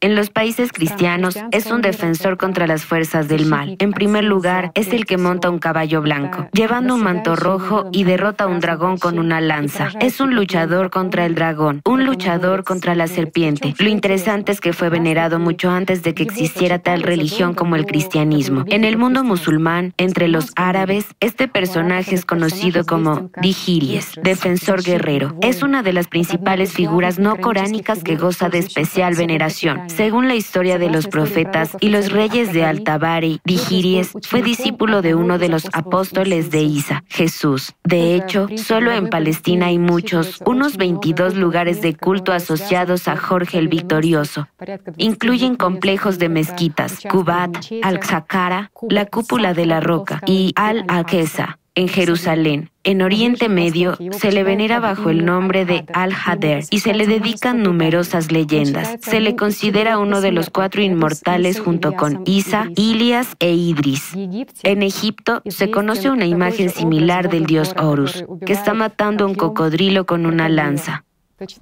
En 0.00 0.14
los 0.14 0.28
países 0.28 0.72
cristianos 0.72 1.38
es 1.52 1.66
un 1.66 1.80
defensor 1.80 2.36
contra 2.36 2.66
las 2.66 2.84
fuerzas 2.84 3.28
del 3.28 3.46
mal. 3.46 3.76
En 3.78 3.92
primer 3.92 4.24
lugar, 4.24 4.70
es 4.74 4.92
el 4.92 5.06
que 5.06 5.16
monta 5.16 5.48
un 5.48 5.58
caballo 5.58 6.02
blanco, 6.02 6.48
llevando 6.52 6.94
un 6.96 7.02
manto 7.02 7.34
rojo 7.34 7.88
y 7.92 8.04
derrota 8.04 8.44
a 8.44 8.46
un 8.46 8.60
dragón 8.60 8.98
con 8.98 9.18
una 9.18 9.40
lanza. 9.40 9.88
Es 10.00 10.20
un 10.20 10.34
luchador 10.34 10.90
contra 10.90 11.24
el 11.24 11.34
dragón, 11.34 11.80
un 11.86 12.04
luchador 12.04 12.62
contra 12.62 12.94
la 12.94 13.06
serpiente. 13.06 13.74
Lo 13.78 13.88
interesante 13.88 14.52
es 14.52 14.60
que 14.60 14.74
fue 14.74 14.90
venerado 14.90 15.38
mucho 15.38 15.70
antes 15.70 16.02
de 16.02 16.14
que 16.14 16.24
existiera 16.24 16.78
tal 16.78 17.02
religión 17.02 17.54
como 17.54 17.74
el 17.74 17.86
cristianismo. 17.86 18.64
En 18.66 18.84
el 18.84 18.98
mundo 18.98 19.24
musulmán, 19.24 19.94
entre 19.96 20.28
los 20.28 20.52
árabes, 20.56 21.06
este 21.20 21.48
personaje 21.48 22.14
es 22.14 22.26
conocido 22.26 22.84
como 22.84 23.30
Digiries, 23.40 24.12
defensor 24.22 24.82
guerrero. 24.82 25.38
Es 25.40 25.62
una 25.62 25.82
de 25.82 25.94
las 25.94 26.08
principales 26.08 26.72
figuras 26.72 27.18
no 27.18 27.38
coránicas 27.38 28.04
que 28.04 28.16
goza 28.16 28.50
de 28.50 28.58
especial 28.58 29.14
veneración. 29.14 29.85
Según 29.88 30.28
la 30.28 30.34
historia 30.34 30.78
de 30.78 30.90
los 30.90 31.06
profetas 31.06 31.76
y 31.80 31.88
los 31.88 32.10
reyes 32.10 32.52
de 32.52 32.64
Altabari, 32.64 33.40
Digiries 33.44 34.12
fue 34.22 34.42
discípulo 34.42 35.02
de 35.02 35.14
uno 35.14 35.38
de 35.38 35.48
los 35.48 35.66
apóstoles 35.72 36.50
de 36.50 36.62
Isa, 36.62 37.04
Jesús. 37.08 37.74
De 37.84 38.14
hecho, 38.14 38.48
solo 38.56 38.92
en 38.92 39.08
Palestina 39.08 39.66
hay 39.66 39.78
muchos, 39.78 40.40
unos 40.44 40.76
22 40.76 41.36
lugares 41.36 41.82
de 41.82 41.94
culto 41.94 42.32
asociados 42.32 43.08
a 43.08 43.16
Jorge 43.16 43.58
el 43.58 43.68
Victorioso. 43.68 44.48
Incluyen 44.96 45.56
complejos 45.56 46.18
de 46.18 46.28
mezquitas, 46.28 47.00
Kubat, 47.08 47.56
Al-Zakara, 47.82 48.70
la 48.88 49.06
cúpula 49.06 49.54
de 49.54 49.66
la 49.66 49.80
roca 49.80 50.20
y 50.26 50.52
Al-Aqsa 50.56 51.58
en 51.76 51.88
Jerusalén. 51.88 52.70
En 52.82 53.02
Oriente 53.02 53.48
Medio 53.48 53.96
se 54.18 54.32
le 54.32 54.42
venera 54.42 54.80
bajo 54.80 55.10
el 55.10 55.24
nombre 55.24 55.64
de 55.64 55.84
Al-Hader 55.92 56.64
y 56.70 56.80
se 56.80 56.94
le 56.94 57.06
dedican 57.06 57.62
numerosas 57.62 58.32
leyendas. 58.32 58.96
Se 59.02 59.20
le 59.20 59.36
considera 59.36 59.98
uno 59.98 60.20
de 60.20 60.32
los 60.32 60.50
cuatro 60.50 60.82
inmortales 60.82 61.60
junto 61.60 61.92
con 61.92 62.22
Isa, 62.24 62.68
Ilias 62.76 63.36
e 63.38 63.52
Idris. 63.52 64.14
En 64.62 64.82
Egipto 64.82 65.42
se 65.46 65.70
conoce 65.70 66.10
una 66.10 66.26
imagen 66.26 66.70
similar 66.70 67.28
del 67.28 67.46
dios 67.46 67.74
Horus, 67.78 68.24
que 68.44 68.52
está 68.52 68.74
matando 68.74 69.24
a 69.24 69.28
un 69.28 69.34
cocodrilo 69.34 70.06
con 70.06 70.26
una 70.26 70.48
lanza. 70.48 71.04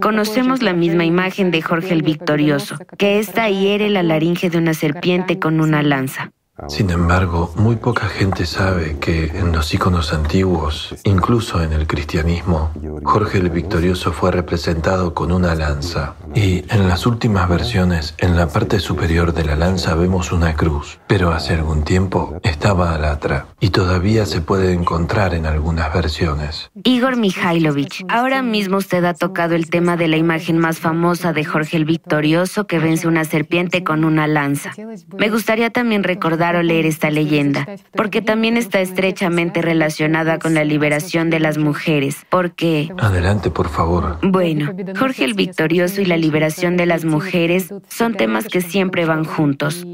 Conocemos 0.00 0.62
la 0.62 0.72
misma 0.72 1.04
imagen 1.04 1.50
de 1.50 1.60
Jorge 1.60 1.94
el 1.94 2.02
Victorioso, 2.02 2.78
que 2.96 3.18
ésta 3.18 3.50
hiere 3.50 3.90
la 3.90 4.04
laringe 4.04 4.48
de 4.48 4.58
una 4.58 4.72
serpiente 4.72 5.40
con 5.40 5.60
una 5.60 5.82
lanza. 5.82 6.30
Sin 6.68 6.90
embargo, 6.90 7.52
muy 7.56 7.74
poca 7.76 8.06
gente 8.06 8.46
sabe 8.46 8.96
que 9.00 9.26
en 9.26 9.50
los 9.50 9.74
iconos 9.74 10.12
antiguos, 10.12 10.94
incluso 11.02 11.60
en 11.60 11.72
el 11.72 11.88
cristianismo, 11.88 12.70
Jorge 13.02 13.38
el 13.38 13.50
Victorioso 13.50 14.12
fue 14.12 14.30
representado 14.30 15.14
con 15.14 15.32
una 15.32 15.56
lanza. 15.56 16.14
Y 16.32 16.64
en 16.72 16.88
las 16.88 17.06
últimas 17.06 17.48
versiones, 17.48 18.14
en 18.18 18.36
la 18.36 18.48
parte 18.48 18.78
superior 18.78 19.34
de 19.34 19.44
la 19.44 19.56
lanza 19.56 19.96
vemos 19.96 20.30
una 20.30 20.54
cruz, 20.54 21.00
pero 21.08 21.32
hace 21.32 21.54
algún 21.54 21.82
tiempo 21.82 22.38
estaba 22.44 22.94
alatra 22.94 23.46
y 23.58 23.70
todavía 23.70 24.24
se 24.24 24.40
puede 24.40 24.72
encontrar 24.72 25.34
en 25.34 25.46
algunas 25.46 25.92
versiones. 25.92 26.70
Igor 26.84 27.16
Mikhailovich, 27.16 28.04
ahora 28.08 28.42
mismo 28.42 28.76
usted 28.76 29.04
ha 29.04 29.14
tocado 29.14 29.56
el 29.56 29.70
tema 29.70 29.96
de 29.96 30.06
la 30.06 30.16
imagen 30.16 30.58
más 30.58 30.78
famosa 30.78 31.32
de 31.32 31.44
Jorge 31.44 31.76
el 31.76 31.84
Victorioso 31.84 32.68
que 32.68 32.78
vence 32.78 33.08
una 33.08 33.24
serpiente 33.24 33.82
con 33.82 34.04
una 34.04 34.28
lanza. 34.28 34.70
Me 35.18 35.30
gustaría 35.30 35.70
también 35.70 36.04
recordar 36.04 36.43
o 36.52 36.62
leer 36.62 36.86
esta 36.86 37.10
leyenda, 37.10 37.66
porque 37.92 38.20
también 38.20 38.56
está 38.56 38.80
estrechamente 38.80 39.62
relacionada 39.62 40.38
con 40.38 40.54
la 40.54 40.64
liberación 40.64 41.30
de 41.30 41.40
las 41.40 41.58
mujeres, 41.58 42.26
porque... 42.28 42.92
Adelante, 42.98 43.50
por 43.50 43.68
favor. 43.68 44.18
Bueno, 44.22 44.72
Jorge 44.98 45.24
el 45.24 45.34
Victorioso 45.34 46.00
y 46.00 46.04
la 46.04 46.16
liberación 46.16 46.76
de 46.76 46.86
las 46.86 47.04
mujeres 47.04 47.72
son 47.88 48.14
temas 48.14 48.46
que 48.46 48.60
siempre 48.60 49.04
van 49.06 49.24
juntos 49.24 49.86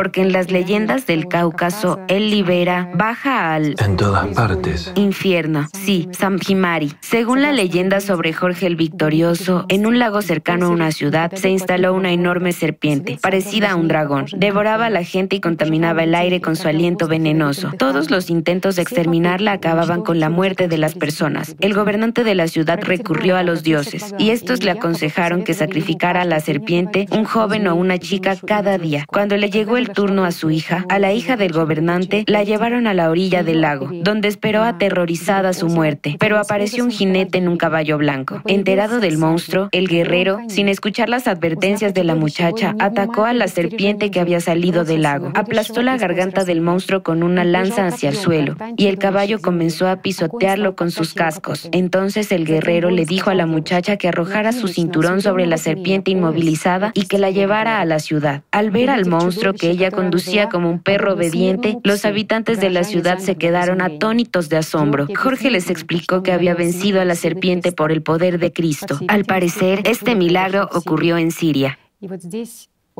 porque 0.00 0.22
en 0.22 0.32
las 0.32 0.50
leyendas 0.50 1.04
del 1.06 1.28
Cáucaso 1.28 2.00
él 2.08 2.30
libera, 2.30 2.90
baja 2.94 3.52
al... 3.52 3.74
En 3.84 3.98
todas 3.98 4.28
partes. 4.28 4.90
Infierno, 4.94 5.68
sí, 5.74 6.08
Samhimari. 6.12 6.94
Según 7.00 7.42
la 7.42 7.52
leyenda 7.52 8.00
sobre 8.00 8.32
Jorge 8.32 8.66
el 8.66 8.76
Victorioso, 8.76 9.66
en 9.68 9.84
un 9.84 9.98
lago 9.98 10.22
cercano 10.22 10.68
a 10.68 10.68
una 10.70 10.90
ciudad 10.90 11.30
se 11.34 11.50
instaló 11.50 11.92
una 11.92 12.12
enorme 12.12 12.52
serpiente, 12.52 13.18
parecida 13.20 13.72
a 13.72 13.76
un 13.76 13.88
dragón. 13.88 14.24
Devoraba 14.34 14.86
a 14.86 14.90
la 14.90 15.04
gente 15.04 15.36
y 15.36 15.40
contaminaba 15.40 16.02
el 16.02 16.14
aire 16.14 16.40
con 16.40 16.56
su 16.56 16.66
aliento 16.66 17.06
venenoso. 17.06 17.70
Todos 17.76 18.10
los 18.10 18.30
intentos 18.30 18.76
de 18.76 18.82
exterminarla 18.82 19.52
acababan 19.52 20.00
con 20.00 20.18
la 20.18 20.30
muerte 20.30 20.66
de 20.66 20.78
las 20.78 20.94
personas. 20.94 21.56
El 21.60 21.74
gobernante 21.74 22.24
de 22.24 22.34
la 22.34 22.48
ciudad 22.48 22.80
recurrió 22.80 23.36
a 23.36 23.42
los 23.42 23.62
dioses 23.64 24.14
y 24.16 24.30
estos 24.30 24.64
le 24.64 24.70
aconsejaron 24.70 25.44
que 25.44 25.52
sacrificara 25.52 26.22
a 26.22 26.24
la 26.24 26.40
serpiente 26.40 27.06
un 27.10 27.26
joven 27.26 27.66
o 27.66 27.74
una 27.74 27.98
chica 27.98 28.34
cada 28.46 28.78
día. 28.78 29.04
Cuando 29.06 29.36
le 29.36 29.50
llegó 29.50 29.76
el 29.76 29.89
turno 29.92 30.24
a 30.24 30.32
su 30.32 30.50
hija, 30.50 30.84
a 30.88 30.98
la 30.98 31.12
hija 31.12 31.36
del 31.36 31.52
gobernante, 31.52 32.24
la 32.26 32.42
llevaron 32.42 32.86
a 32.86 32.94
la 32.94 33.10
orilla 33.10 33.42
del 33.42 33.60
lago, 33.60 33.90
donde 33.92 34.28
esperó 34.28 34.62
aterrorizada 34.62 35.52
su 35.52 35.68
muerte. 35.68 36.16
Pero 36.18 36.38
apareció 36.38 36.84
un 36.84 36.90
jinete 36.90 37.38
en 37.38 37.48
un 37.48 37.56
caballo 37.56 37.98
blanco. 37.98 38.42
Enterado 38.46 39.00
del 39.00 39.18
monstruo, 39.18 39.68
el 39.72 39.88
guerrero, 39.88 40.38
sin 40.48 40.68
escuchar 40.68 41.08
las 41.08 41.26
advertencias 41.26 41.94
de 41.94 42.04
la 42.04 42.14
muchacha, 42.14 42.74
atacó 42.78 43.24
a 43.24 43.32
la 43.32 43.48
serpiente 43.48 44.10
que 44.10 44.20
había 44.20 44.40
salido 44.40 44.84
del 44.84 45.02
lago. 45.02 45.32
Aplastó 45.34 45.82
la 45.82 45.96
garganta 45.96 46.44
del 46.44 46.60
monstruo 46.60 47.02
con 47.02 47.22
una 47.22 47.44
lanza 47.44 47.86
hacia 47.86 48.10
el 48.10 48.16
suelo, 48.16 48.56
y 48.76 48.86
el 48.86 48.98
caballo 48.98 49.40
comenzó 49.40 49.88
a 49.88 49.96
pisotearlo 49.96 50.76
con 50.76 50.90
sus 50.90 51.14
cascos. 51.14 51.68
Entonces 51.72 52.32
el 52.32 52.44
guerrero 52.44 52.90
le 52.90 53.04
dijo 53.04 53.30
a 53.30 53.34
la 53.34 53.46
muchacha 53.46 53.96
que 53.96 54.08
arrojara 54.08 54.52
su 54.52 54.68
cinturón 54.68 55.22
sobre 55.22 55.46
la 55.46 55.58
serpiente 55.58 56.10
inmovilizada 56.10 56.92
y 56.94 57.06
que 57.06 57.18
la 57.18 57.30
llevara 57.30 57.80
a 57.80 57.84
la 57.84 57.98
ciudad. 57.98 58.42
Al 58.50 58.70
ver 58.70 58.90
al 58.90 59.06
monstruo 59.06 59.52
que 59.52 59.69
ella 59.70 59.90
conducía 59.90 60.48
como 60.48 60.70
un 60.70 60.80
perro 60.80 61.14
obediente, 61.14 61.78
los 61.84 62.04
habitantes 62.04 62.60
de 62.60 62.70
la 62.70 62.84
ciudad 62.84 63.18
se 63.18 63.36
quedaron 63.36 63.82
atónitos 63.82 64.48
de 64.48 64.58
asombro. 64.58 65.06
Jorge 65.16 65.50
les 65.50 65.70
explicó 65.70 66.22
que 66.22 66.32
había 66.32 66.54
vencido 66.54 67.00
a 67.00 67.04
la 67.04 67.14
serpiente 67.14 67.72
por 67.72 67.92
el 67.92 68.02
poder 68.02 68.38
de 68.38 68.52
Cristo. 68.52 68.98
Al 69.08 69.24
parecer, 69.24 69.82
este 69.84 70.14
milagro 70.14 70.68
ocurrió 70.72 71.16
en 71.18 71.30
Siria. 71.30 71.78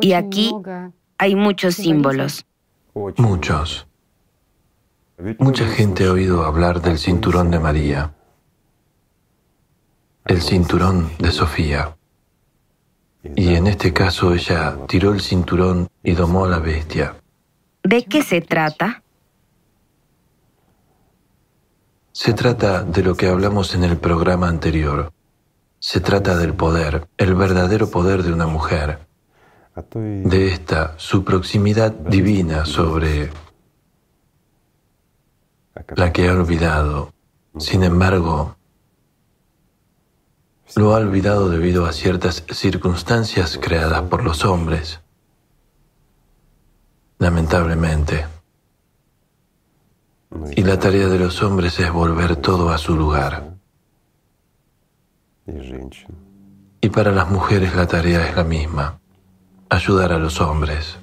Y 0.00 0.12
aquí 0.12 0.52
hay 1.18 1.34
muchos 1.34 1.74
símbolos. 1.74 2.46
Muchos. 2.94 3.86
Mucha 5.38 5.66
gente 5.66 6.06
ha 6.06 6.12
oído 6.12 6.44
hablar 6.44 6.80
del 6.80 6.96
cinturón 6.96 7.50
de 7.50 7.58
María, 7.58 8.14
el 10.24 10.40
cinturón 10.40 11.10
de 11.18 11.30
Sofía. 11.30 11.96
Y 13.22 13.54
en 13.54 13.66
este 13.66 13.92
caso 13.92 14.34
ella 14.34 14.78
tiró 14.88 15.12
el 15.12 15.20
cinturón 15.20 15.88
y 16.02 16.12
domó 16.12 16.44
a 16.44 16.48
la 16.48 16.58
bestia. 16.58 17.16
¿De 17.82 18.04
qué 18.04 18.22
se 18.22 18.40
trata? 18.40 19.02
Se 22.12 22.32
trata 22.32 22.82
de 22.82 23.02
lo 23.02 23.14
que 23.14 23.28
hablamos 23.28 23.74
en 23.74 23.84
el 23.84 23.96
programa 23.96 24.48
anterior. 24.48 25.12
Se 25.78 26.00
trata 26.00 26.36
del 26.36 26.54
poder, 26.54 27.08
el 27.16 27.34
verdadero 27.34 27.90
poder 27.90 28.22
de 28.22 28.32
una 28.32 28.46
mujer, 28.46 28.98
de 29.94 30.48
esta, 30.48 30.94
su 30.98 31.24
proximidad 31.24 31.92
divina 31.92 32.66
sobre 32.66 33.30
la 35.96 36.12
que 36.12 36.28
ha 36.28 36.32
olvidado. 36.32 37.12
Sin 37.58 37.82
embargo, 37.82 38.56
lo 40.76 40.94
ha 40.94 40.98
olvidado 40.98 41.48
debido 41.48 41.86
a 41.86 41.92
ciertas 41.92 42.44
circunstancias 42.52 43.58
creadas 43.60 44.02
por 44.02 44.24
los 44.24 44.44
hombres. 44.44 45.00
Lamentablemente. 47.18 48.26
Y 50.56 50.62
la 50.62 50.78
tarea 50.78 51.08
de 51.08 51.18
los 51.18 51.42
hombres 51.42 51.78
es 51.80 51.92
volver 51.92 52.36
todo 52.36 52.70
a 52.70 52.78
su 52.78 52.96
lugar. 52.96 53.54
Y 56.80 56.88
para 56.88 57.10
las 57.10 57.30
mujeres 57.30 57.74
la 57.74 57.86
tarea 57.86 58.26
es 58.26 58.36
la 58.36 58.44
misma, 58.44 59.00
ayudar 59.68 60.12
a 60.12 60.18
los 60.18 60.40
hombres. 60.40 60.98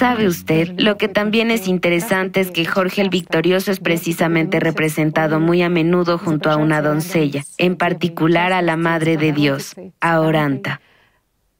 ¿Sabe 0.00 0.26
usted? 0.26 0.76
Lo 0.78 0.96
que 0.96 1.08
también 1.08 1.50
es 1.50 1.68
interesante 1.68 2.40
es 2.40 2.50
que 2.50 2.64
Jorge 2.64 3.02
el 3.02 3.10
Victorioso 3.10 3.70
es 3.70 3.80
precisamente 3.80 4.58
representado 4.58 5.40
muy 5.40 5.60
a 5.60 5.68
menudo 5.68 6.16
junto 6.16 6.50
a 6.50 6.56
una 6.56 6.80
doncella, 6.80 7.44
en 7.58 7.76
particular 7.76 8.54
a 8.54 8.62
la 8.62 8.78
Madre 8.78 9.18
de 9.18 9.32
Dios, 9.32 9.76
a 10.00 10.20
Oranta. 10.20 10.80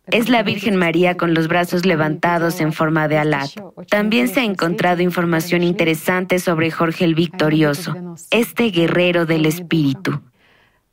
Es 0.07 0.31
la 0.31 0.43
Virgen 0.43 0.77
María 0.77 1.19
con 1.19 1.35
los 1.35 1.49
brazos 1.49 1.85
levantados 1.85 2.63
en 2.63 2.73
forma 2.73 3.09
de 3.09 3.19
alat. 3.19 3.51
También 3.91 4.29
se 4.29 4.41
ha 4.41 4.45
encontrado 4.45 5.03
información 5.03 5.63
interesante 5.63 6.39
sobre 6.39 6.71
Jorge 6.71 7.05
el 7.05 7.15
Victorioso, 7.15 7.95
este 8.31 8.71
guerrero 8.71 9.27
del 9.27 9.45
espíritu. 9.45 10.23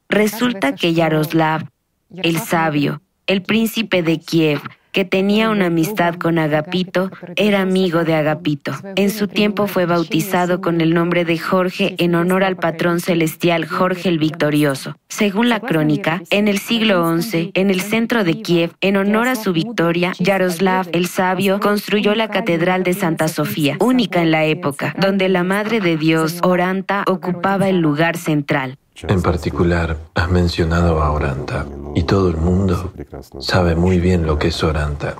Resulta 0.10 0.76
que 0.76 0.94
Yaroslav, 0.94 1.70
el 2.14 2.40
sabio, 2.40 3.02
el 3.26 3.42
príncipe 3.42 4.04
de 4.04 4.20
Kiev, 4.20 4.60
que 4.98 5.06
tenía 5.06 5.52
una 5.52 5.68
amistad 5.68 6.16
con 6.16 6.40
Agapito, 6.40 7.12
era 7.36 7.62
amigo 7.62 8.04
de 8.04 8.16
Agapito. 8.16 8.72
En 8.96 9.12
su 9.12 9.28
tiempo 9.28 9.68
fue 9.68 9.86
bautizado 9.86 10.60
con 10.60 10.82
el 10.82 10.96
nombre 10.96 11.24
de 11.24 11.38
Jorge 11.38 11.94
en 12.00 12.16
honor 12.16 12.44
al 12.44 12.56
patrón 12.56 13.00
celestial 13.00 13.68
Jorge 13.68 14.10
el 14.10 14.18
Victorioso. 14.18 14.96
Según 15.08 15.50
la 15.50 15.60
crónica, 15.60 16.24
en 16.32 16.48
el 16.48 16.58
siglo 16.58 17.16
XI, 17.16 17.52
en 17.54 17.70
el 17.70 17.82
centro 17.82 18.24
de 18.24 18.42
Kiev, 18.42 18.72
en 18.82 18.98
honor 18.98 19.28
a 19.28 19.36
su 19.36 19.54
victoria, 19.54 20.14
Yaroslav 20.18 20.88
el 20.94 21.06
Sabio 21.06 21.60
construyó 21.60 22.16
la 22.16 22.30
Catedral 22.30 22.82
de 22.82 22.94
Santa 22.94 23.28
Sofía, 23.28 23.78
única 23.80 24.24
en 24.24 24.32
la 24.32 24.46
época, 24.46 24.96
donde 24.98 25.30
la 25.30 25.44
Madre 25.44 25.80
de 25.80 25.98
Dios, 25.98 26.40
Oranta, 26.42 27.04
ocupaba 27.06 27.70
el 27.70 27.78
lugar 27.78 28.18
central. 28.18 28.80
En 29.04 29.22
particular, 29.22 29.98
has 30.16 30.30
mencionado 30.30 31.04
a 31.04 31.12
Oranta 31.12 31.66
y 31.94 32.04
todo 32.04 32.30
el 32.30 32.38
mundo 32.38 32.94
sabe 33.40 33.76
muy 33.76 34.00
bien 34.00 34.26
lo 34.26 34.40
que 34.40 34.48
es 34.48 34.64
Oranta. 34.64 35.16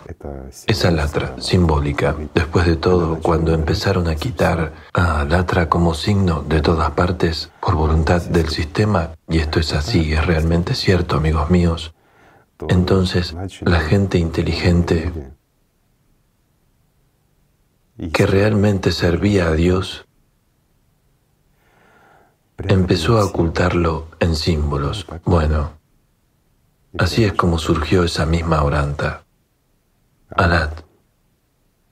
Esa 0.66 0.90
latra 0.90 1.36
simbólica. 1.40 2.16
Después 2.34 2.66
de 2.66 2.76
todo, 2.76 3.20
cuando 3.20 3.54
empezaron 3.54 4.08
a 4.08 4.16
quitar 4.16 4.74
a 4.94 5.24
latra 5.26 5.70
como 5.70 5.94
signo 5.94 6.42
de 6.42 6.62
todas 6.62 6.92
partes 6.92 7.52
por 7.60 7.76
voluntad 7.76 8.22
del 8.24 8.50
sistema, 8.50 9.12
y 9.30 9.40
esto 9.40 9.60
es 9.60 9.74
así, 9.74 10.14
es 10.14 10.26
realmente 10.26 10.74
cierto, 10.74 11.18
amigos 11.18 11.52
míos, 11.52 11.94
entonces 12.70 13.36
la 13.62 13.80
gente 13.82 14.18
inteligente 14.18 15.14
que 18.12 18.26
realmente 18.26 18.92
servía 18.92 19.50
a 19.50 19.54
Dios 19.54 20.07
empezó 22.58 23.18
a 23.20 23.26
ocultarlo 23.26 24.08
en 24.20 24.36
símbolos. 24.36 25.06
Bueno, 25.26 25.74
así 26.98 27.24
es 27.24 27.34
como 27.34 27.58
surgió 27.60 28.04
esa 28.04 28.26
misma 28.26 28.64
oranta. 28.64 29.24
Alat 30.30 30.87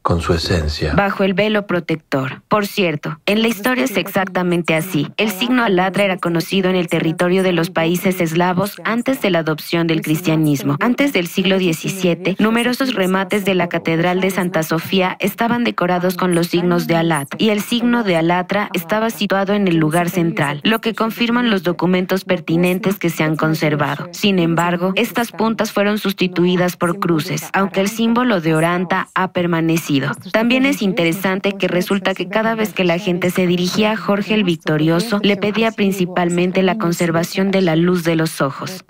con 0.06 0.22
su 0.22 0.34
esencia. 0.34 0.94
Bajo 0.94 1.24
el 1.24 1.34
velo 1.34 1.66
protector. 1.66 2.44
Por 2.48 2.68
cierto, 2.68 3.18
en 3.26 3.42
la 3.42 3.48
historia 3.48 3.86
es 3.86 3.98
exactamente 3.98 4.76
así. 4.76 5.08
El 5.18 5.32
signo 5.32 5.64
alatra 5.64 6.04
era 6.04 6.18
conocido 6.18 6.70
en 6.70 6.76
el 6.76 6.88
territorio 6.88 7.42
de 7.42 7.54
los 7.54 7.72
países 7.72 8.22
eslavos 8.22 8.80
antes 8.84 9.20
de 9.24 9.32
la 9.32 9.40
adopción 9.40 9.88
del 9.88 10.04
cristianismo. 10.04 10.78
Antes 10.80 11.12
del 11.12 11.26
siglo 11.26 11.58
XVII, 11.58 12.36
numerosos 12.38 12.94
remates 12.94 13.46
de 13.46 13.56
la 13.56 13.68
Catedral 13.68 14.22
de 14.22 14.30
Santa 14.30 14.62
Sofía 14.62 15.18
estaban 15.20 15.64
decorados 15.64 16.18
con 16.18 16.36
los 16.36 16.50
signos 16.50 16.86
de 16.86 16.98
Alat, 16.98 17.30
y 17.40 17.50
el 17.50 17.62
signo 17.62 18.04
de 18.04 18.16
Alatra 18.16 18.70
estaba 18.74 19.10
situado 19.10 19.54
en 19.54 19.68
el 19.68 19.78
lugar 19.78 20.12
central, 20.12 20.62
lo 20.64 20.82
que 20.82 20.94
confirman 20.94 21.50
los 21.50 21.64
documentos 21.64 22.26
pertinentes 22.26 23.00
que 23.00 23.10
se 23.10 23.24
han 23.24 23.36
conservado. 23.36 24.08
Sin 24.12 24.38
embargo, 24.38 24.94
estas 24.94 25.32
puntas 25.32 25.72
fueron 25.72 25.98
sustituidas 25.98 26.78
por 26.78 27.00
cruces, 27.00 27.50
aunque 27.54 27.82
el 27.82 27.90
símbolo 27.90 28.40
de 28.40 28.54
Oranta 28.54 29.08
ha 29.16 29.32
permanecido. 29.32 29.95
También 30.32 30.66
es 30.66 30.82
interesante 30.82 31.54
que 31.54 31.68
resulta 31.68 32.14
que 32.14 32.28
cada 32.28 32.56
vez 32.56 32.74
que 32.74 32.84
la 32.84 32.98
gente 32.98 33.32
se 33.32 33.48
dirigía 33.48 33.92
a 33.92 33.98
Jorge 33.98 34.34
el 34.34 34.44
Victorioso, 34.44 35.20
le 35.24 35.38
pedía 35.38 35.72
principalmente 35.72 36.64
la 36.64 36.78
conservación 36.78 37.52
de 37.52 37.62
la 37.62 37.76
luz 37.76 38.04
de 38.04 38.16
los 38.16 38.42
ojos. 38.42 38.86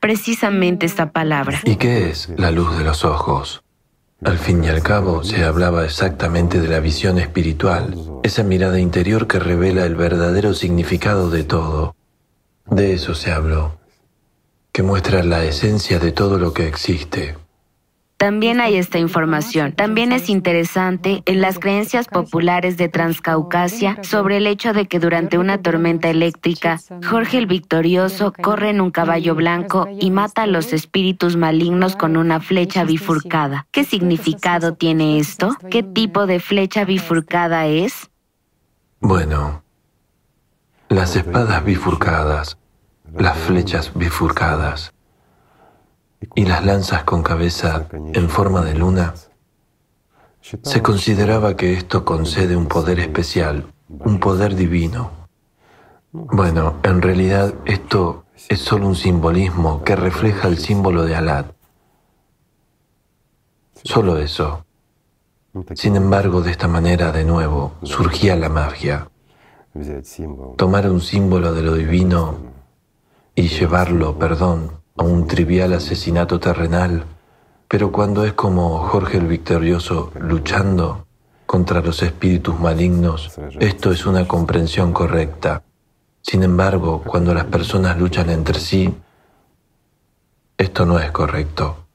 Precisamente 0.00 0.86
esta 0.86 1.10
palabra. 1.10 1.60
¿Y 1.64 1.76
qué 1.76 2.10
es 2.10 2.28
la 2.36 2.50
luz 2.50 2.76
de 2.78 2.84
los 2.84 3.04
ojos? 3.04 3.62
Al 4.24 4.38
fin 4.38 4.64
y 4.64 4.68
al 4.68 4.82
cabo, 4.82 5.22
se 5.22 5.44
hablaba 5.44 5.84
exactamente 5.84 6.60
de 6.60 6.68
la 6.68 6.80
visión 6.80 7.18
espiritual, 7.18 7.94
esa 8.24 8.42
mirada 8.42 8.80
interior 8.80 9.28
que 9.28 9.38
revela 9.38 9.84
el 9.84 9.94
verdadero 9.94 10.54
significado 10.54 11.30
de 11.30 11.44
todo. 11.44 11.94
De 12.66 12.94
eso 12.94 13.14
se 13.14 13.30
habló, 13.30 13.78
que 14.72 14.82
muestra 14.82 15.22
la 15.22 15.44
esencia 15.44 16.00
de 16.00 16.10
todo 16.10 16.38
lo 16.38 16.52
que 16.52 16.66
existe. 16.66 17.36
También 18.18 18.60
hay 18.60 18.76
esta 18.76 18.98
información. 18.98 19.72
También 19.72 20.10
es 20.10 20.28
interesante 20.28 21.22
en 21.24 21.40
las 21.40 21.60
creencias 21.60 22.08
populares 22.08 22.76
de 22.76 22.88
Transcaucasia 22.88 23.96
sobre 24.02 24.38
el 24.38 24.48
hecho 24.48 24.72
de 24.72 24.86
que 24.86 24.98
durante 24.98 25.38
una 25.38 25.58
tormenta 25.58 26.10
eléctrica, 26.10 26.80
Jorge 27.08 27.38
el 27.38 27.46
Victorioso 27.46 28.32
corre 28.42 28.70
en 28.70 28.80
un 28.80 28.90
caballo 28.90 29.36
blanco 29.36 29.86
y 30.00 30.10
mata 30.10 30.42
a 30.42 30.46
los 30.48 30.72
espíritus 30.72 31.36
malignos 31.36 31.94
con 31.94 32.16
una 32.16 32.40
flecha 32.40 32.82
bifurcada. 32.82 33.68
¿Qué 33.70 33.84
significado 33.84 34.74
tiene 34.74 35.20
esto? 35.20 35.56
¿Qué 35.70 35.84
tipo 35.84 36.26
de 36.26 36.40
flecha 36.40 36.84
bifurcada 36.84 37.66
es? 37.66 38.10
Bueno, 38.98 39.62
las 40.88 41.14
espadas 41.14 41.64
bifurcadas, 41.64 42.58
las 43.14 43.38
flechas 43.38 43.92
bifurcadas 43.94 44.92
y 46.34 46.44
las 46.44 46.64
lanzas 46.64 47.04
con 47.04 47.22
cabeza 47.22 47.86
en 47.92 48.28
forma 48.28 48.62
de 48.62 48.74
luna, 48.74 49.14
se 50.40 50.82
consideraba 50.82 51.56
que 51.56 51.74
esto 51.74 52.04
concede 52.04 52.56
un 52.56 52.66
poder 52.66 53.00
especial, 53.00 53.72
un 53.88 54.18
poder 54.18 54.54
divino. 54.54 55.10
Bueno, 56.12 56.76
en 56.82 57.02
realidad 57.02 57.54
esto 57.66 58.24
es 58.48 58.60
solo 58.60 58.86
un 58.86 58.96
simbolismo 58.96 59.84
que 59.84 59.94
refleja 59.94 60.48
el 60.48 60.58
símbolo 60.58 61.04
de 61.04 61.16
Alat. 61.16 61.52
Solo 63.84 64.18
eso. 64.18 64.64
Sin 65.74 65.96
embargo, 65.96 66.40
de 66.40 66.50
esta 66.50 66.68
manera, 66.68 67.12
de 67.12 67.24
nuevo, 67.24 67.74
surgía 67.82 68.36
la 68.36 68.48
magia. 68.48 69.10
Tomar 70.56 70.90
un 70.90 71.00
símbolo 71.00 71.52
de 71.52 71.62
lo 71.62 71.74
divino 71.74 72.38
y 73.34 73.48
llevarlo, 73.48 74.18
perdón, 74.18 74.77
a 74.98 75.02
un 75.04 75.26
trivial 75.26 75.72
asesinato 75.72 76.38
terrenal, 76.38 77.04
pero 77.68 77.92
cuando 77.92 78.24
es 78.24 78.32
como 78.32 78.78
Jorge 78.78 79.18
el 79.18 79.26
Victorioso 79.26 80.12
luchando 80.18 81.06
contra 81.46 81.80
los 81.80 82.02
espíritus 82.02 82.58
malignos, 82.58 83.38
esto 83.60 83.92
es 83.92 84.04
una 84.04 84.26
comprensión 84.26 84.92
correcta. 84.92 85.62
Sin 86.20 86.42
embargo, 86.42 87.02
cuando 87.06 87.32
las 87.32 87.44
personas 87.44 87.98
luchan 87.98 88.28
entre 88.28 88.58
sí, 88.58 88.92
esto 90.58 90.84
no 90.84 90.98
es 90.98 91.10
correcto. 91.10 91.86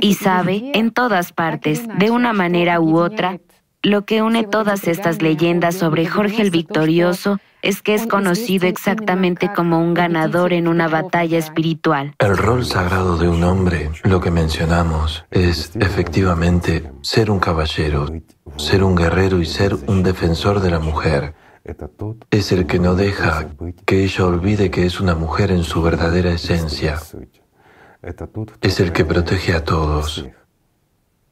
Y 0.00 0.14
sabe, 0.14 0.72
en 0.74 0.90
todas 0.90 1.32
partes, 1.32 1.86
de 1.98 2.10
una 2.10 2.32
manera 2.32 2.80
u 2.80 2.98
otra, 2.98 3.38
lo 3.82 4.04
que 4.04 4.22
une 4.22 4.44
todas 4.44 4.88
estas 4.88 5.20
leyendas 5.22 5.76
sobre 5.76 6.06
Jorge 6.06 6.42
el 6.42 6.50
Victorioso 6.50 7.38
es 7.66 7.82
que 7.82 7.94
es 7.94 8.06
conocido 8.06 8.68
exactamente 8.68 9.50
como 9.52 9.80
un 9.80 9.92
ganador 9.92 10.52
en 10.52 10.68
una 10.68 10.86
batalla 10.86 11.36
espiritual. 11.36 12.14
El 12.20 12.36
rol 12.36 12.64
sagrado 12.64 13.18
de 13.18 13.28
un 13.28 13.42
hombre, 13.42 13.90
lo 14.04 14.20
que 14.20 14.30
mencionamos, 14.30 15.24
es 15.32 15.74
efectivamente 15.74 16.88
ser 17.02 17.28
un 17.28 17.40
caballero, 17.40 18.06
ser 18.56 18.84
un 18.84 18.94
guerrero 18.94 19.40
y 19.40 19.46
ser 19.46 19.74
un 19.88 20.04
defensor 20.04 20.60
de 20.60 20.70
la 20.70 20.78
mujer. 20.78 21.34
Es 22.30 22.52
el 22.52 22.66
que 22.66 22.78
no 22.78 22.94
deja 22.94 23.48
que 23.84 24.04
ella 24.04 24.26
olvide 24.26 24.70
que 24.70 24.86
es 24.86 25.00
una 25.00 25.16
mujer 25.16 25.50
en 25.50 25.64
su 25.64 25.82
verdadera 25.82 26.30
esencia. 26.30 27.00
Es 28.60 28.78
el 28.78 28.92
que 28.92 29.04
protege 29.04 29.54
a 29.54 29.64
todos, 29.64 30.24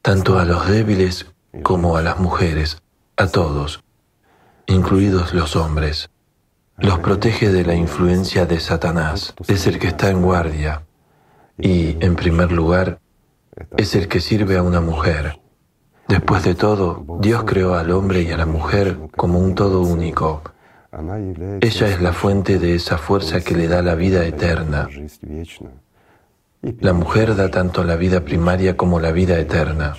tanto 0.01 0.37
a 0.37 0.43
los 0.43 0.67
débiles 0.67 1.27
como 1.63 1.95
a 1.95 2.01
las 2.01 2.19
mujeres, 2.19 2.81
a 3.15 3.27
todos, 3.27 3.85
incluidos 4.67 5.33
los 5.33 5.55
hombres. 5.55 6.09
Los 6.77 6.99
protege 6.99 7.51
de 7.51 7.63
la 7.63 7.73
influencia 7.73 8.45
de 8.45 8.59
Satanás. 8.59 9.33
Es 9.47 9.65
el 9.65 9.79
que 9.79 9.87
está 9.87 10.09
en 10.09 10.21
guardia. 10.21 10.83
Y, 11.57 11.95
en 12.03 12.15
primer 12.15 12.51
lugar, 12.51 12.99
es 13.77 13.95
el 13.95 14.09
que 14.09 14.19
sirve 14.19 14.57
a 14.57 14.63
una 14.63 14.81
mujer. 14.81 15.39
Después 16.09 16.43
de 16.43 16.53
todo, 16.53 17.05
Dios 17.21 17.45
creó 17.45 17.75
al 17.75 17.91
hombre 17.91 18.23
y 18.23 18.31
a 18.31 18.37
la 18.37 18.45
mujer 18.45 18.97
como 19.15 19.39
un 19.39 19.55
todo 19.55 19.81
único. 19.81 20.41
Ella 21.61 21.87
es 21.87 22.01
la 22.01 22.11
fuente 22.11 22.59
de 22.59 22.75
esa 22.75 22.97
fuerza 22.97 23.41
que 23.41 23.55
le 23.55 23.67
da 23.67 23.81
la 23.81 23.95
vida 23.95 24.25
eterna. 24.25 24.89
La 26.79 26.93
mujer 26.93 27.35
da 27.35 27.49
tanto 27.49 27.83
la 27.83 27.95
vida 27.95 28.25
primaria 28.25 28.75
como 28.75 28.99
la 28.99 29.11
vida 29.11 29.39
eterna. 29.39 29.95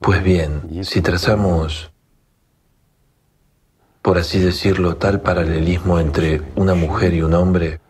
Pues 0.00 0.22
bien, 0.22 0.84
si 0.84 1.00
trazamos 1.00 1.92
por 4.10 4.18
así 4.18 4.40
decirlo, 4.40 4.96
tal 4.96 5.20
paralelismo 5.20 6.00
entre 6.00 6.42
una 6.56 6.74
mujer 6.74 7.14
y 7.14 7.22
un 7.22 7.32
hombre, 7.32 7.80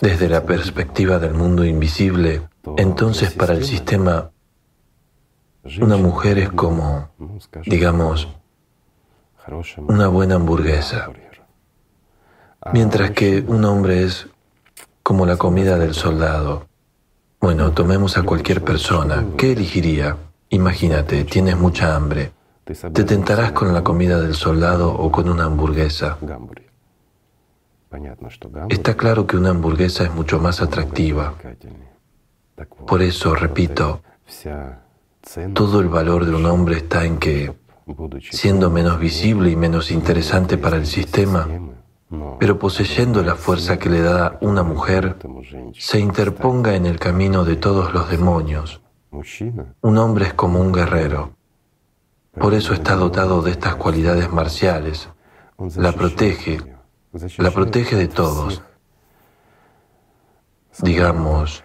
desde 0.00 0.30
la 0.30 0.46
perspectiva 0.46 1.18
del 1.18 1.34
mundo 1.34 1.66
invisible, 1.66 2.48
entonces 2.78 3.34
para 3.34 3.52
el 3.52 3.62
sistema 3.62 4.30
una 5.82 5.98
mujer 5.98 6.38
es 6.38 6.48
como, 6.48 7.10
digamos, 7.66 8.26
una 9.86 10.08
buena 10.08 10.36
hamburguesa, 10.36 11.10
mientras 12.72 13.10
que 13.10 13.44
un 13.46 13.66
hombre 13.66 14.04
es 14.04 14.28
como 15.02 15.26
la 15.26 15.36
comida 15.36 15.76
del 15.76 15.92
soldado. 15.92 16.68
Bueno, 17.38 17.72
tomemos 17.72 18.16
a 18.16 18.22
cualquier 18.22 18.64
persona. 18.64 19.22
¿Qué 19.36 19.52
elegiría? 19.52 20.16
Imagínate, 20.48 21.22
tienes 21.24 21.58
mucha 21.58 21.94
hambre. 21.94 22.32
Te 22.64 23.04
tentarás 23.04 23.52
con 23.52 23.74
la 23.74 23.84
comida 23.84 24.20
del 24.20 24.34
soldado 24.34 24.94
o 24.94 25.12
con 25.12 25.28
una 25.28 25.44
hamburguesa. 25.44 26.16
Está 28.68 28.96
claro 28.96 29.26
que 29.26 29.36
una 29.36 29.50
hamburguesa 29.50 30.04
es 30.04 30.14
mucho 30.14 30.38
más 30.40 30.62
atractiva. 30.62 31.34
Por 32.86 33.02
eso, 33.02 33.34
repito, 33.34 34.00
todo 35.52 35.80
el 35.80 35.88
valor 35.88 36.24
de 36.24 36.34
un 36.34 36.46
hombre 36.46 36.78
está 36.78 37.04
en 37.04 37.18
que, 37.18 37.54
siendo 38.30 38.70
menos 38.70 38.98
visible 38.98 39.50
y 39.50 39.56
menos 39.56 39.90
interesante 39.90 40.56
para 40.56 40.76
el 40.76 40.86
sistema, 40.86 41.46
pero 42.40 42.58
poseyendo 42.58 43.22
la 43.22 43.34
fuerza 43.34 43.78
que 43.78 43.90
le 43.90 44.00
da 44.00 44.38
una 44.40 44.62
mujer, 44.62 45.16
se 45.74 46.00
interponga 46.00 46.74
en 46.74 46.86
el 46.86 46.98
camino 46.98 47.44
de 47.44 47.56
todos 47.56 47.92
los 47.92 48.08
demonios. 48.10 48.80
Un 49.82 49.98
hombre 49.98 50.26
es 50.26 50.34
como 50.34 50.60
un 50.60 50.72
guerrero. 50.72 51.36
Por 52.38 52.54
eso 52.54 52.74
está 52.74 52.96
dotado 52.96 53.42
de 53.42 53.52
estas 53.52 53.76
cualidades 53.76 54.30
marciales. 54.30 55.08
La 55.76 55.92
protege, 55.92 56.58
la 57.38 57.50
protege 57.50 57.96
de 57.96 58.08
todos. 58.08 58.62
Digamos, 60.82 61.62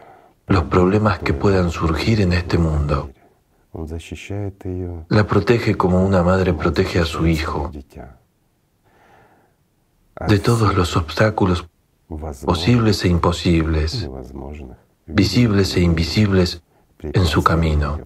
los 0.47 0.63
problemas 0.65 1.19
que 1.19 1.33
puedan 1.33 1.71
surgir 1.71 2.21
en 2.21 2.33
este 2.33 2.57
mundo. 2.57 3.11
La 5.09 5.25
protege 5.25 5.75
como 5.75 6.03
una 6.05 6.23
madre 6.23 6.53
protege 6.53 6.99
a 6.99 7.05
su 7.05 7.27
hijo 7.27 7.71
de 10.27 10.39
todos 10.39 10.75
los 10.75 10.97
obstáculos 10.97 11.67
posibles 12.45 13.05
e 13.05 13.09
imposibles, 13.09 14.09
visibles 15.05 15.77
e 15.77 15.81
invisibles 15.81 16.61
en 16.99 17.25
su 17.25 17.43
camino. 17.43 17.99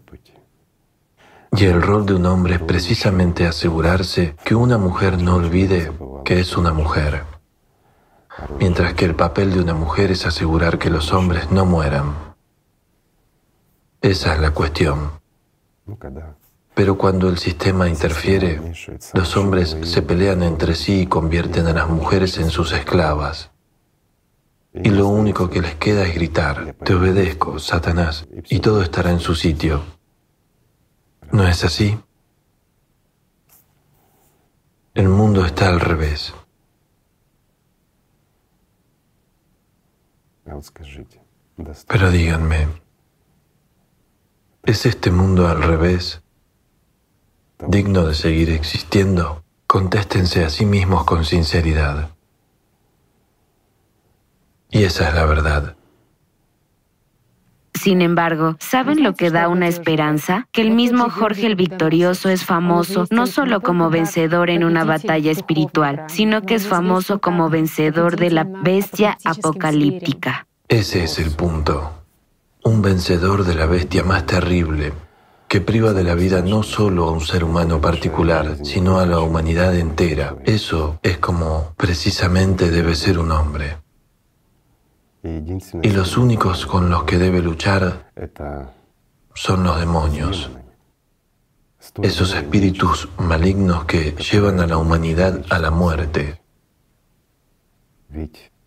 Y 1.55 1.65
el 1.65 1.81
rol 1.81 2.05
de 2.05 2.15
un 2.15 2.25
hombre 2.25 2.55
es 2.55 2.61
precisamente 2.61 3.45
asegurarse 3.45 4.35
que 4.43 4.55
una 4.55 4.77
mujer 4.77 5.21
no 5.21 5.35
olvide 5.35 5.91
que 6.25 6.39
es 6.39 6.57
una 6.57 6.73
mujer, 6.73 7.23
mientras 8.59 8.95
que 8.95 9.05
el 9.05 9.15
papel 9.15 9.53
de 9.53 9.59
una 9.59 9.75
mujer 9.75 10.11
es 10.11 10.25
asegurar 10.25 10.80
que 10.80 10.89
los 10.89 11.13
hombres 11.13 11.51
no 11.51 11.65
mueran. 11.65 12.15
Esa 14.01 14.34
es 14.34 14.39
la 14.39 14.51
cuestión. 14.51 15.11
Pero 16.73 16.97
cuando 16.97 17.30
el 17.30 17.38
sistema 17.38 17.88
interfiere, 17.88 18.59
los 19.13 19.38
hombres 19.38 19.77
se 19.84 20.01
pelean 20.01 20.41
entre 20.41 20.73
sí 20.73 21.01
y 21.01 21.07
convierten 21.07 21.67
a 21.67 21.73
las 21.73 21.88
mujeres 21.88 22.39
en 22.39 22.49
sus 22.49 22.73
esclavas. 22.73 23.51
Y 24.73 24.89
lo 24.89 25.07
único 25.07 25.51
que 25.51 25.61
les 25.61 25.75
queda 25.75 26.03
es 26.03 26.15
gritar, 26.15 26.75
te 26.84 26.95
obedezco, 26.95 27.59
Satanás, 27.59 28.27
y 28.49 28.59
todo 28.59 28.81
estará 28.81 29.11
en 29.11 29.19
su 29.19 29.35
sitio. 29.35 29.84
¿No 31.34 31.47
es 31.47 31.64
así? 31.64 31.99
El 34.93 35.10
mundo 35.10 35.43
está 35.43 35.69
al 35.69 35.80
revés. 35.80 36.31
Pero 41.88 42.11
díganme, 42.11 42.68
¿es 44.61 44.85
este 44.85 45.10
mundo 45.10 45.47
al 45.47 45.64
revés 45.64 46.22
digno 47.68 48.05
de 48.05 48.14
seguir 48.14 48.51
existiendo? 48.51 49.43
Contéstense 49.65 50.45
a 50.45 50.51
sí 50.51 50.68
mismos 50.68 51.03
con 51.03 51.26
sinceridad. 51.26 52.11
Y 54.69 54.84
esa 54.84 55.10
es 55.10 55.15
la 55.15 55.26
verdad. 55.26 55.76
Sin 57.74 58.02
embargo, 58.02 58.56
¿saben 58.60 59.04
lo 59.04 59.14
que 59.14 59.30
da 59.30 59.48
una 59.48 59.68
esperanza? 59.68 60.48
Que 60.52 60.62
el 60.62 60.72
mismo 60.72 61.10
Jorge 61.10 61.48
el 61.48 61.56
Victorioso 61.56 62.30
es 62.30 62.45
famoso 62.45 63.08
no 63.10 63.28
solo 63.28 63.62
como 63.62 63.90
vencedor 63.90 64.50
en 64.50 64.64
una 64.64 64.84
batalla 64.84 65.32
espiritual, 65.32 66.06
sino 66.08 66.44
que 66.44 66.56
es 66.56 66.68
famoso 66.68 67.20
como 67.20 67.50
vencedor 67.50 68.18
de 68.18 68.32
la 68.32 68.44
bestia 68.44 69.18
apocalíptica. 69.26 70.48
Ese 70.68 71.04
es 71.04 71.20
el 71.20 71.32
punto. 71.32 71.91
Un 72.64 72.82
vencedor 72.82 73.44
de 73.44 73.56
la 73.56 73.66
bestia 73.66 74.04
más 74.04 74.26
terrible, 74.26 74.94
que 75.50 75.60
priva 75.60 75.94
de 75.94 76.04
la 76.04 76.16
vida 76.16 76.41
no 76.41 76.64
solo 76.64 77.06
a 77.06 77.12
un 77.12 77.22
ser 77.22 77.44
humano 77.44 77.82
particular, 77.82 78.58
sino 78.64 79.00
a 79.00 79.06
la 79.06 79.20
humanidad 79.20 79.76
entera. 79.76 80.36
Eso 80.45 81.00
es 81.04 81.18
como 81.18 81.74
precisamente 81.76 82.72
debe 82.72 82.95
ser 82.95 83.20
un 83.20 83.32
hombre. 83.32 83.82
Y 85.24 85.90
los 85.91 86.18
únicos 86.18 86.66
con 86.66 86.90
los 86.90 87.04
que 87.04 87.18
debe 87.18 87.41
luchar 87.41 88.12
son 89.34 89.64
los 89.64 89.80
demonios, 89.80 90.52
esos 92.02 92.34
espíritus 92.34 93.08
malignos 93.18 93.86
que 93.86 94.12
llevan 94.12 94.60
a 94.60 94.68
la 94.68 94.78
humanidad 94.78 95.41
a 95.50 95.60
la 95.60 95.72
muerte. 95.72 96.41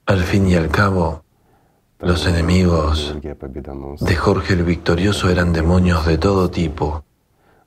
Al 0.06 0.22
fin 0.22 0.48
y 0.48 0.54
al 0.54 0.68
cabo, 0.68 1.24
los 1.98 2.26
enemigos 2.26 3.14
de 3.20 4.16
Jorge 4.16 4.54
el 4.54 4.64
Victorioso 4.64 5.28
eran 5.28 5.52
demonios 5.52 6.06
de 6.06 6.16
todo 6.16 6.50
tipo, 6.50 7.04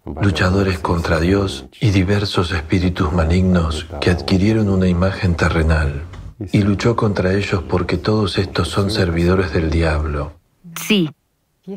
luchadores 0.03 0.80
contra 0.80 1.20
Dios 1.20 1.68
y 1.80 1.91
diversos 1.91 2.52
espíritus 2.52 3.14
malignos 3.14 3.86
que 4.02 4.10
adquirieron 4.10 4.68
una 4.68 4.88
imagen 4.88 5.36
terrenal 5.36 6.09
y 6.52 6.61
luchó 6.61 6.95
contra 6.95 7.34
ellos 7.34 7.64
porque 7.68 7.98
todos 7.98 8.38
estos 8.38 8.68
son 8.70 8.91
servidores 8.91 9.53
del 9.53 9.70
diablo. 9.70 10.34
Sí, 10.82 11.10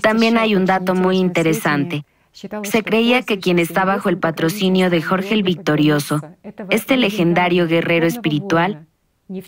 también 0.01 0.39
hay 0.39 0.55
un 0.55 0.65
dato 0.65 0.95
muy 0.95 1.17
interesante. 1.17 2.05
Se 2.33 2.83
creía 2.83 3.23
que 3.23 3.39
quien 3.39 3.59
está 3.59 3.85
bajo 3.85 4.09
el 4.09 4.19
patrocinio 4.19 4.89
de 4.89 5.03
Jorge 5.03 5.35
el 5.35 5.43
Victorioso, 5.43 6.21
este 6.71 6.97
legendario 6.97 7.67
guerrero 7.67 8.07
espiritual, 8.07 8.87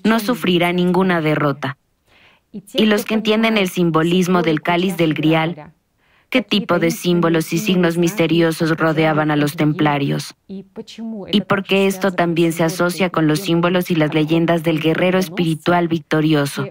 no 0.05 0.21
sufrirá 0.21 0.73
ninguna 0.73 1.21
derrota. 1.21 1.79
Y 2.53 2.87
los 2.87 3.05
que 3.05 3.15
entienden 3.15 3.57
el 3.57 3.69
simbolismo 3.69 4.43
del 4.43 4.63
cáliz 4.63 4.97
del 4.97 5.15
grial 5.15 5.73
qué 6.35 6.43
tipo 6.43 6.81
de 6.81 6.91
símbolos 6.91 7.53
y 7.53 7.59
signos 7.59 7.97
misteriosos 7.97 8.77
rodeaban 8.77 9.31
a 9.31 9.37
los 9.37 9.55
templarios 9.55 10.35
y 10.49 10.65
por 11.43 11.63
qué 11.63 11.87
esto 11.87 12.11
también 12.11 12.53
se 12.53 12.65
asocia 12.65 13.11
con 13.11 13.29
los 13.29 13.39
símbolos 13.39 13.89
y 13.93 13.95
las 13.95 14.15
leyendas 14.15 14.65
del 14.65 14.81
guerrero 14.81 15.21
espiritual 15.21 15.87
victorioso. 15.87 16.67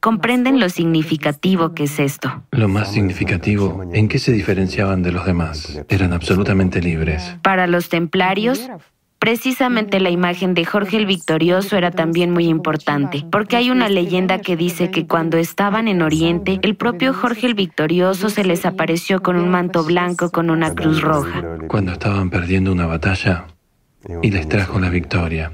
¿Comprenden 0.00 0.60
lo 0.60 0.68
significativo 0.68 1.72
que 1.72 1.84
es 1.84 1.98
esto? 1.98 2.42
Lo 2.50 2.68
más 2.68 2.92
significativo, 2.92 3.82
¿en 3.94 4.08
qué 4.08 4.18
se 4.18 4.32
diferenciaban 4.32 5.02
de 5.02 5.12
los 5.12 5.24
demás? 5.24 5.82
Eran 5.88 6.12
absolutamente 6.12 6.82
libres. 6.82 7.34
Para 7.40 7.66
los 7.66 7.88
templarios, 7.88 8.68
Precisamente 9.18 9.98
la 9.98 10.10
imagen 10.10 10.54
de 10.54 10.64
Jorge 10.64 10.96
el 10.96 11.06
Victorioso 11.06 11.76
era 11.76 11.90
también 11.90 12.30
muy 12.30 12.46
importante, 12.46 13.24
porque 13.30 13.56
hay 13.56 13.70
una 13.70 13.88
leyenda 13.88 14.38
que 14.38 14.56
dice 14.56 14.90
que 14.90 15.06
cuando 15.06 15.38
estaban 15.38 15.88
en 15.88 16.02
Oriente, 16.02 16.60
el 16.62 16.76
propio 16.76 17.12
Jorge 17.12 17.46
el 17.46 17.54
Victorioso 17.54 18.30
se 18.30 18.44
les 18.44 18.64
apareció 18.64 19.20
con 19.20 19.36
un 19.36 19.48
manto 19.48 19.82
blanco 19.82 20.30
con 20.30 20.50
una 20.50 20.72
cruz 20.74 21.00
roja. 21.00 21.42
Cuando 21.66 21.92
estaban 21.92 22.30
perdiendo 22.30 22.70
una 22.70 22.86
batalla 22.86 23.46
y 24.22 24.30
les 24.30 24.48
trajo 24.48 24.78
la 24.78 24.88
victoria. 24.88 25.52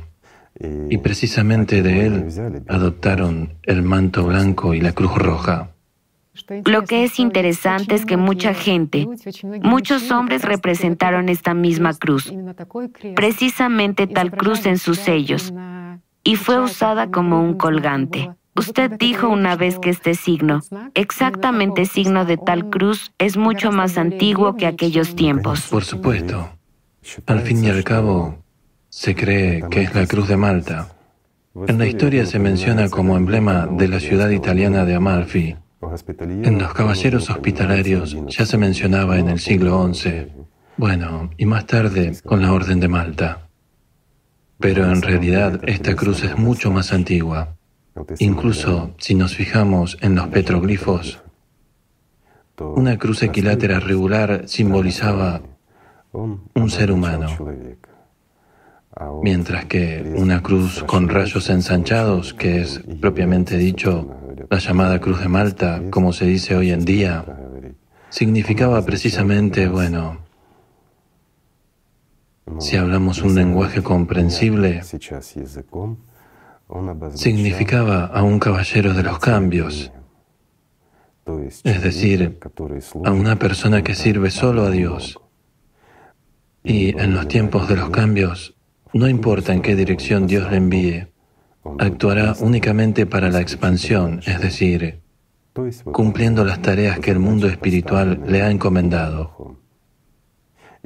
Y 0.88 0.98
precisamente 0.98 1.82
de 1.82 2.06
él 2.06 2.26
adoptaron 2.68 3.54
el 3.62 3.82
manto 3.82 4.24
blanco 4.24 4.74
y 4.74 4.80
la 4.80 4.92
cruz 4.92 5.14
roja. 5.16 5.73
Lo 6.64 6.82
que 6.82 7.04
es 7.04 7.18
interesante 7.18 7.94
es 7.94 8.04
que 8.04 8.16
mucha 8.16 8.54
gente, 8.54 9.06
muchos 9.62 10.10
hombres 10.10 10.42
representaron 10.42 11.28
esta 11.28 11.54
misma 11.54 11.94
cruz, 11.94 12.32
precisamente 13.14 14.06
tal 14.06 14.30
cruz 14.32 14.66
en 14.66 14.78
sus 14.78 14.98
sellos, 14.98 15.52
y 16.24 16.36
fue 16.36 16.58
usada 16.60 17.10
como 17.10 17.42
un 17.42 17.54
colgante. 17.54 18.30
Usted 18.56 18.92
dijo 18.98 19.28
una 19.28 19.56
vez 19.56 19.78
que 19.78 19.90
este 19.90 20.14
signo, 20.14 20.60
exactamente 20.94 21.86
signo 21.86 22.24
de 22.24 22.36
tal 22.36 22.70
cruz, 22.70 23.12
es 23.18 23.36
mucho 23.36 23.72
más 23.72 23.98
antiguo 23.98 24.56
que 24.56 24.66
aquellos 24.66 25.16
tiempos. 25.16 25.68
Por 25.68 25.84
supuesto. 25.84 26.50
Al 27.26 27.40
fin 27.40 27.64
y 27.64 27.68
al 27.68 27.82
cabo, 27.84 28.38
se 28.88 29.14
cree 29.14 29.64
que 29.70 29.82
es 29.82 29.94
la 29.94 30.06
cruz 30.06 30.28
de 30.28 30.36
Malta. 30.36 30.88
En 31.66 31.78
la 31.78 31.86
historia 31.86 32.26
se 32.26 32.38
menciona 32.38 32.88
como 32.88 33.16
emblema 33.16 33.66
de 33.66 33.88
la 33.88 34.00
ciudad 34.00 34.30
italiana 34.30 34.84
de 34.84 34.94
Amalfi, 34.94 35.56
en 36.18 36.58
los 36.58 36.74
caballeros 36.74 37.30
hospitalarios 37.30 38.16
ya 38.28 38.44
se 38.46 38.58
mencionaba 38.58 39.18
en 39.18 39.28
el 39.28 39.38
siglo 39.38 39.92
XI, 39.92 40.26
bueno, 40.76 41.30
y 41.36 41.46
más 41.46 41.66
tarde 41.66 42.16
con 42.24 42.42
la 42.42 42.52
Orden 42.52 42.80
de 42.80 42.88
Malta. 42.88 43.48
Pero 44.58 44.90
en 44.90 45.02
realidad 45.02 45.60
esta 45.66 45.94
cruz 45.94 46.24
es 46.24 46.36
mucho 46.36 46.72
más 46.72 46.92
antigua. 46.92 47.56
Incluso 48.18 48.94
si 48.98 49.14
nos 49.14 49.36
fijamos 49.36 49.96
en 50.00 50.16
los 50.16 50.26
petroglifos, 50.28 51.22
una 52.58 52.98
cruz 52.98 53.22
equilátera 53.22 53.78
regular 53.78 54.48
simbolizaba 54.48 55.42
un 56.12 56.70
ser 56.70 56.90
humano, 56.90 57.28
mientras 59.22 59.66
que 59.66 60.12
una 60.16 60.42
cruz 60.42 60.82
con 60.82 61.08
rayos 61.08 61.50
ensanchados, 61.50 62.34
que 62.34 62.62
es 62.62 62.80
propiamente 63.00 63.56
dicho 63.56 64.23
la 64.54 64.60
llamada 64.60 65.00
Cruz 65.00 65.18
de 65.18 65.26
Malta, 65.26 65.82
como 65.90 66.12
se 66.12 66.26
dice 66.26 66.54
hoy 66.54 66.70
en 66.70 66.84
día, 66.84 67.24
significaba 68.08 68.84
precisamente, 68.84 69.66
bueno, 69.66 70.18
si 72.60 72.76
hablamos 72.76 73.20
un 73.22 73.34
lenguaje 73.34 73.82
comprensible, 73.82 74.80
significaba 77.14 78.04
a 78.04 78.22
un 78.22 78.38
caballero 78.38 78.94
de 78.94 79.02
los 79.02 79.18
cambios, 79.18 79.90
es 81.64 81.82
decir, 81.82 82.38
a 83.04 83.10
una 83.10 83.36
persona 83.40 83.82
que 83.82 83.96
sirve 83.96 84.30
solo 84.30 84.66
a 84.66 84.70
Dios. 84.70 85.18
Y 86.62 86.96
en 86.96 87.12
los 87.12 87.26
tiempos 87.26 87.68
de 87.68 87.74
los 87.74 87.90
cambios, 87.90 88.54
no 88.92 89.08
importa 89.08 89.52
en 89.52 89.62
qué 89.62 89.74
dirección 89.74 90.28
Dios 90.28 90.48
le 90.48 90.58
envíe, 90.58 91.13
actuará 91.78 92.34
únicamente 92.40 93.06
para 93.06 93.30
la 93.30 93.40
expansión, 93.40 94.20
es 94.26 94.40
decir, 94.40 95.00
cumpliendo 95.92 96.44
las 96.44 96.60
tareas 96.62 96.98
que 96.98 97.10
el 97.10 97.18
mundo 97.18 97.46
espiritual 97.46 98.22
le 98.26 98.42
ha 98.42 98.50
encomendado. 98.50 99.56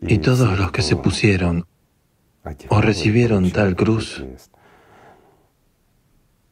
Y 0.01 0.19
todos 0.19 0.59
los 0.59 0.71
que 0.71 0.83
se 0.83 0.97
pusieron 0.97 1.67
o 2.69 2.81
recibieron 2.81 3.51
tal 3.51 3.75
cruz, 3.75 4.25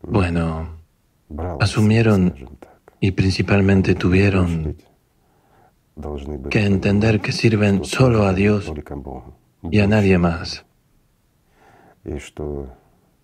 bueno, 0.02 0.80
asumieron 1.60 2.58
y 3.00 3.12
principalmente 3.12 3.94
tuvieron 3.94 4.76
que 6.50 6.64
entender 6.64 7.20
que 7.20 7.32
sirven 7.32 7.84
solo 7.84 8.24
a 8.26 8.32
Dios 8.32 8.72
y 9.70 9.80
a 9.80 9.86
nadie 9.86 10.18
más, 10.18 10.64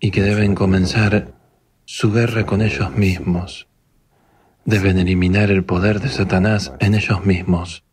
y 0.03 0.11
que 0.11 0.21
deben 0.21 0.53
comenzar 0.53 1.33
su 1.85 2.11
guerra 2.11 2.45
con 2.45 2.61
ellos 2.61 2.91
mismos. 2.91 3.69
Deben 4.65 4.99
eliminar 4.99 5.49
el 5.49 5.63
poder 5.63 6.01
de 6.01 6.09
Satanás 6.09 6.73
en 6.81 6.93
ellos 6.93 7.25
mismos 7.25 7.85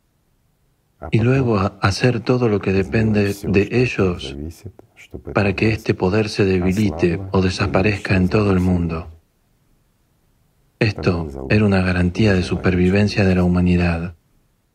y 1.12 1.20
luego 1.20 1.56
hacer 1.80 2.18
todo 2.18 2.48
lo 2.48 2.60
que 2.60 2.72
depende 2.72 3.32
de 3.44 3.68
ellos 3.70 4.36
para 5.32 5.54
que 5.54 5.70
este 5.70 5.94
poder 5.94 6.28
se 6.28 6.44
debilite 6.44 7.20
o 7.30 7.42
desaparezca 7.42 8.16
en 8.16 8.28
todo 8.28 8.50
el 8.50 8.58
mundo. 8.58 9.06
Esto 10.80 11.46
era 11.48 11.64
una 11.64 11.80
garantía 11.80 12.34
de 12.34 12.42
supervivencia 12.42 13.24
de 13.24 13.36
la 13.36 13.44
humanidad. 13.44 14.16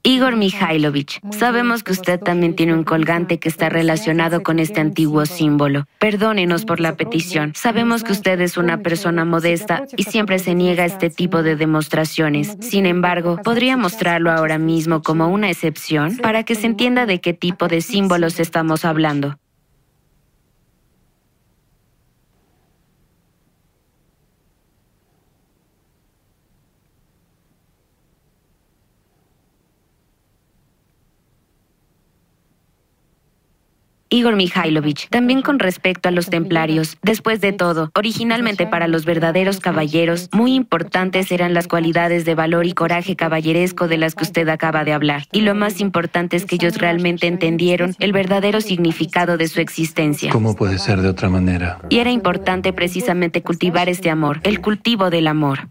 Igor 0.07 0.35
Mikhailovich, 0.35 1.19
sabemos 1.31 1.81
que 1.81 1.91
usted 1.91 2.19
también 2.19 2.55
tiene 2.55 2.75
un 2.75 2.83
colgante 2.83 3.39
que 3.39 3.49
está 3.49 3.69
relacionado 3.69 4.43
con 4.43 4.59
este 4.59 4.79
antiguo 4.79 5.25
símbolo. 5.25 5.87
Perdónenos 5.97 6.63
por 6.63 6.79
la 6.79 6.95
petición. 6.95 7.53
Sabemos 7.55 8.03
que 8.03 8.11
usted 8.11 8.39
es 8.39 8.55
una 8.55 8.83
persona 8.83 9.25
modesta 9.25 9.83
y 9.97 10.03
siempre 10.03 10.37
se 10.37 10.53
niega 10.53 10.83
a 10.83 10.85
este 10.85 11.09
tipo 11.09 11.41
de 11.41 11.55
demostraciones. 11.55 12.55
Sin 12.59 12.85
embargo, 12.85 13.39
¿podría 13.43 13.77
mostrarlo 13.77 14.31
ahora 14.31 14.59
mismo 14.59 15.01
como 15.01 15.27
una 15.27 15.49
excepción 15.49 16.17
para 16.17 16.43
que 16.43 16.53
se 16.53 16.67
entienda 16.67 17.07
de 17.07 17.19
qué 17.19 17.33
tipo 17.33 17.67
de 17.67 17.81
símbolos 17.81 18.39
estamos 18.39 18.85
hablando? 18.85 19.39
Igor 34.09 34.35
Mikhailovich, 34.35 35.09
también 35.09 35.41
con 35.41 35.57
respecto 35.57 36.09
a 36.09 36.11
los 36.11 36.29
templarios. 36.29 36.97
Después 37.01 37.41
de 37.41 37.53
todo, 37.53 37.89
originalmente 37.95 38.67
para 38.67 38.87
los 38.87 39.03
verdaderos 39.03 39.59
caballeros, 39.59 40.29
muy 40.31 40.53
importantes 40.53 41.31
eran 41.31 41.55
las 41.55 41.67
cualidades 41.67 42.23
de 42.23 42.35
valor 42.35 42.67
y 42.67 42.73
coraje 42.73 43.15
caballeresco 43.15 43.87
de 43.87 43.97
las 43.97 44.13
que 44.13 44.23
usted 44.23 44.47
acaba 44.49 44.83
de 44.83 44.93
hablar. 44.93 45.23
Y 45.31 45.41
lo 45.41 45.55
más 45.55 45.81
importante 45.81 46.37
es 46.37 46.45
que 46.45 46.55
ellos 46.55 46.77
realmente 46.77 47.25
entendieron 47.25 47.95
el 47.99 48.13
verdadero 48.13 48.61
significado 48.61 49.37
de 49.37 49.47
su 49.47 49.59
existencia. 49.59 50.31
¿Cómo 50.31 50.55
puede 50.55 50.77
ser 50.77 51.01
de 51.01 51.09
otra 51.09 51.29
manera? 51.29 51.79
Y 51.89 51.97
era 51.97 52.11
importante 52.11 52.73
precisamente 52.73 53.41
cultivar 53.41 53.89
este 53.89 54.11
amor, 54.11 54.39
el 54.43 54.61
cultivo 54.61 55.09
del 55.09 55.27
amor. 55.27 55.67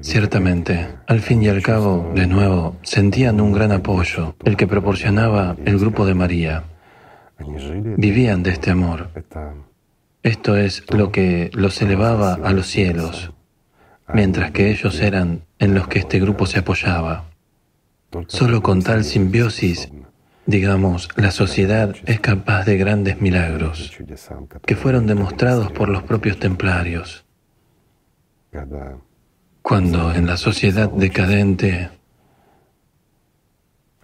Ciertamente, 0.00 0.88
al 1.06 1.20
fin 1.20 1.42
y 1.42 1.48
al 1.48 1.62
cabo, 1.62 2.12
de 2.14 2.26
nuevo, 2.26 2.76
sentían 2.82 3.40
un 3.40 3.52
gran 3.52 3.72
apoyo, 3.72 4.34
el 4.44 4.56
que 4.56 4.66
proporcionaba 4.66 5.56
el 5.64 5.78
grupo 5.78 6.04
de 6.04 6.14
María. 6.14 6.64
Vivían 7.38 8.42
de 8.42 8.50
este 8.50 8.70
amor. 8.70 9.10
Esto 10.22 10.56
es 10.56 10.84
lo 10.92 11.12
que 11.12 11.50
los 11.52 11.80
elevaba 11.82 12.34
a 12.34 12.52
los 12.52 12.66
cielos, 12.66 13.32
mientras 14.12 14.50
que 14.50 14.70
ellos 14.70 15.00
eran 15.00 15.42
en 15.58 15.74
los 15.74 15.88
que 15.88 15.98
este 15.98 16.18
grupo 16.18 16.46
se 16.46 16.60
apoyaba. 16.60 17.26
Solo 18.28 18.62
con 18.62 18.82
tal 18.82 19.04
simbiosis, 19.04 19.90
digamos, 20.46 21.08
la 21.16 21.30
sociedad 21.30 21.94
es 22.06 22.20
capaz 22.20 22.64
de 22.64 22.76
grandes 22.78 23.20
milagros, 23.20 23.96
que 24.64 24.76
fueron 24.76 25.06
demostrados 25.06 25.70
por 25.72 25.88
los 25.88 26.02
propios 26.02 26.38
templarios. 26.38 27.24
Cuando 29.62 30.14
en 30.14 30.26
la 30.26 30.36
sociedad 30.36 30.88
decadente 30.90 31.90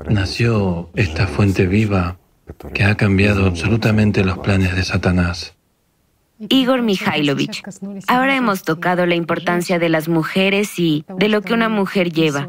nació 0.08 0.90
esta 0.94 1.26
fuente 1.26 1.66
viva, 1.66 2.18
que 2.74 2.84
ha 2.84 2.96
cambiado 2.96 3.46
absolutamente 3.46 4.24
los 4.24 4.38
planes 4.38 4.74
de 4.74 4.84
Satanás. 4.84 5.54
Igor 6.48 6.82
Mikhailovich, 6.82 7.62
ahora 8.08 8.36
hemos 8.36 8.62
tocado 8.62 9.06
la 9.06 9.14
importancia 9.14 9.78
de 9.78 9.88
las 9.88 10.08
mujeres 10.08 10.78
y 10.78 11.04
de 11.16 11.28
lo 11.28 11.42
que 11.42 11.54
una 11.54 11.68
mujer 11.68 12.12
lleva. 12.12 12.48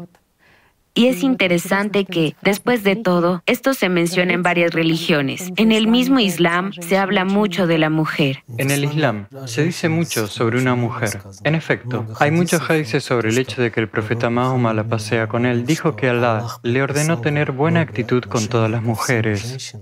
Y 0.96 1.06
es 1.08 1.24
interesante 1.24 2.04
que, 2.04 2.36
después 2.42 2.84
de 2.84 2.94
todo, 2.94 3.42
esto 3.46 3.74
se 3.74 3.88
menciona 3.88 4.32
en 4.32 4.44
varias 4.44 4.72
religiones. 4.72 5.50
En 5.56 5.72
el 5.72 5.88
mismo 5.88 6.20
Islam 6.20 6.72
se 6.72 6.96
habla 6.96 7.24
mucho 7.24 7.66
de 7.66 7.78
la 7.78 7.90
mujer. 7.90 8.44
En 8.58 8.70
el 8.70 8.84
Islam 8.84 9.26
se 9.46 9.64
dice 9.64 9.88
mucho 9.88 10.28
sobre 10.28 10.56
una 10.56 10.76
mujer. 10.76 11.20
En 11.42 11.56
efecto, 11.56 12.06
hay 12.20 12.30
muchos 12.30 12.70
hadices 12.70 13.02
sobre 13.02 13.30
el 13.30 13.38
hecho 13.38 13.60
de 13.60 13.72
que 13.72 13.80
el 13.80 13.88
profeta 13.88 14.30
Mahoma 14.30 14.72
la 14.72 14.84
pasea 14.84 15.26
con 15.26 15.46
él 15.46 15.66
dijo 15.66 15.96
que 15.96 16.08
Allah 16.08 16.46
le 16.62 16.80
ordenó 16.80 17.20
tener 17.20 17.50
buena 17.50 17.80
actitud 17.80 18.22
con 18.22 18.46
todas 18.46 18.70
las 18.70 18.82
mujeres. 18.84 19.76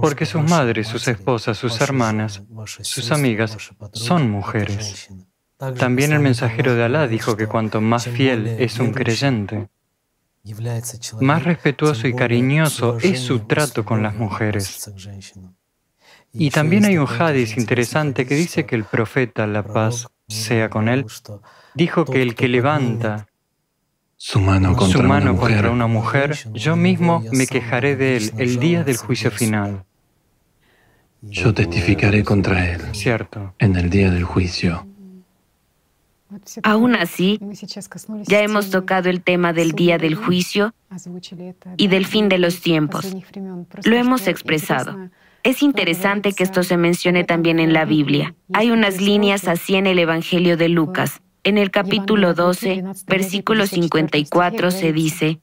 Porque 0.00 0.26
sus 0.26 0.42
madres, 0.42 0.88
sus 0.88 1.08
esposas, 1.08 1.56
sus 1.56 1.80
hermanas, 1.80 2.42
sus 2.66 3.12
amigas 3.12 3.56
son 3.92 4.30
mujeres. 4.30 5.08
También 5.78 6.12
el 6.12 6.20
mensajero 6.20 6.74
de 6.74 6.84
Alá 6.84 7.08
dijo 7.08 7.36
que 7.36 7.46
cuanto 7.46 7.80
más 7.80 8.06
fiel 8.06 8.46
es 8.46 8.78
un 8.78 8.92
creyente, 8.92 9.68
más 11.20 11.44
respetuoso 11.44 12.08
y 12.08 12.14
cariñoso 12.14 12.98
es 12.98 13.20
su 13.20 13.40
trato 13.40 13.84
con 13.84 14.02
las 14.02 14.14
mujeres. 14.14 14.90
Y 16.32 16.50
también 16.50 16.84
hay 16.84 16.98
un 16.98 17.06
hadith 17.06 17.56
interesante 17.56 18.26
que 18.26 18.34
dice 18.34 18.66
que 18.66 18.76
el 18.76 18.84
profeta, 18.84 19.46
la 19.46 19.62
paz 19.62 20.08
sea 20.28 20.68
con 20.68 20.88
él, 20.88 21.06
dijo 21.74 22.04
que 22.04 22.22
el 22.22 22.34
que 22.34 22.48
levanta 22.48 23.26
su 24.16 24.40
mano 24.40 24.74
contra, 24.74 25.00
una, 25.70 25.86
mujer, 25.86 26.36
yo 26.52 26.74
mismo 26.74 27.22
me 27.30 27.46
quejaré 27.46 27.94
de 27.94 28.16
él 28.16 28.32
el 28.38 28.58
día 28.58 28.82
del 28.82 28.96
juicio 28.96 29.30
final. 29.30 29.84
Yo 31.22 31.54
testificaré 31.54 32.24
contra 32.24 32.68
él. 32.68 32.80
Cierto. 32.94 33.54
En 33.60 33.76
el 33.76 33.90
día 33.90 34.10
del 34.10 34.24
juicio. 34.24 34.87
Aún 36.62 36.94
así, 36.94 37.40
ya 38.26 38.40
hemos 38.40 38.70
tocado 38.70 39.08
el 39.08 39.22
tema 39.22 39.52
del 39.52 39.72
día 39.72 39.98
del 39.98 40.14
juicio 40.14 40.74
y 41.76 41.88
del 41.88 42.06
fin 42.06 42.28
de 42.28 42.38
los 42.38 42.60
tiempos. 42.60 43.14
Lo 43.84 43.96
hemos 43.96 44.26
expresado. 44.26 45.10
Es 45.42 45.62
interesante 45.62 46.32
que 46.32 46.42
esto 46.42 46.62
se 46.62 46.76
mencione 46.76 47.24
también 47.24 47.58
en 47.60 47.72
la 47.72 47.84
Biblia. 47.84 48.34
Hay 48.52 48.70
unas 48.70 49.00
líneas 49.00 49.48
así 49.48 49.76
en 49.76 49.86
el 49.86 49.98
Evangelio 49.98 50.56
de 50.56 50.68
Lucas. 50.68 51.22
En 51.44 51.56
el 51.56 51.70
capítulo 51.70 52.34
12, 52.34 52.84
versículo 53.06 53.66
54 53.66 54.70
se 54.70 54.92
dice, 54.92 55.40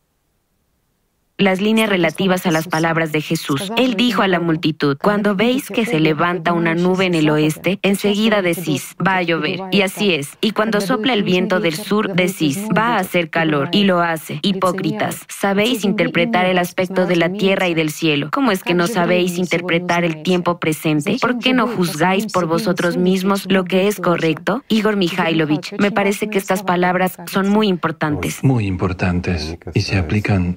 las 1.38 1.62
líneas 1.62 1.90
relativas 1.90 2.45
a 2.45 2.52
las 2.52 2.68
palabras 2.68 3.12
de 3.12 3.22
Jesús. 3.22 3.72
Él 3.78 3.95
dijo 3.95 4.22
a 4.22 4.28
la 4.28 4.40
multitud, 4.40 4.98
cuando 5.02 5.36
veis 5.36 5.70
que 5.70 5.86
se 5.86 5.99
levanta 5.99 6.53
una 6.53 6.76
nube 6.76 7.06
en 7.06 7.16
el 7.16 7.30
oeste, 7.30 7.80
enseguida 7.82 8.41
decís, 8.41 8.95
va 9.06 9.18
a 9.18 9.22
llover. 9.22 9.60
Y 9.72 9.82
así 9.82 10.14
es. 10.14 10.38
Y 10.41 10.52
cuando 10.52 10.80
sopla 10.82 11.14
el 11.14 11.24
viento 11.24 11.60
del 11.60 11.76
sur, 11.76 12.14
decís, 12.14 12.68
va 12.76 12.95
a 12.95 12.99
hacer 12.99 13.30
calor. 13.30 13.70
Y 13.72 13.84
lo 13.84 13.99
hace. 13.99 14.40
Hipócritas, 14.44 15.26
sabéis 15.28 15.84
interpretar 15.84 16.45
el 16.45 16.57
aspecto 16.57 17.06
de 17.06 17.16
la 17.16 17.32
tierra 17.32 17.68
y 17.68 17.74
del 17.74 17.91
cielo. 17.91 18.30
¿Cómo 18.32 18.52
es 18.52 18.64
que 18.64 18.74
no 18.74 18.88
sabéis 18.88 19.38
interpretar 19.38 20.06
el 20.06 20.24
tiempo 20.24 20.60
presente? 20.60 21.18
¿Por 21.20 21.40
qué 21.40 21.53
no 21.53 21.68
juzgáis 21.68 22.28
por 22.32 22.45
vosotros 22.45 22.98
mismos 22.98 23.45
lo 23.49 23.66
que 23.66 23.88
es 23.88 23.99
correcto? 23.99 24.64
Igor 24.70 24.95
Mikhailovich, 24.95 25.74
me 25.80 25.91
parece 25.91 26.30
que 26.30 26.38
estas 26.38 26.64
palabras 26.64 27.18
son 27.28 27.49
muy 27.49 27.68
importantes. 27.68 28.44
Muy 28.44 28.66
importantes. 28.66 29.57
Y 29.74 29.82
se 29.82 29.98
aplican 29.98 30.56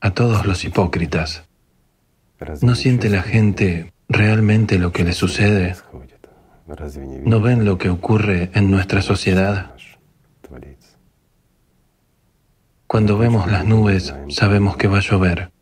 a 0.00 0.12
todos 0.12 0.46
los 0.46 0.64
hipócritas. 0.64 1.44
¿No 2.62 2.74
siente 2.74 3.10
la 3.10 3.22
gente 3.22 3.92
realmente 4.08 4.78
lo 4.78 4.92
que 4.92 5.04
le 5.04 5.12
sucede? 5.12 5.76
¿No 7.24 7.40
ven 7.40 7.64
lo 7.64 7.78
que 7.78 7.90
ocurre 7.90 8.50
en 8.54 8.70
nuestra 8.70 9.02
sociedad? 9.02 9.74
Cuando 12.86 13.18
vemos 13.18 13.50
las 13.50 13.64
nubes 13.64 14.14
sabemos 14.30 14.76
que 14.76 14.88
va 14.88 14.98
a 14.98 15.02
llover, 15.02 15.52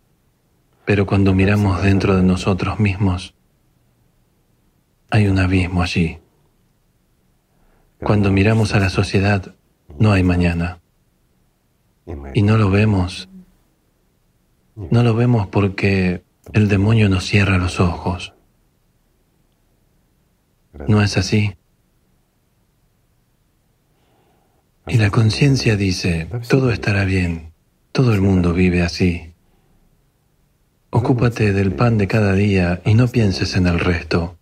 pero 0.85 1.05
cuando 1.05 1.35
miramos 1.35 1.83
dentro 1.83 2.17
de 2.17 2.23
nosotros 2.23 2.81
mismos, 2.81 3.35
hay 5.11 5.27
un 5.27 5.39
abismo 5.39 5.83
allí. 5.83 6.19
Cuando 8.03 8.31
miramos 8.31 8.75
a 8.75 8.81
la 8.81 8.89
sociedad, 8.89 9.55
no 9.99 10.13
hay 10.13 10.23
mañana. 10.23 10.81
y 12.33 12.41
no 12.41 12.57
lo 12.57 12.71
vemos. 12.71 13.29
No 14.79 15.03
lo 15.03 15.13
vemos 15.15 15.49
porque 15.49 16.23
el 16.53 16.69
demonio 16.69 17.09
nos 17.09 17.25
cierra 17.25 17.59
los 17.59 17.81
ojos. 17.81 18.33
¿No 20.87 21.03
es 21.03 21.17
así? 21.17 21.57
Y 24.87 24.99
la 24.99 25.11
conciencia 25.11 25.77
dice, 25.77 26.29
todo 26.49 26.71
estará 26.71 27.05
bien, 27.05 27.53
todo 27.91 28.15
el 28.15 28.21
mundo 28.21 28.53
vive 28.53 28.83
así. 28.83 29.35
Ocúpate 30.91 31.53
del 31.53 31.73
pan 31.73 31.99
de 31.99 32.07
cada 32.07 32.35
día 32.35 32.81
y 32.85 32.95
no 32.95 33.09
pienses 33.09 33.57
en 33.57 33.67
el 33.67 33.81
resto. 33.81 34.39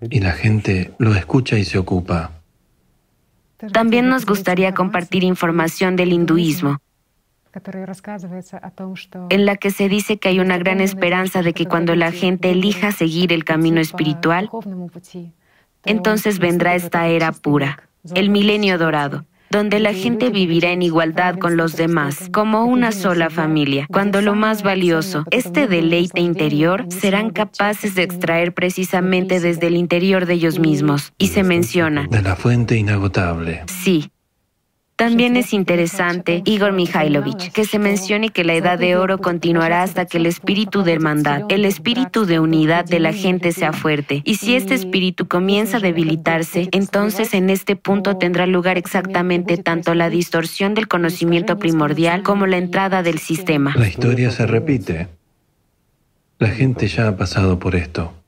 Y 0.00 0.20
la 0.20 0.32
gente 0.32 0.94
lo 0.98 1.14
escucha 1.16 1.58
y 1.58 1.64
se 1.64 1.78
ocupa. 1.78 2.41
También 3.70 4.08
nos 4.08 4.26
gustaría 4.26 4.74
compartir 4.74 5.22
información 5.22 5.94
del 5.96 6.12
hinduismo, 6.12 6.78
en 9.28 9.46
la 9.46 9.56
que 9.56 9.70
se 9.70 9.88
dice 9.88 10.18
que 10.18 10.28
hay 10.28 10.40
una 10.40 10.58
gran 10.58 10.80
esperanza 10.80 11.42
de 11.42 11.52
que 11.52 11.66
cuando 11.66 11.94
la 11.94 12.10
gente 12.10 12.50
elija 12.50 12.92
seguir 12.92 13.32
el 13.32 13.44
camino 13.44 13.80
espiritual, 13.80 14.50
entonces 15.84 16.38
vendrá 16.38 16.74
esta 16.74 17.06
era 17.08 17.32
pura, 17.32 17.88
el 18.14 18.30
milenio 18.30 18.78
dorado 18.78 19.26
donde 19.52 19.80
la 19.80 19.92
gente 19.92 20.30
vivirá 20.30 20.72
en 20.72 20.80
igualdad 20.80 21.36
con 21.38 21.58
los 21.58 21.76
demás, 21.76 22.30
como 22.32 22.64
una 22.64 22.90
sola 22.90 23.28
familia, 23.28 23.86
cuando 23.92 24.22
lo 24.22 24.34
más 24.34 24.62
valioso, 24.62 25.24
este 25.30 25.68
deleite 25.68 26.22
interior, 26.22 26.86
serán 26.88 27.30
capaces 27.30 27.94
de 27.94 28.02
extraer 28.02 28.54
precisamente 28.54 29.40
desde 29.40 29.66
el 29.66 29.76
interior 29.76 30.24
de 30.24 30.34
ellos 30.34 30.58
mismos. 30.58 31.12
Y 31.18 31.28
se 31.28 31.42
menciona. 31.42 32.06
De 32.10 32.22
la 32.22 32.34
fuente 32.34 32.76
inagotable. 32.76 33.62
Sí, 33.66 34.10
también 34.96 35.36
es 35.36 35.52
interesante, 35.52 36.42
Igor 36.44 36.72
Mikhailovich, 36.72 37.50
que 37.50 37.64
se 37.64 37.78
mencione 37.78 38.28
que 38.28 38.44
la 38.44 38.54
edad 38.54 38.78
de 38.78 38.96
oro 38.96 39.18
continuará 39.18 39.82
hasta 39.82 40.06
que 40.06 40.18
el 40.18 40.26
espíritu 40.26 40.84
de 40.84 40.92
hermandad, 40.92 41.42
el 41.48 41.64
espíritu 41.64 42.24
de 42.24 42.38
unidad 42.38 42.84
de 42.84 43.00
la 43.00 43.12
gente 43.12 43.52
sea 43.52 43.72
fuerte. 43.72 44.22
Y 44.24 44.36
si 44.36 44.54
este 44.54 44.74
espíritu 44.74 45.26
comienza 45.26 45.78
a 45.78 45.80
debilitarse, 45.80 46.68
entonces 46.72 47.34
en 47.34 47.50
este 47.50 47.74
punto 47.74 48.16
tendrá 48.16 48.46
lugar 48.46 48.78
exactamente 48.78 49.56
tanto 49.56 49.94
la 49.94 50.08
distorsión 50.08 50.74
del 50.74 50.88
conocimiento 50.88 51.58
primordial 51.58 52.22
como 52.22 52.46
la 52.46 52.58
entrada 52.58 53.02
del 53.02 53.18
sistema. 53.18 53.74
La 53.76 53.88
historia 53.88 54.30
se 54.30 54.46
repite. 54.46 55.08
La 56.38 56.48
gente 56.48 56.86
ya 56.86 57.08
ha 57.08 57.16
pasado 57.16 57.58
por 57.58 57.74
esto. 57.74 58.21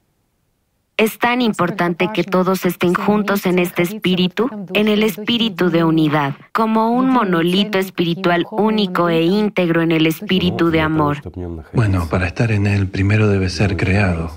Es 0.97 1.19
tan 1.19 1.43
importante 1.43 2.11
que 2.15 2.23
todos 2.23 2.65
estén 2.65 2.95
juntos 2.95 3.47
en 3.47 3.59
este 3.59 3.83
espíritu, 3.83 4.49
en 4.75 4.87
el 4.87 5.03
espíritu 5.03 5.69
de 5.71 5.83
unidad, 5.83 6.37
como 6.53 6.93
un 6.93 7.11
monolito 7.11 7.79
espiritual 7.79 8.47
único 8.53 9.09
e 9.09 9.23
íntegro 9.23 9.83
en 9.83 9.91
el 9.91 10.07
espíritu 10.07 10.71
de 10.71 10.81
amor. 10.81 11.19
Bueno, 11.73 12.09
para 12.09 12.29
estar 12.29 12.53
en 12.53 12.69
él 12.69 12.89
primero 12.89 13.27
debe 13.29 13.51
ser 13.51 13.77
creado. 13.77 14.31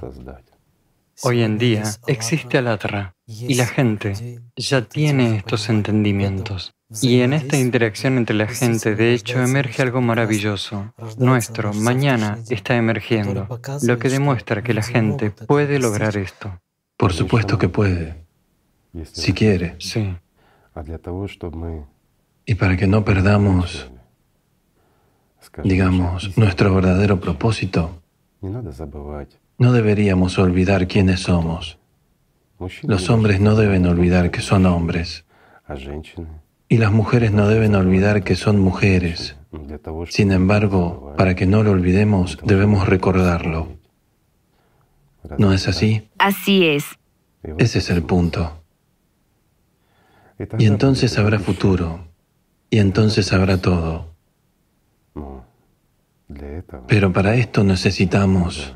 Hoy 1.23 1.43
en 1.43 1.57
día 1.57 1.83
existe 2.07 2.57
Alatra 2.57 3.15
y 3.27 3.53
la 3.55 3.65
gente 3.65 4.41
ya 4.55 4.81
tiene 4.81 5.37
estos 5.37 5.69
entendimientos. 5.69 6.73
Y 7.01 7.19
en 7.19 7.33
esta 7.33 7.57
interacción 7.57 8.17
entre 8.17 8.35
la 8.35 8.47
gente, 8.47 8.95
de 8.95 9.13
hecho, 9.13 9.41
emerge 9.41 9.81
algo 9.81 9.99
maravilloso. 9.99 10.93
Nuestro 11.17 11.73
mañana 11.73 12.39
está 12.49 12.77
emergiendo, 12.77 13.47
lo 13.83 13.99
que 13.99 14.09
demuestra 14.09 14.63
que 14.63 14.73
la 14.73 14.83
gente 14.83 15.31
puede 15.31 15.79
lograr 15.79 16.15
esto. 16.15 16.61
Por 16.95 17.11
supuesto 17.11 17.57
que 17.57 17.67
puede, 17.67 18.25
si 19.03 19.33
quiere. 19.33 19.75
Sí. 19.79 20.15
Y 22.45 22.55
para 22.55 22.77
que 22.77 22.87
no 22.87 23.03
perdamos, 23.03 23.91
digamos, 25.63 26.37
nuestro 26.37 26.73
verdadero 26.73 27.19
propósito, 27.19 28.01
no 29.57 29.73
deberíamos 29.73 30.39
olvidar 30.39 30.87
quiénes 30.87 31.19
somos. 31.21 31.79
Los 32.83 33.09
hombres 33.09 33.41
no 33.41 33.55
deben 33.55 33.85
olvidar 33.85 34.31
que 34.31 34.41
son 34.41 34.65
hombres. 34.65 35.25
Y 36.69 36.77
las 36.77 36.91
mujeres 36.91 37.31
no 37.31 37.47
deben 37.47 37.75
olvidar 37.75 38.23
que 38.23 38.35
son 38.35 38.59
mujeres. 38.59 39.37
Sin 40.09 40.31
embargo, 40.31 41.13
para 41.17 41.35
que 41.35 41.45
no 41.45 41.63
lo 41.63 41.71
olvidemos, 41.71 42.37
debemos 42.43 42.87
recordarlo. 42.87 43.69
¿No 45.37 45.53
es 45.53 45.67
así? 45.67 46.09
Así 46.17 46.65
es. 46.67 46.85
Ese 47.57 47.79
es 47.79 47.89
el 47.89 48.03
punto. 48.03 48.63
Y 50.57 50.65
entonces 50.65 51.17
habrá 51.17 51.39
futuro. 51.39 52.07
Y 52.69 52.79
entonces 52.79 53.31
habrá 53.33 53.57
todo. 53.57 54.13
Pero 56.87 57.13
para 57.13 57.35
esto 57.35 57.63
necesitamos 57.63 58.75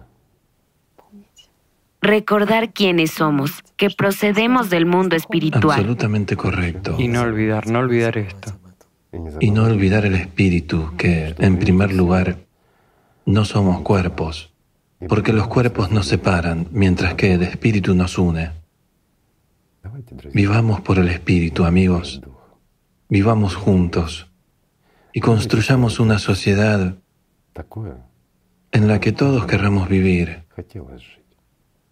recordar 2.02 2.74
quiénes 2.74 3.12
somos, 3.12 3.64
que 3.78 3.90
procedemos 3.90 4.70
del 4.70 4.86
mundo 4.86 5.16
espiritual. 5.16 5.80
Absolutamente 5.80 6.36
correcto. 6.36 6.96
Y 6.98 7.08
no 7.08 7.22
olvidar, 7.22 7.68
no 7.68 7.80
olvidar 7.80 8.18
esto. 8.18 8.58
Y 9.40 9.52
no 9.52 9.66
olvidar 9.66 10.06
el 10.06 10.16
espíritu, 10.16 10.94
que, 10.98 11.36
en 11.38 11.60
primer 11.60 11.94
lugar, 11.94 12.38
no 13.26 13.46
somos 13.46 13.82
cuerpos, 13.82 14.54
porque 15.08 15.34
los 15.34 15.48
cuerpos 15.48 15.92
nos 15.92 16.08
separan, 16.08 16.68
mientras 16.72 17.14
que 17.16 17.34
el 17.34 17.44
espíritu 17.44 17.94
nos 17.94 18.18
une. 18.18 18.52
Vivamos 20.34 20.82
por 20.82 20.98
el 20.98 21.10
espíritu, 21.10 21.66
amigos. 21.66 22.22
Vivamos 23.10 23.56
juntos 23.56 24.32
y 25.14 25.20
construyamos 25.20 26.00
una 26.00 26.18
sociedad 26.20 26.96
en 28.72 28.88
la 28.88 29.00
que 29.00 29.12
todos 29.12 29.46
querramos 29.46 29.90
vivir 29.90 30.46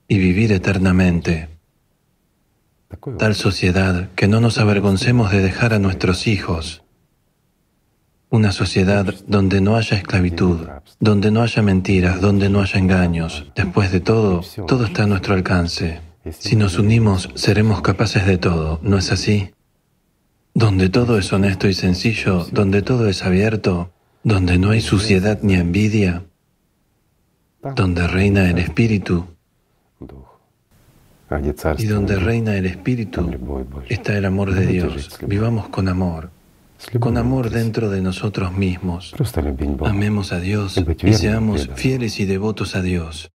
y 0.10 0.18
vivir 0.18 0.52
eternamente. 0.52 1.48
Tal 3.20 3.36
sociedad 3.36 4.10
que 4.16 4.28
no 4.28 4.42
nos 4.42 4.58
avergoncemos 4.58 5.32
de 5.32 5.42
dejar 5.42 5.74
a 5.74 5.80
nuestros 5.80 6.26
hijos. 6.26 6.82
Una 8.32 8.52
sociedad 8.52 9.14
donde 9.28 9.62
no 9.62 9.76
haya 9.76 9.98
esclavitud, 9.98 10.68
donde 11.00 11.30
no 11.32 11.44
haya 11.44 11.62
mentiras, 11.62 12.20
donde 12.20 12.50
no 12.50 12.62
haya 12.62 12.80
engaños. 12.80 13.52
Después 13.56 13.92
de 13.92 14.00
todo, 14.00 14.42
todo 14.68 14.86
está 14.86 15.04
a 15.04 15.08
nuestro 15.08 15.36
alcance. 15.36 16.02
Si 16.32 16.56
nos 16.56 16.80
unimos, 16.80 17.30
seremos 17.36 17.82
capaces 17.82 18.26
de 18.26 18.40
todo, 18.40 18.80
¿no 18.82 18.98
es 18.98 19.12
así? 19.12 19.52
Donde 20.56 20.90
todo 20.90 21.20
es 21.20 21.32
honesto 21.32 21.68
y 21.68 21.76
sencillo, 21.76 22.48
donde 22.52 22.82
todo 22.82 23.08
es 23.08 23.24
abierto, 23.24 23.94
donde 24.24 24.58
no 24.58 24.72
hay 24.72 24.82
suciedad 24.82 25.40
ni 25.44 25.54
envidia, 25.54 26.24
donde 27.76 28.08
reina 28.08 28.50
el 28.50 28.58
espíritu, 28.58 29.28
y 31.78 31.86
donde 31.86 32.16
reina 32.16 32.56
el 32.56 32.66
Espíritu 32.66 33.30
está 33.90 34.18
el 34.18 34.26
amor 34.26 34.54
de 34.54 34.66
Dios. 34.66 35.20
Vivamos 35.26 35.70
con 35.70 35.88
amor, 35.88 36.32
con 37.00 37.18
amor 37.18 37.50
dentro 37.50 37.90
de 37.90 38.02
nosotros 38.02 38.54
mismos. 38.54 39.14
Amemos 39.86 40.32
a 40.32 40.40
Dios 40.40 40.84
y 41.04 41.14
seamos 41.14 41.70
fieles 41.76 42.20
y 42.20 42.26
devotos 42.26 42.76
a 42.76 42.82
Dios. 42.82 43.32